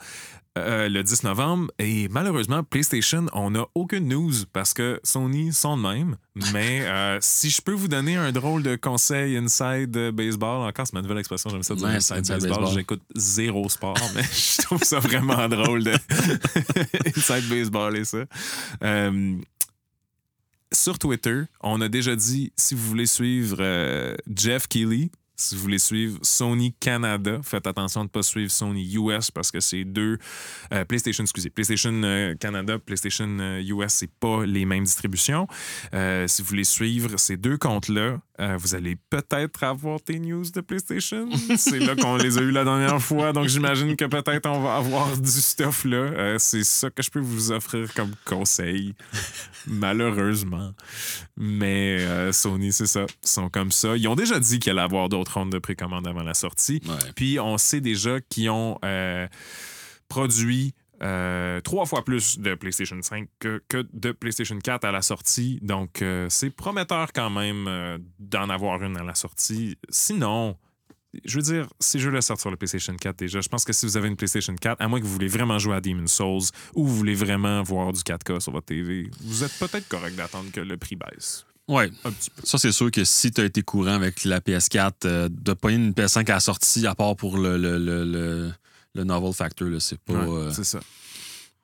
euh, 0.59 0.89
le 0.89 1.03
10 1.03 1.25
novembre. 1.25 1.71
Et 1.79 2.09
malheureusement, 2.09 2.63
PlayStation, 2.65 3.27
on 3.35 3.51
n'a 3.51 3.67
aucune 3.75 4.09
news 4.09 4.33
parce 4.55 4.73
que 4.73 4.99
Sony 5.05 5.53
sont 5.53 5.77
de 5.77 5.83
même. 5.83 6.17
Mais 6.55 6.81
euh, 6.87 7.19
si 7.21 7.51
je 7.51 7.61
peux 7.61 7.73
vous 7.75 7.89
donner 7.89 8.17
un 8.17 8.33
drôle 8.33 8.63
de 8.63 8.75
conseil 8.77 9.37
inside 9.37 9.91
baseball, 10.13 10.67
encore 10.67 10.87
c'est 10.87 10.95
ma 10.95 11.03
nouvelle 11.03 11.19
expression, 11.19 11.51
j'aime 11.51 11.63
ça 11.63 11.75
dire 11.75 11.87
Ouais, 11.89 11.97
inside, 11.97 12.17
inside 12.19 12.33
baseball. 12.41 12.51
baseball. 12.61 12.75
J'écoute 12.75 13.03
zéro 13.15 13.69
sport, 13.69 13.99
mais 14.15 14.23
je 14.23 14.63
trouve 14.63 14.83
ça 14.83 14.99
vraiment 14.99 15.47
drôle 15.49 15.85
de 15.85 15.93
inside 17.17 17.49
baseball 17.51 17.97
et 17.97 18.05
ça. 18.07 18.25
Sur 20.73 20.99
Twitter, 20.99 21.43
on 21.61 21.81
a 21.81 21.89
déjà 21.89 22.17
dit 22.17 22.53
si 22.57 22.75
vous 22.75 22.87
voulez 22.89 23.07
suivre 23.07 23.59
euh, 23.61 24.17
Jeff 24.35 24.67
Keighley, 24.67 25.11
si 25.37 25.55
vous 25.55 25.63
voulez 25.63 25.79
suivre 25.79 26.19
Sony 26.23 26.75
Canada, 26.81 27.41
faites 27.43 27.67
attention 27.67 28.01
de 28.01 28.07
ne 28.07 28.11
pas 28.11 28.23
suivre 28.23 28.51
Sony 28.51 28.95
US 28.95 29.31
parce 29.31 29.51
que 29.51 29.61
c'est 29.61 29.85
deux. 29.85 30.19
euh, 30.73 30.85
PlayStation, 30.85 31.23
excusez. 31.25 31.51
PlayStation 31.51 31.93
euh, 32.05 32.35
Canada, 32.35 32.79
PlayStation 32.79 33.29
euh, 33.41 33.61
US, 33.61 33.93
c'est 33.93 34.11
pas 34.11 34.45
les 34.47 34.65
mêmes 34.65 34.85
distributions. 34.85 35.47
Euh, 35.95 36.27
si 36.27 36.43
vous 36.43 36.49
voulez 36.49 36.65
suivre 36.65 37.19
ces 37.19 37.37
deux 37.37 37.59
comptes-là, 37.59 38.19
euh, 38.41 38.57
vous 38.59 38.75
allez 38.75 38.97
peut-être 39.09 39.65
avoir 39.65 39.99
des 40.07 40.19
news 40.19 40.45
de 40.55 40.61
PlayStation. 40.61 41.29
c'est 41.57 41.79
là 41.79 41.97
qu'on 41.97 42.17
les 42.17 42.39
a 42.39 42.43
eu 42.43 42.51
la 42.51 42.65
dernière 42.65 43.01
fois, 43.01 43.33
donc 43.33 43.49
j'imagine 43.49 43.97
que 43.97 44.05
peut-être 44.05 44.47
on 44.47 44.61
va 44.61 44.77
avoir 44.77 45.17
du 45.17 45.31
stuff 45.31 45.85
là. 45.85 45.97
Euh, 45.97 46.37
c'est 46.39 46.65
ça 46.65 46.91
que 46.91 47.03
je 47.03 47.11
peux 47.11 47.21
vous 47.21 47.53
offrir 47.53 47.93
comme 47.95 48.13
conseil, 48.25 48.95
malheureusement. 49.67 50.73
Mais 51.37 51.99
euh, 52.01 52.33
Sony, 52.33 52.73
c'est 52.73 52.87
ça, 52.87 53.07
sont 53.23 53.49
comme 53.49 53.73
ça. 53.73 53.97
Ils 53.97 54.09
ont 54.09 54.17
déjà 54.17 54.39
dit 54.39 54.59
qu'il 54.59 54.73
allait 54.73 54.83
avoir 54.83 55.09
d'autres 55.09 55.35
rondes 55.35 55.53
de 55.53 55.59
précommande 55.59 56.07
avant 56.07 56.23
la 56.23 56.35
sortie. 56.35 56.83
Ouais. 56.87 56.95
Puis 57.15 57.41
on 57.41 57.57
sait 57.57 57.81
déjà 57.81 58.21
qu'ils 58.21 58.51
ont 58.51 58.79
produit 60.09 60.75
euh, 61.03 61.61
trois 61.61 61.85
fois 61.87 62.05
plus 62.05 62.39
de 62.39 62.55
PlayStation 62.55 62.97
5 63.01 63.29
que, 63.39 63.63
que 63.69 63.87
de 63.93 64.13
PlayStation 64.13 64.59
4 64.59 64.85
à 64.85 64.93
la 64.93 65.03
sortie. 65.03 65.59
Donc 65.63 66.03
euh, 66.03 66.27
c'est 66.31 66.51
prometteur 66.51 67.13
quand 67.13 67.31
même 67.31 67.67
euh, 67.69 67.99
d'en 68.19 68.49
avoir 68.49 68.83
une 68.83 68.97
à 68.97 69.03
la 69.03 69.15
sortie. 69.15 69.77
Sinon, 69.91 70.57
je 71.25 71.37
veux 71.37 71.43
dire, 71.43 71.69
ces 71.81 71.99
jeux-là 71.99 72.21
sortent 72.21 72.41
sur 72.41 72.51
le 72.51 72.57
PlayStation 72.57 72.95
4 72.95 73.17
déjà. 73.19 73.41
Je 73.41 73.49
pense 73.49 73.65
que 73.65 73.73
si 73.73 73.87
vous 73.87 73.97
avez 73.97 74.09
une 74.09 74.17
PlayStation 74.17 74.55
4, 74.55 74.81
à 74.81 74.89
moins 74.89 75.01
que 75.01 75.05
vous 75.05 75.13
voulez 75.13 75.29
vraiment 75.29 75.59
jouer 75.59 75.77
à 75.77 75.81
Demon's 75.81 76.13
Souls 76.13 76.51
ou 76.75 76.87
vous 76.87 76.97
voulez 76.97 77.15
vraiment 77.15 77.63
voir 77.63 77.93
du 77.93 78.01
4K 78.01 78.41
sur 78.41 78.53
votre 78.53 78.67
TV, 78.67 79.11
vous 79.21 79.45
êtes 79.45 79.53
peut-être 79.59 79.89
correct 79.89 80.17
d'attendre 80.17 80.51
que 80.51 80.61
le 80.61 80.77
prix 80.77 80.97
baisse. 80.97 81.47
Peu. 82.03 82.11
Ça, 82.45 82.59
c'est 82.59 82.71
sûr 82.71 82.91
que 82.93 83.05
si 83.05 83.33
tu 83.33 83.41
as 83.41 83.45
été 83.45 83.63
courant 83.63 83.95
avec 83.95 84.25
la 84.25 84.41
PS4, 84.41 84.93
euh, 85.05 85.29
de 85.31 85.53
pas 85.53 85.73
une 85.73 85.91
PS5 85.91 86.31
à 86.31 86.35
la 86.35 86.41
sortie, 86.41 86.87
à 86.87 86.95
part 86.95 87.17
pour 87.17 87.39
le, 87.39 87.57
le, 87.57 87.79
le, 87.79 88.05
le, 88.05 88.53
le 88.97 89.05
Novel 89.05 89.33
Factor, 89.33 89.69
là, 89.69 89.79
c'est 89.81 90.01
pas. 90.01 90.15
Ouais, 90.15 90.47
euh, 90.47 90.51
c'est 90.53 90.65
ça. 90.65 90.81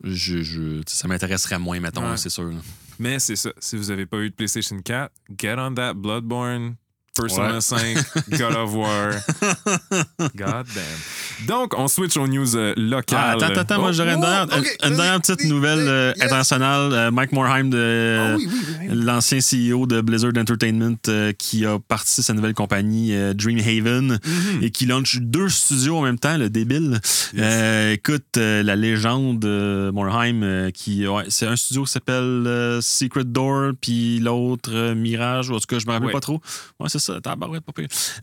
je, 0.05 0.43
je- 0.43 0.83
ça 0.87 1.09
m'intéresserait 1.09 1.59
moins, 1.59 1.81
mettons, 1.81 2.09
Ouais. 2.11 2.17
c'est 2.17 2.29
sûr. 2.31 2.45
là. 2.51 2.59
Mais 2.99 3.19
c'est 3.19 3.37
ça. 3.37 3.51
Si 3.59 3.77
vous 3.77 3.87
n'avez 3.87 4.07
pas 4.07 4.19
eu 4.19 4.31
de 4.31 4.35
PlayStation 4.35 4.81
4, 4.81 5.13
get 5.39 5.55
on 5.59 5.75
that 5.75 5.95
Bloodborne, 5.95 6.75
Persona 7.15 7.55
Ouais. 7.55 7.61
5, 7.61 7.97
God 8.39 8.55
of 8.57 8.75
War. 8.75 9.11
God 10.35 10.67
damn. 10.75 11.47
Donc, 11.47 11.75
on 11.77 11.87
switch 11.89 12.17
aux 12.17 12.27
news 12.27 12.57
euh, 12.57 12.73
Ah, 12.77 12.81
locales. 12.81 13.37
attends, 13.37 13.47
attends, 13.47 13.61
attends, 13.61 13.81
moi 13.81 13.93
j'aurais 13.93 14.15
une, 14.15 14.21
oh, 14.21 14.23
dernière, 14.23 14.45
ok, 14.45 14.51
une- 14.53 14.63
une 14.65 14.95
vas-y, 14.95 14.97
dernière 14.97 15.21
petite 15.21 15.45
nouvelle 15.45 15.79
euh, 15.89 16.13
yes. 16.17 16.25
internationale. 16.25 16.93
Euh, 16.93 17.11
Mike 17.11 17.33
Morheim, 17.33 17.69
de, 17.69 18.19
Ah 18.33 18.37
oui, 18.37 18.49
oui, 18.51 18.59
oui, 18.81 18.87
oui. 18.91 19.05
l'ancien 19.05 19.39
CEO 19.41 19.87
de 19.87 20.01
Blizzard 20.01 20.33
Entertainment, 20.39 20.97
euh, 21.09 21.33
qui 21.33 21.67
a 21.67 21.79
parti 21.79 22.23
sa 22.23 22.33
nouvelle 22.33 22.55
compagnie 22.55 23.15
euh, 23.15 23.35
Dreamhaven 23.35 24.19
Mhm. 24.25 24.63
et 24.63 24.71
qui 24.71 24.87
lance 24.87 25.17
deux 25.21 25.49
studios 25.51 25.99
en 25.99 26.03
même 26.03 26.19
temps, 26.19 26.39
le 26.39 26.49
débile. 26.49 26.99
Euh, 27.37 27.93
écoute, 27.93 28.25
euh, 28.39 28.63
la 28.63 28.77
légende 28.77 29.45
euh, 29.45 29.93
Morheim, 29.93 30.43
euh, 30.45 30.71
qui, 30.71 31.07
ouais, 31.07 31.25
c'est 31.29 31.47
un 31.47 31.57
studio 31.57 31.85
qui 31.85 31.93
s'appelle 31.93 32.23
euh, 32.47 32.81
Secret 32.81 33.25
Door, 33.25 33.73
puis 33.81 34.19
l'autre 34.21 34.71
euh, 34.73 34.95
Mirage, 34.95 35.51
ou 35.51 35.55
en 35.57 35.59
tout 35.59 35.67
cas, 35.67 35.79
je 35.79 35.87
me 35.87 35.93
rappelle 35.93 36.07
Ouais. 36.07 36.13
pas 36.13 36.21
trop. 36.21 36.41
Ouais, 36.81 36.89
c'est 36.89 37.02
ça, 37.03 37.21
tabarouette. 37.21 37.63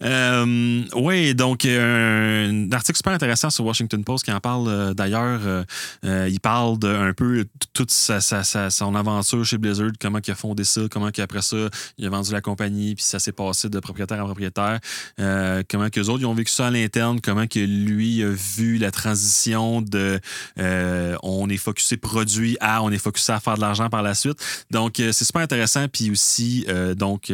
Euh, 0.03 0.83
ouais, 0.95 1.33
donc, 1.33 1.65
euh, 1.65 2.49
un 2.49 2.71
article 2.71 2.97
super 2.97 3.13
intéressant 3.13 3.49
sur 3.49 3.65
Washington 3.65 4.03
Post 4.03 4.25
qui 4.25 4.31
en 4.31 4.39
parle 4.39 4.67
euh, 4.67 4.93
d'ailleurs. 4.93 5.65
Il 6.03 6.39
parle 6.39 6.79
de 6.79 6.87
un 6.87 7.13
peu 7.13 7.45
toute 7.73 7.91
sa, 7.91 8.21
sa- 8.21 8.69
son 8.69 8.95
aventure 8.95 9.45
chez 9.45 9.57
Blizzard, 9.57 9.91
comment 9.99 10.19
il 10.25 10.31
a 10.31 10.35
fondé 10.35 10.63
ça, 10.63 10.81
comment 10.89 11.11
qu'après 11.11 11.41
ça, 11.41 11.57
il 11.97 12.05
a 12.05 12.09
vendu 12.09 12.31
la 12.31 12.41
compagnie, 12.41 12.95
puis 12.95 13.03
ça 13.03 13.19
s'est 13.19 13.31
passé 13.31 13.69
de 13.69 13.79
propriétaire 13.79 14.21
en 14.21 14.25
propriétaire. 14.25 14.79
Comment 15.17 15.89
que 15.89 15.99
les 15.99 16.09
autres 16.09 16.21
ils 16.21 16.25
ont 16.25 16.33
vécu 16.33 16.51
ça 16.51 16.67
à 16.67 16.71
l'interne, 16.71 17.19
comment 17.21 17.47
que 17.47 17.59
lui 17.59 18.23
a 18.23 18.29
vu 18.29 18.77
la 18.77 18.91
transition 18.91 19.81
de 19.81 20.19
on 20.57 21.49
est 21.49 21.57
focusé 21.57 21.97
produit 21.97 22.57
à 22.59 22.83
on 22.83 22.91
est 22.91 22.97
focusé 22.97 23.33
à 23.33 23.39
faire 23.39 23.55
de 23.55 23.61
l'argent 23.61 23.89
par 23.89 24.03
la 24.03 24.13
suite. 24.15 24.39
Donc 24.71 24.93
c'est 24.97 25.23
super 25.25 25.41
intéressant. 25.41 25.87
Puis 25.87 26.11
aussi, 26.11 26.65
donc 26.95 27.31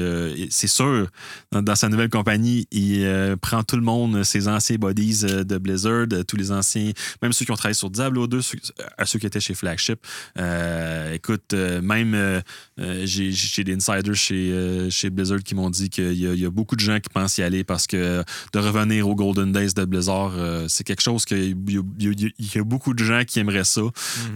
c'est 0.50 0.68
sûr, 0.68 1.08
dans, 1.52 1.76
sa 1.76 1.90
nouvelle 1.90 2.10
compagnie, 2.10 2.68
il 2.72 3.04
euh, 3.04 3.36
prend 3.36 3.64
tout 3.64 3.76
le 3.76 3.82
monde, 3.82 4.24
ses 4.24 4.48
anciens 4.48 4.78
bodies 4.78 5.22
euh, 5.24 5.44
de 5.44 5.58
Blizzard, 5.58 6.06
euh, 6.14 6.24
tous 6.24 6.38
les 6.38 6.52
anciens, 6.52 6.92
même 7.22 7.34
ceux 7.34 7.46
qui 7.46 7.52
ont 7.52 7.56
travaillé 7.56 7.74
sur 7.76 7.90
Diablo 7.90 8.28
2, 8.28 8.42
ceux, 8.42 8.58
à 8.98 9.06
ceux 9.06 9.20
qui 9.20 9.26
étaient 9.26 9.40
chez 9.40 9.54
Flagship. 9.54 10.00
Euh, 10.38 11.14
écoute, 11.14 11.54
même 11.54 12.42
j'ai 12.78 13.64
des 13.64 13.74
insiders 13.76 14.16
chez, 14.16 14.88
chez 14.90 15.10
Blizzard 15.10 15.40
qui 15.44 15.56
m'ont 15.56 15.70
dit 15.70 15.90
qu'il 15.90 16.14
y, 16.14 16.28
a- 16.28 16.34
il 16.34 16.40
y 16.40 16.46
a 16.46 16.50
beaucoup 16.50 16.76
de 16.76 16.82
gens 16.82 17.00
qui 17.00 17.10
pensent 17.10 17.38
y 17.38 17.44
aller 17.44 17.64
parce 17.64 17.88
que 17.88 18.24
de 18.54 18.60
revenir 18.60 19.08
aux 19.08 19.16
Golden 19.16 19.52
Days 19.52 19.74
de 19.74 19.86
Blizzard, 19.86 20.34
c'est 20.68 20.84
quelque 20.84 21.02
chose 21.02 21.26
qu'il 21.26 21.56
y, 21.68 21.74
y 21.74 21.78
a- 21.78 22.30
il 22.38 22.56
y 22.56 22.58
a 22.60 22.64
beaucoup 22.64 22.94
de 22.94 23.04
gens 23.04 23.24
qui 23.26 23.40
aimeraient 23.40 23.64
ça. 23.64 23.82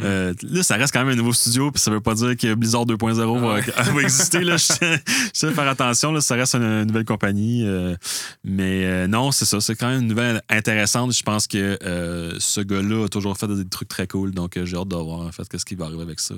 Euh, 0.03 0.33
là, 0.43 0.63
ça 0.63 0.75
reste 0.75 0.93
quand 0.93 0.99
même 1.03 1.13
un 1.13 1.15
nouveau 1.17 1.33
studio, 1.33 1.71
puis 1.71 1.81
ça 1.81 1.91
veut 1.91 2.01
pas 2.01 2.13
dire 2.13 2.35
que 2.37 2.53
Blizzard 2.53 2.85
2.0 2.85 3.39
va, 3.39 3.59
va 3.93 4.01
exister. 4.01 4.41
Là. 4.41 4.57
Je 4.57 4.97
je 5.33 5.47
à 5.47 5.51
faire 5.51 5.67
attention, 5.67 6.11
là, 6.11 6.21
ça 6.21 6.35
reste 6.35 6.55
une, 6.55 6.63
une 6.63 6.88
nouvelle 6.89 7.05
compagnie. 7.05 7.65
euh, 7.65 7.95
mais 8.43 8.85
euh, 8.85 9.07
non, 9.07 9.31
c'est 9.31 9.45
ça. 9.45 9.61
C'est 9.61 9.75
quand 9.75 9.89
même 9.89 10.01
une 10.01 10.07
nouvelle 10.07 10.41
intéressante. 10.49 11.13
Je 11.13 11.23
pense 11.23 11.47
que 11.47 11.77
euh, 11.83 12.35
ce 12.39 12.61
gars-là 12.61 13.05
a 13.05 13.09
toujours 13.09 13.37
fait 13.37 13.47
des 13.47 13.67
trucs 13.67 13.89
très 13.89 14.07
cool, 14.07 14.31
donc 14.33 14.59
j'ai 14.63 14.77
hâte 14.77 14.87
de 14.87 14.95
voir 14.95 15.21
en 15.21 15.31
fait 15.31 15.47
qu'est-ce 15.47 15.65
qui 15.65 15.75
va 15.75 15.85
arriver 15.85 16.03
avec 16.03 16.19
ça. 16.19 16.35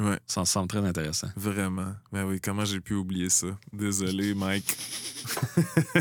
Ouais. 0.00 0.18
Ça 0.26 0.40
me 0.40 0.46
semble 0.46 0.68
très 0.68 0.84
intéressant. 0.84 1.28
Vraiment. 1.36 1.92
Ben 2.12 2.24
oui, 2.24 2.40
comment 2.40 2.64
j'ai 2.64 2.80
pu 2.80 2.94
oublier 2.94 3.28
ça? 3.28 3.48
Désolé, 3.72 4.34
Mike. 4.34 4.76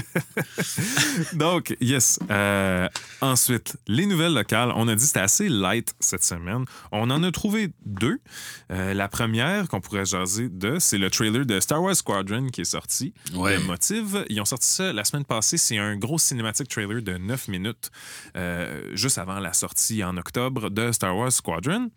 Donc, 1.34 1.76
yes. 1.82 2.18
Euh, 2.30 2.88
ensuite, 3.20 3.76
les 3.88 4.06
nouvelles 4.06 4.34
locales. 4.34 4.72
On 4.76 4.88
a 4.88 4.96
dit 4.96 5.02
que 5.02 5.08
c'était 5.08 5.20
assez 5.20 5.50
light 5.50 5.94
cette 6.00 6.24
semaine. 6.24 6.64
On 6.94 7.10
en 7.10 7.22
a 7.22 7.32
trouvé 7.32 7.74
deux. 7.86 8.20
Euh, 8.72 8.94
la 8.94 9.10
première 9.10 9.68
qu'on 9.68 9.82
pourrait 9.82 10.06
jaser 10.06 10.48
de, 10.48 10.80
c'est 10.80 10.98
le 10.98 11.10
trailer 11.10 11.46
de 11.46 11.60
Star 11.60 11.84
Wars 11.84 11.96
Squadron 11.96 12.48
qui 12.48 12.62
est 12.62 12.66
sorti. 12.66 13.14
Ouais. 13.34 13.58
Le. 13.58 14.26
Ils 14.30 14.40
ont 14.40 14.46
sorti 14.46 14.68
ça 14.68 14.94
la 14.94 15.04
semaine 15.04 15.26
passée. 15.26 15.58
C'est 15.58 15.78
un 15.78 15.98
gros 15.98 16.18
cinématique 16.18 16.70
trailer 16.70 17.02
de 17.02 17.18
9 17.18 17.50
minutes, 17.50 17.92
euh, 18.38 18.84
juste 18.94 19.18
avant 19.18 19.40
la 19.40 19.52
sortie 19.54 20.04
en 20.04 20.16
octobre 20.18 20.70
de 20.70 20.92
Star 20.94 21.16
Wars 21.16 21.32
Squadron, 21.32 21.90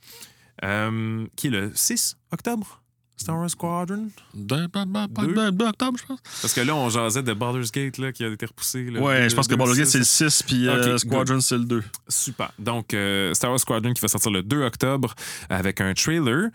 euh, 0.62 1.26
qui 1.36 1.48
est 1.48 1.50
le 1.50 1.72
6 1.74 2.16
octobre? 2.32 2.80
Star 3.16 3.36
Wars 3.38 3.48
Squadron? 3.48 4.08
De- 4.34 5.50
d'octobre, 5.50 5.98
je 5.98 6.04
pense. 6.04 6.18
Parce 6.42 6.52
que 6.52 6.60
là, 6.60 6.74
on 6.74 6.90
jasait 6.90 7.22
de 7.22 7.32
Baldur's 7.32 7.70
Gate 7.70 7.96
là, 7.98 8.12
qui 8.12 8.24
a 8.24 8.28
été 8.28 8.44
repoussé. 8.44 8.90
là, 8.90 9.00
Ouais, 9.00 9.28
je 9.30 9.36
pense 9.36 9.46
que 9.46 9.54
Baldur's 9.54 9.78
Gate, 9.78 9.86
c'est 9.86 9.98
le 9.98 10.04
6, 10.04 10.42
puis 10.42 10.68
euh, 10.68 10.98
Squadron, 10.98 11.40
c'est 11.40 11.56
le 11.58 11.64
2. 11.64 11.82
Super. 12.08 12.50
Donc, 12.58 12.92
euh, 12.92 13.32
Star 13.32 13.50
Wars 13.50 13.60
Squadron 13.60 13.92
qui 13.92 14.00
va 14.00 14.08
sortir 14.08 14.32
le 14.32 14.42
2 14.42 14.62
octobre 14.64 15.14
avec 15.48 15.80
un 15.80 15.94
trailer. 15.94 16.48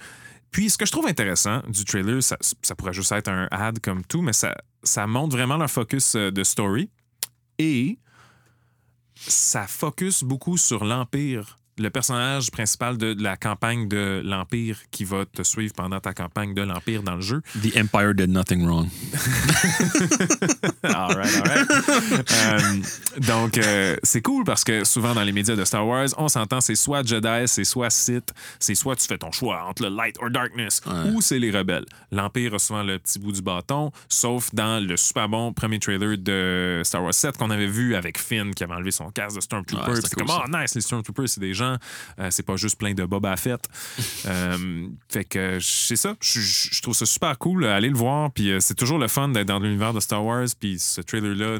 Puis, 0.51 0.69
ce 0.69 0.77
que 0.77 0.85
je 0.85 0.91
trouve 0.91 1.07
intéressant 1.07 1.61
du 1.69 1.85
trailer, 1.85 2.21
ça, 2.21 2.35
ça 2.61 2.75
pourrait 2.75 2.93
juste 2.93 3.11
être 3.13 3.29
un 3.29 3.47
ad 3.51 3.79
comme 3.79 4.03
tout, 4.03 4.21
mais 4.21 4.33
ça, 4.33 4.53
ça 4.83 5.07
montre 5.07 5.37
vraiment 5.37 5.55
leur 5.57 5.71
focus 5.71 6.15
de 6.15 6.43
story. 6.43 6.89
Et 7.57 7.99
ça 9.15 9.67
focus 9.67 10.23
beaucoup 10.23 10.57
sur 10.57 10.83
l'Empire. 10.85 11.58
Le 11.79 11.89
personnage 11.89 12.51
principal 12.51 12.97
de, 12.97 13.13
de 13.13 13.23
la 13.23 13.37
campagne 13.37 13.87
de 13.87 14.21
l'Empire 14.23 14.77
qui 14.91 15.05
va 15.05 15.25
te 15.25 15.43
suivre 15.43 15.73
pendant 15.73 15.99
ta 15.99 16.13
campagne 16.13 16.53
de 16.53 16.61
l'Empire 16.61 17.03
dans 17.03 17.15
le 17.15 17.21
jeu. 17.21 17.41
The 17.63 17.77
Empire 17.77 18.13
did 18.13 18.29
nothing 18.29 18.65
wrong. 18.65 18.87
all 20.83 21.15
right, 21.15 21.35
all 21.35 21.43
right. 21.43 22.31
Euh, 22.31 22.59
donc, 23.27 23.57
euh, 23.57 23.95
c'est 24.03 24.21
cool 24.21 24.43
parce 24.43 24.63
que 24.63 24.83
souvent 24.83 25.13
dans 25.13 25.23
les 25.23 25.31
médias 25.31 25.55
de 25.55 25.63
Star 25.63 25.85
Wars, 25.87 26.07
on 26.17 26.27
s'entend, 26.27 26.61
c'est 26.61 26.75
soit 26.75 27.05
Jedi, 27.05 27.47
c'est 27.47 27.63
soit 27.63 27.89
Sith, 27.89 28.33
c'est 28.59 28.75
soit 28.75 28.95
tu 28.95 29.07
fais 29.07 29.17
ton 29.17 29.31
choix 29.31 29.63
entre 29.63 29.83
le 29.83 29.89
light 29.89 30.17
or 30.21 30.29
darkness, 30.29 30.81
Ouais. 30.85 31.11
ou 31.11 31.21
c'est 31.21 31.39
les 31.39 31.51
rebelles. 31.51 31.85
L'Empire 32.11 32.55
a 32.55 32.59
souvent 32.59 32.83
le 32.83 32.99
petit 32.99 33.19
bout 33.19 33.31
du 33.31 33.41
bâton, 33.41 33.91
sauf 34.07 34.53
dans 34.53 34.83
le 34.85 34.97
super 34.97 35.29
bon 35.29 35.53
premier 35.53 35.79
trailer 35.79 36.17
de 36.17 36.81
Star 36.83 37.03
Wars 37.03 37.13
7 37.13 37.37
qu'on 37.37 37.49
avait 37.51 37.67
vu 37.67 37.95
avec 37.95 38.17
Finn 38.17 38.53
qui 38.53 38.63
avait 38.63 38.73
enlevé 38.73 38.91
son 38.91 39.09
casque 39.11 39.37
de 39.37 39.41
Stormtrooper. 39.41 39.91
Ouais, 39.91 39.95
c'est 40.01 40.13
cool, 40.15 40.25
comme, 40.25 40.41
oh 40.45 40.57
nice, 40.57 40.75
les 40.75 40.81
Stormtroopers, 40.81 41.29
c'est 41.29 41.39
des 41.41 41.53
gens, 41.53 41.68
Euh, 42.19 42.27
c'est 42.31 42.43
pas 42.43 42.55
juste 42.55 42.77
plein 42.77 42.93
de 42.93 43.05
Boba 43.05 43.35
Fett. 43.37 43.61
Euh, 44.25 44.87
fait 45.09 45.23
que 45.25 45.59
c'est 45.61 45.95
ça, 45.95 46.13
je, 46.21 46.39
je- 46.39 46.69
je 46.73 46.81
trouve 46.81 46.93
ça 46.93 47.05
super 47.05 47.37
cool, 47.37 47.65
allez 47.65 47.89
le 47.89 47.95
voir, 47.97 48.31
puis 48.31 48.51
euh, 48.51 48.59
c'est 48.59 48.73
toujours 48.75 48.99
le 48.99 49.07
fun 49.07 49.29
d'être 49.29 49.47
dans 49.47 49.59
l'univers 49.59 49.93
de 49.93 49.99
Star 49.99 50.23
Wars, 50.23 50.45
puis 50.59 50.77
ce 50.77 51.01
trailer-là 51.01 51.57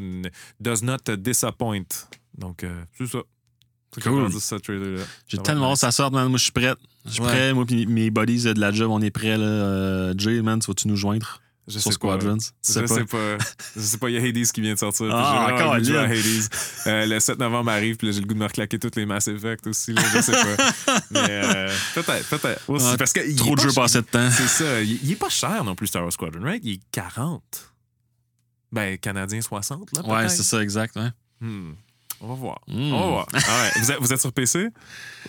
does 0.60 0.84
not 0.84 0.97
disappoint. 1.18 1.82
Donc, 2.38 2.66
c'est 2.97 3.07
ça. 3.07 3.20
C'est 3.95 4.03
Cool. 4.03 4.30
J'ai 5.28 5.38
tellement 5.39 5.72
hâte 5.72 5.78
ça 5.78 5.91
sorte, 5.91 6.14
man. 6.14 6.28
Moi, 6.28 6.38
je 6.38 6.43
suis 6.43 6.51
prêt. 6.51 6.76
Je 7.05 7.12
suis 7.12 7.22
Ouais. 7.22 7.28
prêt. 7.28 7.53
Moi, 7.53 7.66
puis 7.66 7.86
mes 7.88 8.12
buddies 8.12 8.43
de 8.53 8.60
la 8.60 8.72
job, 8.72 8.91
on 8.91 9.01
est 9.01 9.10
prêts. 9.10 9.36
Là. 9.38 10.14
Jay, 10.16 10.41
man, 10.43 10.60
tu 10.60 10.68
vas-tu 10.68 10.88
nous 10.88 10.95
joindre? 10.95 11.41
Je 11.70 11.80
sais. 11.80 11.91
Squadrons? 11.91 12.38
Je 12.39 12.72
sais 12.74 12.88
sais 12.88 13.05
pas. 13.05 13.38
Je 13.76 13.82
sais 13.82 13.97
pas, 13.97 14.09
il 14.09 14.15
y 14.15 14.17
a 14.17 14.22
Hades 14.28 14.51
qui 14.51 14.61
vient 14.61 14.74
de 14.74 14.80
sortir. 14.80 15.07
Ah, 15.13 15.78
de 15.80 15.84
jouer 15.84 15.97
à. 15.97 16.03
Hades. 16.03 16.17
Euh, 16.88 17.05
le 17.05 17.20
7 17.20 17.39
novembre 17.39 17.70
arrive, 17.72 17.95
puis 17.97 18.11
j'ai 18.11 18.22
le 18.22 18.26
goût 18.28 18.34
de 18.34 18.39
me 18.39 18.45
reclaquer 18.47 18.80
toutes 18.80 18.95
les 18.95 19.05
Mass 19.05 19.28
Effect 19.28 19.67
aussi. 19.67 19.93
Là, 19.93 20.01
je 20.13 20.22
sais 20.22 20.32
pas. 20.32 20.99
Mais 21.11 21.20
euh, 21.30 21.74
peut-être, 21.93 22.28
peut-être. 22.30 22.61
Aussi, 22.70 22.86
Ah, 22.91 22.95
parce 22.97 23.13
que 23.13 23.36
Trop 23.38 23.55
de 23.55 23.61
jeux 23.61 23.72
passés 23.74 24.01
de 24.01 24.07
temps. 24.07 24.30
C'est 24.32 24.47
ça. 24.47 24.82
Il, 24.82 24.99
il 25.03 25.11
est 25.11 25.15
pas 25.15 25.30
cher 25.30 25.63
non 25.63 25.76
plus, 25.76 25.88
Star 25.88 26.03
Wars 26.03 26.11
Squadron, 26.11 26.43
right? 26.43 26.61
Il 26.63 26.74
est 26.74 26.82
40. 26.91 27.41
Ben, 28.72 28.97
Canadien 28.97 29.41
60, 29.41 29.89
là, 29.95 30.01
Ouais, 30.05 30.30
c'est 30.30 30.43
ça, 30.43 30.61
exact. 30.61 30.97
Hmm. 31.39 31.72
On 32.22 32.28
va 32.28 32.34
voir. 32.34 32.59
Hmm. 32.67 32.93
On 32.93 32.99
va 32.99 33.07
voir. 33.07 33.28
Ah 33.34 33.38
ouais. 33.38 33.82
vous, 33.82 33.91
êtes, 33.91 33.97
vous 34.01 34.13
êtes 34.13 34.20
sur 34.20 34.34
PC? 34.34 34.67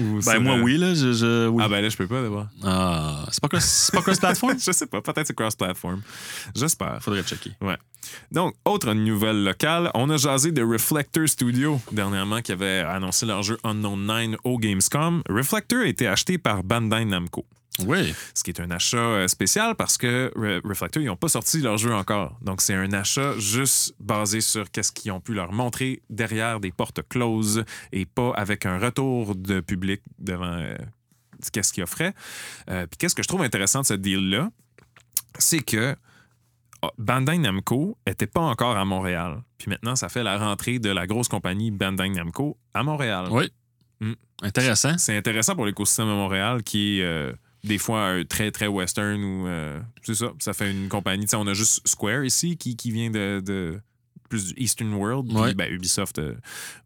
Ou 0.01 0.20
Ben, 0.24 0.38
moi, 0.41 0.57
euh, 0.57 0.62
oui, 0.62 0.76
là. 0.76 0.95
Je, 0.95 1.12
je- 1.12 1.47
oui. 1.49 1.62
Ah 1.64 1.68
ben 1.68 1.80
là, 1.80 1.88
je 1.88 1.97
peux 1.97 2.07
pas 2.07 2.22
d'abord. 2.22 2.47
Ah, 2.64 3.26
c'est 3.30 3.41
pas 3.41 3.49
cross-platform? 4.03 4.57
je 4.64 4.72
sais 4.72 4.86
pas. 4.86 5.01
Peut-être 5.01 5.26
c'est 5.26 5.36
cross-platform. 5.36 6.03
J'espère. 6.55 6.99
Faudrait 7.03 7.22
checker. 7.22 7.53
Donc, 8.32 8.55
autre 8.64 8.93
nouvelle 8.95 9.45
locale, 9.45 9.91
on 9.95 10.11
a 10.11 10.16
jasé 10.16 10.51
de 10.53 10.62
Reflector 10.62 11.28
Studio 11.28 11.80
dernièrement 11.93 12.41
qui 12.43 12.51
avait 12.53 12.80
annoncé 12.80 13.26
leur 13.26 13.43
jeu 13.43 13.59
Unknown 13.62 14.05
9 14.30 14.36
au 14.45 14.59
Gamescom. 14.59 15.22
Reflector 15.28 15.80
a 15.80 15.86
été 15.86 16.09
acheté 16.09 16.38
par 16.38 16.64
Bandai 16.64 17.05
Namco, 17.05 17.45
Oui. 17.87 18.14
ce 18.35 18.43
qui 18.43 18.51
est 18.51 18.61
un 18.61 18.70
achat 18.70 18.97
euh, 18.99 19.28
spécial 19.28 19.74
parce 19.74 19.97
que 19.99 20.33
Re- 20.37 20.61
Reflector, 20.66 21.03
ils 21.03 21.07
n'ont 21.07 21.16
pas 21.16 21.28
sorti 21.28 21.61
leur 21.61 21.76
jeu 21.78 21.93
encore. 21.95 22.39
Donc, 22.43 22.61
c'est 22.61 22.74
un 22.74 22.93
achat 22.93 23.39
juste 23.39 23.95
basé 24.01 24.41
sur 24.41 24.70
qu'est-ce 24.70 24.93
qu'ils 24.93 25.12
ont 25.12 25.20
pu 25.20 25.35
leur 25.35 25.53
montrer 25.53 26.03
derrière 26.11 26.61
des 26.61 26.72
portes 26.72 27.01
closes 27.09 27.64
et 27.93 28.07
pas 28.07 28.33
avec 28.37 28.66
un 28.66 28.78
retour 28.78 29.35
de 29.35 29.61
public 29.61 30.03
devant 30.18 30.53
euh, 30.59 30.76
qu'est-ce 31.53 31.72
qu'ils 31.72 31.83
offraient. 31.85 32.14
Euh, 32.68 32.87
Puis, 32.87 32.99
qu'est-ce 32.99 33.14
que 33.14 33.22
je 33.22 33.28
trouve 33.28 33.43
intéressant 33.43 33.81
de 33.83 33.87
ce 33.87 33.95
deal-là, 33.95 34.51
c'est 35.39 35.61
que 35.61 35.97
ah, 36.83 36.91
Bandai 36.99 37.39
Namco 37.39 37.99
était 38.07 38.26
pas 38.26 38.41
encore 38.41 38.76
à 38.76 38.85
Montréal. 38.85 39.43
Puis 39.59 39.68
maintenant, 39.68 39.97
ça 39.97 40.09
fait 40.09 40.22
la 40.22 40.39
rentrée 40.39 40.78
de 40.78 40.89
la 40.91 41.07
grosse 41.07 41.28
compagnie 41.28 41.70
Bandai 41.70 42.09
Namco 42.09 42.59
à 42.74 42.83
Montréal. 42.83 43.26
Oui. 43.31 43.53
Hmm. 44.01 44.14
Intéressant. 44.43 44.97
C'est 44.97 45.14
intéressant 45.14 45.55
pour 45.55 45.66
l'écosystème 45.66 46.09
à 46.09 46.14
Montréal 46.14 46.62
qui 46.62 47.01
est 47.01 47.05
euh, 47.05 47.33
des 47.65 47.79
fois 47.79 48.17
très, 48.29 48.51
très 48.51 48.67
western 48.67 49.23
ou. 49.23 49.47
euh, 49.47 49.81
c'est 50.03 50.15
ça. 50.15 50.33
Ça 50.39 50.53
fait 50.53 50.71
une 50.71 50.89
compagnie. 50.89 51.27
On 51.35 51.47
a 51.47 51.55
juste 51.55 51.87
Square 51.87 52.25
ici 52.25 52.57
qui, 52.57 52.77
qui 52.77 52.91
vient 52.91 53.11
de. 53.11 53.43
de 53.45 53.81
plus 54.29 54.55
du 54.55 54.63
Eastern 54.63 54.95
World. 54.95 55.27
Puis, 55.27 55.37
Ouais. 55.37 55.55
ben, 55.55 55.69
Ubisoft, 55.73 56.21
euh, 56.21 56.37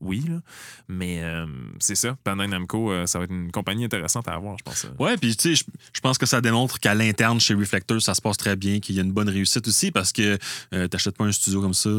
oui. 0.00 0.24
là. 0.26 0.40
Mais 0.88 1.22
euh, 1.22 1.44
c'est 1.78 1.94
ça. 1.94 2.16
Bandai 2.24 2.46
Namco, 2.46 2.90
ça 3.06 3.18
va 3.18 3.24
être 3.26 3.30
une 3.32 3.52
compagnie 3.52 3.84
intéressante 3.84 4.26
à 4.28 4.32
avoir, 4.32 4.56
je 4.56 4.64
pense. 4.64 4.86
Ouais, 4.98 5.18
puis 5.18 5.36
tu 5.36 5.54
sais, 5.54 5.64
je, 5.92 6.00
pense 6.00 6.16
que 6.16 6.24
ça 6.24 6.40
démontre 6.40 6.80
qu'à 6.80 6.94
l'interne, 6.94 7.38
chez 7.40 7.52
Reflector, 7.52 8.00
ça 8.00 8.14
se 8.14 8.22
passe 8.22 8.38
très 8.38 8.56
bien, 8.56 8.80
qu'il 8.80 8.96
y 8.96 8.98
a 8.98 9.02
une 9.02 9.12
bonne 9.12 9.28
réussite 9.28 9.68
aussi, 9.68 9.90
parce 9.90 10.10
que 10.10 10.38
t'achètes 10.86 11.18
pas 11.18 11.26
un 11.26 11.32
studio 11.32 11.60
comme 11.60 11.74
ça 11.74 11.90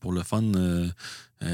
pour 0.00 0.12
le 0.12 0.22
fun. 0.22 0.42
tu 0.42 1.48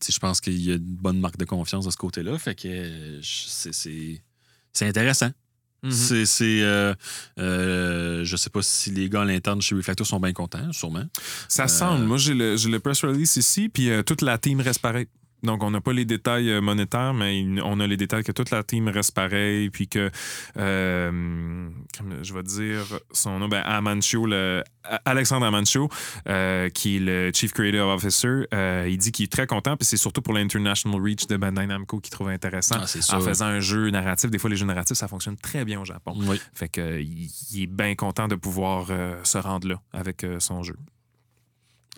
sais, 0.00 0.12
je 0.12 0.18
pense 0.18 0.40
qu'il 0.40 0.58
y 0.58 0.72
a 0.72 0.76
une 0.76 0.78
bonne 0.82 1.20
marque 1.20 1.36
de 1.36 1.44
confiance 1.44 1.84
de 1.84 1.90
ce 1.90 1.96
côté-là. 1.98 2.38
Fait 2.38 2.54
que 2.54 3.20
c'est 3.20 4.22
intéressant. 4.80 5.30
Mhm. 5.82 5.90
C'est. 5.92 6.26
c'est, 6.26 6.62
euh, 6.62 6.94
euh, 7.38 8.24
je 8.24 8.36
sais 8.36 8.50
pas 8.50 8.62
si 8.62 8.90
les 8.90 9.08
gars 9.08 9.22
à 9.22 9.24
l'interne 9.24 9.60
chez 9.62 9.74
Reflector 9.74 10.06
sont 10.06 10.18
bien 10.20 10.32
contents, 10.32 10.72
sûrement. 10.72 11.04
Ça 11.48 11.64
Euh, 11.64 11.68
semble. 11.68 12.04
Moi, 12.04 12.16
j'ai 12.18 12.34
le, 12.34 12.56
le 12.56 12.78
press 12.80 13.04
release 13.04 13.36
ici, 13.36 13.68
puis 13.68 13.90
toute 14.04 14.22
la 14.22 14.38
team 14.38 14.60
reste 14.60 14.80
pareil. 14.80 15.06
Donc, 15.42 15.62
on 15.62 15.70
n'a 15.70 15.80
pas 15.80 15.92
les 15.92 16.04
détails 16.04 16.50
euh, 16.50 16.60
monétaires, 16.60 17.14
mais 17.14 17.44
on 17.62 17.78
a 17.80 17.86
les 17.86 17.96
détails 17.96 18.24
que 18.24 18.32
toute 18.32 18.50
la 18.50 18.62
team 18.62 18.88
reste 18.88 19.14
pareil, 19.14 19.70
puis 19.70 19.88
que, 19.88 20.10
euh, 20.56 21.68
comme 21.96 22.14
je 22.22 22.34
vais 22.34 22.42
dire 22.42 22.84
son 23.12 23.38
nom, 23.38 23.48
ben, 23.48 23.62
Amancio, 23.64 24.26
le, 24.26 24.64
Alexandre 25.04 25.46
Amancio, 25.46 25.88
euh, 26.28 26.68
qui 26.70 26.96
est 26.96 27.00
le 27.00 27.30
Chief 27.32 27.52
Creative 27.52 27.82
Officer, 27.82 28.46
euh, 28.54 28.86
il 28.88 28.98
dit 28.98 29.12
qu'il 29.12 29.24
est 29.24 29.32
très 29.32 29.46
content, 29.46 29.76
puis 29.76 29.86
c'est 29.86 29.96
surtout 29.96 30.22
pour 30.22 30.34
l'International 30.34 31.00
Reach 31.00 31.26
de 31.26 31.36
Bandai 31.36 31.66
Namco 31.66 32.00
qu'il 32.00 32.10
trouve 32.10 32.28
intéressant. 32.28 32.76
Ah, 32.78 33.16
en 33.16 33.20
faisant 33.20 33.46
un 33.46 33.60
jeu 33.60 33.90
narratif, 33.90 34.30
des 34.30 34.38
fois, 34.38 34.50
les 34.50 34.56
jeux 34.56 34.66
narratifs, 34.66 34.96
ça 34.96 35.08
fonctionne 35.08 35.36
très 35.36 35.64
bien 35.64 35.80
au 35.80 35.84
Japon. 35.84 36.14
Oui. 36.16 36.40
Fait 36.54 36.68
que, 36.68 37.00
il, 37.00 37.30
est 37.62 37.66
bien 37.66 37.94
content 37.94 38.28
de 38.28 38.34
pouvoir 38.34 38.88
se 39.22 39.38
rendre 39.38 39.68
là 39.68 39.80
avec 39.92 40.26
son 40.38 40.62
jeu. 40.62 40.76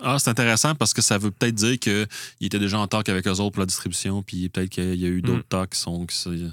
Ah, 0.03 0.18
c'est 0.18 0.30
intéressant 0.30 0.74
parce 0.74 0.92
que 0.94 1.03
ça 1.03 1.18
veut 1.18 1.30
peut-être 1.30 1.55
dire 1.55 1.78
qu'il 1.78 2.07
était 2.40 2.59
déjà 2.59 2.78
en 2.78 2.86
talk 2.86 3.09
avec 3.09 3.26
eux 3.26 3.30
autres 3.30 3.51
pour 3.53 3.61
la 3.61 3.66
distribution, 3.66 4.22
puis 4.22 4.49
peut-être 4.49 4.70
qu'il 4.70 4.94
y 4.94 5.05
a 5.05 5.09
eu 5.09 5.22
d'autres 5.22 5.38
Mm. 5.40 5.49
talks 5.49 5.70
qui 5.70 5.80
sont. 5.80 6.07
il 6.26 6.53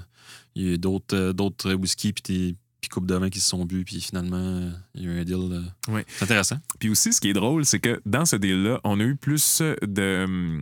y 0.56 0.68
a 0.68 0.72
eu 0.72 0.78
d'autres 0.78 1.16
euh, 1.16 1.32
d'autres 1.32 1.74
whisky, 1.74 2.12
puis 2.12 2.22
des 2.34 2.54
puis 2.80 2.90
coupes 2.90 3.06
de 3.06 3.14
vin 3.14 3.30
qui 3.30 3.40
se 3.40 3.48
sont 3.48 3.64
bu, 3.64 3.84
puis 3.84 4.00
finalement, 4.00 4.70
il 4.94 5.02
y 5.02 5.08
a 5.08 5.10
eu 5.10 5.20
un 5.20 5.24
deal. 5.24 5.36
euh, 5.50 5.62
Oui. 5.88 6.02
C'est 6.08 6.24
intéressant. 6.24 6.58
Puis 6.78 6.88
aussi, 6.90 7.12
ce 7.12 7.20
qui 7.20 7.30
est 7.30 7.32
drôle, 7.32 7.64
c'est 7.64 7.80
que 7.80 8.00
dans 8.06 8.24
ce 8.26 8.36
deal-là, 8.36 8.80
on 8.84 9.00
a 9.00 9.02
eu 9.02 9.16
plus 9.16 9.62
de, 9.82 10.60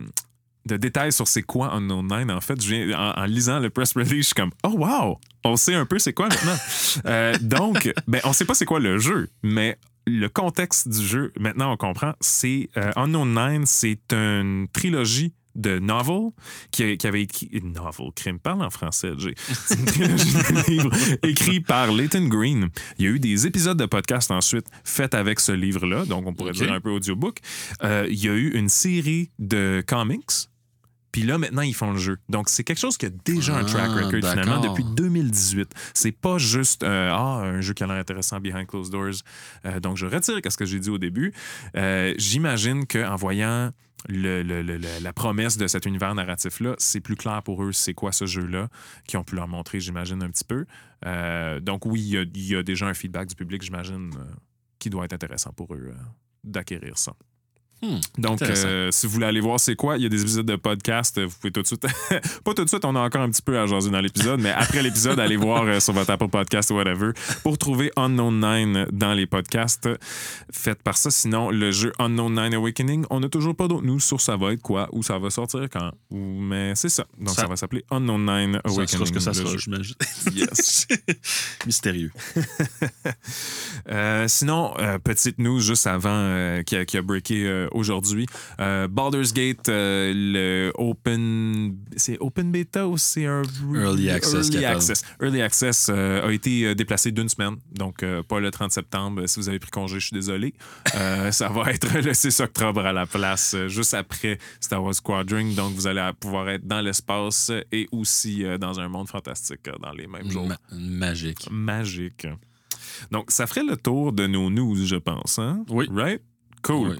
de 0.65 0.77
détails 0.77 1.11
sur 1.11 1.27
c'est 1.27 1.43
quoi 1.43 1.73
Unknown 1.73 2.07
Nine. 2.07 2.31
En 2.31 2.41
fait, 2.41 2.59
je 2.61 2.67
viens, 2.73 2.97
en, 2.97 3.21
en 3.21 3.25
lisant 3.25 3.59
le 3.59 3.69
press 3.69 3.93
release, 3.93 4.09
je 4.17 4.21
suis 4.21 4.33
comme 4.33 4.51
Oh 4.63 4.69
wow! 4.77 5.19
On 5.43 5.55
sait 5.57 5.75
un 5.75 5.85
peu 5.85 5.99
c'est 5.99 6.13
quoi 6.13 6.27
maintenant. 6.29 6.57
Euh, 7.05 7.37
donc, 7.41 7.91
ben, 8.07 8.21
on 8.23 8.31
sait 8.33 8.45
pas 8.45 8.53
c'est 8.53 8.65
quoi 8.65 8.79
le 8.79 8.97
jeu, 8.97 9.29
mais 9.43 9.77
le 10.05 10.27
contexte 10.27 10.87
du 10.89 11.05
jeu, 11.05 11.33
maintenant 11.39 11.71
on 11.73 11.77
comprend, 11.77 12.13
c'est 12.19 12.69
euh, 12.77 12.91
Unknown 12.95 13.33
Nine, 13.33 13.65
c'est 13.65 14.13
une 14.13 14.67
trilogie 14.71 15.33
de 15.55 15.79
novels 15.79 16.31
qui, 16.71 16.97
avait 17.05 17.23
écrit 17.23 17.47
une 17.51 17.71
novel 17.71 18.11
crime 18.13 18.39
parle 18.39 18.61
en 18.61 18.69
français 18.69 19.11
j'ai 19.17 19.33
c'est 19.37 19.79
une 19.79 19.85
trilogie 19.85 20.33
de 20.33 20.69
livres 20.69 20.91
écrits 21.23 21.61
par 21.61 21.93
Leighton 21.93 22.27
Green 22.27 22.67
il 22.99 23.05
y 23.05 23.07
a 23.07 23.11
eu 23.11 23.19
des 23.19 23.47
épisodes 23.47 23.77
de 23.77 23.85
podcast 23.85 24.31
ensuite 24.31 24.67
faits 24.83 25.13
avec 25.13 25.39
ce 25.39 25.51
livre-là, 25.51 26.05
donc 26.05 26.27
on 26.27 26.33
pourrait 26.33 26.51
dire 26.51 26.71
un 26.71 26.81
peu 26.81 26.89
audiobook. 26.89 27.39
Euh, 27.83 28.07
il 28.09 28.23
y 28.23 28.29
a 28.29 28.33
eu 28.33 28.49
une 28.49 28.69
série 28.69 29.31
de 29.39 29.83
comics. 29.85 30.49
Puis 31.15 31.23
là, 31.23 31.37
maintenant, 31.37 31.61
ils 31.61 31.73
font 31.73 31.91
le 31.93 31.97
jeu. 31.97 32.17
Donc, 32.27 32.49
c'est 32.49 32.65
quelque 32.65 32.77
chose 32.77 32.97
qui 32.97 33.05
a 33.05 33.09
déjà 33.09 33.55
un 33.55 33.63
track 33.63 33.89
Ah, 33.89 33.95
record, 33.95 34.11
finalement, 34.31 34.59
depuis 34.67 34.83
2018. 34.97 35.71
C'est 35.93 36.11
pas 36.11 36.37
juste 36.37 36.83
euh, 36.83 37.09
ah, 37.09 37.37
un 37.41 37.61
jeu 37.61 37.73
qui 37.73 37.83
a 37.83 37.87
l'air 37.87 37.95
intéressant 37.95 38.41
behind 38.41 38.67
closed 38.67 38.91
doors. 38.91 39.13
Euh, 39.63 39.79
donc, 39.79 39.95
je 39.95 40.07
retire 40.07 40.41
ce 40.45 40.57
que 40.57 40.65
j'ai 40.65 40.77
dit 40.77 40.89
au 40.89 40.97
début. 40.97 41.31
Euh, 41.77 42.13
J'imagine 42.17 42.85
qu'en 42.85 43.15
voyant 43.15 43.71
le- 44.09 44.43
le- 44.43 44.61
le- 44.61 44.75
le- 44.77 44.99
la 45.01 45.13
promesse 45.13 45.55
de 45.55 45.67
cet 45.67 45.85
univers 45.85 46.13
narratif-là, 46.15 46.75
c'est 46.79 46.99
plus 46.99 47.15
clair 47.15 47.41
pour 47.43 47.63
eux 47.63 47.71
c'est 47.71 47.93
quoi 47.93 48.11
ce 48.11 48.25
jeu-là, 48.25 48.67
qui 49.07 49.15
ont 49.15 49.23
pu 49.23 49.35
leur 49.35 49.47
montrer, 49.47 49.79
j'imagine, 49.79 50.21
un 50.21 50.29
petit 50.29 50.43
peu. 50.43 50.65
Donc 51.61 51.85
oui, 51.85 52.01
il 52.01 52.09
y, 52.09 52.17
a, 52.17 52.23
il 52.23 52.45
y 52.45 52.55
a 52.57 52.61
déjà 52.61 52.87
un 52.87 52.93
feedback 52.93 53.29
du 53.29 53.35
public, 53.35 53.61
j'imagine, 53.61 54.11
qui 54.79 54.89
doit 54.89 55.05
être 55.05 55.13
intéressant 55.13 55.53
pour 55.53 55.73
eux 55.75 55.93
d'acquérir 56.43 56.97
ça. 56.97 57.13
Hmm, 57.81 57.97
Donc, 58.17 58.41
euh, 58.41 58.89
si 58.91 59.05
vous 59.05 59.13
voulez 59.13 59.25
aller 59.25 59.41
voir 59.41 59.59
c'est 59.59 59.75
quoi, 59.75 59.97
il 59.97 60.03
y 60.03 60.05
a 60.05 60.09
des 60.09 60.21
épisodes 60.21 60.45
de 60.45 60.55
podcast. 60.55 61.19
Vous 61.21 61.29
pouvez 61.39 61.51
tout 61.51 61.61
de 61.61 61.67
suite. 61.67 61.81
pas 62.43 62.53
tout 62.53 62.63
de 62.63 62.69
suite, 62.69 62.85
on 62.85 62.95
a 62.95 62.99
encore 63.01 63.21
un 63.21 63.29
petit 63.29 63.41
peu 63.41 63.59
à 63.59 63.65
jaser 63.67 63.89
dans 63.91 63.99
l'épisode, 63.99 64.39
mais 64.39 64.51
après 64.51 64.81
l'épisode, 64.81 65.19
allez 65.19 65.35
voir 65.35 65.63
euh, 65.63 65.79
sur 65.79 65.93
votre 65.93 66.09
Apple 66.09 66.29
Podcast 66.29 66.71
ou 66.71 66.75
whatever 66.75 67.11
pour 67.43 67.57
trouver 67.57 67.91
Unknown 67.97 68.39
Nine 68.39 68.87
dans 68.91 69.13
les 69.13 69.25
podcasts. 69.27 69.89
Faites 70.51 70.81
par 70.83 70.97
ça. 70.97 71.11
Sinon, 71.11 71.51
le 71.51 71.71
jeu 71.71 71.91
Unknown 71.99 72.33
Nine 72.33 72.53
Awakening, 72.55 73.05
on 73.09 73.19
n'a 73.19 73.29
toujours 73.29 73.55
pas 73.55 73.67
d'autres 73.67 73.85
news 73.85 73.99
sur 73.99 74.21
ça 74.21 74.37
va 74.37 74.53
être 74.53 74.61
quoi 74.61 74.87
ou 74.91 75.03
ça 75.03 75.19
va 75.19 75.29
sortir 75.29 75.67
quand. 75.71 75.91
Ou, 76.11 76.17
mais 76.39 76.73
c'est 76.75 76.89
ça. 76.89 77.05
Donc, 77.19 77.29
ça, 77.35 77.41
Ça- 77.41 77.47
va 77.47 77.55
s'appeler 77.57 77.83
Unknown 77.91 78.21
Nine 78.25 78.53
Ça 78.53 78.61
Awakening. 78.71 78.87
sera 78.87 79.05
ce 79.05 79.11
que 79.11 79.19
ça 79.19 79.33
sera, 79.33 79.55
j'imagine. 79.57 79.95
Yes. 80.33 80.87
Mystérieux. 81.65 82.11
Euh, 83.89 84.27
sinon, 84.27 84.73
petite 85.03 85.37
news 85.39 85.59
juste 85.59 85.87
avant 85.87 86.61
qui, 86.65 86.75
a, 86.75 86.85
qui 86.85 86.97
a 86.97 87.01
breaké 87.01 87.64
aujourd'hui. 87.71 88.25
Euh, 88.59 88.87
Baldur's 88.87 89.33
Gate, 89.33 89.69
euh, 89.69 90.11
le 90.15 90.71
Open. 90.75 91.75
C'est 91.95 92.17
Open 92.19 92.51
Beta 92.51 92.87
ou 92.87 92.97
c'est 92.97 93.25
un. 93.25 93.41
Early 93.73 94.09
Access 94.09 94.49
Early. 94.49 94.65
Access. 94.65 95.01
Early 95.21 95.41
Access 95.41 95.87
euh, 95.89 96.27
a 96.27 96.31
été 96.31 96.65
euh, 96.65 96.75
déplacé 96.75 97.11
d'une 97.11 97.29
semaine, 97.29 97.55
donc 97.71 98.03
euh, 98.03 98.23
pas 98.23 98.39
le 98.39 98.51
30 98.51 98.71
septembre. 98.71 99.25
Si 99.27 99.39
vous 99.39 99.49
avez 99.49 99.59
pris 99.59 99.71
congé, 99.71 99.99
je 99.99 100.07
suis 100.07 100.13
désolé. 100.13 100.53
Euh, 100.95 101.31
ça 101.33 101.49
va 101.49 101.71
être 101.71 101.93
le 101.99 102.13
6 102.13 102.39
octobre 102.41 102.85
à 102.85 102.93
la 102.93 103.05
place, 103.05 103.53
euh, 103.55 103.67
juste 103.67 103.93
après 103.93 104.37
Star 104.59 104.83
Wars 104.83 104.95
Squadron. 104.95 105.53
Donc 105.55 105.73
vous 105.73 105.87
allez 105.87 106.09
pouvoir 106.19 106.49
être 106.49 106.65
dans 106.67 106.81
l'espace 106.81 107.51
et 107.71 107.87
aussi 107.91 108.43
euh, 108.43 108.57
dans 108.57 108.79
un 108.79 108.87
monde 108.87 109.07
fantastique 109.09 109.67
euh, 109.67 109.73
dans 109.81 109.91
les 109.91 110.07
mêmes 110.07 110.29
jours 110.29 110.47
Ma- 110.47 110.57
magique. 110.71 111.47
magique. 111.51 112.27
Donc, 113.11 113.29
ça 113.29 113.45
ferait 113.45 113.63
le 113.63 113.75
tour 113.75 114.13
de 114.13 114.25
nos 114.25 114.49
news, 114.49 114.75
je 114.85 114.95
pense. 114.95 115.37
Hein? 115.39 115.65
Oui. 115.69 115.85
Right? 115.91 116.21
Cool. 116.61 116.89
Oui. 116.91 116.95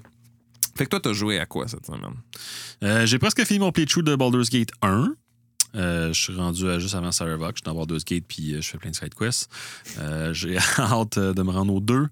Fait 0.76 0.84
que 0.84 0.90
toi, 0.90 1.00
t'as 1.00 1.12
joué 1.12 1.38
à 1.38 1.46
quoi 1.46 1.68
cette 1.68 1.86
semaine? 1.86 2.02
Euh, 2.82 3.06
J'ai 3.06 3.18
presque 3.18 3.44
fini 3.44 3.58
mon 3.58 3.72
playthrough 3.72 4.04
de 4.04 4.14
Baldur's 4.14 4.50
Gate 4.50 4.70
1. 4.82 5.14
Euh, 5.74 6.12
je 6.12 6.20
suis 6.20 6.34
rendu 6.34 6.68
à 6.68 6.78
juste 6.78 6.94
avant 6.94 7.12
Saravoc. 7.12 7.56
Je 7.56 7.56
suis 7.56 7.64
dans 7.64 7.74
Baldur's 7.74 8.04
Gate 8.04 8.24
puis 8.26 8.54
euh, 8.54 8.60
je 8.60 8.70
fais 8.70 8.78
plein 8.78 8.90
de 8.90 8.96
side 8.96 9.14
quests. 9.14 9.50
J'ai 10.32 10.58
hâte 10.78 11.18
de 11.18 11.42
me 11.42 11.50
rendre 11.50 11.74
aux 11.74 11.80
deux. 11.80 12.06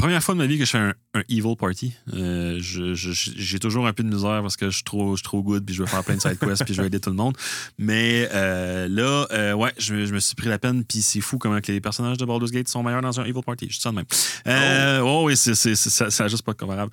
Première 0.00 0.22
fois 0.22 0.34
de 0.34 0.38
ma 0.38 0.46
vie 0.46 0.58
que 0.58 0.64
je 0.64 0.70
fais 0.70 0.78
un, 0.78 0.94
un 1.14 1.22
Evil 1.28 1.56
Party. 1.58 1.92
Euh, 2.14 2.56
J'ai 2.60 3.58
toujours 3.58 3.86
un 3.86 3.92
peu 3.92 4.02
de 4.02 4.08
misère 4.08 4.40
parce 4.40 4.56
que 4.56 4.70
je 4.70 4.76
suis 4.76 4.82
trop, 4.84 5.12
je 5.14 5.16
suis 5.18 5.24
trop 5.24 5.42
good 5.42 5.64
puis 5.64 5.74
je 5.74 5.80
veux 5.82 5.86
faire 5.86 6.02
plein 6.02 6.16
de 6.16 6.20
side 6.22 6.38
quests 6.38 6.64
puis 6.64 6.72
je 6.72 6.80
veux 6.80 6.86
aider 6.86 7.00
tout 7.00 7.10
le 7.10 7.16
monde. 7.16 7.36
Mais 7.78 8.28
euh, 8.32 8.88
là, 8.88 9.26
euh, 9.32 9.52
ouais, 9.52 9.72
je, 9.78 10.06
je 10.06 10.14
me 10.14 10.18
suis 10.18 10.34
pris 10.34 10.48
la 10.48 10.58
peine 10.58 10.84
puis 10.84 11.02
c'est 11.02 11.20
fou 11.20 11.36
comment 11.36 11.60
que 11.60 11.70
les 11.70 11.80
personnages 11.82 12.16
de 12.16 12.24
Baldur's 12.24 12.50
Gate 12.50 12.68
sont 12.68 12.82
meilleurs 12.82 13.02
dans 13.02 13.20
un 13.20 13.24
Evil 13.24 13.42
Party. 13.44 13.66
Je 13.68 13.74
dis 13.76 13.80
ça 13.80 13.90
de 13.90 13.96
même. 13.96 14.06
Euh, 14.46 15.00
oh 15.00 15.24
oui, 15.26 15.36
c'est 15.36 15.54
c'est- 15.54 15.74
c'est- 15.74 16.10
ça, 16.10 16.28
juste 16.28 16.44
pas 16.44 16.54
comparable. 16.54 16.90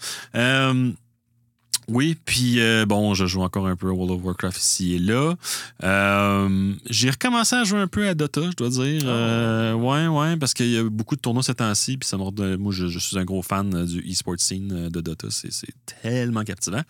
Oui, 1.89 2.17
puis 2.25 2.59
euh, 2.59 2.85
bon, 2.85 3.13
je 3.13 3.25
joue 3.25 3.41
encore 3.43 3.65
un 3.67 3.77
peu 3.77 3.87
à 3.87 3.91
World 3.93 4.11
of 4.19 4.23
Warcraft 4.25 4.57
ici 4.59 4.95
et 4.95 4.99
là. 4.99 5.35
Euh, 5.83 6.73
J'ai 6.89 7.09
recommencé 7.09 7.55
à 7.55 7.63
jouer 7.63 7.79
un 7.79 7.87
peu 7.87 8.07
à 8.09 8.13
Dota, 8.13 8.41
je 8.51 8.55
dois 8.57 8.69
dire. 8.69 9.03
Euh, 9.05 9.73
ouais, 9.73 10.07
ouais, 10.07 10.35
parce 10.35 10.53
qu'il 10.53 10.69
y 10.69 10.77
a 10.77 10.83
beaucoup 10.83 11.15
de 11.15 11.21
tournois 11.21 11.43
ces 11.43 11.55
temps-ci, 11.55 11.95
puis 11.97 12.07
ça 12.07 12.17
m'a 12.17 12.25
redonné- 12.25 12.57
Moi, 12.57 12.73
je, 12.73 12.87
je 12.87 12.99
suis 12.99 13.17
un 13.17 13.23
gros 13.23 13.41
fan 13.41 13.73
euh, 13.73 13.85
du 13.85 13.99
e-sport 14.11 14.35
scene 14.37 14.89
de 14.89 14.99
Dota. 15.01 15.27
C'est 15.29 15.49
tellement 16.01 16.43
captivant. 16.43 16.81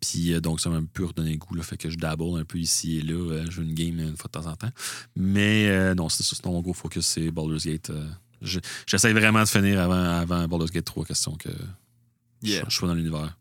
Puis 0.00 0.40
donc, 0.40 0.60
ça 0.60 0.70
m'a 0.70 0.76
un 0.76 0.84
peu 0.84 1.04
redonné 1.04 1.32
le 1.32 1.38
goût, 1.38 1.54
là, 1.56 1.62
fait 1.64 1.76
que 1.76 1.90
je 1.90 1.96
dabble 1.98 2.38
un 2.38 2.44
peu 2.44 2.58
ici 2.58 2.98
et 2.98 3.02
là. 3.02 3.42
je 3.46 3.50
joue 3.50 3.62
une 3.62 3.74
game 3.74 3.98
une 3.98 4.16
fois 4.16 4.30
de 4.32 4.38
temps 4.40 4.46
en 4.48 4.54
temps. 4.56 4.70
Mais 5.16 5.94
non, 5.94 6.08
c'est 6.08 6.22
ça, 6.22 6.36
mon 6.44 6.60
gros 6.60 6.72
focus, 6.72 7.06
c'est 7.06 7.30
Baldur's 7.30 7.66
Gate. 7.66 7.90
je- 8.42 8.60
J'essaie 8.86 9.12
vraiment 9.12 9.42
de 9.42 9.48
finir 9.48 9.80
avant, 9.80 9.94
avant 10.20 10.46
Baldur's 10.46 10.70
Gate 10.70 10.84
3, 10.84 11.04
question 11.04 11.32
que 11.34 11.48
Yeah. 12.42 12.64
je, 12.66 12.70
je 12.70 12.76
sois 12.76 12.86
dans 12.86 12.94
l'univers. 12.94 13.36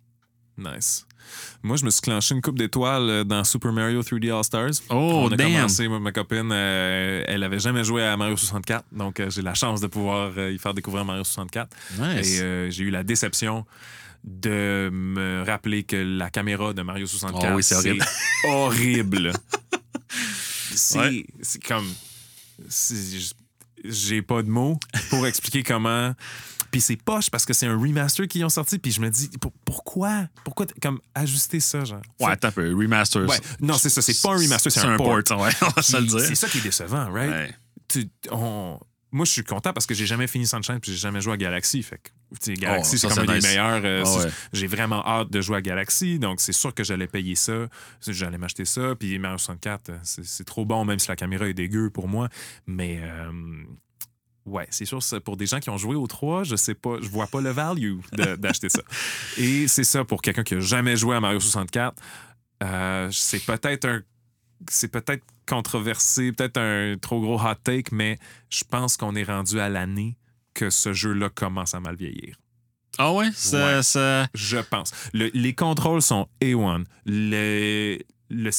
Nice. 0.57 1.05
Moi, 1.63 1.75
je 1.75 1.85
me 1.85 1.89
suis 1.89 2.01
clenché 2.01 2.35
une 2.35 2.41
coupe 2.41 2.57
d'étoiles 2.57 3.09
euh, 3.09 3.23
dans 3.23 3.43
Super 3.43 3.71
Mario 3.73 4.01
3D 4.03 4.31
All-Stars. 4.31 4.83
Oh, 4.89 5.23
On 5.25 5.31
a 5.31 5.35
damn! 5.35 5.51
commencé, 5.53 5.87
ma 5.87 6.11
copine, 6.11 6.49
euh, 6.51 7.23
elle 7.27 7.43
avait 7.43 7.59
jamais 7.59 7.83
joué 7.83 8.03
à 8.03 8.15
Mario 8.15 8.37
64, 8.37 8.85
donc 8.91 9.19
euh, 9.19 9.29
j'ai 9.31 9.41
la 9.41 9.55
chance 9.55 9.81
de 9.81 9.87
pouvoir 9.87 10.31
euh, 10.37 10.51
y 10.51 10.59
faire 10.59 10.73
découvrir 10.75 11.03
Mario 11.03 11.23
64. 11.23 11.75
Nice. 11.99 12.39
Et 12.39 12.71
j'ai 12.71 12.83
eu 12.83 12.89
la 12.91 13.03
déception 13.03 13.65
de 14.23 14.89
me 14.93 15.43
rappeler 15.45 15.83
que 15.83 15.95
la 15.95 16.29
caméra 16.29 16.73
de 16.73 16.81
Mario 16.83 17.05
64, 17.07 17.51
Oh 17.51 17.55
oui, 17.57 17.63
c'est 17.63 17.75
horrible. 17.75 18.05
horrible. 18.47 19.33
c'est 20.75 20.97
Ouais. 20.99 21.25
comme... 21.67 21.87
J'ai 23.83 24.21
pas 24.21 24.41
de 24.41 24.49
mots 24.49 24.79
pour 25.09 25.25
expliquer 25.27 25.63
comment... 25.63 26.13
Puis 26.75 26.81
c'est 26.81 26.97
poche 26.97 27.29
parce 27.29 27.45
que 27.45 27.53
c'est 27.53 27.67
un 27.67 27.77
remaster 27.79 28.27
qu'ils 28.27 28.43
ont 28.43 28.49
sorti. 28.49 28.79
Puis 28.79 28.91
je 28.91 28.99
me 28.99 29.09
dis, 29.09 29.29
pour- 29.39 29.53
pourquoi? 29.63 30.27
Pourquoi 30.43 30.65
comme 30.81 30.99
ajuster 31.13 31.61
ça, 31.61 31.85
genre? 31.85 32.01
Ouais, 32.19 32.31
attends 32.31 32.49
un 32.49 32.51
peu. 32.51 32.75
Remaster. 32.75 33.25
Ouais, 33.25 33.39
non, 33.61 33.75
c'est 33.75 33.87
ça. 33.87 34.01
C'est 34.01 34.21
pas 34.21 34.33
un 34.33 34.37
remaster, 34.39 34.69
c'est 34.69 34.81
un, 34.81 34.97
port. 34.97 35.17
port. 35.25 35.39
ouais, 35.39 35.51
on 35.61 35.69
va 35.69 35.81
se 35.81 35.95
le 35.95 36.05
dire. 36.05 36.19
C'est 36.19 36.35
ça 36.35 36.49
qui 36.49 36.57
est 36.57 36.61
décevant, 36.61 37.09
right? 37.13 37.29
Ouais. 37.31 37.55
Tu- 37.87 38.09
on- 38.29 38.77
Moi, 39.13 39.23
je 39.23 39.31
suis 39.31 39.43
content 39.45 39.71
parce 39.71 39.85
que 39.85 39.93
j'ai 39.93 40.05
jamais 40.05 40.27
fini 40.27 40.45
Sunshine 40.45 40.81
puis 40.81 40.91
j'ai 40.91 40.97
jamais 40.97 41.21
joué 41.21 41.31
à 41.31 41.37
Galaxy. 41.37 41.81
Fait 41.81 41.97
que, 41.97 42.51
Galaxy, 42.59 42.95
Oh, 42.95 42.97
c'est 42.97 43.07
comme 43.07 43.29
un 43.29 43.33
des 43.39 43.39
meilleurs. 43.47 43.81
euh, 43.85 44.03
ouais. 44.03 44.29
J'ai 44.51 44.67
vraiment 44.67 45.01
hâte 45.07 45.31
de 45.31 45.39
jouer 45.39 45.55
à 45.55 45.61
Galaxy. 45.61 46.19
Donc, 46.19 46.41
c'est 46.41 46.51
sûr 46.51 46.73
que 46.73 46.83
j'allais 46.83 47.07
payer 47.07 47.35
ça. 47.35 47.67
J'allais 48.05 48.37
m'acheter 48.37 48.65
ça. 48.65 48.95
Puis 48.99 49.17
Mario 49.17 49.37
64, 49.37 49.89
euh, 49.91 49.97
c'est 50.03 50.25
c'est 50.25 50.43
trop 50.43 50.65
bon, 50.65 50.83
même 50.83 50.99
si 50.99 51.07
la 51.07 51.15
caméra 51.15 51.47
est 51.47 51.53
dégueu 51.53 51.89
pour 51.89 52.09
moi. 52.09 52.27
Mais. 52.67 52.99
euh, 53.01 53.31
Ouais, 54.45 54.67
c'est 54.69 54.85
sûr, 54.85 54.99
pour 55.23 55.37
des 55.37 55.47
gens 55.47 55.59
qui 55.59 55.69
ont 55.71 55.77
joué 55.77 55.95
au 55.95 56.05
3, 56.05 56.43
je 56.43 56.55
sais 56.55 56.75
pas, 56.75 56.97
je 57.01 57.07
vois 57.09 57.25
pas 57.27 57.41
le 57.41 57.49
value 57.49 57.97
d'acheter 58.37 58.69
ça. 58.69 58.81
Et 59.37 59.67
c'est 59.67 59.83
ça 59.83 60.05
pour 60.05 60.21
quelqu'un 60.21 60.43
qui 60.43 60.53
a 60.55 60.59
jamais 60.59 60.95
joué 60.97 61.15
à 61.15 61.19
Mario 61.19 61.39
64. 61.39 61.95
euh, 62.63 63.09
c'est 63.11 63.43
peut-être 63.43 63.85
un 63.85 64.01
c'est 64.71 64.87
peut-être 64.87 65.23
controversé, 65.47 66.31
peut-être 66.31 66.57
un 66.57 66.95
trop 66.99 67.19
gros 67.19 67.39
hot 67.39 67.55
take, 67.63 67.89
mais 67.93 68.17
je 68.49 68.63
pense 68.63 68.95
qu'on 68.97 69.13
est 69.15 69.23
rendu 69.25 69.59
à 69.59 69.67
l'année 69.67 70.15
que 70.53 70.69
ce 70.69 70.93
jeu-là 70.93 71.29
commence 71.29 71.73
à 71.73 71.79
mal 71.81 71.95
vieillir. 71.95 72.37
Ah 72.97 73.11
ouais? 73.11 73.29
Ça, 73.33 73.77
Ouais. 73.77 73.83
ça- 73.83 74.27
Je 74.33 74.57
pense. 74.57 74.91
Le- 75.13 75.29
les 75.33 75.53
contrôles 75.53 76.01
sont 76.01 76.29
A1. 76.41 76.85
Le, 77.05 77.97
le, 78.29 78.49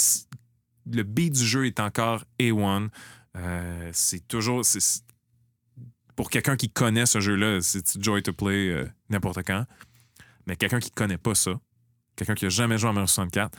le 0.93 1.03
beat 1.03 1.33
du 1.33 1.47
jeu 1.47 1.67
est 1.67 1.81
encore 1.81 2.25
A1. 2.39 2.89
Euh, 3.39 3.91
c'est 3.95 4.29
toujours. 4.29 4.63
Pour 6.17 6.31
quelqu'un 6.31 6.57
qui 6.57 6.71
connaît 6.71 7.07
ce 7.07 7.21
jeu-là, 7.21 7.61
c'est 7.61 8.03
joy 8.03 8.23
to 8.23 8.33
play 8.33 8.71
euh, 8.71 8.89
n'importe 9.11 9.43
quand. 9.47 9.65
Mais 10.47 10.57
quelqu'un 10.57 10.81
qui 10.81 10.91
connaît 10.91 11.19
pas 11.19 11.35
ça, 11.35 11.61
quelqu'un 12.17 12.35
qui 12.35 12.47
a 12.47 12.49
jamais 12.49 12.79
joué 12.79 12.91
à 12.91 12.93
Mario 12.93 13.07
64, 13.07 13.57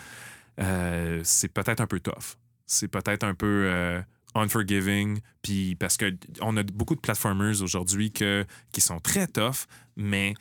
euh, 0.59 1.21
c'est 1.23 1.49
peut-être 1.49 1.81
un 1.81 1.87
peu 1.87 1.99
tough. 1.99 2.35
C'est 2.65 2.87
peut-être 2.87 3.23
un 3.23 3.35
peu 3.35 3.65
euh, 3.67 4.01
unforgiving. 4.33 5.19
Puis 5.43 5.75
parce 5.75 5.97
que 5.97 6.17
on 6.41 6.57
a 6.57 6.63
beaucoup 6.63 6.95
de 6.95 6.99
platformers 6.99 7.61
aujourd'hui 7.61 8.11
qui 8.11 8.81
sont 8.81 8.99
très 8.99 9.27
tough, 9.27 9.67
mais 9.95 10.33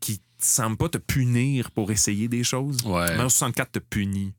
qui 0.00 0.20
semblent 0.38 0.76
pas 0.76 0.88
te 0.88 0.98
punir 0.98 1.70
pour 1.70 1.92
essayer 1.92 2.26
des 2.26 2.42
choses. 2.42 2.82
Ouais. 2.84 3.14
Mario 3.14 3.28
64 3.28 3.72
te 3.72 3.78
punit 3.78 4.34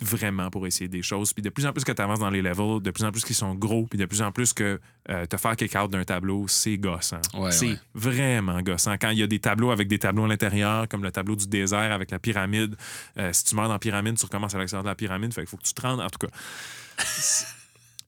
vraiment 0.00 0.50
pour 0.50 0.66
essayer 0.66 0.88
des 0.88 1.02
choses. 1.02 1.32
Puis 1.32 1.42
de 1.42 1.50
plus 1.50 1.66
en 1.66 1.72
plus 1.72 1.84
que 1.84 1.92
tu 1.92 2.02
avances 2.02 2.18
dans 2.18 2.30
les 2.30 2.42
levels, 2.42 2.80
de 2.82 2.90
plus 2.90 3.04
en 3.04 3.12
plus 3.12 3.24
qu'ils 3.24 3.36
sont 3.36 3.54
gros, 3.54 3.86
puis 3.86 3.98
de 3.98 4.06
plus 4.06 4.22
en 4.22 4.32
plus 4.32 4.52
que 4.52 4.80
euh, 5.10 5.26
te 5.26 5.36
faire 5.36 5.56
kick-out 5.56 5.90
d'un 5.90 6.04
tableau, 6.04 6.46
c'est 6.48 6.76
gossant. 6.78 7.20
Ouais, 7.34 7.52
c'est 7.52 7.68
ouais. 7.68 7.78
vraiment 7.94 8.60
gossant. 8.62 8.94
Quand 9.00 9.10
il 9.10 9.18
y 9.18 9.22
a 9.22 9.26
des 9.26 9.38
tableaux 9.38 9.70
avec 9.70 9.88
des 9.88 9.98
tableaux 9.98 10.24
à 10.24 10.28
l'intérieur, 10.28 10.88
comme 10.88 11.02
le 11.02 11.12
tableau 11.12 11.36
du 11.36 11.46
désert 11.46 11.92
avec 11.92 12.10
la 12.10 12.18
pyramide, 12.18 12.76
euh, 13.18 13.32
si 13.32 13.44
tu 13.44 13.54
meurs 13.54 13.68
dans 13.68 13.74
la 13.74 13.78
pyramide, 13.78 14.18
tu 14.18 14.24
recommences 14.24 14.54
à 14.54 14.58
l'extérieur 14.58 14.84
de 14.84 14.88
la 14.88 14.94
pyramide, 14.94 15.32
fait 15.32 15.42
qu'il 15.42 15.48
faut 15.48 15.56
que 15.56 15.64
tu 15.64 15.74
te 15.74 15.82
rendes. 15.82 16.00
En 16.00 16.10
tout 16.10 16.26
cas, 16.26 16.32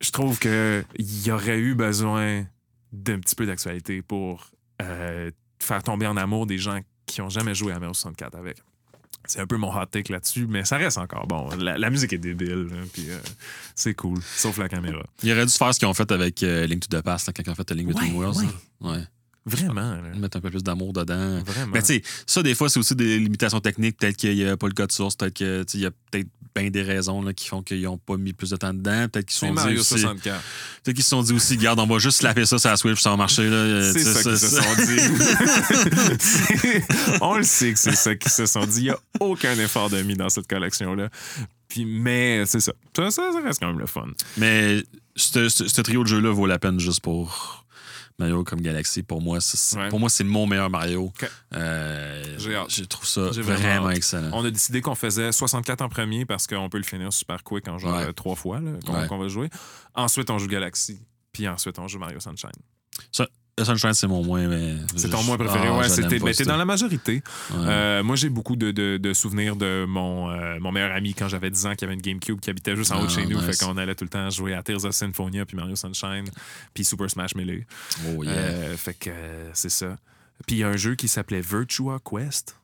je 0.01 0.11
trouve 0.11 0.39
qu'il 0.39 0.85
y 0.99 1.31
aurait 1.31 1.59
eu 1.59 1.75
besoin 1.75 2.45
d'un 2.93 3.21
petit 3.21 3.35
peu 3.35 3.47
d'actualité 3.47 4.03
pour 4.03 4.51
euh, 4.83 5.31
faire 5.59 5.83
tomber 5.83 6.07
en 6.07 6.17
amour 6.17 6.47
des 6.47 6.59
gens 6.59 6.81
qui 7.07 7.21
ont 7.21 7.29
jamais 7.29 7.55
joué 7.55 7.73
à 7.73 7.79
Mario 7.79 7.95
64 7.95 8.37
avec. 8.37 8.59
C'est 9.27 9.41
un 9.41 9.47
peu 9.47 9.57
mon 9.57 9.75
hot 9.77 9.87
take 9.87 10.13
là-dessus, 10.13 10.47
mais 10.49 10.65
ça 10.65 10.77
reste 10.77 10.99
encore 10.99 11.27
bon. 11.27 11.49
La, 11.57 11.77
la 11.79 11.91
musique 11.91 12.13
est 12.13 12.19
débile, 12.19 12.69
hein, 12.73 12.85
puis 12.93 13.11
euh, 13.11 13.19
c'est 13.75 13.95
cool, 13.95 14.19
sauf 14.37 14.59
la 14.59 14.69
caméra. 14.69 15.03
Il 15.23 15.33
aurait 15.33 15.47
dû 15.47 15.53
faire 15.53 15.75
ce 15.75 15.79
qu'ils 15.79 15.89
ont 15.89 15.95
fait 15.95 16.11
avec 16.13 16.43
euh, 16.43 16.67
Link 16.67 16.89
to 16.89 16.99
the 16.99 17.03
Past, 17.03 17.27
là, 17.27 17.33
quand 17.35 17.43
ils 17.47 17.51
ont 17.51 17.55
fait 17.55 17.71
Link 17.73 17.89
Between 17.89 18.13
Ouais, 18.15 18.19
Worlds. 18.27 18.41
ouais. 18.81 18.91
Ouais. 18.93 19.05
Vraiment, 19.49 19.93
là. 19.95 20.03
Mettre 20.17 20.39
un 20.39 20.41
peu 20.41 20.51
plus 20.51 20.65
d'amour 20.65 20.93
dedans. 20.93 21.41
Vraiment. 21.45 21.71
Mais 21.73 21.81
tu 21.81 21.87
sais, 21.95 22.03
ça, 22.27 22.43
des 22.43 22.57
fois, 22.57 22.69
c'est 22.69 22.81
aussi 22.81 22.97
des 22.97 23.21
limitations 23.21 23.61
techniques. 23.61 23.97
Peut-être 23.97 24.17
qu'il 24.17 24.35
n'y 24.35 24.45
a 24.45 24.57
pas 24.57 24.67
le 24.67 24.73
code 24.75 24.91
source. 24.91 25.15
Peut-être 25.15 25.35
qu'il 25.35 25.81
y 25.81 25.87
a 25.87 25.91
peut-être 26.11 26.27
bien 26.61 26.71
des 26.71 26.83
raisons 26.83 27.23
là, 27.23 27.33
qui 27.33 27.47
font 27.49 27.63
qu'ils 27.63 27.83
n'ont 27.83 27.99
pas 27.99 28.17
mis 28.17 28.33
plus 28.33 28.51
de 28.51 28.57
temps 28.57 28.73
dedans. 28.75 29.07
Peut-être 29.09 29.27
qu'ils 29.27 29.35
se 29.35 29.47
sont 29.47 29.55
dit 29.55 29.79
aussi. 29.79 29.99
64. 30.01 30.41
Peut-être 30.83 30.95
qu'ils 30.97 31.05
se 31.05 31.11
sont 31.11 31.23
dit 31.23 31.33
aussi, 31.33 31.57
garde, 31.57 31.79
on 31.81 31.87
va 31.87 31.99
juste 31.99 32.19
slapper 32.19 32.45
ça 32.47 32.59
sur 32.59 32.71
la 32.71 32.77
Switch, 32.77 33.01
ça 33.01 33.11
va 33.11 33.17
marcher. 33.17 33.49
C'est 33.93 33.99
sais, 34.01 34.13
ça 34.15 34.23
qu'ils 34.23 34.39
se 34.39 34.47
ça- 34.49 34.63
sont 34.63 34.75
dit. 34.87 35.01
On 37.21 37.37
le 37.37 37.43
sait 37.45 37.73
que 37.73 37.79
c'est 37.79 37.95
ça 37.97 38.15
qu'ils 38.15 38.31
se 38.31 38.47
sont 38.47 38.67
dit. 38.67 38.81
Il 38.81 38.85
n'y 38.85 38.91
a 38.91 38.99
aucun 39.21 39.55
effort 39.59 39.91
de 39.91 40.01
mis 40.03 40.15
dans 40.15 40.29
cette 40.29 40.47
collection-là. 40.49 41.09
Puis, 41.69 41.85
mais 41.85 42.45
c'est 42.47 42.61
ça. 42.61 42.73
ça. 42.97 43.11
Ça, 43.11 43.33
ça 43.33 43.41
reste 43.45 43.61
quand 43.61 43.69
même 43.69 43.79
le 43.81 43.87
fun. 43.87 44.07
Mais 44.37 44.83
ce 45.17 45.81
trio 45.83 46.03
de 46.03 46.09
jeux-là 46.09 46.31
vaut 46.33 46.47
la 46.47 46.59
peine 46.59 46.79
juste 46.81 47.01
pour 47.01 47.66
Mario 48.19 48.45
comme 48.45 48.61
Galaxy. 48.61 49.03
Pour 49.03 49.21
moi, 49.21 49.39
Ouais. 49.77 49.89
pour 49.89 50.01
moi, 50.01 50.09
c'est 50.09 50.25
mon 50.25 50.47
meilleur 50.47 50.71
Mario. 50.71 51.13
Euh. 51.55 52.37
Je 52.39 52.85
trouve 52.85 53.07
ça 53.07 53.31
vraiment, 53.31 53.91
excellent. 53.91 54.31
On 54.33 54.45
a 54.45 54.51
décidé 54.51 54.81
qu'on 54.81 54.95
faisait 54.95 55.33
64 55.33 55.83
en 55.83 55.89
premier 55.89 56.25
parce 56.25 56.47
qu'on 56.47 56.69
peut 56.69 56.79
le 56.79 56.85
finir 56.85 57.13
super 57.13 57.45
quick 57.45 57.69
en 57.69 57.79
genre 57.79 57.97
Ouais. 57.97 58.07
euh, 58.07 58.13
trois 58.13 58.35
fois 58.37 58.61
qu'on 58.87 58.93
Ouais. 58.95 59.07
va 59.19 59.29
jouer. 59.29 59.51
Ensuite, 59.95 60.31
on 60.31 60.39
joue 60.39 60.49
Galaxy. 60.49 60.99
Puis 61.33 61.47
ensuite, 61.49 61.79
on 61.79 61.87
joue 61.89 61.99
Mario 61.99 62.19
Sunshine. 62.21 62.51
Sunshine, 63.65 63.95
c'est 63.95 64.07
mon 64.07 64.23
moins. 64.23 64.47
mais- 64.49 64.77
C'est 64.97 65.09
ton 65.09 65.23
moins 65.23 65.39
préféré. 65.39 65.69
Ah, 65.69 65.79
ouais, 65.79 65.89
c'était, 65.89 66.19
pas, 66.19 66.27
ben, 66.27 66.35
t'es 66.35 66.45
dans 66.45 66.59
la 66.59 66.67
majorité. 66.67 67.23
Ouais. 67.51 67.57
Euh, 67.67 68.03
moi, 68.03 68.15
j'ai 68.15 68.29
beaucoup 68.29 68.55
de, 68.55 68.71
de- 68.71 68.99
de 68.99 69.13
souvenirs 69.15 69.57
de 69.57 69.87
mon, 69.89 70.29
euh, 70.31 70.59
mon 70.61 70.73
meilleur 70.73 70.93
ami 70.93 71.15
quand 71.15 71.29
j'avais 71.29 71.51
10 71.51 71.65
ans 71.65 71.75
qui 71.75 71.85
avait 71.85 71.95
une 71.95 72.03
GameCube 72.03 72.39
qui 72.39 72.51
habitait 72.51 72.77
juste 72.77 72.93
en 72.93 72.99
haut 72.99 73.07
de 73.07 73.11
Ah, 73.11 73.15
chez 73.15 73.25
nous. 73.27 73.41
nice. 73.41 73.59
Fait 73.59 73.65
qu'on 73.65 73.77
allait 73.79 73.95
tout 73.95 74.05
le 74.05 74.11
temps 74.11 74.29
jouer 74.29 74.53
à 74.53 74.63
Tears 74.63 74.85
of 74.85 74.93
Symphonia, 74.95 75.47
puis 75.47 75.57
Mario 75.57 75.75
Sunshine, 75.75 76.25
puis 76.75 76.85
Super 76.85 77.11
Smash 77.11 77.35
Melee. 77.35 77.65
Oh, 78.09 78.23
yeah. 78.23 78.33
Euh, 78.35 78.77
fait 78.77 78.93
que 78.95 79.11
c'est 79.55 79.71
ça. 79.71 79.97
Puis 80.47 80.57
il 80.57 80.59
y 80.59 80.63
a 80.65 80.69
un 80.69 80.77
jeu 80.77 80.95
qui 80.95 81.09
s'appelait 81.09 81.41
Virtua 81.41 81.99
Quest. 82.05 82.59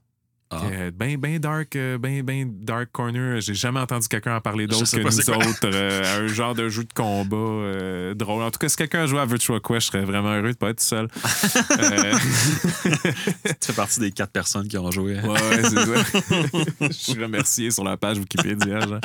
Ah. 0.53 0.90
Ben, 0.94 1.16
ben 1.16 1.38
dark, 1.38 1.74
euh, 1.76 1.96
ben, 1.98 2.22
ben 2.22 2.53
dark 2.61 2.90
corner. 2.92 3.40
J'ai 3.40 3.55
jamais 3.55 3.80
entendu 3.80 4.07
quelqu'un 4.09 4.36
en 4.36 4.40
parler 4.40 4.66
d'autre 4.66 4.84
que 4.90 5.00
nous 5.00 5.30
autres. 5.30 5.59
euh, 5.64 6.24
un 6.24 6.26
genre 6.26 6.55
de 6.55 6.68
jeu 6.68 6.84
de 6.84 6.92
combat 6.92 7.36
euh, 7.36 8.14
drôle. 8.14 8.42
En 8.42 8.50
tout 8.50 8.59
cas, 8.59 8.68
si 8.68 8.76
quelqu'un 8.76 9.05
a 9.05 9.07
joué 9.07 9.20
à 9.20 9.24
Virtua 9.26 9.61
Quest, 9.61 9.80
je 9.80 9.86
serais 9.86 10.05
vraiment 10.05 10.32
heureux 10.34 10.53
de 10.53 10.57
pas 10.57 10.70
être 10.70 10.80
seul. 10.80 11.09
Tu 12.82 13.66
fais 13.66 13.72
partie 13.72 14.00
des 14.00 14.11
quatre 14.12 14.32
personnes 14.32 14.68
qui 14.68 14.76
ont 14.78 14.90
joué. 14.90 15.14
Ouais, 15.20 15.28
ouais, 15.28 15.62
c'est 15.62 15.70
ça. 15.70 16.20
Je 16.80 16.92
suis 16.92 17.22
remercié 17.22 17.70
sur 17.70 17.84
la 17.84 17.96
page 17.96 18.18
Wikipédia. 18.18 18.80
genre. 18.80 19.00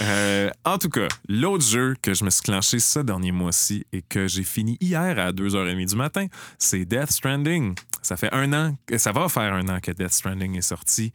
Euh, 0.00 0.50
en 0.64 0.78
tout 0.78 0.88
cas, 0.88 1.06
l'autre 1.28 1.64
jeu 1.64 1.94
que 2.02 2.14
je 2.14 2.24
me 2.24 2.30
suis 2.30 2.42
clenché 2.42 2.78
ce 2.80 2.98
dernier 3.00 3.32
mois-ci 3.32 3.86
et 3.92 4.02
que 4.02 4.26
j'ai 4.26 4.42
fini 4.42 4.76
hier 4.80 5.18
à 5.18 5.32
2h30 5.32 5.86
du 5.88 5.96
matin, 5.96 6.26
c'est 6.58 6.84
Death 6.84 7.10
Stranding. 7.12 7.74
Ça 8.02 8.16
fait 8.16 8.32
un 8.32 8.52
an, 8.52 8.76
ça 8.96 9.12
va 9.12 9.28
faire 9.28 9.52
un 9.54 9.68
an 9.68 9.78
que 9.80 9.92
Death 9.92 10.12
Stranding 10.12 10.56
est 10.56 10.62
sorti. 10.62 11.12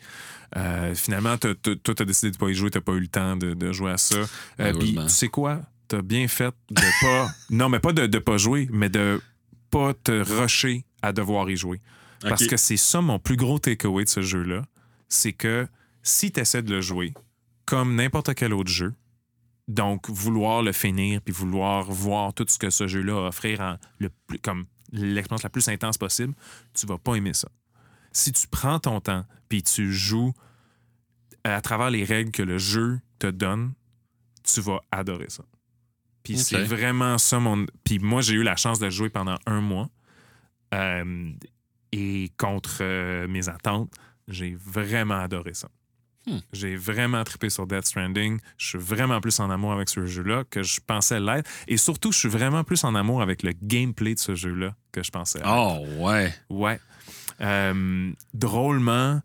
Euh, 0.58 0.96
finalement, 0.96 1.38
t'as- 1.38 1.56
t'as- 1.56 1.76
toi, 1.76 1.94
tu 1.94 2.02
as 2.02 2.06
décidé 2.06 2.32
de 2.32 2.38
pas 2.38 2.50
y 2.50 2.54
jouer, 2.56 2.72
tu 2.72 2.82
pas 2.82 2.94
eu 2.94 3.00
le 3.02 3.08
temps 3.08 3.36
de, 3.36 3.54
de 3.54 3.72
jouer 3.72 3.92
à 3.92 3.98
ça. 3.98 4.16
Euh, 4.60 4.74
Puis, 4.80 4.94
tu 5.04 5.10
sais 5.10 5.28
quoi? 5.28 5.62
Tu 5.88 5.96
as 5.96 6.02
bien 6.02 6.28
fait 6.28 6.54
de 6.72 6.82
pas. 7.02 7.32
non, 7.50 7.70
mais 7.70 7.80
pas 7.80 7.94
de, 7.94 8.08
de 8.08 8.20
pas 8.20 8.38
jouer, 8.38 8.68
mais 8.72 8.90
de 8.90 9.22
pas 9.70 9.94
te 9.94 10.12
rusher 10.12 10.86
à 11.02 11.12
devoir 11.14 11.50
y 11.50 11.58
jouer. 11.58 11.82
Parce 12.22 12.42
que 12.48 12.58
c'est 12.58 12.78
ça 12.78 13.02
mon 13.02 13.20
plus 13.20 13.36
gros 13.38 13.60
takeaway 13.60 14.04
de 14.06 14.10
ce 14.10 14.22
jeu-là. 14.22 14.64
C'est 15.08 15.34
que 15.34 15.68
si 16.04 16.32
tu 16.32 16.40
essaies 16.40 16.62
de 16.64 16.74
le 16.74 16.82
jouer 16.82 17.14
comme 17.70 17.94
n'importe 17.94 18.34
quel 18.34 18.52
autre 18.52 18.72
jeu, 18.72 18.96
donc 19.68 20.10
vouloir 20.10 20.64
le 20.64 20.72
finir 20.72 21.22
puis 21.22 21.32
vouloir 21.32 21.84
voir 21.92 22.34
tout 22.34 22.46
ce 22.50 22.58
que 22.58 22.72
ce 22.72 22.88
jeu-là 22.88 23.14
a 23.14 23.26
à 23.26 23.28
offrir 23.28 23.62
en 23.62 23.78
le 24.00 24.10
plus, 24.26 24.40
comme 24.40 24.66
l'expérience 24.92 25.44
la 25.44 25.52
plus 25.52 25.70
intense 25.70 26.00
possible, 26.00 26.34
tu 26.74 26.88
vas 26.88 26.98
pas 26.98 27.14
aimer 27.14 27.36
ça. 27.36 27.48
Si 28.12 28.32
tu 28.32 28.48
prends 28.48 28.80
ton 28.80 29.00
temps 29.02 29.24
puis 29.50 29.62
tu 29.62 29.94
joues 29.94 30.34
à 31.44 31.62
travers 31.62 31.92
les 31.92 32.04
règles 32.04 32.32
que 32.32 32.42
le 32.42 32.58
jeu 32.58 33.02
te 33.20 33.28
donne, 33.28 33.74
tu 34.42 34.62
vas 34.62 34.80
adorer 34.92 35.30
ça. 35.30 35.44
Puis 36.24 36.40
c'est 36.40 36.64
vraiment 36.64 37.20
ça 37.20 37.40
mon. 37.40 37.68
Puis 37.84 38.00
moi, 38.00 38.22
j'ai 38.22 38.34
eu 38.34 38.44
la 38.44 38.56
chance 38.56 38.80
de 38.80 38.90
jouer 38.90 39.12
pendant 39.12 39.38
un 39.46 39.62
mois. 39.62 39.90
Euh, 40.74 41.34
et 41.92 42.32
contre 42.38 42.80
euh, 42.82 43.28
mes 43.28 43.48
attentes, 43.48 43.94
j'ai 44.28 44.56
vraiment 44.56 45.20
adoré 45.20 45.54
ça. 45.54 45.70
Hmm. 46.28 46.38
J'ai 46.54 46.76
vraiment 46.76 47.24
trippé 47.24 47.50
sur 47.50 47.66
Death 47.66 47.86
Stranding. 47.88 48.40
Je 48.58 48.68
suis 48.68 48.78
vraiment 48.78 49.22
plus 49.22 49.40
en 49.40 49.50
amour 49.50 49.72
avec 49.74 49.88
ce 49.90 50.06
jeu-là 50.06 50.44
que 50.50 50.64
je 50.64 50.80
pensais 50.86 51.20
l'être. 51.20 51.50
Et 51.68 51.78
surtout, 51.78 52.12
je 52.12 52.18
suis 52.20 52.30
vraiment 52.30 52.64
plus 52.64 52.84
en 52.84 52.94
amour 52.94 53.22
avec 53.22 53.42
le 53.44 53.54
gameplay 53.64 54.14
de 54.16 54.20
ce 54.20 54.36
jeu-là 54.36 54.76
que 54.92 55.02
je 55.02 55.12
pensais. 55.12 55.40
l'être. 55.40 55.50
Oh, 55.50 55.86
ouais. 56.00 56.34
Ouais. 56.50 56.80
Euh, 57.42 58.12
drôlement, 58.34 59.22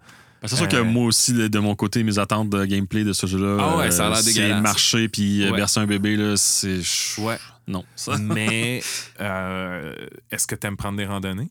C'est 0.46 0.56
sûr 0.56 0.68
que 0.68 0.76
Euh, 0.76 0.84
moi 0.84 1.06
aussi, 1.06 1.32
de 1.32 1.58
mon 1.58 1.74
côté, 1.74 2.02
mes 2.04 2.18
attentes 2.18 2.50
de 2.50 2.64
gameplay 2.66 3.02
de 3.02 3.12
ce 3.12 3.26
jeu-là, 3.26 3.56
Ah 3.60 3.76
ouais, 3.78 3.90
ça 3.90 4.06
a 4.06 4.08
l'air 4.10 4.18
c'est 4.18 4.34
dégueulasse. 4.34 4.62
marcher 4.62 5.08
puis 5.08 5.42
euh, 5.42 5.50
Ouais. 5.50 5.56
bercer 5.56 5.80
un 5.80 5.86
bébé, 5.86 6.16
là, 6.16 6.36
c'est... 6.36 6.80
ouais. 7.18 7.38
Non, 7.66 7.84
ça... 7.96 8.18
Mais 8.20 8.82
euh, 9.20 9.94
est-ce 10.30 10.46
que 10.46 10.54
tu 10.54 10.66
aimes 10.66 10.76
prendre 10.76 10.98
des 10.98 11.06
randonnées? 11.06 11.50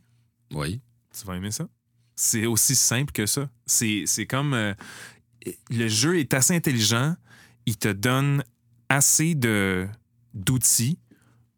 Oui. 0.54 0.80
Tu 1.20 1.26
vas 1.26 1.36
aimer 1.36 1.52
ça? 1.52 1.66
C'est 2.16 2.46
aussi 2.46 2.76
simple 2.76 3.12
que 3.12 3.26
ça. 3.26 3.50
C'est 3.66 4.04
c'est 4.06 4.28
comme. 4.28 4.54
euh, 4.54 4.76
le 5.70 5.88
jeu 5.88 6.20
est 6.20 6.34
assez 6.34 6.56
intelligent. 6.56 7.16
Il 7.66 7.78
te 7.78 7.88
donne 7.88 8.44
assez 8.90 9.36
d'outils 10.34 11.00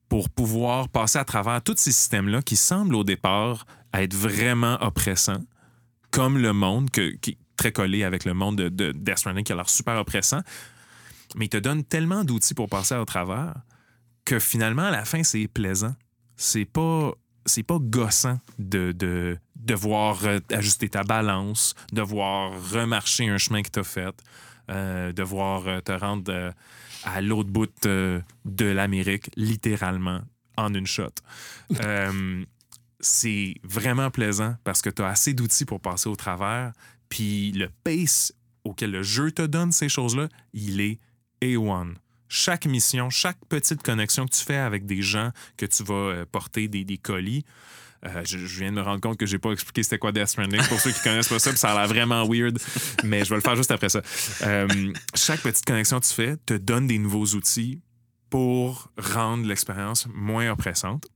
pour 0.10 0.30
pouvoir 0.30 0.90
passer 0.90 1.18
à 1.18 1.26
travers 1.26 1.62
tous 1.62 1.78
ces 1.78 1.92
systèmes-là 1.92 2.42
qui 2.42 2.56
semblent 2.56 2.96
au 2.96 3.04
départ 3.04 3.66
être 3.94 4.14
vraiment 4.14 4.78
oppressants, 4.82 5.44
comme 6.12 6.38
le 6.38 6.54
monde, 6.54 6.90
qui 6.92 7.02
est 7.02 7.38
très 7.58 7.72
collé 7.72 8.04
avec 8.04 8.26
le 8.26 8.34
monde 8.34 8.58
de, 8.58 8.70
de 8.70 8.92
Death 8.92 9.20
Stranding 9.20 9.44
qui 9.44 9.52
a 9.52 9.56
l'air 9.56 9.70
super 9.70 9.96
oppressant. 9.98 10.42
Mais 11.36 11.46
il 11.46 11.50
te 11.50 11.58
donne 11.58 11.84
tellement 11.84 12.24
d'outils 12.24 12.54
pour 12.54 12.70
passer 12.70 12.94
à 12.94 13.04
travers 13.06 13.54
que 14.26 14.40
finalement, 14.40 14.84
à 14.84 14.92
la 14.92 15.06
fin, 15.06 15.24
c'est 15.24 15.48
plaisant. 15.48 15.96
C'est 16.36 16.66
pas 16.66 17.14
c'est 17.46 17.64
pas 17.64 17.78
gossant 17.80 18.40
de, 18.60 18.92
de 18.92 19.38
devoir 19.56 20.24
euh, 20.26 20.40
ajuster 20.52 20.90
ta 20.90 21.04
balance, 21.04 21.76
devoir 21.92 22.52
remarcher 22.72 23.28
un 23.28 23.38
chemin 23.38 23.62
que 23.62 23.70
tu 23.70 23.80
as 23.80 23.84
fait, 23.84 24.16
euh, 24.70 25.12
devoir 25.12 25.68
euh, 25.68 25.80
te 25.82 25.92
rendre 25.92 26.32
euh, 26.32 26.52
à 27.04 27.22
l'autre 27.22 27.50
bout 27.50 27.70
de 27.84 28.66
l'Amérique, 28.66 29.30
littéralement, 29.36 30.22
en 30.58 30.74
une 30.74 30.88
shot. 30.88 31.10
Euh, 31.84 32.44
c'est 33.00 33.56
vraiment 33.64 34.10
plaisant 34.10 34.56
parce 34.64 34.82
que 34.82 34.90
tu 34.90 35.02
as 35.02 35.08
assez 35.08 35.34
d'outils 35.34 35.66
pour 35.66 35.80
passer 35.80 36.10
au 36.10 36.16
travers, 36.16 36.72
puis 37.10 37.52
le 37.52 37.70
pace 37.84 38.34
auquel 38.64 38.92
le 38.92 39.04
jeu 39.04 39.32
te 39.32 39.44
donne 39.44 39.72
ces 39.72 39.90
choses-là, 39.90 40.28
il 40.54 40.80
est 40.82 41.00
A1 41.42 41.94
chaque 42.28 42.66
mission, 42.66 43.10
chaque 43.10 43.38
petite 43.50 43.84
connexion 43.84 44.26
que 44.26 44.36
tu 44.36 44.44
fais 44.44 44.58
avec 44.58 44.86
des 44.86 45.02
gens 45.02 45.32
que 45.58 45.66
tu 45.66 45.84
vas 45.84 45.94
euh, 45.94 46.26
porter 46.30 46.68
des, 46.68 46.98
colis, 46.98 47.46
Euh, 48.06 48.24
je, 48.24 48.38
viens 48.38 48.72
de 48.72 48.76
me 48.76 48.82
rendre 48.82 49.02
compte 49.02 49.18
que 49.18 49.26
j'ai 49.26 49.40
pas 49.40 49.52
expliqué 49.52 49.82
c'était 49.82 49.98
quoi 49.98 50.12
Death 50.12 50.28
Stranding 50.28 50.62
pour 50.68 50.80
ceux 50.80 50.92
qui 50.92 51.02
connaissent 51.02 51.30
pas 51.30 51.40
ça, 51.40 51.50
puis 51.50 51.58
ça 51.58 51.72
a 51.72 51.76
l'air 51.76 51.88
vraiment 51.88 52.28
weird, 52.28 52.60
mais 53.04 53.24
je 53.24 53.30
vais 53.30 53.38
le 53.38 53.42
faire 53.42 53.56
juste 53.56 53.72
après 53.72 53.90
ça. 53.90 54.02
Euh, 54.44 54.94
chaque 55.16 55.42
petite 55.42 55.66
connexion 55.66 56.00
que 56.00 56.06
tu 56.06 56.14
fais 56.14 56.38
te 56.46 56.54
donne 56.54 56.86
des 56.86 57.00
nouveaux 57.00 57.26
outils 57.26 57.82
pour 58.30 58.92
rendre 58.98 59.48
l'expérience 59.48 60.08
moins 60.14 60.52
oppressante. 60.52 61.08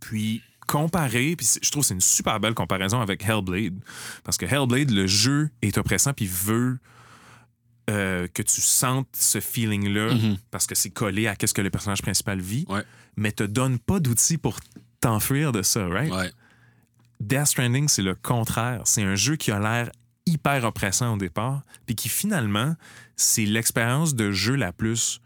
Puis 0.00 0.42
comparer, 0.68 1.34
puis 1.34 1.48
je 1.60 1.70
trouve 1.70 1.82
que 1.82 1.88
c'est 1.88 1.94
une 1.94 2.00
super 2.00 2.38
belle 2.38 2.54
comparaison 2.54 3.00
avec 3.00 3.24
Hellblade, 3.24 3.80
parce 4.22 4.36
que 4.36 4.44
Hellblade, 4.44 4.90
le 4.90 5.06
jeu 5.06 5.50
est 5.62 5.78
oppressant 5.78 6.12
puis 6.12 6.26
veut 6.26 6.78
euh, 7.88 8.28
que 8.28 8.42
tu 8.42 8.60
sentes 8.60 9.08
ce 9.16 9.40
feeling-là 9.40 10.14
Mhm. 10.14 10.36
parce 10.50 10.66
que 10.66 10.74
c'est 10.74 10.90
collé 10.90 11.26
à 11.26 11.34
ce 11.42 11.54
que 11.54 11.62
le 11.62 11.70
personnage 11.70 12.02
principal 12.02 12.40
vit, 12.40 12.64
Ouais. 12.68 12.84
mais 13.16 13.32
te 13.32 13.42
donne 13.44 13.78
pas 13.78 13.98
d'outils 14.00 14.38
pour 14.38 14.58
t'enfuir 15.00 15.52
de 15.52 15.62
ça, 15.62 15.86
right? 15.88 16.12
Ouais. 16.12 16.30
Death 17.20 17.46
Stranding, 17.46 17.88
c'est 17.88 18.02
le 18.02 18.14
contraire. 18.14 18.82
C'est 18.84 19.02
un 19.02 19.14
jeu 19.16 19.36
qui 19.36 19.50
a 19.50 19.58
l'air 19.58 19.90
hyper 20.26 20.64
oppressant 20.64 21.14
au 21.14 21.16
départ, 21.16 21.62
puis 21.86 21.94
qui 21.96 22.08
finalement, 22.08 22.76
c'est 23.16 23.46
l'expérience 23.46 24.14
de 24.14 24.30
jeu 24.32 24.54
la 24.54 24.72
plus 24.72 25.20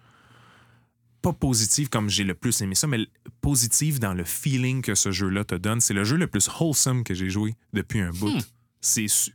pas 1.20 1.32
positive 1.32 1.88
comme 1.88 2.08
j'ai 2.08 2.24
le 2.24 2.34
plus 2.34 2.60
aimé 2.62 2.74
ça, 2.74 2.86
mais 2.88 3.06
positive 3.40 4.00
dans 4.00 4.12
le 4.14 4.24
feeling 4.24 4.82
que 4.82 4.94
ce 4.96 5.12
jeu-là 5.12 5.44
te 5.44 5.54
donne. 5.54 5.80
C'est 5.80 5.94
le 5.94 6.02
jeu 6.04 6.16
le 6.16 6.26
plus 6.26 6.48
wholesome 6.48 7.04
que 7.04 7.14
j'ai 7.14 7.30
joué 7.30 7.54
depuis 7.72 8.00
un 8.00 8.10
bout. 8.10 8.32
C'est 8.80 9.06
su- 9.06 9.32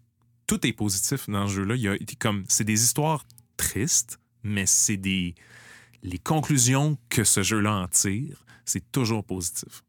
tout 0.47 0.65
est 0.65 0.73
positif 0.73 1.29
dans 1.29 1.47
ce 1.47 1.53
jeu-là. 1.53 1.75
Il 1.75 1.81
y 1.81 1.87
a 1.87 1.97
comme 2.19 2.45
c'est 2.47 2.63
des 2.63 2.83
histoires 2.83 3.25
tristes, 3.57 4.19
mais 4.43 4.65
c'est 4.65 4.97
des 4.97 5.35
les 6.03 6.19
conclusions 6.19 6.97
que 7.09 7.23
ce 7.23 7.43
jeu-là 7.43 7.73
en 7.73 7.87
tire, 7.87 8.45
c'est 8.65 8.91
toujours 8.91 9.23
positif. 9.23 9.83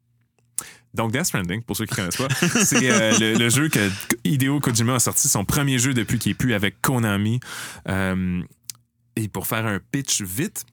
Donc, 0.95 1.13
Death 1.13 1.27
Stranding, 1.27 1.63
pour 1.63 1.77
ceux 1.77 1.85
qui 1.85 1.93
ne 1.93 1.97
connaissent 1.97 2.17
pas, 2.17 2.29
c'est 2.65 2.91
euh, 2.91 3.17
le, 3.19 3.39
le 3.39 3.49
jeu 3.51 3.69
que 3.69 3.91
Hideo 4.25 4.59
Kojima 4.59 4.95
a 4.95 4.99
sorti, 4.99 5.29
son 5.29 5.45
premier 5.45 5.79
jeu 5.79 5.95
depuis 5.95 6.19
qu'il 6.19 6.33
est 6.33 6.35
plus 6.35 6.55
avec 6.55 6.81
Konami. 6.81 7.41
Euh, 7.89 8.43
et 9.15 9.29
pour 9.29 9.47
faire 9.47 9.67
un 9.67 9.81
pitch 9.93 10.23
vite, 10.23 10.65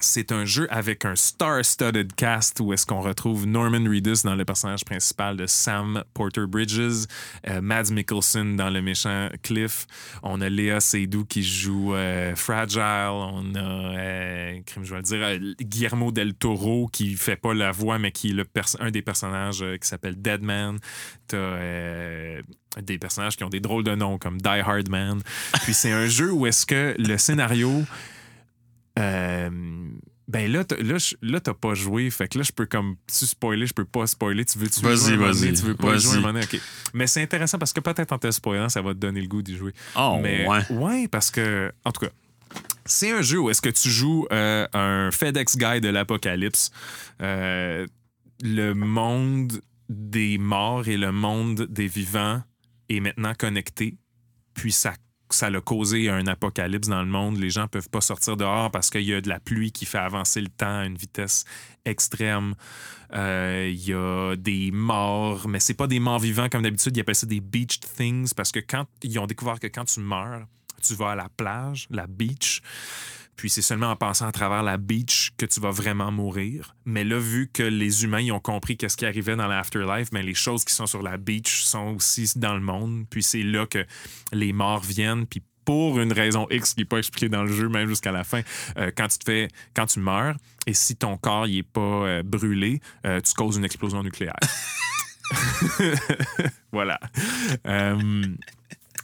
c'est 0.00 0.32
un 0.32 0.44
jeu 0.44 0.66
avec 0.70 1.04
un 1.04 1.16
star-studded 1.16 2.14
cast 2.14 2.60
où 2.60 2.72
est-ce 2.72 2.86
qu'on 2.86 3.00
retrouve 3.00 3.46
Norman 3.46 3.84
Reedus 3.84 4.24
dans 4.24 4.34
le 4.34 4.44
personnage 4.44 4.84
principal 4.84 5.36
de 5.36 5.46
Sam 5.46 6.02
Porter 6.14 6.46
Bridges, 6.46 7.06
euh, 7.48 7.60
Mads 7.60 7.90
Mikkelsen 7.92 8.56
dans 8.56 8.70
le 8.70 8.82
méchant 8.82 9.28
Cliff, 9.42 9.86
on 10.22 10.40
a 10.40 10.48
Léa 10.48 10.80
Seydoux 10.80 11.24
qui 11.24 11.42
joue 11.42 11.94
euh, 11.94 12.34
Fragile, 12.34 13.10
on 13.10 13.54
a, 13.54 13.58
euh, 13.58 14.60
je 14.82 14.90
vais 14.90 14.96
le 14.96 15.02
dire, 15.02 15.54
Guillermo 15.60 16.10
del 16.12 16.34
Toro 16.34 16.88
qui 16.92 17.14
fait 17.14 17.36
pas 17.36 17.54
la 17.54 17.72
voix 17.72 17.98
mais 17.98 18.12
qui 18.12 18.30
est 18.30 18.34
le 18.34 18.44
un 18.80 18.90
des 18.90 19.02
personnages 19.02 19.64
qui 19.80 19.88
s'appelle 19.88 20.20
Deadman. 20.20 20.78
T'as 21.28 21.58
des 22.82 22.98
personnages 22.98 23.36
qui 23.36 23.44
ont 23.44 23.48
des 23.48 23.60
drôles 23.60 23.84
de 23.84 23.94
noms 23.94 24.18
comme 24.18 24.40
Die 24.40 24.48
Hard 24.48 24.88
Man. 24.88 25.20
Puis 25.62 25.74
c'est 25.74 25.92
un 25.92 26.06
jeu 26.06 26.32
où 26.32 26.46
est-ce 26.46 26.66
que 26.66 26.94
le 26.98 27.16
scénario 27.18 27.84
ben 30.28 30.52
là, 30.52 30.64
t'as- 30.64 30.76
là, 30.76 30.96
là, 31.22 31.40
t'as 31.40 31.54
pas 31.54 31.74
joué. 31.74 32.08
Fait 32.10 32.28
que 32.28 32.38
là, 32.38 32.44
je 32.44 32.52
peux 32.52 32.66
comme 32.66 32.96
tu 33.06 33.26
spoiler, 33.26 33.66
je 33.66 33.74
peux 33.74 33.84
pas 33.84 34.06
spoiler. 34.06 34.44
Tu 34.44 34.58
veux, 34.58 34.68
tu 34.68 34.80
veux 34.80 34.94
Vas-y, 35.16 35.52
tu 35.52 35.62
veux 35.62 35.74
pas 35.74 35.96
jouer 35.98 36.18
un 36.18 36.20
moment 36.20 36.32
donné? 36.34 36.46
Mais 36.94 37.06
c'est 37.06 37.22
intéressant 37.22 37.58
parce 37.58 37.72
que 37.72 37.80
peut-être 37.80 38.12
en 38.12 38.18
te 38.18 38.30
spoilant, 38.30 38.68
ça 38.68 38.80
va 38.82 38.94
te 38.94 38.98
donner 38.98 39.20
le 39.20 39.26
goût 39.28 39.42
d'y 39.42 39.56
jouer. 39.56 39.72
Oh, 39.96 40.18
Mais 40.22 40.46
ouais. 40.70 41.08
parce 41.08 41.30
que, 41.30 41.72
en 41.84 41.90
tout 41.90 42.06
cas, 42.06 42.12
c'est 42.84 43.10
un 43.10 43.22
jeu 43.22 43.40
où 43.40 43.50
est-ce 43.50 43.62
que 43.62 43.68
tu 43.70 43.88
joues 43.90 44.26
euh, 44.32 44.66
un 44.72 45.10
FedEx 45.10 45.56
guy 45.56 45.80
de 45.80 45.88
l'apocalypse. 45.88 46.70
Euh, 47.20 47.86
le 48.42 48.72
monde 48.74 49.60
des 49.88 50.38
morts 50.38 50.86
et 50.88 50.96
le 50.96 51.10
monde 51.12 51.66
des 51.68 51.88
vivants 51.88 52.42
est 52.88 53.00
maintenant 53.00 53.34
connecté. 53.36 53.96
Puis 54.54 54.72
ça 54.72 54.94
ça 55.34 55.50
l'a 55.50 55.60
causé 55.60 56.08
un 56.08 56.26
apocalypse 56.26 56.88
dans 56.88 57.02
le 57.02 57.08
monde. 57.08 57.38
Les 57.38 57.50
gens 57.50 57.68
peuvent 57.68 57.88
pas 57.88 58.00
sortir 58.00 58.36
dehors 58.36 58.70
parce 58.70 58.90
qu'il 58.90 59.02
y 59.02 59.14
a 59.14 59.20
de 59.20 59.28
la 59.28 59.40
pluie 59.40 59.72
qui 59.72 59.86
fait 59.86 59.98
avancer 59.98 60.40
le 60.40 60.48
temps 60.48 60.80
à 60.80 60.84
une 60.84 60.96
vitesse 60.96 61.44
extrême. 61.84 62.54
Euh, 63.12 63.70
Il 63.72 63.88
y 63.88 63.92
a 63.92 64.36
des 64.36 64.70
morts, 64.70 65.48
mais 65.48 65.60
c'est 65.60 65.74
pas 65.74 65.86
des 65.86 66.00
morts 66.00 66.18
vivants 66.18 66.48
comme 66.48 66.62
d'habitude. 66.62 66.96
Ils 66.96 67.00
appellent 67.00 67.14
ça 67.14 67.26
des 67.26 67.40
beached 67.40 67.84
things 67.96 68.32
parce 68.34 68.52
que 68.52 68.60
quand 68.60 68.86
ils 69.02 69.18
ont 69.18 69.26
découvert 69.26 69.58
que 69.58 69.66
quand 69.66 69.84
tu 69.84 70.00
meurs, 70.00 70.46
tu 70.82 70.94
vas 70.94 71.10
à 71.10 71.14
la 71.14 71.28
plage, 71.28 71.86
la 71.90 72.06
beach. 72.06 72.62
Puis 73.40 73.48
c'est 73.48 73.62
seulement 73.62 73.90
en 73.90 73.96
passant 73.96 74.26
à 74.26 74.32
travers 74.32 74.62
la 74.62 74.76
beach 74.76 75.30
que 75.38 75.46
tu 75.46 75.60
vas 75.60 75.70
vraiment 75.70 76.12
mourir. 76.12 76.76
Mais 76.84 77.04
là, 77.04 77.18
vu 77.18 77.48
que 77.50 77.62
les 77.62 78.04
humains 78.04 78.20
ils 78.20 78.32
ont 78.32 78.38
compris 78.38 78.76
qu'est-ce 78.76 78.98
qui 78.98 79.06
arrivait 79.06 79.34
dans 79.34 79.46
l'afterlife, 79.46 80.08
mais 80.12 80.22
les 80.22 80.34
choses 80.34 80.62
qui 80.62 80.74
sont 80.74 80.86
sur 80.86 81.00
la 81.00 81.16
beach 81.16 81.62
sont 81.62 81.96
aussi 81.96 82.30
dans 82.36 82.52
le 82.52 82.60
monde. 82.60 83.06
Puis 83.08 83.22
c'est 83.22 83.42
là 83.42 83.64
que 83.64 83.86
les 84.34 84.52
morts 84.52 84.82
viennent. 84.82 85.26
Puis 85.26 85.42
pour 85.64 86.00
une 86.00 86.12
raison 86.12 86.46
X 86.50 86.74
qui 86.74 86.80
n'est 86.80 86.84
pas 86.84 86.98
expliquée 86.98 87.30
dans 87.30 87.42
le 87.42 87.50
jeu, 87.50 87.70
même 87.70 87.88
jusqu'à 87.88 88.12
la 88.12 88.24
fin, 88.24 88.42
euh, 88.76 88.90
quand 88.94 89.08
tu 89.08 89.18
te 89.18 89.24
fais, 89.24 89.48
quand 89.72 89.86
tu 89.86 90.00
meurs, 90.00 90.36
et 90.66 90.74
si 90.74 90.96
ton 90.96 91.16
corps 91.16 91.46
il 91.46 91.60
est 91.60 91.62
pas 91.62 91.80
euh, 91.80 92.22
brûlé, 92.22 92.82
euh, 93.06 93.22
tu 93.22 93.32
causes 93.32 93.56
une 93.56 93.64
explosion 93.64 94.02
nucléaire. 94.02 94.36
voilà. 96.72 97.00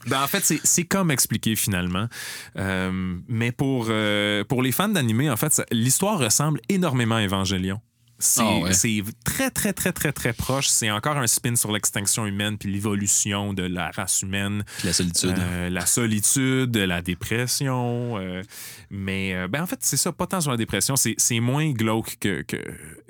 Ben, 0.06 0.22
en 0.22 0.26
fait, 0.26 0.44
c'est- 0.44 0.60
c'est 0.64 0.84
comme 0.84 1.10
expliqué 1.10 1.56
finalement. 1.56 2.08
Euh, 2.56 3.16
mais 3.28 3.52
pour, 3.52 3.86
euh, 3.90 4.44
pour 4.44 4.62
les 4.62 4.72
fans 4.72 4.88
d'animé, 4.88 5.28
en 5.30 5.36
fait, 5.36 5.62
l'histoire 5.72 6.18
ressemble 6.18 6.60
énormément 6.68 7.16
à 7.16 7.22
Evangelion. 7.24 7.80
C'est 8.18 8.40
Ah 8.42 8.58
ouais. 8.60 8.72
c'est 8.72 9.02
très, 9.26 9.50
très, 9.50 9.74
très, 9.74 9.92
très, 9.92 10.10
très 10.10 10.32
proche. 10.32 10.68
C'est 10.68 10.90
encore 10.90 11.18
un 11.18 11.26
spin 11.26 11.54
sur 11.54 11.70
l'extinction 11.70 12.24
humaine 12.24 12.56
puis 12.56 12.72
l'évolution 12.72 13.52
de 13.52 13.62
la 13.64 13.90
race 13.90 14.22
humaine. 14.22 14.64
Puis 14.78 14.86
la 14.86 14.92
solitude. 14.94 15.34
Euh, 15.38 15.68
la 15.68 15.84
solitude, 15.84 16.74
la 16.78 17.02
dépression. 17.02 18.16
euh, 18.18 18.42
mais 18.88 19.34
euh, 19.34 19.48
ben 19.48 19.62
en 19.62 19.66
fait, 19.66 19.80
c'est 19.82 19.98
ça, 19.98 20.12
pas 20.12 20.26
tant 20.26 20.40
sur 20.40 20.50
la 20.50 20.56
dépression. 20.56 20.96
C'est 20.96 21.14
c'est 21.18 21.40
moins 21.40 21.70
glauque 21.72 22.16
que, 22.18 22.40
que 22.40 22.56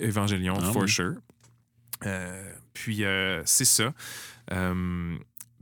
Evangelion, 0.00 0.54
Ah 0.60 0.72
for 0.72 0.88
sure. 0.88 1.14
Puis 2.74 3.04
c'est 3.44 3.64
ça. 3.64 3.92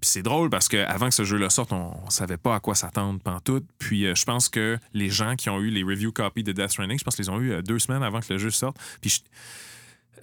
Puis 0.04 0.10
c'est 0.10 0.22
drôle 0.22 0.50
parce 0.50 0.68
qu'avant 0.68 1.08
que 1.08 1.14
ce 1.14 1.24
jeu-là 1.24 1.48
sorte, 1.48 1.72
on, 1.72 1.92
on 2.04 2.10
savait 2.10 2.36
pas 2.36 2.54
à 2.56 2.60
quoi 2.60 2.74
s'attendre 2.74 3.18
pantoute. 3.20 3.64
Puis 3.78 4.04
euh, 4.06 4.14
je 4.14 4.24
pense 4.26 4.50
que 4.50 4.78
les 4.92 5.08
gens 5.08 5.34
qui 5.34 5.48
ont 5.48 5.58
eu 5.60 5.70
les 5.70 5.82
review 5.82 6.12
copies 6.12 6.42
de 6.44 6.52
Death 6.52 6.72
Stranding, 6.72 6.98
je 6.98 7.04
pense 7.04 7.16
qu'ils 7.16 7.24
les 7.24 7.30
ont 7.30 7.40
eu 7.40 7.52
euh, 7.52 7.62
deux 7.62 7.78
semaines 7.78 8.02
avant 8.02 8.20
que 8.20 8.30
le 8.32 8.38
jeu 8.38 8.50
sorte. 8.50 8.76
Puis 9.00 9.08
je- 9.10 9.20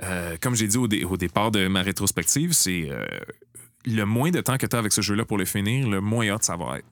euh, 0.03 0.37
comme 0.39 0.55
j'ai 0.55 0.67
dit 0.67 0.77
au, 0.77 0.87
dé- 0.87 1.03
au 1.03 1.17
départ 1.17 1.49
de 1.51 1.67
ma 1.67 1.81
rétrospective, 1.81 2.53
c'est 2.53 2.89
le 3.85 4.03
moins 4.05 4.29
de 4.31 4.41
temps 4.41 4.57
que 4.57 4.65
tu 4.67 4.75
as 4.75 4.79
avec 4.79 4.93
ce 4.93 5.01
jeu-là 5.01 5.25
pour 5.25 5.37
le 5.39 5.45
finir, 5.45 5.87
le 5.89 5.99
moins 6.01 6.29
hot 6.35 6.37
ça 6.41 6.55
va 6.55 6.77
être. 6.77 6.85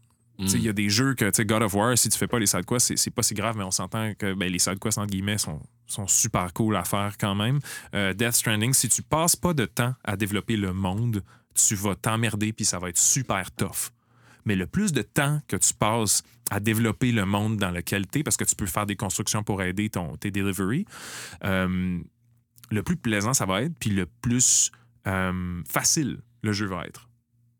Il 0.55 0.63
y 0.63 0.69
a 0.69 0.73
des 0.73 0.87
jeux 0.89 1.15
que, 1.15 1.25
tu 1.25 1.31
sais, 1.33 1.45
God 1.45 1.63
of 1.63 1.73
War, 1.75 1.97
si 1.97 2.07
tu 2.07 2.17
fais 2.17 2.25
pas 2.27 2.39
les 2.39 2.45
side 2.45 2.65
quests, 2.65 2.87
c'est- 2.87 2.95
c'est 2.97 3.11
pas 3.11 3.23
si 3.23 3.33
grave, 3.33 3.57
mais 3.57 3.63
on 3.65 3.71
s'entend 3.71 4.13
que 4.17 4.33
ben, 4.33 4.49
les 4.49 4.57
side 4.59 4.79
quests, 4.79 4.97
entre 4.97 5.11
guillemets, 5.11 5.37
sont, 5.37 5.59
sont 5.85 6.07
super 6.07 6.53
cool 6.53 6.77
à 6.77 6.85
faire 6.85 7.17
quand 7.19 7.35
même. 7.35 7.59
Euh, 7.93 8.13
Death 8.13 8.31
Stranding, 8.35 8.73
si 8.73 8.87
tu 8.87 9.01
passes 9.03 9.35
pas 9.35 9.53
de 9.53 9.65
temps 9.65 9.93
à 10.03 10.15
développer 10.15 10.55
le 10.55 10.71
monde, 10.71 11.23
tu 11.53 11.75
vas 11.75 11.95
t'emmerder 11.95 12.53
puis 12.53 12.65
ça 12.65 12.79
va 12.79 12.89
être 12.89 12.97
super 12.97 13.51
tough. 13.51 13.91
Mais 14.45 14.55
le 14.55 14.67
plus 14.67 14.93
de 14.93 15.01
temps 15.01 15.41
que 15.47 15.57
tu 15.57 15.73
passes 15.73 16.23
à 16.49 16.59
développer 16.59 17.11
le 17.11 17.25
monde 17.25 17.57
dans 17.57 17.71
lequel 17.71 18.07
tu 18.07 18.19
es, 18.19 18.23
parce 18.23 18.37
que 18.37 18.45
tu 18.45 18.55
peux 18.55 18.65
faire 18.65 18.85
des 18.85 18.95
constructions 18.95 19.43
pour 19.43 19.61
aider 19.61 19.89
ton, 19.89 20.15
tes 20.17 20.31
deliveries, 20.31 20.85
euh, 21.43 21.99
le 22.71 22.83
plus 22.83 22.95
plaisant 22.95 23.33
ça 23.33 23.45
va 23.45 23.63
être, 23.63 23.73
puis 23.79 23.89
le 23.89 24.05
plus 24.05 24.71
euh, 25.07 25.61
facile 25.67 26.19
le 26.41 26.53
jeu 26.53 26.65
va 26.65 26.85
être. 26.85 27.09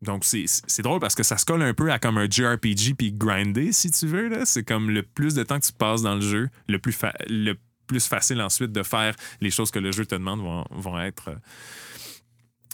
Donc, 0.02 0.24
c'est 0.24 0.82
drôle 0.82 0.98
parce 0.98 1.14
que 1.14 1.22
ça 1.22 1.36
se 1.36 1.44
colle 1.44 1.62
un 1.62 1.74
peu 1.74 1.92
à 1.92 1.98
comme 1.98 2.16
un 2.16 2.28
JRPG 2.28 2.94
puis 2.96 3.12
grinder, 3.12 3.70
si 3.72 3.90
tu 3.90 4.06
veux. 4.06 4.30
C'est 4.46 4.64
comme 4.64 4.90
le 4.90 5.02
plus 5.02 5.34
de 5.34 5.42
temps 5.42 5.60
que 5.60 5.66
tu 5.66 5.74
passes 5.74 6.00
dans 6.00 6.14
le 6.14 6.22
jeu, 6.22 6.48
le 6.68 6.78
plus, 6.78 6.96
le 7.28 7.54
plus 7.86 8.06
facile 8.06 8.40
ensuite 8.40 8.72
de 8.72 8.82
faire 8.82 9.14
les 9.40 9.50
choses 9.50 9.70
que 9.70 9.78
le 9.78 9.92
jeu 9.92 10.06
te 10.06 10.14
demande 10.14 10.40
vont, 10.70 11.00
être 11.00 11.30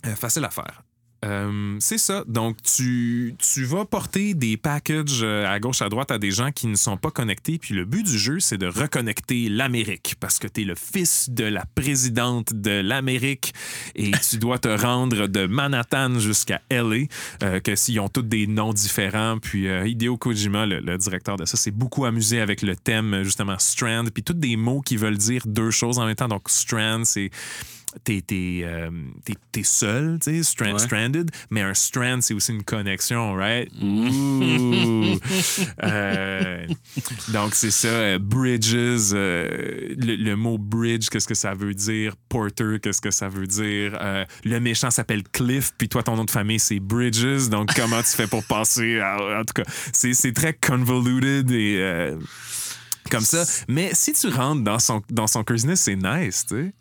euh, 0.04 0.14
faciles 0.14 0.44
à 0.44 0.50
faire. 0.50 0.84
Euh, 1.26 1.76
c'est 1.80 1.98
ça. 1.98 2.24
Donc, 2.28 2.56
tu, 2.62 3.34
tu 3.38 3.64
vas 3.64 3.84
porter 3.84 4.34
des 4.34 4.56
packages 4.56 5.22
euh, 5.22 5.46
à 5.46 5.58
gauche, 5.58 5.82
à 5.82 5.88
droite 5.88 6.10
à 6.10 6.18
des 6.18 6.30
gens 6.30 6.52
qui 6.52 6.66
ne 6.68 6.76
sont 6.76 6.96
pas 6.96 7.10
connectés. 7.10 7.58
Puis 7.58 7.74
le 7.74 7.84
but 7.84 8.04
du 8.04 8.18
jeu, 8.18 8.38
c'est 8.38 8.58
de 8.58 8.66
reconnecter 8.66 9.48
l'Amérique 9.48 10.14
parce 10.20 10.38
que 10.38 10.46
tu 10.46 10.62
es 10.62 10.64
le 10.64 10.74
fils 10.74 11.30
de 11.30 11.44
la 11.44 11.64
présidente 11.74 12.54
de 12.54 12.80
l'Amérique 12.80 13.54
et 13.96 14.12
tu 14.12 14.38
dois 14.38 14.58
te 14.58 14.68
rendre 14.68 15.26
de 15.26 15.46
Manhattan 15.46 16.18
jusqu'à 16.18 16.62
LA, 16.70 17.06
euh, 17.42 17.60
que 17.60 17.74
s'ils 17.74 17.98
ont 17.98 18.08
tous 18.08 18.22
des 18.22 18.46
noms 18.46 18.72
différents. 18.72 19.38
Puis 19.38 19.68
euh, 19.68 19.86
Hideo 19.86 20.16
Kojima, 20.16 20.66
le, 20.66 20.80
le 20.80 20.96
directeur 20.96 21.36
de 21.36 21.44
ça, 21.44 21.56
s'est 21.56 21.70
beaucoup 21.72 22.04
amusé 22.04 22.40
avec 22.40 22.62
le 22.62 22.76
thème, 22.76 23.22
justement, 23.24 23.58
Strand, 23.58 24.04
puis 24.12 24.22
tous 24.22 24.34
des 24.34 24.56
mots 24.56 24.80
qui 24.80 24.96
veulent 24.96 25.18
dire 25.18 25.42
deux 25.46 25.70
choses 25.70 25.98
en 25.98 26.06
même 26.06 26.14
temps. 26.14 26.28
Donc, 26.28 26.48
Strand, 26.48 27.04
c'est 27.04 27.30
t'es 28.04 28.22
euh, 28.64 28.90
t'es- 29.24 29.62
seul, 29.64 30.18
tu 30.22 30.42
sais, 30.42 30.50
stra- 30.54 30.72
Ouais. 30.72 30.78
stranded, 30.78 31.30
mais 31.50 31.62
un 31.62 31.74
strand, 31.74 32.20
c'est 32.20 32.34
aussi 32.34 32.52
une 32.52 32.62
connexion, 32.62 33.34
right? 33.34 33.70
Ouh. 33.82 35.18
Euh, 35.82 36.66
donc, 37.28 37.54
c'est 37.54 37.70
ça, 37.70 37.88
euh, 37.88 38.18
bridges, 38.18 38.74
euh, 39.14 39.94
le, 39.98 40.16
le 40.16 40.36
mot 40.36 40.58
bridge, 40.58 41.08
qu'est-ce 41.08 41.26
que 41.28 41.34
ça 41.34 41.54
veut 41.54 41.74
dire? 41.74 42.14
Porter, 42.28 42.78
qu'est-ce 42.82 43.00
que 43.00 43.10
ça 43.10 43.28
veut 43.28 43.46
dire? 43.46 43.98
Le 44.44 44.58
méchant 44.60 44.90
s'appelle 44.90 45.22
Cliff, 45.24 45.72
puis 45.78 45.88
toi, 45.88 46.02
ton 46.02 46.16
nom 46.16 46.24
de 46.24 46.30
famille, 46.30 46.58
c'est 46.60 46.80
Bridges, 46.80 47.48
donc 47.48 47.74
comment 47.74 48.02
tu 48.02 48.08
fais 48.10 48.26
pour 48.26 48.44
passer? 48.44 49.00
à- 49.00 49.40
en 49.40 49.44
tout 49.44 49.54
cas, 49.54 49.64
c'est 49.92 50.32
très 50.32 50.52
convoluted 50.54 51.50
et... 51.50 52.12
comme 53.10 53.20
ça. 53.22 53.44
Mais 53.68 53.90
si 53.94 54.12
tu 54.12 54.28
rentres 54.28 54.62
dans 54.62 54.78
son, 54.78 55.02
dans 55.10 55.26
son 55.26 55.44
c'est 55.74 55.96
nice, 55.96 56.44
tu 56.48 56.56
sais. 56.56 56.72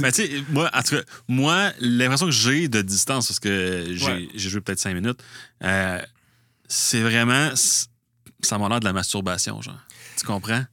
Mais 0.00 0.12
tu 0.12 0.22
sais, 0.26 0.42
moi, 0.50 0.70
en 0.72 0.82
tout 0.82 0.96
cas, 0.96 1.02
moi, 1.28 1.72
l'impression 1.80 2.26
que 2.26 2.32
j'ai 2.32 2.68
de 2.68 2.82
distance, 2.82 3.28
parce 3.28 3.40
que 3.40 3.86
j'ai 3.94 4.04
Ouais. 4.04 4.28
joué 4.36 4.60
peut-être 4.60 4.78
cinq 4.78 4.94
minutes, 4.94 5.20
euh, 5.64 6.00
c'est 6.68 7.00
vraiment. 7.00 7.50
Ça 7.56 8.56
m'a 8.58 8.68
l'air 8.68 8.80
de 8.80 8.84
la 8.84 8.92
masturbation, 8.92 9.60
genre. 9.62 9.78
Tu 10.16 10.24
comprends? 10.24 10.64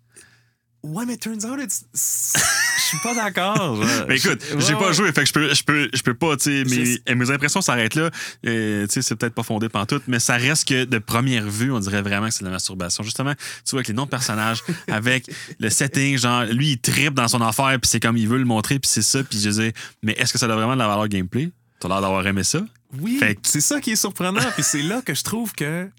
Ouais, 0.85 1.05
mais 1.05 1.17
turns 1.17 1.43
out, 1.45 1.59
it's... 1.61 1.83
Je 2.77 2.81
suis 2.89 2.97
pas 2.99 3.15
d'accord. 3.15 3.77
Mais 4.07 4.17
écoute, 4.17 4.43
j'ai 4.59 4.73
ouais, 4.73 4.79
pas 4.79 4.87
ouais. 4.87 4.93
joué, 4.93 5.11
fait 5.11 5.21
que 5.21 5.27
je 5.27 5.33
peux, 5.33 5.53
je 5.53 5.63
peux, 5.63 5.89
je 5.91 6.01
peux 6.03 6.13
pas, 6.13 6.37
tu 6.37 6.63
sais, 6.63 6.99
mes, 7.07 7.15
mes 7.15 7.31
impressions 7.31 7.61
s'arrêtent 7.61 7.95
là. 7.95 8.11
Euh, 8.45 8.85
tu 8.85 8.93
sais, 8.93 9.01
c'est 9.01 9.15
peut-être 9.15 9.33
pas 9.33 9.41
fondé 9.41 9.67
tout, 9.87 10.01
mais 10.07 10.19
ça 10.19 10.35
reste 10.35 10.67
que 10.67 10.83
de 10.85 10.97
première 10.99 11.49
vue, 11.49 11.71
on 11.71 11.79
dirait 11.79 12.03
vraiment 12.03 12.27
que 12.27 12.33
c'est 12.33 12.41
de 12.41 12.45
la 12.45 12.51
masturbation. 12.51 13.03
Justement, 13.03 13.33
tu 13.33 13.71
vois, 13.71 13.79
avec 13.79 13.87
les 13.87 13.95
noms 13.95 14.05
de 14.05 14.09
personnages, 14.09 14.63
avec 14.87 15.31
le 15.59 15.69
setting, 15.71 16.17
genre, 16.19 16.43
lui, 16.45 16.73
il 16.73 16.77
tripe 16.77 17.15
dans 17.15 17.27
son 17.27 17.41
affaire, 17.41 17.79
puis 17.81 17.89
c'est 17.89 17.99
comme 17.99 18.17
il 18.17 18.27
veut 18.27 18.37
le 18.37 18.45
montrer, 18.45 18.77
puis 18.77 18.89
c'est 18.89 19.01
ça, 19.01 19.23
puis 19.23 19.39
je 19.39 19.49
dis, 19.49 19.71
mais 20.03 20.13
est-ce 20.13 20.31
que 20.33 20.37
ça 20.37 20.45
a 20.45 20.49
vraiment 20.55 20.73
de 20.75 20.79
la 20.79 20.87
valeur 20.87 21.07
gameplay? 21.07 21.49
T'as 21.79 21.87
l'air 21.87 22.01
d'avoir 22.01 22.25
aimé 22.27 22.43
ça? 22.43 22.61
Oui, 22.99 23.17
que- 23.19 23.33
c'est 23.43 23.61
ça 23.61 23.81
qui 23.81 23.91
est 23.91 23.95
surprenant. 23.95 24.39
Puis 24.53 24.63
c'est 24.63 24.83
là 24.83 25.01
que 25.01 25.13
je 25.15 25.23
trouve 25.23 25.53
que 25.53 25.89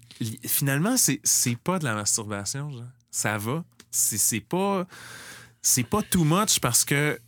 finalement, 0.45 0.95
c'est 0.97 1.57
pas 1.63 1.79
de 1.79 1.83
la 1.83 1.93
masturbation. 1.95 2.71
genre. 2.71 2.83
Ça 3.11 3.37
va. 3.37 3.63
C'est 3.97 4.39
pas, 4.41 4.85
c'est 5.61 5.83
pas 5.83 6.01
too 6.01 6.23
much 6.23 6.59
parce 6.59 6.85
que 6.85 7.19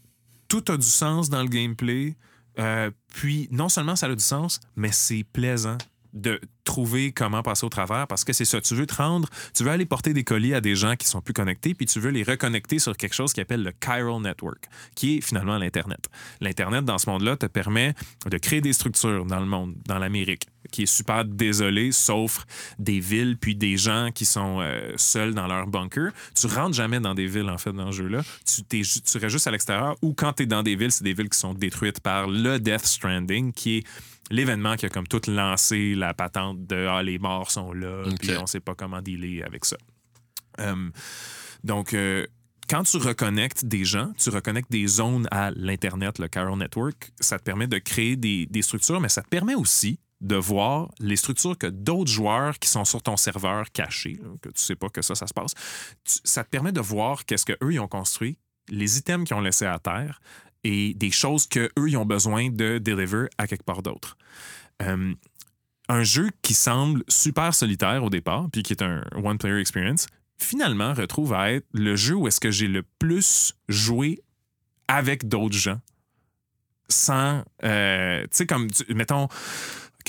tout 0.47 0.63
a 0.67 0.77
du 0.77 0.87
sens 0.87 1.29
dans 1.29 1.41
le 1.41 1.49
gameplay. 1.49 2.15
Euh, 2.57 2.91
puis 3.13 3.47
non 3.51 3.69
seulement 3.69 3.95
ça 3.95 4.07
a 4.07 4.15
du 4.15 4.23
sens, 4.23 4.59
mais 4.75 4.91
c'est 4.91 5.23
plaisant 5.23 5.77
de 6.13 6.39
trouver 6.63 7.11
comment 7.11 7.41
passer 7.41 7.65
au 7.65 7.69
travers 7.69 8.07
parce 8.07 8.23
que 8.23 8.33
c'est 8.33 8.45
ça, 8.45 8.61
tu 8.61 8.75
veux 8.75 8.85
te 8.85 8.95
rendre, 8.95 9.27
tu 9.55 9.63
veux 9.63 9.71
aller 9.71 9.85
porter 9.85 10.13
des 10.13 10.23
colis 10.23 10.53
à 10.53 10.61
des 10.61 10.75
gens 10.75 10.95
qui 10.95 11.07
sont 11.07 11.21
plus 11.21 11.33
connectés 11.33 11.73
puis 11.73 11.85
tu 11.85 11.99
veux 11.99 12.11
les 12.11 12.23
reconnecter 12.23 12.79
sur 12.79 12.95
quelque 12.95 13.15
chose 13.15 13.33
qui 13.33 13.41
appelle 13.41 13.63
le 13.63 13.71
Chiral 13.83 14.21
Network, 14.21 14.65
qui 14.95 15.17
est 15.17 15.21
finalement 15.21 15.57
l'Internet. 15.57 16.07
L'Internet, 16.41 16.85
dans 16.85 16.97
ce 16.97 17.09
monde-là, 17.09 17.37
te 17.37 17.45
permet 17.45 17.93
de 18.29 18.37
créer 18.37 18.61
des 18.61 18.73
structures 18.73 19.25
dans 19.25 19.39
le 19.39 19.45
monde, 19.45 19.75
dans 19.85 19.99
l'Amérique, 19.99 20.47
qui 20.71 20.83
est 20.83 20.85
super 20.85 21.25
désolé, 21.25 21.91
sauf 21.91 22.45
des 22.77 22.99
villes 22.99 23.37
puis 23.37 23.55
des 23.55 23.77
gens 23.77 24.09
qui 24.13 24.25
sont 24.25 24.59
euh, 24.61 24.93
seuls 24.97 25.33
dans 25.33 25.47
leur 25.47 25.67
bunker. 25.67 26.11
Tu 26.35 26.47
rentres 26.47 26.75
jamais 26.75 26.99
dans 26.99 27.15
des 27.15 27.25
villes, 27.25 27.49
en 27.49 27.57
fait, 27.57 27.71
dans 27.71 27.85
le 27.85 27.91
jeu-là. 27.91 28.21
Tu, 28.45 28.63
t'es 28.63 28.81
tu 28.81 29.17
restes 29.17 29.29
juste 29.29 29.47
à 29.47 29.51
l'extérieur 29.51 29.95
ou 30.01 30.13
quand 30.13 30.33
tu 30.33 30.43
es 30.43 30.45
dans 30.45 30.63
des 30.63 30.75
villes, 30.75 30.91
c'est 30.91 31.03
des 31.03 31.13
villes 31.13 31.29
qui 31.29 31.39
sont 31.39 31.53
détruites 31.53 31.99
par 31.99 32.27
le 32.27 32.59
Death 32.59 32.85
Stranding, 32.85 33.53
qui 33.53 33.77
est 33.77 33.83
l'événement 34.29 34.75
qui 34.75 34.85
a 34.85 34.89
comme 34.89 35.07
tout 35.07 35.21
lancé 35.27 35.95
la 35.95 36.13
patente 36.13 36.65
de 36.67 36.87
ah, 36.89 37.01
les 37.03 37.19
morts 37.19 37.51
sont 37.51 37.73
là, 37.73 38.03
puis 38.19 38.29
on 38.37 38.45
sait 38.47 38.59
pas 38.59 38.75
comment 38.75 39.01
dealer 39.01 39.43
avec 39.43 39.65
ça. 39.65 39.77
Euh, 40.59 40.89
donc, 41.63 41.93
euh, 41.93 42.25
quand 42.69 42.83
tu 42.83 42.97
reconnectes 42.97 43.65
des 43.65 43.83
gens, 43.85 44.11
tu 44.17 44.29
reconnectes 44.29 44.71
des 44.71 44.85
zones 44.87 45.27
à 45.31 45.51
l'Internet, 45.51 46.19
le 46.19 46.27
Chiral 46.27 46.57
Network, 46.57 47.11
ça 47.19 47.39
te 47.39 47.43
permet 47.43 47.67
de 47.67 47.79
créer 47.79 48.15
des, 48.15 48.45
des 48.45 48.61
structures, 48.61 48.99
mais 49.01 49.09
ça 49.09 49.21
te 49.21 49.29
permet 49.29 49.55
aussi 49.55 49.99
de 50.21 50.35
voir 50.35 50.91
les 50.99 51.15
structures 51.15 51.57
que 51.57 51.67
d'autres 51.67 52.11
joueurs 52.11 52.59
qui 52.59 52.67
sont 52.67 52.83
sur 52.83 53.01
ton 53.01 53.15
serveur 53.15 53.71
caché, 53.71 54.19
là, 54.21 54.29
que 54.41 54.49
tu 54.49 54.61
sais 54.61 54.75
pas 54.75 54.89
que 54.89 55.01
ça, 55.01 55.15
ça 55.15 55.25
se 55.27 55.33
passe. 55.33 55.53
Tu- 56.03 56.19
ça 56.25 56.43
te 56.43 56.49
permet 56.49 56.73
de 56.73 56.81
voir 56.81 57.25
qu'est-ce 57.25 57.45
qu'eux, 57.45 57.71
ils 57.71 57.79
ont 57.79 57.87
construit, 57.87 58.37
les 58.67 58.97
items 58.97 59.25
qu'ils 59.25 59.37
ont 59.37 59.41
laissés 59.41 59.65
à 59.65 59.79
terre 59.79 60.19
et 60.63 60.93
des 60.93 61.11
choses 61.11 61.47
qu'eux, 61.47 61.69
ils 61.87 61.97
ont 61.97 62.05
besoin 62.05 62.49
de 62.49 62.77
deliver 62.77 63.27
à 63.37 63.47
quelque 63.47 63.63
part 63.63 63.81
d'autre. 63.81 64.17
Euh, 64.81 65.13
un 65.87 66.03
jeu 66.03 66.29
qui 66.41 66.53
semble 66.53 67.03
super 67.07 67.53
solitaire 67.53 68.03
au 68.03 68.09
départ, 68.09 68.47
puis 68.51 68.63
qui 68.63 68.73
est 68.73 68.83
un 68.83 69.03
one-player 69.15 69.59
experience, 69.59 70.07
finalement 70.37 70.93
retrouve 70.93 71.33
à 71.33 71.51
être 71.51 71.67
le 71.73 71.95
jeu 71.95 72.15
où 72.15 72.27
est-ce 72.27 72.39
que 72.39 72.51
j'ai 72.51 72.67
le 72.67 72.83
plus 72.99 73.55
joué 73.67 74.21
avec 74.87 75.27
d'autres 75.27 75.57
gens. 75.57 75.79
Sans. 76.87 77.43
euh, 77.63 78.21
tu 78.23 78.27
sais, 78.31 78.45
comme, 78.45 78.67
mettons. 78.89 79.27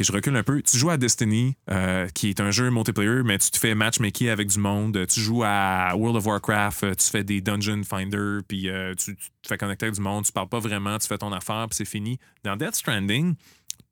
Je 0.03 0.13
recule 0.13 0.35
un 0.37 0.43
peu. 0.43 0.63
Tu 0.63 0.79
joues 0.79 0.91
à 0.91 0.97
Destiny, 0.97 1.57
euh, 1.71 2.09
qui 2.09 2.31
est 2.31 2.41
un 2.41 2.51
jeu 2.51 2.71
multiplayer, 2.71 3.23
mais 3.23 3.39
tu 3.39 3.51
te 3.51 3.59
fais 3.59 3.75
matchmaking 3.75 4.29
avec 4.29 4.49
du 4.49 4.59
monde. 4.59 5.07
Tu 5.07 5.21
joues 5.21 5.43
à 5.45 5.95
World 5.95 6.17
of 6.17 6.27
Warcraft, 6.27 6.85
euh, 6.85 6.95
tu 6.95 7.07
fais 7.07 7.23
des 7.23 7.41
dungeon 7.41 7.83
finder, 7.85 8.39
puis 8.47 8.71
euh, 8.71 8.95
tu, 8.95 9.15
te 9.17 9.49
fais 9.49 9.59
connecter 9.59 9.87
avec 9.87 9.97
du 9.97 10.01
monde. 10.01 10.25
Tu 10.25 10.33
parles 10.33 10.49
pas 10.49 10.59
vraiment, 10.59 10.99
tu 10.99 11.07
fais 11.07 11.19
ton 11.19 11.33
affaire, 11.33 11.67
puis 11.69 11.77
c'est 11.77 11.85
fini. 11.85 12.19
Dans 12.45 12.57
Death 12.57 12.77
Stranding, 12.77 13.35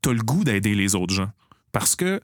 t'as 0.01 0.13
le 0.13 0.23
goût 0.23 0.45
d'aider 0.45 0.75
les 0.75 0.95
autres 0.95 1.15
gens. 1.15 1.31
Parce 1.73 1.95
que 1.95 2.21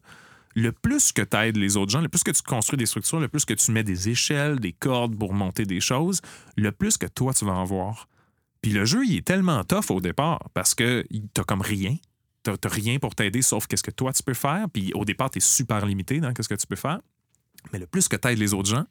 le 0.55 0.73
plus 0.73 1.13
que 1.13 1.23
tu 1.23 1.37
aides 1.37 1.57
les 1.57 1.77
autres 1.77 1.93
gens, 1.93 2.01
le 2.01 2.09
plus 2.09 2.23
que 2.23 2.31
tu 2.31 2.43
construis 2.43 2.79
des 2.79 2.87
structures, 2.87 3.21
le 3.21 3.29
plus 3.29 3.45
que 3.45 3.55
tu 3.55 3.71
mets 3.71 3.85
des 3.85 4.09
échelles, 4.09 4.61
des 4.61 4.73
cordes 4.73 5.19
pour 5.19 5.35
monter 5.35 5.67
des 5.67 5.81
choses, 5.81 6.21
le 6.57 6.73
plus 6.73 6.97
que 6.97 7.07
toi, 7.07 7.35
tu 7.35 7.45
vas 7.45 7.53
en 7.53 7.65
voir. 7.65 8.09
Puis 8.63 8.73
le 8.73 8.87
jeu, 8.87 9.05
il 9.05 9.17
est 9.17 9.27
tellement 9.27 9.63
tough 9.65 9.91
au 9.91 10.01
départ 10.01 10.49
parce 10.55 10.75
que 10.75 11.05
t'as 11.35 11.45
comme 11.45 11.61
rien. 11.61 11.97
T'as 12.45 12.69
rien 12.69 12.99
pour 12.99 13.15
t'aider 13.15 13.43
sauf 13.43 13.67
qu'est-ce 13.67 13.83
que 13.83 13.91
toi, 13.91 14.13
tu 14.13 14.23
peux 14.23 14.35
faire. 14.35 14.67
Puis 14.73 14.93
au 14.95 15.05
départ, 15.05 15.31
tu 15.31 15.39
es 15.39 15.41
super 15.41 15.85
limité 15.87 16.21
dans 16.21 16.33
qu'est-ce 16.33 16.49
que 16.49 16.55
tu 16.55 16.67
peux 16.67 16.77
faire. 16.77 17.01
Mais 17.73 17.79
le 17.79 17.87
plus 17.87 18.07
que 18.09 18.17
tu 18.17 18.29
aides 18.29 18.39
les 18.39 18.53
autres 18.55 18.69
gens, 18.69 18.85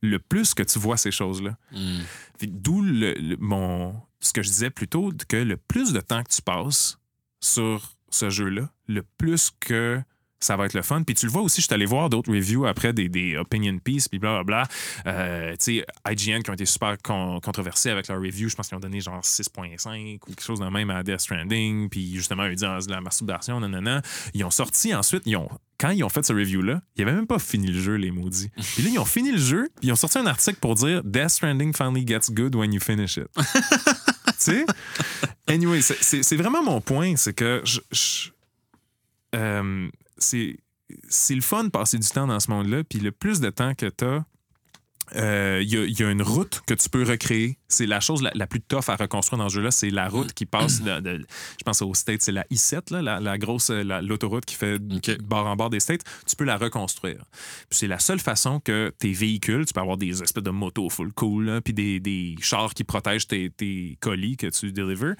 le 0.00 0.18
plus 0.18 0.54
que 0.54 0.62
tu 0.62 0.78
vois 0.78 0.96
ces 0.96 1.10
choses-là. 1.10 1.56
Hmm. 1.72 2.00
D'où 2.42 2.80
le- 2.82 3.14
le- 3.14 3.36
mon, 3.38 4.00
ce 4.20 4.32
que 4.32 4.42
je 4.42 4.48
disais 4.48 4.70
plus 4.70 4.88
tôt, 4.88 5.12
que 5.28 5.36
le 5.36 5.56
plus 5.56 5.92
de 5.92 6.00
temps 6.00 6.22
que 6.22 6.30
tu 6.30 6.42
passes 6.42 6.98
sur 7.40 7.96
ce 8.08 8.30
jeu-là, 8.30 8.70
le 8.86 9.02
plus 9.18 9.50
que 9.58 10.00
ça 10.44 10.56
va 10.56 10.66
être 10.66 10.74
le 10.74 10.82
fun. 10.82 11.02
Puis 11.02 11.14
tu 11.14 11.26
le 11.26 11.32
vois 11.32 11.42
aussi, 11.42 11.60
je 11.60 11.66
suis 11.66 11.74
allé 11.74 11.86
voir 11.86 12.10
d'autres 12.10 12.30
reviews 12.32 12.66
après, 12.66 12.92
des, 12.92 13.08
des 13.08 13.36
opinion 13.36 13.78
pieces, 13.78 14.08
puis 14.08 14.18
blablabla. 14.18 14.66
Euh, 15.06 15.52
tu 15.52 15.80
sais, 15.80 15.86
IGN 16.10 16.42
qui 16.42 16.50
ont 16.50 16.54
été 16.54 16.66
super 16.66 16.96
con- 17.02 17.40
controversés 17.40 17.90
avec 17.90 18.08
leur 18.08 18.18
review. 18.20 18.48
Je 18.48 18.56
pense 18.56 18.68
qu'ils 18.68 18.76
ont 18.76 18.80
donné 18.80 19.00
genre 19.00 19.20
6.5 19.20 20.16
ou 20.16 20.26
quelque 20.26 20.42
chose 20.42 20.60
de 20.60 20.66
même 20.66 20.90
à 20.90 21.02
Death 21.02 21.20
Stranding. 21.20 21.88
Puis 21.88 22.14
justement, 22.14 22.44
ils 22.46 22.54
disent 22.56 22.64
ah, 22.64 22.78
la 22.88 23.00
masturbation, 23.00 23.60
nanana. 23.60 24.02
Ils 24.34 24.44
ont 24.44 24.50
sorti 24.50 24.94
ensuite, 24.94 25.22
ils 25.26 25.36
ont, 25.36 25.48
quand 25.78 25.90
ils 25.90 26.02
ont 26.04 26.08
fait 26.08 26.24
ce 26.24 26.32
review-là, 26.32 26.80
ils 26.96 27.04
n'avaient 27.04 27.16
même 27.16 27.26
pas 27.26 27.38
fini 27.38 27.68
le 27.68 27.80
jeu, 27.80 27.94
les 27.94 28.10
maudits. 28.10 28.50
Puis 28.74 28.82
là, 28.82 28.90
ils 28.92 28.98
ont 28.98 29.04
fini 29.04 29.32
le 29.32 29.38
jeu, 29.38 29.68
puis 29.80 29.88
ils 29.88 29.92
ont 29.92 29.96
sorti 29.96 30.18
un 30.18 30.26
article 30.26 30.58
pour 30.60 30.74
dire 30.74 31.02
Death 31.04 31.30
Stranding 31.30 31.72
finally 31.74 32.06
gets 32.06 32.30
good 32.32 32.54
when 32.54 32.72
you 32.72 32.80
finish 32.80 33.16
it. 33.16 33.26
tu 33.36 33.42
sais? 34.38 34.66
Anyway, 35.48 35.80
c'est- 35.82 36.36
vraiment 36.36 36.62
mon 36.62 36.80
point, 36.80 37.14
c'est 37.16 37.32
que 37.34 37.60
je, 37.64 37.80
je- 37.90 38.30
euh, 39.34 39.88
c'est 40.22 40.56
c'est 41.08 41.34
le 41.34 41.40
fun 41.40 41.64
de 41.64 41.70
passer 41.70 41.98
du 41.98 42.06
temps 42.08 42.26
dans 42.26 42.38
ce 42.40 42.50
monde-là, 42.50 42.84
puis 42.84 42.98
le 42.98 43.12
plus 43.12 43.40
de 43.40 43.48
temps 43.50 43.74
que 43.74 43.86
tu 43.86 44.04
as, 44.04 44.24
il 45.14 45.68
y, 45.68 45.76
a- 45.76 45.84
il 45.84 45.98
y 45.98 46.02
a 46.04 46.10
une 46.10 46.22
route 46.22 46.62
que 46.66 46.74
tu 46.74 46.88
peux 46.88 47.02
recréer. 47.02 47.58
C'est 47.68 47.86
la 47.86 48.00
chose 48.00 48.22
la, 48.22 48.30
la 48.34 48.46
plus 48.46 48.60
tough 48.60 48.88
à 48.88 48.96
reconstruire 48.96 49.38
dans 49.38 49.48
ce 49.48 49.54
jeu-là. 49.56 49.70
C'est 49.70 49.90
la 49.90 50.08
route 50.08 50.32
qui 50.32 50.46
passe, 50.46 50.80
de, 50.82 51.00
de- 51.00 51.18
je 51.58 51.64
pense 51.64 51.82
au 51.82 51.92
State, 51.94 52.22
c'est 52.22 52.32
la 52.32 52.44
I7, 52.50 52.92
là, 52.92 53.02
la, 53.02 53.20
la 53.20 53.36
grosse, 53.38 53.70
euh, 53.70 53.82
la- 53.82 54.00
l'autoroute 54.02 54.44
qui 54.44 54.54
fait 54.54 54.74
OK. 54.76 55.18
bord 55.22 55.46
en 55.46 55.56
bord 55.56 55.70
des 55.70 55.80
States. 55.80 56.02
Tu 56.26 56.36
peux 56.36 56.44
la 56.44 56.56
reconstruire. 56.56 57.24
Puis 57.70 57.78
c'est 57.78 57.88
la 57.88 57.98
seule 57.98 58.20
façon 58.20 58.60
que 58.60 58.92
tes 58.98 59.12
véhicules, 59.12 59.64
tu 59.66 59.72
peux 59.72 59.80
avoir 59.80 59.96
des 59.96 60.22
espèces 60.22 60.42
de 60.42 60.50
motos 60.50 60.88
full 60.90 61.12
cool, 61.12 61.44
là, 61.46 61.60
puis 61.60 61.72
des, 61.74 62.00
des 62.00 62.36
chars 62.40 62.72
qui 62.74 62.84
protègent 62.84 63.26
tes, 63.26 63.50
tes 63.50 63.96
colis 64.00 64.36
que 64.36 64.46
tu 64.48 64.72
délivres. 64.72 65.14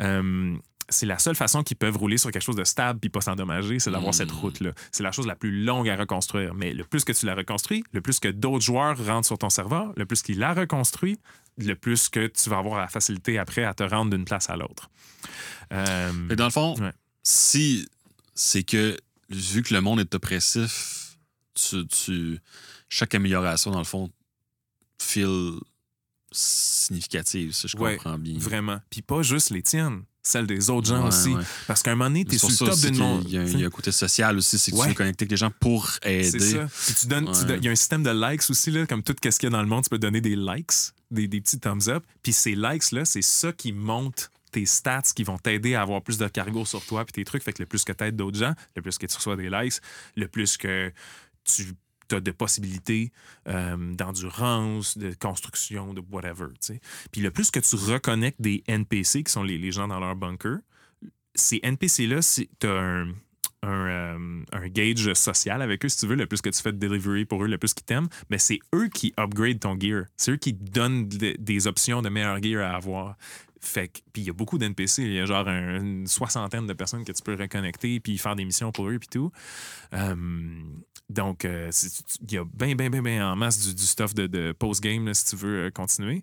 Euh, 0.00 0.56
c'est 0.88 1.06
la 1.06 1.18
seule 1.18 1.34
façon 1.34 1.62
qu'ils 1.62 1.76
peuvent 1.76 1.96
rouler 1.96 2.16
sur 2.18 2.30
quelque 2.30 2.42
chose 2.42 2.56
de 2.56 2.64
stable 2.64 2.98
puis 3.00 3.10
pas 3.10 3.20
s'endommager, 3.20 3.78
c'est 3.78 3.90
d'avoir 3.90 4.14
cette 4.14 4.30
route-là. 4.30 4.72
C'est 4.92 5.02
la 5.02 5.12
chose 5.12 5.26
la 5.26 5.36
plus 5.36 5.62
longue 5.64 5.88
à 5.88 5.96
reconstruire. 5.96 6.54
Mais 6.54 6.72
le 6.72 6.84
plus 6.84 7.04
que 7.04 7.12
tu 7.12 7.26
la 7.26 7.34
reconstruis, 7.34 7.84
le 7.92 8.00
plus 8.00 8.20
que 8.20 8.28
d'autres 8.28 8.64
joueurs 8.64 8.96
rentrent 9.06 9.26
sur 9.26 9.36
ton 9.38 9.50
serveur, 9.50 9.92
le 9.96 10.06
plus 10.06 10.22
qu'il 10.22 10.38
la 10.38 10.54
reconstruit, 10.54 11.18
le 11.58 11.74
plus 11.74 12.08
que 12.08 12.26
tu 12.28 12.48
vas 12.50 12.58
avoir 12.58 12.78
la 12.80 12.88
facilité 12.88 13.38
après 13.38 13.64
à 13.64 13.74
te 13.74 13.82
rendre 13.82 14.10
d'une 14.10 14.24
place 14.24 14.48
à 14.48 14.56
l'autre. 14.56 14.88
Euh, 15.72 16.28
que 16.28 16.34
dans 16.34 16.44
le 16.46 16.50
fond, 16.50 16.74
Ouais. 16.80 16.92
si 17.22 17.86
c'est 18.34 18.62
que 18.62 18.96
vu 19.28 19.62
que 19.62 19.74
le 19.74 19.80
monde 19.82 20.00
est 20.00 20.14
oppressif, 20.14 21.18
tu, 21.54 21.86
tu- 21.88 22.38
chaque 22.88 23.14
amélioration, 23.14 23.70
dans 23.72 23.78
le 23.78 23.84
fond, 23.84 24.10
feel 24.98 25.58
significative, 26.32 27.52
si 27.52 27.68
je 27.68 27.76
Ouais, 27.76 27.96
comprends 27.96 28.18
bien. 28.18 28.38
Vraiment. 28.38 28.80
Puis 28.90 29.02
pas 29.02 29.22
juste 29.22 29.50
les 29.50 29.62
tiennes, 29.62 30.02
celles 30.28 30.46
des 30.46 30.70
autres 30.70 30.88
gens 30.88 31.00
Ouais, 31.02 31.08
aussi. 31.08 31.30
ouais. 31.30 31.42
Parce 31.66 31.82
qu'à 31.82 31.92
un 31.92 31.94
moment 31.94 32.10
donné, 32.10 32.24
C'est 32.28 32.36
t'es 32.36 32.38
pour 32.40 32.50
sur 32.50 32.58
ça 32.58 32.64
le 32.66 32.70
top 32.80 32.90
d'une 32.90 32.98
monde. 33.00 33.30
y, 33.30 33.36
a 33.38 33.40
un- 33.40 33.44
il 33.46 33.60
y 33.60 33.64
a 33.64 33.66
un 33.66 33.70
côté 33.70 33.90
social 33.92 34.36
aussi, 34.36 34.58
c'est 34.58 34.70
que 34.70 34.76
tu 34.82 34.88
veux 34.88 34.94
connecter 34.94 35.24
avec 35.24 35.30
les 35.32 35.36
gens 35.36 35.50
pour 35.60 35.90
C'est 36.02 36.26
aider. 36.26 36.38
ça. 36.52 36.66
Puis 36.86 36.94
tu 37.00 37.06
donnes, 37.06 37.26
tu 37.32 37.54
il 37.56 37.64
y 37.64 37.68
a 37.68 37.70
un 37.70 37.74
système 37.76 38.02
de 38.02 38.10
likes 38.10 38.48
aussi, 38.50 38.70
là, 38.70 38.86
comme 38.86 39.02
tout 39.02 39.14
ce 39.22 39.30
qu'il 39.38 39.44
y 39.44 39.46
a 39.46 39.50
dans 39.50 39.62
le 39.62 39.68
monde, 39.68 39.84
tu 39.84 39.90
peux 39.90 39.98
donner 39.98 40.20
des 40.20 40.36
likes, 40.36 40.72
des, 41.10 41.26
des 41.28 41.40
petits 41.40 41.58
thumbs 41.58 41.88
up. 41.88 42.04
Puis 42.22 42.32
ces 42.32 42.54
likes-là, 42.54 43.04
c'est 43.04 43.22
ça 43.22 43.52
qui 43.52 43.72
monte 43.72 44.30
tes 44.52 44.64
stats 44.64 45.02
qui 45.14 45.24
vont 45.24 45.36
t'aider 45.38 45.74
à 45.74 45.82
avoir 45.82 46.00
plus 46.02 46.16
de 46.16 46.26
cargo 46.28 46.64
sur 46.64 46.82
toi 46.86 47.04
puis 47.04 47.12
tes 47.12 47.24
trucs. 47.24 47.42
Fait 47.42 47.52
que 47.52 47.62
le 47.62 47.66
plus 47.66 47.84
que 47.84 47.92
t'aides 47.92 48.16
d'autres 48.16 48.38
gens, 48.38 48.54
le 48.76 48.82
plus 48.82 48.96
que 48.96 49.06
tu 49.06 49.14
reçois 49.16 49.36
des 49.36 49.50
likes, 49.50 49.74
le 50.16 50.26
plus 50.26 50.56
que 50.56 50.90
tu 51.44 51.74
as 52.16 52.20
de 52.20 52.30
possibilités 52.30 53.12
euh, 53.48 53.76
d'endurance, 53.94 54.96
de 54.98 55.12
construction, 55.14 55.94
de 55.94 56.02
whatever. 56.10 56.46
tu. 56.60 56.80
Puis 57.12 57.20
le 57.20 57.30
plus 57.30 57.50
que 57.50 57.60
tu 57.60 57.76
reconnectes 57.76 58.40
des 58.40 58.62
NPC, 58.66 59.22
qui 59.24 59.32
sont 59.32 59.42
les, 59.42 59.58
les 59.58 59.72
gens 59.72 59.88
dans 59.88 60.00
leur 60.00 60.16
bunker, 60.16 60.58
ces 61.34 61.60
NPC-là, 61.62 62.20
tu 62.60 62.66
as 62.66 62.70
un, 62.70 63.08
euh, 63.64 64.44
un 64.52 64.68
gauge 64.68 65.12
social 65.14 65.62
avec 65.62 65.84
eux, 65.84 65.88
si 65.88 65.98
tu 65.98 66.06
veux, 66.06 66.16
le 66.16 66.26
plus 66.26 66.40
que 66.40 66.48
tu 66.50 66.60
fais 66.62 66.72
de 66.72 66.78
delivery 66.78 67.24
pour 67.24 67.44
eux, 67.44 67.48
le 67.48 67.58
plus 67.58 67.74
qu'ils 67.74 67.84
t'aiment, 67.84 68.08
mais 68.30 68.38
c'est 68.38 68.58
eux 68.74 68.88
qui 68.88 69.12
upgrade 69.18 69.60
ton 69.60 69.78
gear. 69.78 70.04
C'est 70.16 70.32
eux 70.32 70.36
qui 70.36 70.52
donnent 70.52 71.08
de- 71.08 71.36
des 71.38 71.66
options 71.66 72.00
de 72.02 72.08
meilleur 72.08 72.42
gear 72.42 72.62
à 72.64 72.76
avoir. 72.76 73.16
Fait 73.60 73.88
puis 74.12 74.22
il 74.22 74.26
y 74.26 74.30
a 74.30 74.32
beaucoup 74.32 74.58
d'NPC, 74.58 75.02
il 75.02 75.12
y 75.14 75.20
a 75.20 75.26
genre 75.26 75.48
un- 75.48 75.80
une 75.80 76.06
soixantaine 76.06 76.66
de 76.66 76.72
personnes 76.72 77.04
que 77.04 77.12
tu 77.12 77.22
peux 77.22 77.34
reconnecter 77.34 78.00
puis 78.00 78.18
faire 78.18 78.36
des 78.36 78.44
missions 78.44 78.72
pour 78.72 78.88
eux 78.88 78.98
puis 78.98 79.08
tout. 79.08 79.32
Euh, 79.92 80.14
donc, 81.10 81.44
euh, 81.44 81.70
il 82.22 82.32
y 82.32 82.36
a 82.36 82.44
bien, 82.44 82.74
bien, 82.74 82.90
bien, 82.90 83.02
bien 83.02 83.32
en 83.32 83.36
masse 83.36 83.74
du, 83.74 83.82
stuff 83.82 84.14
de, 84.14 84.52
post-game 84.52 85.12
si 85.14 85.24
tu 85.26 85.36
veux 85.36 85.66
euh, 85.66 85.70
continuer. 85.70 86.22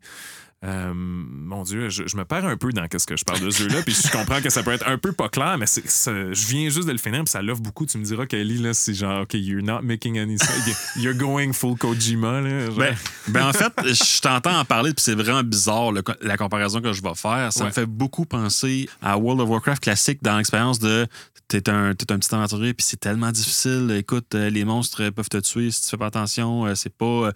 Euh, 0.63 0.93
mon 0.95 1.61
Dieu, 1.63 1.89
je, 1.89 2.07
je 2.07 2.17
me 2.17 2.25
perds 2.25 2.45
un 2.45 2.57
peu 2.57 2.71
dans 2.71 2.87
ce 2.97 3.05
que 3.05 3.15
je 3.17 3.23
parle 3.23 3.39
de 3.41 3.49
ce 3.51 3.63
jeu-là, 3.63 3.83
puis 3.83 3.93
je 3.93 4.09
comprends 4.11 4.41
que 4.41 4.49
ça 4.49 4.63
peut 4.63 4.71
être 4.71 4.87
un 4.87 4.97
peu 4.97 5.11
pas 5.11 5.29
clair, 5.29 5.57
mais 5.59 5.67
c'est, 5.67 5.87
c'est- 5.87 6.33
je 6.33 6.47
viens 6.47 6.69
juste 6.69 6.87
de 6.87 6.91
le 6.91 6.97
finir, 6.97 7.19
puis 7.23 7.29
ça 7.29 7.41
l'offre 7.43 7.61
beaucoup. 7.61 7.85
Tu 7.85 7.97
me 7.99 8.03
diras, 8.03 8.25
Kelly, 8.25 8.57
là, 8.57 8.73
c'est 8.73 8.93
genre, 8.95 9.23
OK, 9.23 9.33
you're 9.35 9.61
not 9.61 9.81
making 9.83 10.17
any 10.17 10.39
sense. 10.39 10.95
You're 10.95 11.13
going 11.13 11.53
full 11.53 11.77
Kojima, 11.77 12.41
là. 12.41 12.69
Ben, 12.75 12.95
ben, 13.27 13.47
en 13.49 13.53
fait, 13.53 13.73
je 13.83 14.21
t'entends 14.21 14.57
en 14.57 14.65
parler, 14.65 14.93
puis 14.93 15.03
c'est 15.03 15.13
vraiment 15.13 15.43
bizarre 15.43 15.91
le 15.91 16.01
la 16.21 16.37
comparaison 16.37 16.81
que 16.81 16.93
je 16.93 17.01
vais 17.03 17.15
faire. 17.15 17.51
Ça 17.53 17.61
Ouais. 17.61 17.67
me 17.67 17.71
fait 17.71 17.85
beaucoup 17.85 18.25
penser 18.25 18.89
à 19.01 19.17
World 19.17 19.41
of 19.41 19.49
Warcraft 19.49 19.83
classique 19.83 20.23
dans 20.23 20.37
l'expérience 20.37 20.79
de 20.79 21.05
t'es 21.47 21.69
un, 21.69 21.93
t'es 21.93 22.11
un 22.11 22.17
petit 22.17 22.33
aventurier, 22.33 22.73
puis 22.73 22.83
c'est 22.89 22.99
tellement 22.99 23.31
difficile. 23.31 23.93
Écoute, 23.99 24.33
euh, 24.33 24.49
les 24.49 24.65
monstres 24.65 25.09
peuvent 25.11 25.29
te 25.29 25.37
tuer 25.37 25.69
si 25.69 25.83
tu 25.83 25.89
fais 25.89 25.97
pas 25.97 26.07
attention. 26.07 26.65
Euh, 26.65 26.73
C'est 26.75 26.89
pas, 26.95 27.31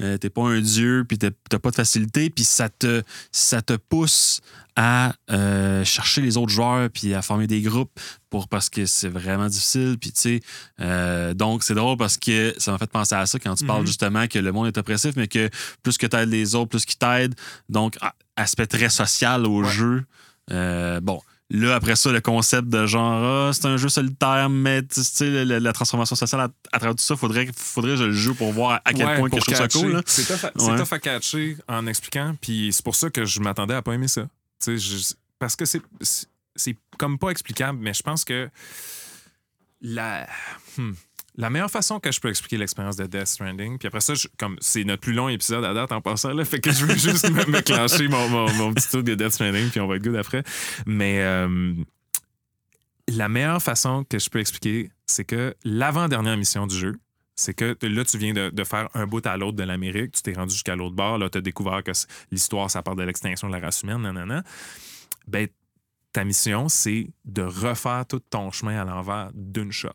euh, 0.00 0.18
t'es 0.18 0.30
pas 0.30 0.42
un 0.42 0.60
dieu, 0.60 1.04
puis 1.08 1.16
t'as 1.18 1.30
t'as 1.48 1.58
pas 1.60 1.70
de 1.70 1.76
facilité, 1.76 2.28
puis 2.30 2.42
ça 2.44 2.61
te, 2.68 3.02
ça 3.30 3.62
te 3.62 3.74
pousse 3.74 4.40
à 4.74 5.12
euh, 5.30 5.84
chercher 5.84 6.22
les 6.22 6.36
autres 6.38 6.50
joueurs, 6.50 6.88
puis 6.88 7.12
à 7.14 7.20
former 7.20 7.46
des 7.46 7.60
groupes 7.60 7.92
pour 8.30 8.48
parce 8.48 8.70
que 8.70 8.86
c'est 8.86 9.08
vraiment 9.10 9.46
difficile. 9.48 9.98
Puis 10.00 10.12
tu 10.12 10.20
sais, 10.20 10.40
euh, 10.80 11.34
donc 11.34 11.62
c'est 11.62 11.74
drôle 11.74 11.98
parce 11.98 12.16
que 12.16 12.54
ça 12.56 12.72
m'a 12.72 12.78
fait 12.78 12.90
penser 12.90 13.14
à 13.14 13.26
ça 13.26 13.38
quand 13.38 13.54
tu 13.54 13.66
parles 13.66 13.80
Mhm. 13.82 13.86
justement 13.86 14.26
que 14.28 14.38
le 14.38 14.50
monde 14.50 14.66
est 14.68 14.78
oppressif, 14.78 15.12
mais 15.16 15.28
que 15.28 15.50
plus 15.82 15.98
que 15.98 16.06
tu 16.06 16.16
aides 16.16 16.30
les 16.30 16.54
autres, 16.54 16.70
plus 16.70 16.86
qu'ils 16.86 16.96
t'aident. 16.96 17.34
Donc, 17.68 17.98
aspect 18.36 18.66
très 18.66 18.88
social 18.88 19.44
au 19.46 19.62
Ouais. 19.62 19.70
jeu. 19.70 20.04
Euh, 20.50 21.00
bon. 21.00 21.20
Là, 21.54 21.74
après 21.74 21.96
ça, 21.96 22.10
le 22.10 22.22
concept 22.22 22.68
de 22.68 22.86
genre, 22.86 23.48
ah, 23.48 23.52
c'est 23.52 23.66
un 23.66 23.76
jeu 23.76 23.90
solitaire, 23.90 24.48
mais 24.48 24.82
tu 24.84 25.02
sais, 25.04 25.44
la, 25.44 25.72
transformation 25.74 26.16
sociale 26.16 26.40
à, 26.40 26.48
à 26.72 26.78
travers 26.78 26.96
tout 26.96 27.02
ça, 27.04 27.14
faudrait, 27.14 27.46
faudrait 27.54 27.90
que 27.90 27.96
je 27.96 28.04
le 28.04 28.12
joue 28.12 28.34
pour 28.34 28.52
voir 28.52 28.80
à 28.86 28.92
quel 28.94 29.06
Ouais, 29.06 29.18
point 29.18 29.26
que 29.28 29.30
pour 29.32 29.40
je 29.40 29.44
trouve 29.44 29.56
ça 29.56 29.62
catcher. 29.68 29.80
cool. 29.80 30.02
C'est 30.06 30.24
tough, 30.24 30.50
Ouais. 30.66 30.76
tough 30.78 30.92
à 30.92 30.98
catcher 30.98 31.56
en 31.68 31.86
expliquant, 31.86 32.34
puis 32.40 32.72
c'est 32.72 32.82
pour 32.82 32.94
ça 32.94 33.10
que 33.10 33.26
je 33.26 33.40
m'attendais 33.40 33.74
à 33.74 33.82
pas 33.82 33.92
aimer 33.92 34.08
ça. 34.08 34.26
Je- 34.66 35.12
parce 35.38 35.54
que 35.54 35.66
c'est, 35.66 35.82
c'est- 36.00 36.26
c'est 36.56 36.76
comme 36.96 37.18
pas 37.18 37.28
explicable, 37.28 37.78
mais 37.82 37.92
je 37.92 38.02
pense 38.02 38.24
que 38.24 38.48
la, 39.82 40.26
hmm, 40.78 40.92
la 41.36 41.48
meilleure 41.50 41.70
façon 41.70 41.98
que 41.98 42.12
je 42.12 42.20
peux 42.20 42.28
expliquer 42.28 42.58
l'expérience 42.58 42.96
de 42.96 43.06
Death 43.06 43.26
Stranding, 43.26 43.78
puis 43.78 43.88
après 43.88 44.00
ça, 44.00 44.14
je- 44.14 44.28
comme 44.38 44.56
c'est 44.60 44.84
notre 44.84 45.00
plus 45.00 45.14
long 45.14 45.28
épisode 45.28 45.64
à 45.64 45.72
date 45.72 45.90
en 45.92 46.00
passant, 46.02 46.32
là, 46.34 46.44
fait 46.44 46.60
que 46.60 46.70
je 46.72 46.84
veux 46.84 46.94
juste 46.98 47.30
me, 47.30 47.44
me 47.50 47.60
clencher 47.62 48.08
mon, 48.08 48.28
mon- 48.28 48.52
mon 48.54 48.74
petit 48.74 48.88
truc 48.88 49.04
de 49.04 49.14
Death 49.14 49.32
Stranding, 49.32 49.70
puis 49.70 49.80
on 49.80 49.86
va 49.86 49.96
être 49.96 50.02
good 50.04 50.16
après. 50.16 50.42
Mais 50.86 51.20
euh, 51.22 51.72
la 53.08 53.28
meilleure 53.28 53.62
façon 53.62 54.04
que 54.04 54.18
je 54.18 54.28
peux 54.30 54.40
expliquer, 54.40 54.90
c'est 55.06 55.24
que 55.24 55.54
l'avant-dernière 55.64 56.36
mission 56.36 56.66
du 56.66 56.76
jeu, 56.76 56.94
c'est 57.34 57.54
que 57.54 57.76
là, 57.82 58.04
tu 58.04 58.18
viens 58.18 58.34
de, 58.34 58.50
de 58.50 58.64
faire 58.64 58.88
un 58.94 59.06
bout 59.06 59.26
à 59.26 59.36
l'autre 59.36 59.56
de 59.56 59.62
l'Amérique, 59.64 60.12
tu 60.12 60.22
t'es 60.22 60.34
rendu 60.34 60.52
jusqu'à 60.52 60.76
l'autre 60.76 60.94
bord, 60.94 61.16
là, 61.18 61.30
tu 61.30 61.38
as 61.38 61.40
découvert 61.40 61.82
que 61.82 61.92
l'histoire, 62.30 62.70
ça 62.70 62.82
part 62.82 62.94
de 62.94 63.02
l'extinction 63.02 63.48
de 63.48 63.52
la 63.54 63.58
race 63.60 63.82
humaine, 63.82 64.02
nanana. 64.02 64.44
Ben, 65.26 65.48
ta 66.12 66.24
mission, 66.24 66.68
c'est 66.68 67.08
de 67.24 67.40
refaire 67.42 68.04
tout 68.06 68.20
ton 68.20 68.50
chemin 68.50 68.78
à 68.80 68.84
l'envers 68.84 69.30
d'une 69.34 69.72
shot. 69.72 69.88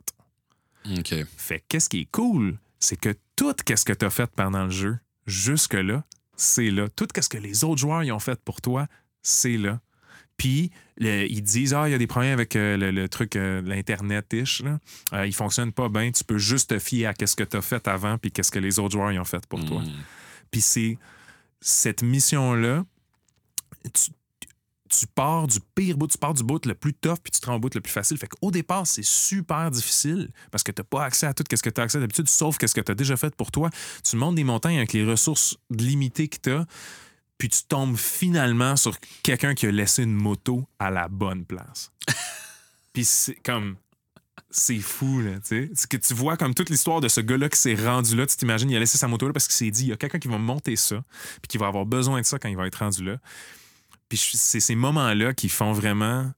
OK. 0.97 1.13
Fait 1.37 1.59
que 1.59 1.63
qu'est-ce 1.69 1.89
qui 1.89 2.01
est 2.01 2.11
cool, 2.11 2.57
c'est 2.79 2.99
que 2.99 3.15
tout 3.35 3.53
ce 3.67 3.83
que 3.85 3.93
tu 3.93 4.05
as 4.05 4.09
fait 4.09 4.29
pendant 4.35 4.65
le 4.65 4.69
jeu, 4.71 4.97
jusque-là, 5.25 6.03
c'est 6.35 6.69
là. 6.69 6.87
Tout 6.89 7.07
ce 7.19 7.27
que 7.29 7.37
les 7.37 7.63
autres 7.63 7.79
joueurs 7.81 8.03
y 8.03 8.11
ont 8.11 8.19
fait 8.19 8.39
pour 8.43 8.61
toi, 8.61 8.87
c'est 9.21 9.57
là. 9.57 9.79
Puis, 10.37 10.69
le- 10.97 11.25
ils 11.31 11.41
disent, 11.41 11.73
ah, 11.73 11.89
il 11.89 11.91
y 11.91 11.95
a 11.95 11.97
des 11.97 12.05
problèmes 12.05 12.33
avec 12.33 12.55
euh, 12.55 12.77
le, 12.77 12.91
le 12.91 13.09
truc, 13.09 13.35
euh, 13.35 13.59
l'Internet-ish. 13.63 14.61
là. 14.61 14.79
Euh, 15.13 15.25
il 15.25 15.33
fonctionne 15.33 15.71
pas 15.71 15.89
bien. 15.89 16.11
Tu 16.11 16.23
peux 16.23 16.37
juste 16.37 16.69
te 16.69 16.77
fier 16.79 17.07
à 17.07 17.13
ce 17.25 17.35
que 17.35 17.43
tu 17.43 17.57
as 17.57 17.61
fait 17.63 17.87
avant 17.87 18.19
puis 18.19 18.31
qu'est-ce 18.31 18.51
que 18.51 18.59
les 18.59 18.77
autres 18.77 18.91
joueurs 18.93 19.11
y 19.11 19.17
ont 19.17 19.25
fait 19.25 19.43
pour 19.47 19.65
toi. 19.65 19.81
Mm. 19.81 19.91
Puis 20.51 20.61
c'est 20.61 20.97
cette 21.59 22.03
mission-là, 22.03 22.85
tu, 23.93 24.11
tu 24.87 25.07
pars 25.07 25.47
du 25.47 25.59
pire 25.75 25.97
bout, 25.97 26.07
tu 26.07 26.17
pars 26.17 26.33
du 26.33 26.43
bout 26.43 26.65
le 26.65 26.75
plus 26.75 26.93
tough, 26.93 27.17
puis 27.23 27.31
tu 27.31 27.39
te 27.39 27.45
rends 27.45 27.55
au 27.55 27.59
bout 27.59 27.73
le 27.73 27.81
plus 27.81 27.91
facile. 27.91 28.17
Fait 28.17 28.27
qu'au 28.27 28.51
départ, 28.51 28.87
c'est 28.87 29.05
super 29.05 29.69
difficile 29.71 30.29
parce 30.51 30.63
que 30.63 30.71
tu 30.71 30.81
n'as 30.81 30.85
pas 30.85 31.03
accès 31.03 31.27
à 31.27 31.33
tout 31.33 31.43
ce 31.49 31.61
que 31.61 31.69
tu 31.69 31.81
as 31.81 31.83
accès 31.83 31.99
d'habitude, 31.99 32.29
sauf 32.29 32.57
ce 32.59 32.73
que 32.73 32.81
tu 32.81 32.91
as 32.91 32.95
déjà 32.95 33.17
fait 33.17 33.35
pour 33.35 33.51
toi. 33.51 33.69
Tu 34.03 34.15
montes 34.15 34.35
des 34.35 34.43
montagnes 34.43 34.77
avec 34.77 34.93
les 34.93 35.05
ressources 35.05 35.57
limitées 35.69 36.27
que 36.27 36.37
tu 36.41 36.51
as, 36.51 36.65
puis 37.37 37.49
tu 37.49 37.63
tombes 37.63 37.97
finalement 37.97 38.75
sur 38.75 38.97
quelqu'un 39.23 39.53
qui 39.53 39.67
a 39.67 39.71
laissé 39.71 40.03
une 40.03 40.13
moto 40.13 40.67
à 40.79 40.89
la 40.89 41.07
bonne 41.07 41.45
place. 41.45 41.91
puis 42.93 43.05
c'est 43.05 43.35
comme 43.35 43.77
c'est 44.49 44.79
fou, 44.79 45.19
là, 45.19 45.33
tu 45.39 45.47
sais. 45.47 45.69
C'est 45.73 45.89
que 45.89 45.97
tu 45.97 46.13
vois 46.13 46.37
comme 46.37 46.53
toute 46.53 46.69
l'histoire 46.69 47.01
de 47.01 47.07
ce 47.07 47.21
gars-là 47.21 47.49
qui 47.49 47.59
s'est 47.59 47.75
rendu 47.75 48.15
là. 48.15 48.25
Tu 48.25 48.37
t'imagines, 48.37 48.69
il 48.69 48.75
a 48.75 48.79
laissé 48.79 48.97
sa 48.97 49.07
moto 49.07 49.27
là 49.27 49.33
parce 49.33 49.47
qu'il 49.47 49.55
s'est 49.55 49.71
dit, 49.71 49.83
il 49.83 49.89
y 49.89 49.91
a 49.91 49.97
quelqu'un 49.97 50.19
qui 50.19 50.27
va 50.27 50.37
monter 50.37 50.75
ça, 50.75 51.03
puis 51.41 51.47
qui 51.49 51.57
va 51.57 51.67
avoir 51.67 51.85
besoin 51.85 52.21
de 52.21 52.25
ça 52.25 52.39
quand 52.39 52.49
il 52.49 52.57
va 52.57 52.65
être 52.65 52.79
rendu 52.79 53.03
là. 53.03 53.17
Puis 54.09 54.17
c'est 54.33 54.59
ces 54.59 54.75
moments-là 54.75 55.33
qui 55.33 55.49
font 55.49 55.71
vraiment. 55.73 56.31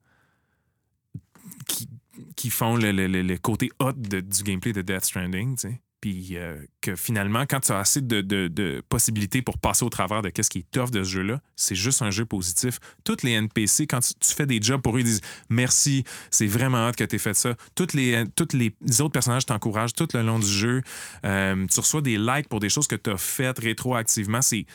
qui, 1.68 1.88
qui 2.36 2.50
font 2.50 2.76
le, 2.76 2.92
le- 2.92 3.08
le- 3.08 3.38
côté 3.38 3.70
hot 3.80 3.94
de- 3.94 4.22
du 4.22 4.44
gameplay 4.44 4.74
de 4.74 4.82
Death 4.82 5.06
Stranding. 5.06 5.58
Puis 6.02 6.38
euh, 6.38 6.64
que 6.80 6.96
finalement, 6.96 7.46
quand 7.46 7.60
tu 7.60 7.74
as 7.74 7.80
assez 7.80 8.00
de, 8.02 8.22
de- 8.22 8.48
de 8.48 8.82
possibilités 8.88 9.42
pour 9.42 9.58
passer 9.58 9.84
au 9.84 9.90
travers 9.90 10.22
de 10.22 10.30
qu'est-ce 10.30 10.50
qui 10.50 10.60
est 10.60 10.72
tough 10.72 10.92
de 10.92 11.04
ce 11.04 11.10
jeu-là, 11.10 11.42
c'est 11.58 11.76
juste 11.76 12.02
un 12.02 12.10
jeu 12.10 12.26
positif. 12.26 12.80
Toutes 13.04 13.22
les 13.24 13.32
NPC, 13.32 13.86
quand 13.86 14.00
tu, 14.00 14.34
fais 14.34 14.46
des 14.46 14.62
jobs 14.62 14.82
pour 14.82 14.96
eux, 14.96 15.02
ils 15.02 15.06
disent 15.06 15.20
merci, 15.50 16.06
c'est 16.32 16.48
vraiment 16.48 16.78
hâte 16.78 16.96
que 16.96 17.04
tu 17.04 17.18
aies 17.18 17.20
fait 17.20 17.34
ça. 17.34 17.54
Toutes 17.76 17.94
les, 17.94 18.24
toutes 18.36 18.54
les, 18.54 18.74
les 18.82 19.02
autres 19.02 19.12
personnages 19.12 19.46
t'encouragent 19.46 19.94
tout 19.94 20.08
le 20.14 20.22
long 20.24 20.40
du 20.40 20.48
jeu. 20.48 20.82
Euh, 21.26 21.68
tu 21.68 21.80
reçois 21.82 22.02
des 22.02 22.18
likes 22.18 22.48
pour 22.48 22.62
des 22.62 22.70
choses 22.70 22.88
que 22.88 22.96
tu 22.96 23.10
as 23.10 23.18
faites 23.18 23.60
rétroactivement. 23.60 24.42
C'est 24.42 24.66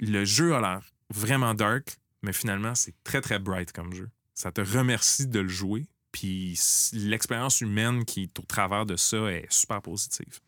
le 0.00 0.24
jeu 0.24 0.54
a 0.56 0.60
l'air 0.60 0.80
vraiment 1.14 1.54
dark, 1.54 1.98
mais 2.22 2.32
finalement, 2.32 2.74
c'est 2.74 2.94
très, 3.04 3.20
très 3.20 3.38
bright 3.38 3.72
comme 3.72 3.92
jeu. 3.92 4.08
Ça 4.34 4.52
te 4.52 4.60
remercie 4.60 5.26
de 5.26 5.40
le 5.40 5.48
jouer, 5.48 5.86
puis 6.12 6.58
l'expérience 6.92 7.60
humaine 7.60 8.04
qui 8.04 8.24
est 8.24 8.38
au 8.38 8.42
travers 8.42 8.86
de 8.86 8.96
ça 8.96 9.30
est 9.30 9.46
super 9.50 9.82
positive. 9.82 10.40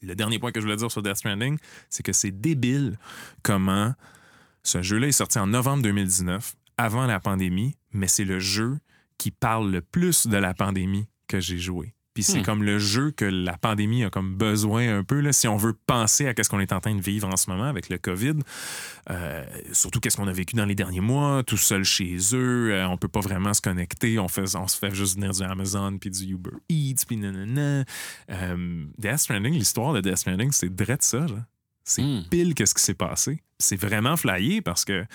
Le 0.00 0.14
dernier 0.14 0.38
point 0.38 0.52
que 0.52 0.60
je 0.60 0.64
voulais 0.64 0.76
dire 0.76 0.90
sur 0.90 1.02
Death 1.02 1.16
Stranding, 1.16 1.58
c'est 1.90 2.02
que 2.02 2.12
c'est 2.12 2.30
débile 2.30 2.98
comment 3.42 3.94
ce 4.62 4.82
jeu-là 4.82 5.08
est 5.08 5.12
sorti 5.12 5.38
en 5.38 5.46
novembre 5.48 5.82
2019, 5.82 6.54
avant 6.76 7.06
la 7.06 7.20
pandémie, 7.20 7.76
mais 7.92 8.06
c'est 8.06 8.24
le 8.24 8.38
jeu 8.38 8.78
qui 9.16 9.30
parle 9.30 9.70
le 9.70 9.82
plus 9.82 10.26
de 10.26 10.36
la 10.36 10.54
pandémie 10.54 11.08
que 11.26 11.40
j'ai 11.40 11.58
joué. 11.58 11.94
Puis 12.18 12.24
c'est 12.24 12.40
Hmm. 12.40 12.42
comme 12.42 12.62
le 12.64 12.80
jeu 12.80 13.12
que 13.12 13.24
la 13.24 13.56
pandémie 13.56 14.02
a 14.02 14.10
comme 14.10 14.34
besoin 14.34 14.98
un 14.98 15.04
peu, 15.04 15.20
là, 15.20 15.32
si 15.32 15.46
on 15.46 15.56
veut 15.56 15.72
penser 15.86 16.26
à 16.26 16.34
ce 16.42 16.48
qu'on 16.48 16.58
est 16.58 16.72
en 16.72 16.80
train 16.80 16.96
de 16.96 17.00
vivre 17.00 17.28
en 17.28 17.36
ce 17.36 17.48
moment 17.48 17.66
avec 17.68 17.88
le 17.90 17.96
COVID. 17.98 18.34
Euh, 19.10 19.44
surtout 19.70 20.00
qu'est-ce 20.00 20.16
qu'on 20.16 20.26
a 20.26 20.32
vécu 20.32 20.56
dans 20.56 20.64
les 20.64 20.74
derniers 20.74 20.98
mois, 21.00 21.44
tout 21.44 21.56
seul 21.56 21.84
chez 21.84 22.16
eux, 22.32 22.72
euh, 22.72 22.88
on 22.88 22.96
peut 22.96 23.06
pas 23.06 23.20
vraiment 23.20 23.54
se 23.54 23.60
connecter, 23.60 24.18
on, 24.18 24.26
fait, 24.26 24.56
on 24.56 24.66
se 24.66 24.76
fait 24.76 24.92
juste 24.92 25.14
venir 25.14 25.30
du 25.30 25.42
Amazon, 25.44 25.96
puis 25.96 26.10
du 26.10 26.24
Uber 26.32 26.50
Eats, 26.68 27.04
puis 27.06 27.16
nanana. 27.16 27.84
Euh, 28.30 28.84
Death 28.98 29.18
Stranding, 29.18 29.54
l'histoire 29.54 29.92
de 29.92 30.00
Death 30.00 30.16
Stranding, 30.16 30.50
c'est 30.50 30.74
direct 30.74 31.04
ça. 31.04 31.24
C'est 31.84 32.02
Mm. 32.02 32.24
pile 32.28 32.54
qu'est-ce 32.56 32.74
qui 32.74 32.82
s'est 32.82 32.94
passé. 32.94 33.44
C'est 33.60 33.76
vraiment 33.80 34.16
flyé 34.16 34.60
parce 34.60 34.84
que 34.84 35.06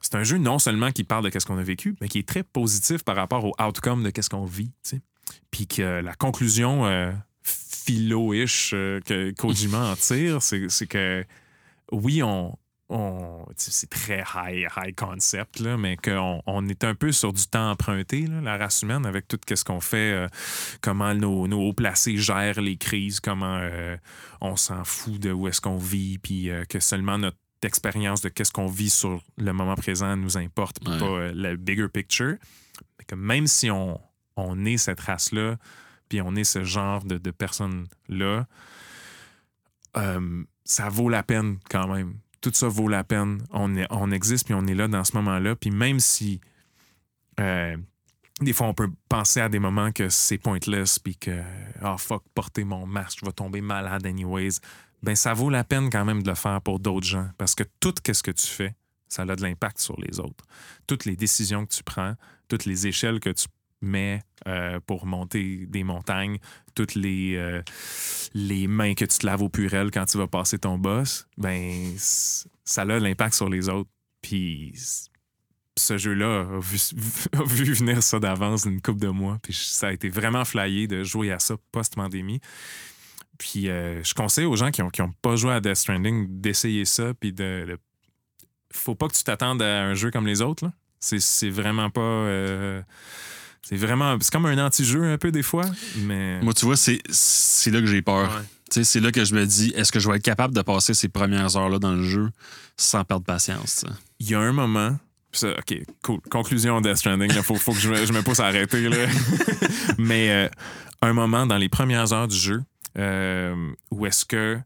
c'est 0.00 0.14
un 0.14 0.22
jeu 0.24 0.38
non 0.38 0.58
seulement 0.58 0.92
qui 0.92 1.04
parle 1.04 1.24
de 1.24 1.28
qu'est-ce 1.28 1.44
qu'on 1.44 1.58
a 1.58 1.62
vécu, 1.62 1.94
mais 2.00 2.08
qui 2.08 2.18
est 2.20 2.26
très 2.26 2.42
positif 2.42 3.02
par 3.04 3.16
rapport 3.16 3.44
au 3.44 3.52
outcome 3.62 4.02
de 4.02 4.08
qu'est-ce 4.08 4.30
qu'on 4.30 4.46
vit. 4.46 4.70
Puis 5.50 5.66
que 5.66 6.00
la 6.00 6.14
conclusion 6.14 6.86
euh, 6.86 7.12
philo-ish 7.42 8.72
euh, 8.74 9.00
que 9.00 9.30
Kojima 9.32 9.92
en 9.92 9.96
tire, 9.96 10.42
c'est 10.42 10.86
que 10.86 11.24
oui, 11.92 12.22
on, 12.22 12.56
c'est 13.56 13.88
très 13.90 14.24
high, 14.34 14.66
high 14.76 14.94
concept, 14.94 15.60
là, 15.60 15.76
mais 15.76 15.96
qu'on 15.96 16.42
on 16.46 16.68
est 16.68 16.84
un 16.84 16.94
peu 16.94 17.12
sur 17.12 17.32
du 17.32 17.46
temps 17.46 17.70
emprunté, 17.70 18.26
là, 18.26 18.40
la 18.40 18.56
race 18.56 18.82
humaine, 18.82 19.06
avec 19.06 19.28
tout 19.28 19.38
ce 19.52 19.64
qu'on 19.64 19.80
fait, 19.80 20.12
euh, 20.12 20.26
comment 20.80 21.14
nos, 21.14 21.46
nos 21.48 21.60
hauts 21.68 21.72
placés 21.72 22.16
gèrent 22.16 22.60
les 22.60 22.76
crises, 22.76 23.20
comment 23.20 23.58
euh, 23.60 23.96
on 24.40 24.56
s'en 24.56 24.84
fout 24.84 25.18
de 25.20 25.32
où 25.32 25.46
est-ce 25.48 25.60
qu'on 25.60 25.78
vit, 25.78 26.18
puis 26.18 26.50
que 26.68 26.80
seulement 26.80 27.18
notre 27.18 27.36
d'expérience 27.62 28.22
de 28.22 28.30
qu'est-ce 28.30 28.52
qu'on 28.52 28.68
vit 28.68 28.88
sur 28.88 29.22
le 29.36 29.52
moment 29.52 29.74
présent 29.74 30.16
nous 30.16 30.38
importe, 30.38 30.80
puis 30.80 30.90
Ouais. 30.94 30.98
pas 30.98 31.32
le 31.32 31.56
bigger 31.56 31.88
picture. 31.88 32.36
Que 33.06 33.14
même 33.14 33.46
si 33.46 33.70
on, 33.70 34.00
on 34.40 34.64
est 34.64 34.76
cette 34.76 35.00
race-là, 35.00 35.56
puis 36.08 36.20
on 36.20 36.34
est 36.34 36.44
ce 36.44 36.64
genre 36.64 37.04
de, 37.04 37.30
personnes-là, 37.30 38.46
euh, 39.96 40.44
ça 40.64 40.88
vaut 40.88 41.08
la 41.08 41.22
peine 41.22 41.58
quand 41.68 41.88
même. 41.88 42.18
Tout 42.40 42.52
ça 42.54 42.68
vaut 42.68 42.88
la 42.88 43.04
peine. 43.04 43.42
On, 43.50 44.10
existe, 44.10 44.46
puis 44.46 44.54
on 44.54 44.66
est 44.66 44.74
là 44.74 44.88
dans 44.88 45.04
ce 45.04 45.16
moment-là. 45.16 45.56
Puis 45.56 45.70
même 45.70 46.00
si 46.00 46.40
euh, 47.38 47.76
des 48.40 48.52
fois, 48.52 48.68
on 48.68 48.74
peut 48.74 48.90
penser 49.08 49.40
à 49.40 49.48
des 49.48 49.58
moments 49.58 49.92
que 49.92 50.08
c'est 50.08 50.38
pointless, 50.38 50.98
puis 50.98 51.16
que, 51.16 51.42
oh 51.82 51.96
fuck, 51.98 52.24
porter 52.34 52.64
mon 52.64 52.86
masque, 52.86 53.18
je 53.20 53.26
vais 53.26 53.32
tomber 53.32 53.60
malade 53.60 54.06
anyways. 54.06 54.60
Ben, 55.02 55.14
ça 55.14 55.34
vaut 55.34 55.50
la 55.50 55.64
peine 55.64 55.90
quand 55.90 56.04
même 56.04 56.22
de 56.22 56.28
le 56.28 56.34
faire 56.34 56.60
pour 56.62 56.80
d'autres 56.80 57.06
gens, 57.06 57.28
parce 57.38 57.54
que 57.54 57.64
tout 57.80 57.94
ce 58.12 58.22
que 58.22 58.30
tu 58.30 58.46
fais, 58.46 58.74
ça 59.08 59.22
a 59.22 59.36
de 59.36 59.42
l'impact 59.42 59.78
sur 59.78 60.00
les 60.00 60.20
autres. 60.20 60.44
Toutes 60.86 61.04
les 61.04 61.16
décisions 61.16 61.66
que 61.66 61.74
tu 61.74 61.82
prends, 61.82 62.14
toutes 62.48 62.64
les 62.64 62.86
échelles 62.86 63.20
que 63.20 63.30
tu 63.30 63.46
mets 63.80 64.22
euh, 64.46 64.80
pour 64.86 65.06
monter 65.06 65.66
des 65.66 65.84
montagnes, 65.84 66.38
toutes 66.74 66.94
les, 66.94 67.36
euh, 67.36 67.62
les 68.34 68.66
mains 68.66 68.94
que 68.94 69.04
tu 69.04 69.18
te 69.18 69.26
laves 69.26 69.42
au 69.42 69.48
purel 69.48 69.90
quand 69.90 70.06
tu 70.06 70.18
vas 70.18 70.26
passer 70.26 70.58
ton 70.58 70.78
boss, 70.78 71.26
ben, 71.36 71.94
ça 71.96 72.82
a 72.82 72.84
l'impact 72.84 73.34
sur 73.34 73.48
les 73.48 73.68
autres. 73.68 73.90
Puis 74.22 74.74
ce 75.76 75.98
jeu-là 75.98 76.40
a 76.52 77.42
vu, 77.44 77.72
venir 77.74 78.02
ça 78.02 78.18
d'avance 78.18 78.66
d'une 78.66 78.80
couple 78.80 79.00
de 79.00 79.08
mois. 79.08 79.38
Puis 79.42 79.54
ça 79.54 79.88
a 79.88 79.92
été 79.92 80.08
vraiment 80.08 80.44
flyé 80.44 80.86
de 80.86 81.02
jouer 81.04 81.32
à 81.32 81.38
ça 81.38 81.56
post-pandémie. 81.72 82.40
Puis 83.38 83.68
euh, 83.68 84.02
je 84.04 84.12
conseille 84.12 84.44
aux 84.44 84.56
gens 84.56 84.70
qui 84.70 84.82
n'ont 84.82 84.90
qui 84.90 85.00
ont 85.00 85.12
pas 85.22 85.36
joué 85.36 85.52
à 85.52 85.60
Death 85.60 85.76
Stranding 85.76 86.40
d'essayer 86.40 86.84
ça. 86.84 87.14
Puis 87.14 87.32
de, 87.32 87.78
Faut 88.72 88.94
pas 88.94 89.08
que 89.08 89.14
tu 89.14 89.24
t'attendes 89.24 89.62
à 89.62 89.82
un 89.82 89.94
jeu 89.94 90.10
comme 90.10 90.26
les 90.26 90.42
autres. 90.42 90.70
C'est 90.98 91.48
vraiment 91.48 91.88
pas. 91.88 92.82
C'est 93.62 93.76
vraiment. 93.76 94.16
C'est 94.20 94.32
comme 94.32 94.46
un 94.46 94.58
anti-jeu 94.64 95.04
un 95.04 95.18
peu 95.18 95.30
des 95.30 95.42
fois. 95.42 95.64
Mais. 95.98 96.40
Moi, 96.40 96.54
tu 96.54 96.64
vois, 96.64 96.76
c'est 96.76 97.00
c'est 97.10 97.70
là 97.70 97.80
que 97.80 97.86
j'ai 97.86 98.02
peur. 98.02 98.28
Ouais. 98.28 98.42
Tu 98.70 98.74
sais, 98.74 98.84
C'est 98.84 99.00
là 99.00 99.10
que 99.10 99.24
je 99.24 99.34
me 99.34 99.44
dis, 99.46 99.72
est-ce 99.74 99.90
que 99.90 99.98
je 99.98 100.08
vais 100.08 100.16
être 100.16 100.22
capable 100.22 100.54
de 100.54 100.62
passer 100.62 100.94
ces 100.94 101.08
premières 101.08 101.56
heures-là 101.56 101.78
dans 101.78 101.92
le 101.92 102.04
jeu 102.04 102.30
sans 102.76 103.04
perdre 103.04 103.24
patience? 103.24 103.84
il 104.20 104.30
y 104.30 104.34
a 104.34 104.40
un 104.40 104.52
moment. 104.52 104.96
ça, 105.32 105.48
OK, 105.58 105.76
cool. 106.02 106.20
Conclusion 106.30 106.80
Death 106.80 106.96
Stranding. 106.96 107.32
Il 107.34 107.42
faut, 107.42 107.56
faut 107.56 107.72
que 107.72 107.80
je 107.80 107.90
me, 107.90 108.06
je 108.06 108.12
me 108.12 108.22
pousse 108.22 108.38
à 108.40 108.46
arrêter. 108.46 108.88
Là. 108.88 108.96
Mais 109.98 110.30
euh, 110.30 110.48
un 111.02 111.12
moment 111.12 111.46
dans 111.46 111.56
les 111.56 111.68
premières 111.68 112.12
heures 112.12 112.28
du 112.28 112.36
jeu 112.36 112.62
euh, 112.98 113.72
où 113.90 114.06
est-ce 114.06 114.24
que 114.24 114.58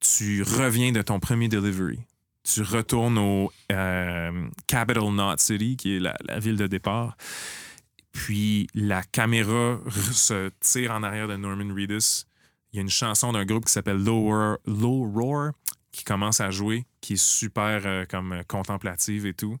tu 0.00 0.42
reviens 0.42 0.92
de 0.92 1.02
ton 1.02 1.20
premier 1.20 1.48
delivery. 1.48 2.00
Tu 2.42 2.62
retournes 2.62 3.18
au 3.18 3.50
euh, 3.72 4.48
Capital 4.66 5.04
Knot 5.04 5.36
City, 5.38 5.76
qui 5.76 5.96
est 5.96 6.00
la, 6.00 6.14
la 6.26 6.38
ville 6.38 6.56
de 6.56 6.66
départ. 6.66 7.16
Puis 8.14 8.68
la 8.74 9.02
caméra 9.02 9.80
se 10.12 10.50
tire 10.60 10.92
en 10.92 11.02
arrière 11.02 11.28
de 11.28 11.36
Norman 11.36 11.74
Reedus. 11.74 12.24
Il 12.72 12.76
y 12.76 12.78
a 12.78 12.82
une 12.82 12.88
chanson 12.88 13.32
d'un 13.32 13.44
groupe 13.44 13.66
qui 13.66 13.72
s'appelle 13.72 14.02
Low 14.02 14.56
Low 14.64 15.10
Roar 15.12 15.52
qui 15.92 16.04
commence 16.04 16.40
à 16.40 16.50
jouer, 16.50 16.86
qui 17.00 17.12
est 17.12 17.22
super 17.22 17.82
euh, 17.84 18.04
comme 18.04 18.32
euh, 18.32 18.42
contemplative 18.48 19.26
et 19.26 19.34
tout. 19.34 19.58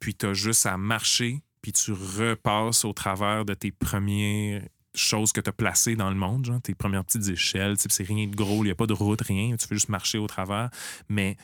Puis 0.00 0.16
tu 0.16 0.26
as 0.26 0.32
juste 0.34 0.66
à 0.66 0.76
marcher, 0.76 1.42
puis 1.62 1.72
tu 1.72 1.92
repasses 1.92 2.84
au 2.84 2.92
travers 2.92 3.44
de 3.44 3.54
tes 3.54 3.70
premières 3.70 4.66
choses 4.94 5.30
que 5.30 5.40
tu 5.40 5.48
as 5.48 5.52
placées 5.52 5.94
dans 5.94 6.10
le 6.10 6.16
monde, 6.16 6.44
genre 6.44 6.60
tes 6.60 6.74
premières 6.74 7.04
petites 7.04 7.28
échelles. 7.28 7.76
C'est 7.78 8.02
rien 8.02 8.26
de 8.26 8.34
gros, 8.34 8.64
il 8.64 8.66
n'y 8.66 8.70
a 8.72 8.74
pas 8.74 8.86
de 8.86 8.94
route, 8.94 9.20
rien. 9.20 9.54
Tu 9.56 9.68
fais 9.68 9.76
juste 9.76 9.90
marcher 9.90 10.18
au 10.18 10.26
travers. 10.26 10.70
Mais 11.08 11.36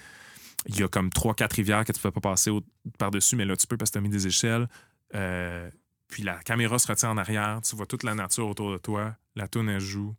il 0.66 0.80
y 0.80 0.82
a 0.82 0.88
comme 0.88 1.10
trois, 1.10 1.34
quatre 1.34 1.54
rivières 1.54 1.84
que 1.84 1.92
tu 1.92 1.98
ne 1.98 2.02
peux 2.02 2.10
pas 2.10 2.30
passer 2.30 2.50
par-dessus, 2.98 3.36
mais 3.36 3.44
là, 3.44 3.56
tu 3.56 3.68
peux 3.68 3.76
parce 3.76 3.90
que 3.90 3.92
tu 3.92 3.98
as 3.98 4.02
mis 4.02 4.08
des 4.08 4.26
échelles. 4.26 4.68
Euh, 5.14 5.70
puis 6.08 6.22
la 6.22 6.36
caméra 6.42 6.78
se 6.78 6.86
retient 6.86 7.10
en 7.10 7.16
arrière, 7.16 7.60
tu 7.62 7.76
vois 7.76 7.86
toute 7.86 8.02
la 8.02 8.14
nature 8.14 8.48
autour 8.48 8.72
de 8.72 8.78
toi, 8.78 9.16
la 9.34 9.48
toune, 9.48 9.68
elle 9.68 9.80
joue. 9.80 10.14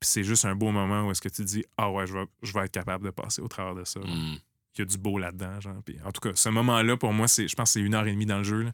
Puis 0.00 0.08
c'est 0.08 0.24
juste 0.24 0.44
un 0.44 0.54
beau 0.54 0.70
moment 0.70 1.06
où 1.06 1.10
est-ce 1.10 1.22
que 1.22 1.28
tu 1.28 1.44
dis 1.44 1.64
Ah 1.76 1.90
ouais, 1.90 2.06
je 2.06 2.14
vais, 2.14 2.24
je 2.42 2.52
vais 2.52 2.60
être 2.60 2.72
capable 2.72 3.04
de 3.04 3.10
passer 3.10 3.40
au 3.40 3.48
travers 3.48 3.74
de 3.74 3.84
ça. 3.84 4.00
Hmm. 4.00 4.36
Il 4.74 4.80
y 4.80 4.82
a 4.82 4.84
du 4.84 4.98
beau 4.98 5.18
là-dedans. 5.18 5.58
Genre. 5.60 5.82
Puis, 5.84 5.98
en 6.04 6.12
tout 6.12 6.20
cas, 6.20 6.34
ce 6.34 6.48
moment-là, 6.50 6.98
pour 6.98 7.12
moi, 7.14 7.28
c'est, 7.28 7.48
je 7.48 7.56
pense 7.56 7.70
que 7.70 7.72
c'est 7.74 7.86
une 7.86 7.94
heure 7.94 8.06
et 8.06 8.12
demie 8.12 8.26
dans 8.26 8.38
le 8.38 8.44
jeu. 8.44 8.62
là. 8.62 8.72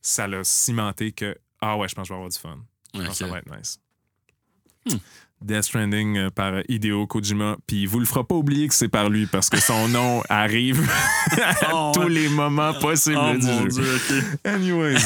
Ça 0.00 0.26
l'a 0.26 0.42
cimenté 0.44 1.12
que 1.12 1.36
Ah 1.60 1.76
ouais, 1.76 1.88
je 1.88 1.94
pense 1.94 2.04
que 2.04 2.08
je 2.08 2.12
vais 2.14 2.16
avoir 2.16 2.30
du 2.30 2.38
fun. 2.38 2.58
Je 2.94 3.00
pense 3.00 3.08
que 3.10 3.14
ça 3.14 3.26
va 3.26 3.38
être 3.38 3.54
nice. 3.54 3.78
Hmm. 4.86 4.96
Death 5.44 5.64
Stranding 5.64 6.16
euh, 6.18 6.30
par 6.30 6.54
Hideo 6.68 7.06
Kojima. 7.06 7.56
Puis 7.66 7.82
il 7.82 7.88
vous 7.88 8.00
le 8.00 8.06
fera 8.06 8.24
pas 8.24 8.34
oublier 8.34 8.68
que 8.68 8.74
c'est 8.74 8.88
par 8.88 9.08
lui 9.10 9.26
parce 9.26 9.48
que 9.50 9.60
son 9.60 9.88
nom 9.88 10.22
arrive 10.28 10.88
à 11.30 11.54
Oh, 11.72 11.92
tous 11.94 12.08
les 12.08 12.28
moments 12.28 12.74
possibles 12.74 13.18
Oh 13.20 13.36
du 13.38 13.46
mon 13.46 13.68
jeu. 13.70 14.00
Dieu. 14.08 14.24
Anyways. 14.44 14.96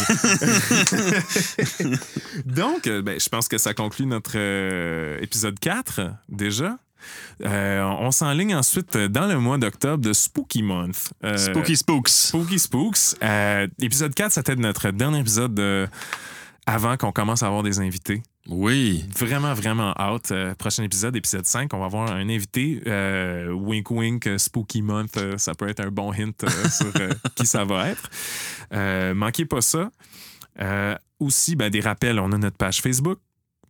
Donc, 2.44 2.86
euh, 2.86 3.02
ben, 3.02 3.18
je 3.20 3.28
pense 3.28 3.48
que 3.48 3.58
ça 3.58 3.74
conclut 3.74 4.06
notre 4.06 4.32
euh, 4.36 5.18
épisode 5.20 5.58
4 5.58 6.00
déjà. 6.28 6.78
Euh, 7.44 7.82
on 7.82 8.10
s'enligne 8.10 8.54
ensuite 8.56 8.96
dans 8.96 9.26
le 9.26 9.38
mois 9.38 9.58
d'octobre 9.58 10.02
de 10.02 10.12
Spooky 10.12 10.62
Month. 10.62 11.10
Euh, 11.24 11.36
Spooky 11.36 11.76
Spooks. 11.76 12.08
Spooky 12.08 12.58
Spooks. 12.58 13.14
Épisode 13.80 14.14
4, 14.14 14.32
c'était 14.32 14.56
notre 14.56 14.90
dernier 14.90 15.20
épisode 15.20 15.58
euh, 15.60 15.86
avant 16.66 16.96
qu'on 16.96 17.12
commence 17.12 17.42
à 17.42 17.46
avoir 17.46 17.62
des 17.62 17.78
invités. 17.78 18.22
Oui. 18.48 19.04
Vraiment, 19.16 19.54
vraiment 19.54 19.94
out. 20.00 20.30
Euh, 20.30 20.54
prochain 20.54 20.82
épisode, 20.82 21.16
épisode 21.16 21.46
5, 21.46 21.72
on 21.72 21.78
va 21.78 21.86
avoir 21.86 22.10
un 22.10 22.28
invité. 22.28 22.82
Euh, 22.86 23.52
wink, 23.52 23.90
wink, 23.90 24.28
Spooky 24.36 24.82
Month, 24.82 25.16
euh, 25.16 25.38
ça 25.38 25.54
peut 25.54 25.68
être 25.68 25.80
un 25.80 25.90
bon 25.90 26.12
hint 26.12 26.44
sur 26.70 26.92
qui 27.34 27.46
ça 27.46 27.64
va 27.64 27.90
être. 27.90 29.14
Manquez 29.14 29.46
pas 29.46 29.60
ça. 29.60 29.90
Aussi, 31.18 31.56
ben, 31.56 31.70
des 31.70 31.80
rappels, 31.80 32.18
on 32.18 32.30
a 32.32 32.38
notre 32.38 32.56
page 32.56 32.82
Facebook, 32.82 33.18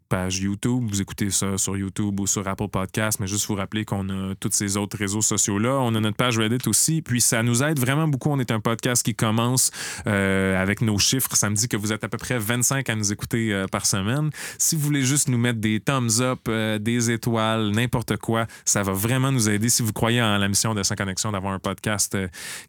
page 0.09 0.41
YouTube. 0.41 0.85
Vous 0.89 1.01
écoutez 1.01 1.31
ça 1.31 1.59
sur 1.59 1.77
YouTube 1.77 2.19
ou 2.21 2.27
sur 2.27 2.47
Apple 2.47 2.69
Podcast, 2.69 3.21
mais 3.21 3.27
juste 3.27 3.47
vous 3.47 3.55
rappeler 3.55 3.85
qu'on 3.85 4.09
a 4.09 4.35
tous 4.35 4.51
ces 4.53 4.77
autres 4.77 4.97
réseaux 4.97 5.23
sociaux-là. 5.23 5.79
On 5.81 5.95
a 5.95 6.01
notre 6.01 6.17
page 6.17 6.39
Reddit 6.39 6.69
aussi. 6.69 7.03
Puis 7.03 7.21
ça 7.21 7.43
nous 7.43 7.63
aide 7.63 7.79
vraiment 7.79 8.09
beaucoup. 8.09 8.31
On 8.31 8.39
est 8.39 8.51
un 8.51 8.61
podcast 8.61 9.05
qui 9.05 9.15
commence 9.15 9.71
euh, 10.07 10.61
avec 10.61 10.81
nos 10.81 10.99
chiffres. 10.99 11.35
Ça 11.37 11.51
me 11.51 11.55
dit 11.55 11.69
que 11.69 11.77
vous 11.77 11.93
êtes 11.93 12.05
à 12.05 12.09
peu 12.09 12.19
près 12.19 12.39
25 12.39 12.89
à 12.89 12.95
nous 12.95 13.13
écouter 13.13 13.53
euh, 13.53 13.67
par 13.67 13.87
semaine. 13.87 14.31
Si 14.59 14.77
vous 14.77 14.83
voulez 14.83 15.03
juste 15.03 15.29
nous 15.29 15.39
mettre 15.39 15.61
des 15.61 15.81
thumbs 15.81 16.21
up, 16.21 16.41
euh, 16.49 16.79
des 16.79 17.11
étoiles, 17.11 17.71
n'importe 17.71 18.17
quoi, 18.17 18.47
ça 18.65 18.83
va 18.83 18.93
vraiment 18.93 19.33
nous 19.33 19.49
aider. 19.49 19.69
Si 19.69 19.83
vous 19.83 19.93
croyez 19.93 20.23
en 20.23 20.39
la 20.39 20.49
mission 20.49 20.75
de 20.75 20.83
Sans 20.83 20.95
Connexion 20.95 21.33
d'avoir 21.33 21.53
un 21.53 21.59
podcast 21.59 22.17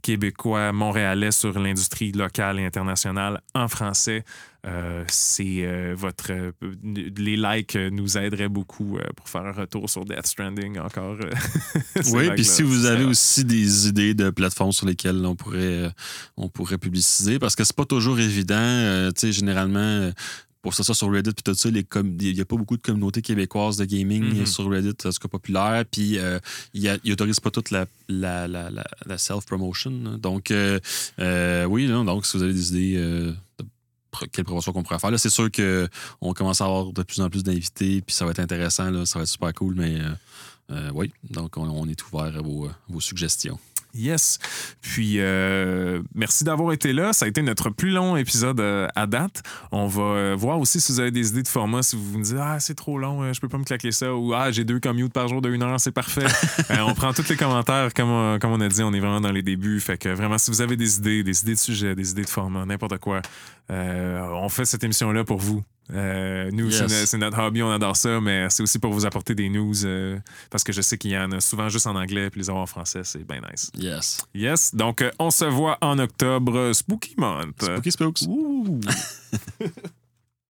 québécois, 0.02 0.72
montréalais 0.72 1.32
sur 1.32 1.58
l'industrie 1.60 2.12
locale 2.12 2.60
et 2.60 2.66
internationale 2.66 3.42
en 3.54 3.68
français, 3.68 4.24
euh, 4.68 5.04
c'est 5.08 5.66
euh, 5.66 5.94
votre 5.98 6.32
euh, 6.32 6.52
les 7.18 7.38
likes 7.38 7.76
euh, 7.76 7.90
nous 7.90 8.18
aideraient 8.18 8.50
beaucoup 8.50 8.98
euh, 8.98 9.02
pour 9.16 9.30
faire 9.30 9.46
un 9.46 9.52
retour 9.54 9.90
sur 9.90 10.04
Death 10.06 10.28
Stranding 10.28 10.78
encore. 10.80 11.18
euh, 11.22 11.32
Oui, 12.14 12.30
puis 12.36 12.44
si 12.46 12.62
vous 12.64 12.86
avez 12.86 13.06
aussi 13.06 13.46
des 13.46 13.88
idées 13.88 14.14
de 14.14 14.30
plateformes 14.30 14.72
sur 14.74 14.86
lesquelles 14.86 15.26
on 15.26 15.36
pourrait, 15.36 15.58
euh, 15.60 15.90
on 16.36 16.50
pourrait 16.50 16.78
publiciser, 16.78 17.40
parce 17.40 17.56
que 17.56 17.64
c'est 17.64 17.76
pas 17.76 17.86
toujours 17.86 18.20
évident. 18.20 18.56
euh, 18.58 19.12
tu 19.12 19.22
sais, 19.22 19.32
généralement, 19.32 19.80
euh, 19.80 20.12
pour 20.64 20.74
ça, 20.74 20.84
ça 20.84 20.94
sur 20.94 21.10
Reddit, 21.10 21.32
puis 21.32 21.44
tout 21.44 21.54
ça, 21.54 21.70
il 21.70 21.76
n'y 22.34 22.42
a 22.42 22.46
pas 22.46 22.56
beaucoup 22.58 22.76
de 22.76 22.82
communautés 22.82 23.22
québécoises 23.22 23.78
de 23.78 23.86
gaming 23.86 24.34
Mhm. 24.34 24.42
euh, 24.42 24.46
sur 24.46 24.70
Reddit, 24.70 24.90
en 25.06 25.12
tout 25.12 25.20
cas 25.22 25.28
populaire, 25.30 25.86
puis 25.90 26.18
euh, 26.18 26.40
il 26.74 26.92
n'autorise 27.06 27.40
pas 27.40 27.52
toute 27.52 27.72
la, 27.72 27.86
la, 28.10 28.48
la, 28.50 28.70
la- 28.70 28.88
la 29.06 29.18
self-promotion. 29.18 30.18
Donc, 30.18 30.52
euh, 30.52 30.80
euh, 31.20 31.64
oui, 31.66 31.88
non, 31.88 32.04
donc 32.04 32.26
si 32.26 32.36
vous 32.36 32.44
avez 32.44 32.54
des 32.54 32.70
idées 32.76 32.96
euh, 32.98 33.32
de 33.60 33.66
quelle 34.32 34.46
promotion 34.46 34.74
qu'on 34.74 34.84
pourrait 34.84 35.00
faire, 35.00 35.20
c'est 35.20 35.30
sûr 35.30 35.50
qu'on 35.52 36.34
commence 36.34 36.62
à 36.62 36.66
avoir 36.66 36.92
de 36.92 37.04
plus 37.04 37.22
en 37.22 37.30
plus 37.30 37.44
d'invités, 37.44 38.02
puis 38.02 38.16
ça 38.16 38.26
va 38.26 38.32
être 38.32 38.40
intéressant, 38.40 39.06
ça 39.06 39.20
va 39.20 39.24
être 39.24 39.30
super 39.30 39.54
cool, 39.54 39.76
mais... 39.76 40.00
euh, 40.00 40.10
euh, 40.72 40.92
oui, 40.94 41.12
donc 41.30 41.58
on, 41.58 41.88
est 41.88 42.04
ouvert 42.08 42.38
à 42.38 42.42
vos, 42.42 42.70
vos 42.90 43.00
suggestions. 43.00 43.58
Yes. 43.98 44.40
Puis, 44.82 45.16
euh, 45.18 46.02
merci 46.14 46.44
d'avoir 46.44 46.72
été 46.74 46.94
là. 46.94 47.14
Ça 47.14 47.26
a 47.26 47.28
été 47.28 47.42
notre 47.42 47.70
plus 47.70 47.90
long 47.90 48.16
épisode 48.16 48.60
euh, 48.60 48.88
à 48.96 49.08
date. 49.08 49.42
On 49.72 49.88
va 49.88 50.02
euh, 50.02 50.36
voir 50.38 50.60
aussi 50.60 50.80
si 50.80 50.92
vous 50.92 51.00
avez 51.00 51.12
des 51.12 51.30
idées 51.30 51.44
de 51.44 51.48
format. 51.48 51.82
Si 51.84 51.96
vous 51.96 52.18
me 52.20 52.24
dites, 52.24 52.38
ah, 52.40 52.60
c'est 52.60 52.76
trop 52.76 52.98
long, 53.00 53.34
je 53.34 53.40
peux 53.42 53.50
pas 53.50 53.58
me 53.58 53.64
claquer 53.64 53.92
ça. 53.92 54.14
Ou, 54.14 54.34
ah, 54.34 54.52
j'ai 54.52 54.64
deux 54.64 54.80
commutes 54.80 55.14
par 55.14 55.28
jour 55.28 55.42
de 55.42 55.50
une 55.50 55.64
heure, 55.64 55.80
c'est 55.80 55.92
parfait. 55.92 56.26
Euh, 56.72 56.80
on 56.86 56.94
prend 56.94 57.14
tous 57.14 57.28
les 57.30 57.38
commentaires. 57.38 57.94
Comme, 57.94 58.10
on- 58.10 58.40
comme 58.40 58.52
on 58.52 58.60
a 58.60 58.68
dit, 58.68 58.84
on 58.84 58.92
est 58.94 59.00
vraiment 59.00 59.22
dans 59.22 59.32
les 59.32 59.42
débuts. 59.42 59.80
Fait 59.80 59.98
que 59.98 60.10
vraiment, 60.10 60.38
si 60.38 60.52
vous 60.52 60.62
avez 60.62 60.76
des 60.76 60.98
idées, 60.98 61.24
des 61.24 61.42
idées 61.42 61.54
de 61.54 61.60
sujet, 61.60 61.96
des 61.96 62.12
idées 62.12 62.24
de 62.24 62.30
format, 62.30 62.66
n'importe 62.66 62.98
quoi, 62.98 63.22
euh, 63.72 64.20
on 64.34 64.50
fait 64.50 64.66
cette 64.66 64.84
émission-là 64.84 65.24
pour 65.24 65.38
vous. 65.38 65.64
Euh, 65.94 66.50
nous, 66.52 66.66
Yes. 66.70 66.78
c'est 66.78 66.84
no- 66.88 67.06
c'est 67.06 67.18
notre 67.18 67.40
hobby, 67.40 67.64
on 67.64 67.72
adore 67.72 67.96
ça, 67.96 68.20
mais 68.20 68.50
c'est 68.50 68.62
aussi 68.64 68.78
pour 68.80 68.92
vous 68.92 69.06
apporter 69.06 69.36
des 69.36 69.48
news 69.50 69.74
euh, 69.86 70.18
parce 70.50 70.64
que 70.64 70.74
je 70.74 70.82
sais 70.82 70.98
qu'il 70.98 71.12
y 71.12 71.18
en 71.18 71.32
a 71.32 71.40
souvent 71.40 71.70
juste 71.70 71.88
en 71.88 71.96
anglais, 71.96 72.30
puis 72.30 72.42
les 72.42 72.50
avoir 72.50 72.64
en 72.64 72.68
français, 72.68 73.02
c'est 73.04 73.26
bien 73.26 73.40
nice. 73.50 73.72
Yes. 73.78 74.26
Yes, 74.34 74.76
donc 74.76 75.02
euh, 75.02 75.12
on 75.20 75.32
se 75.32 75.46
voit 75.46 75.78
en 75.82 75.98
octobre, 76.00 76.74
Spooky 76.74 77.16
Month. 77.18 77.64
Spooky 77.64 77.92
Spooks. 77.92 78.22
Ouh. 78.28 78.80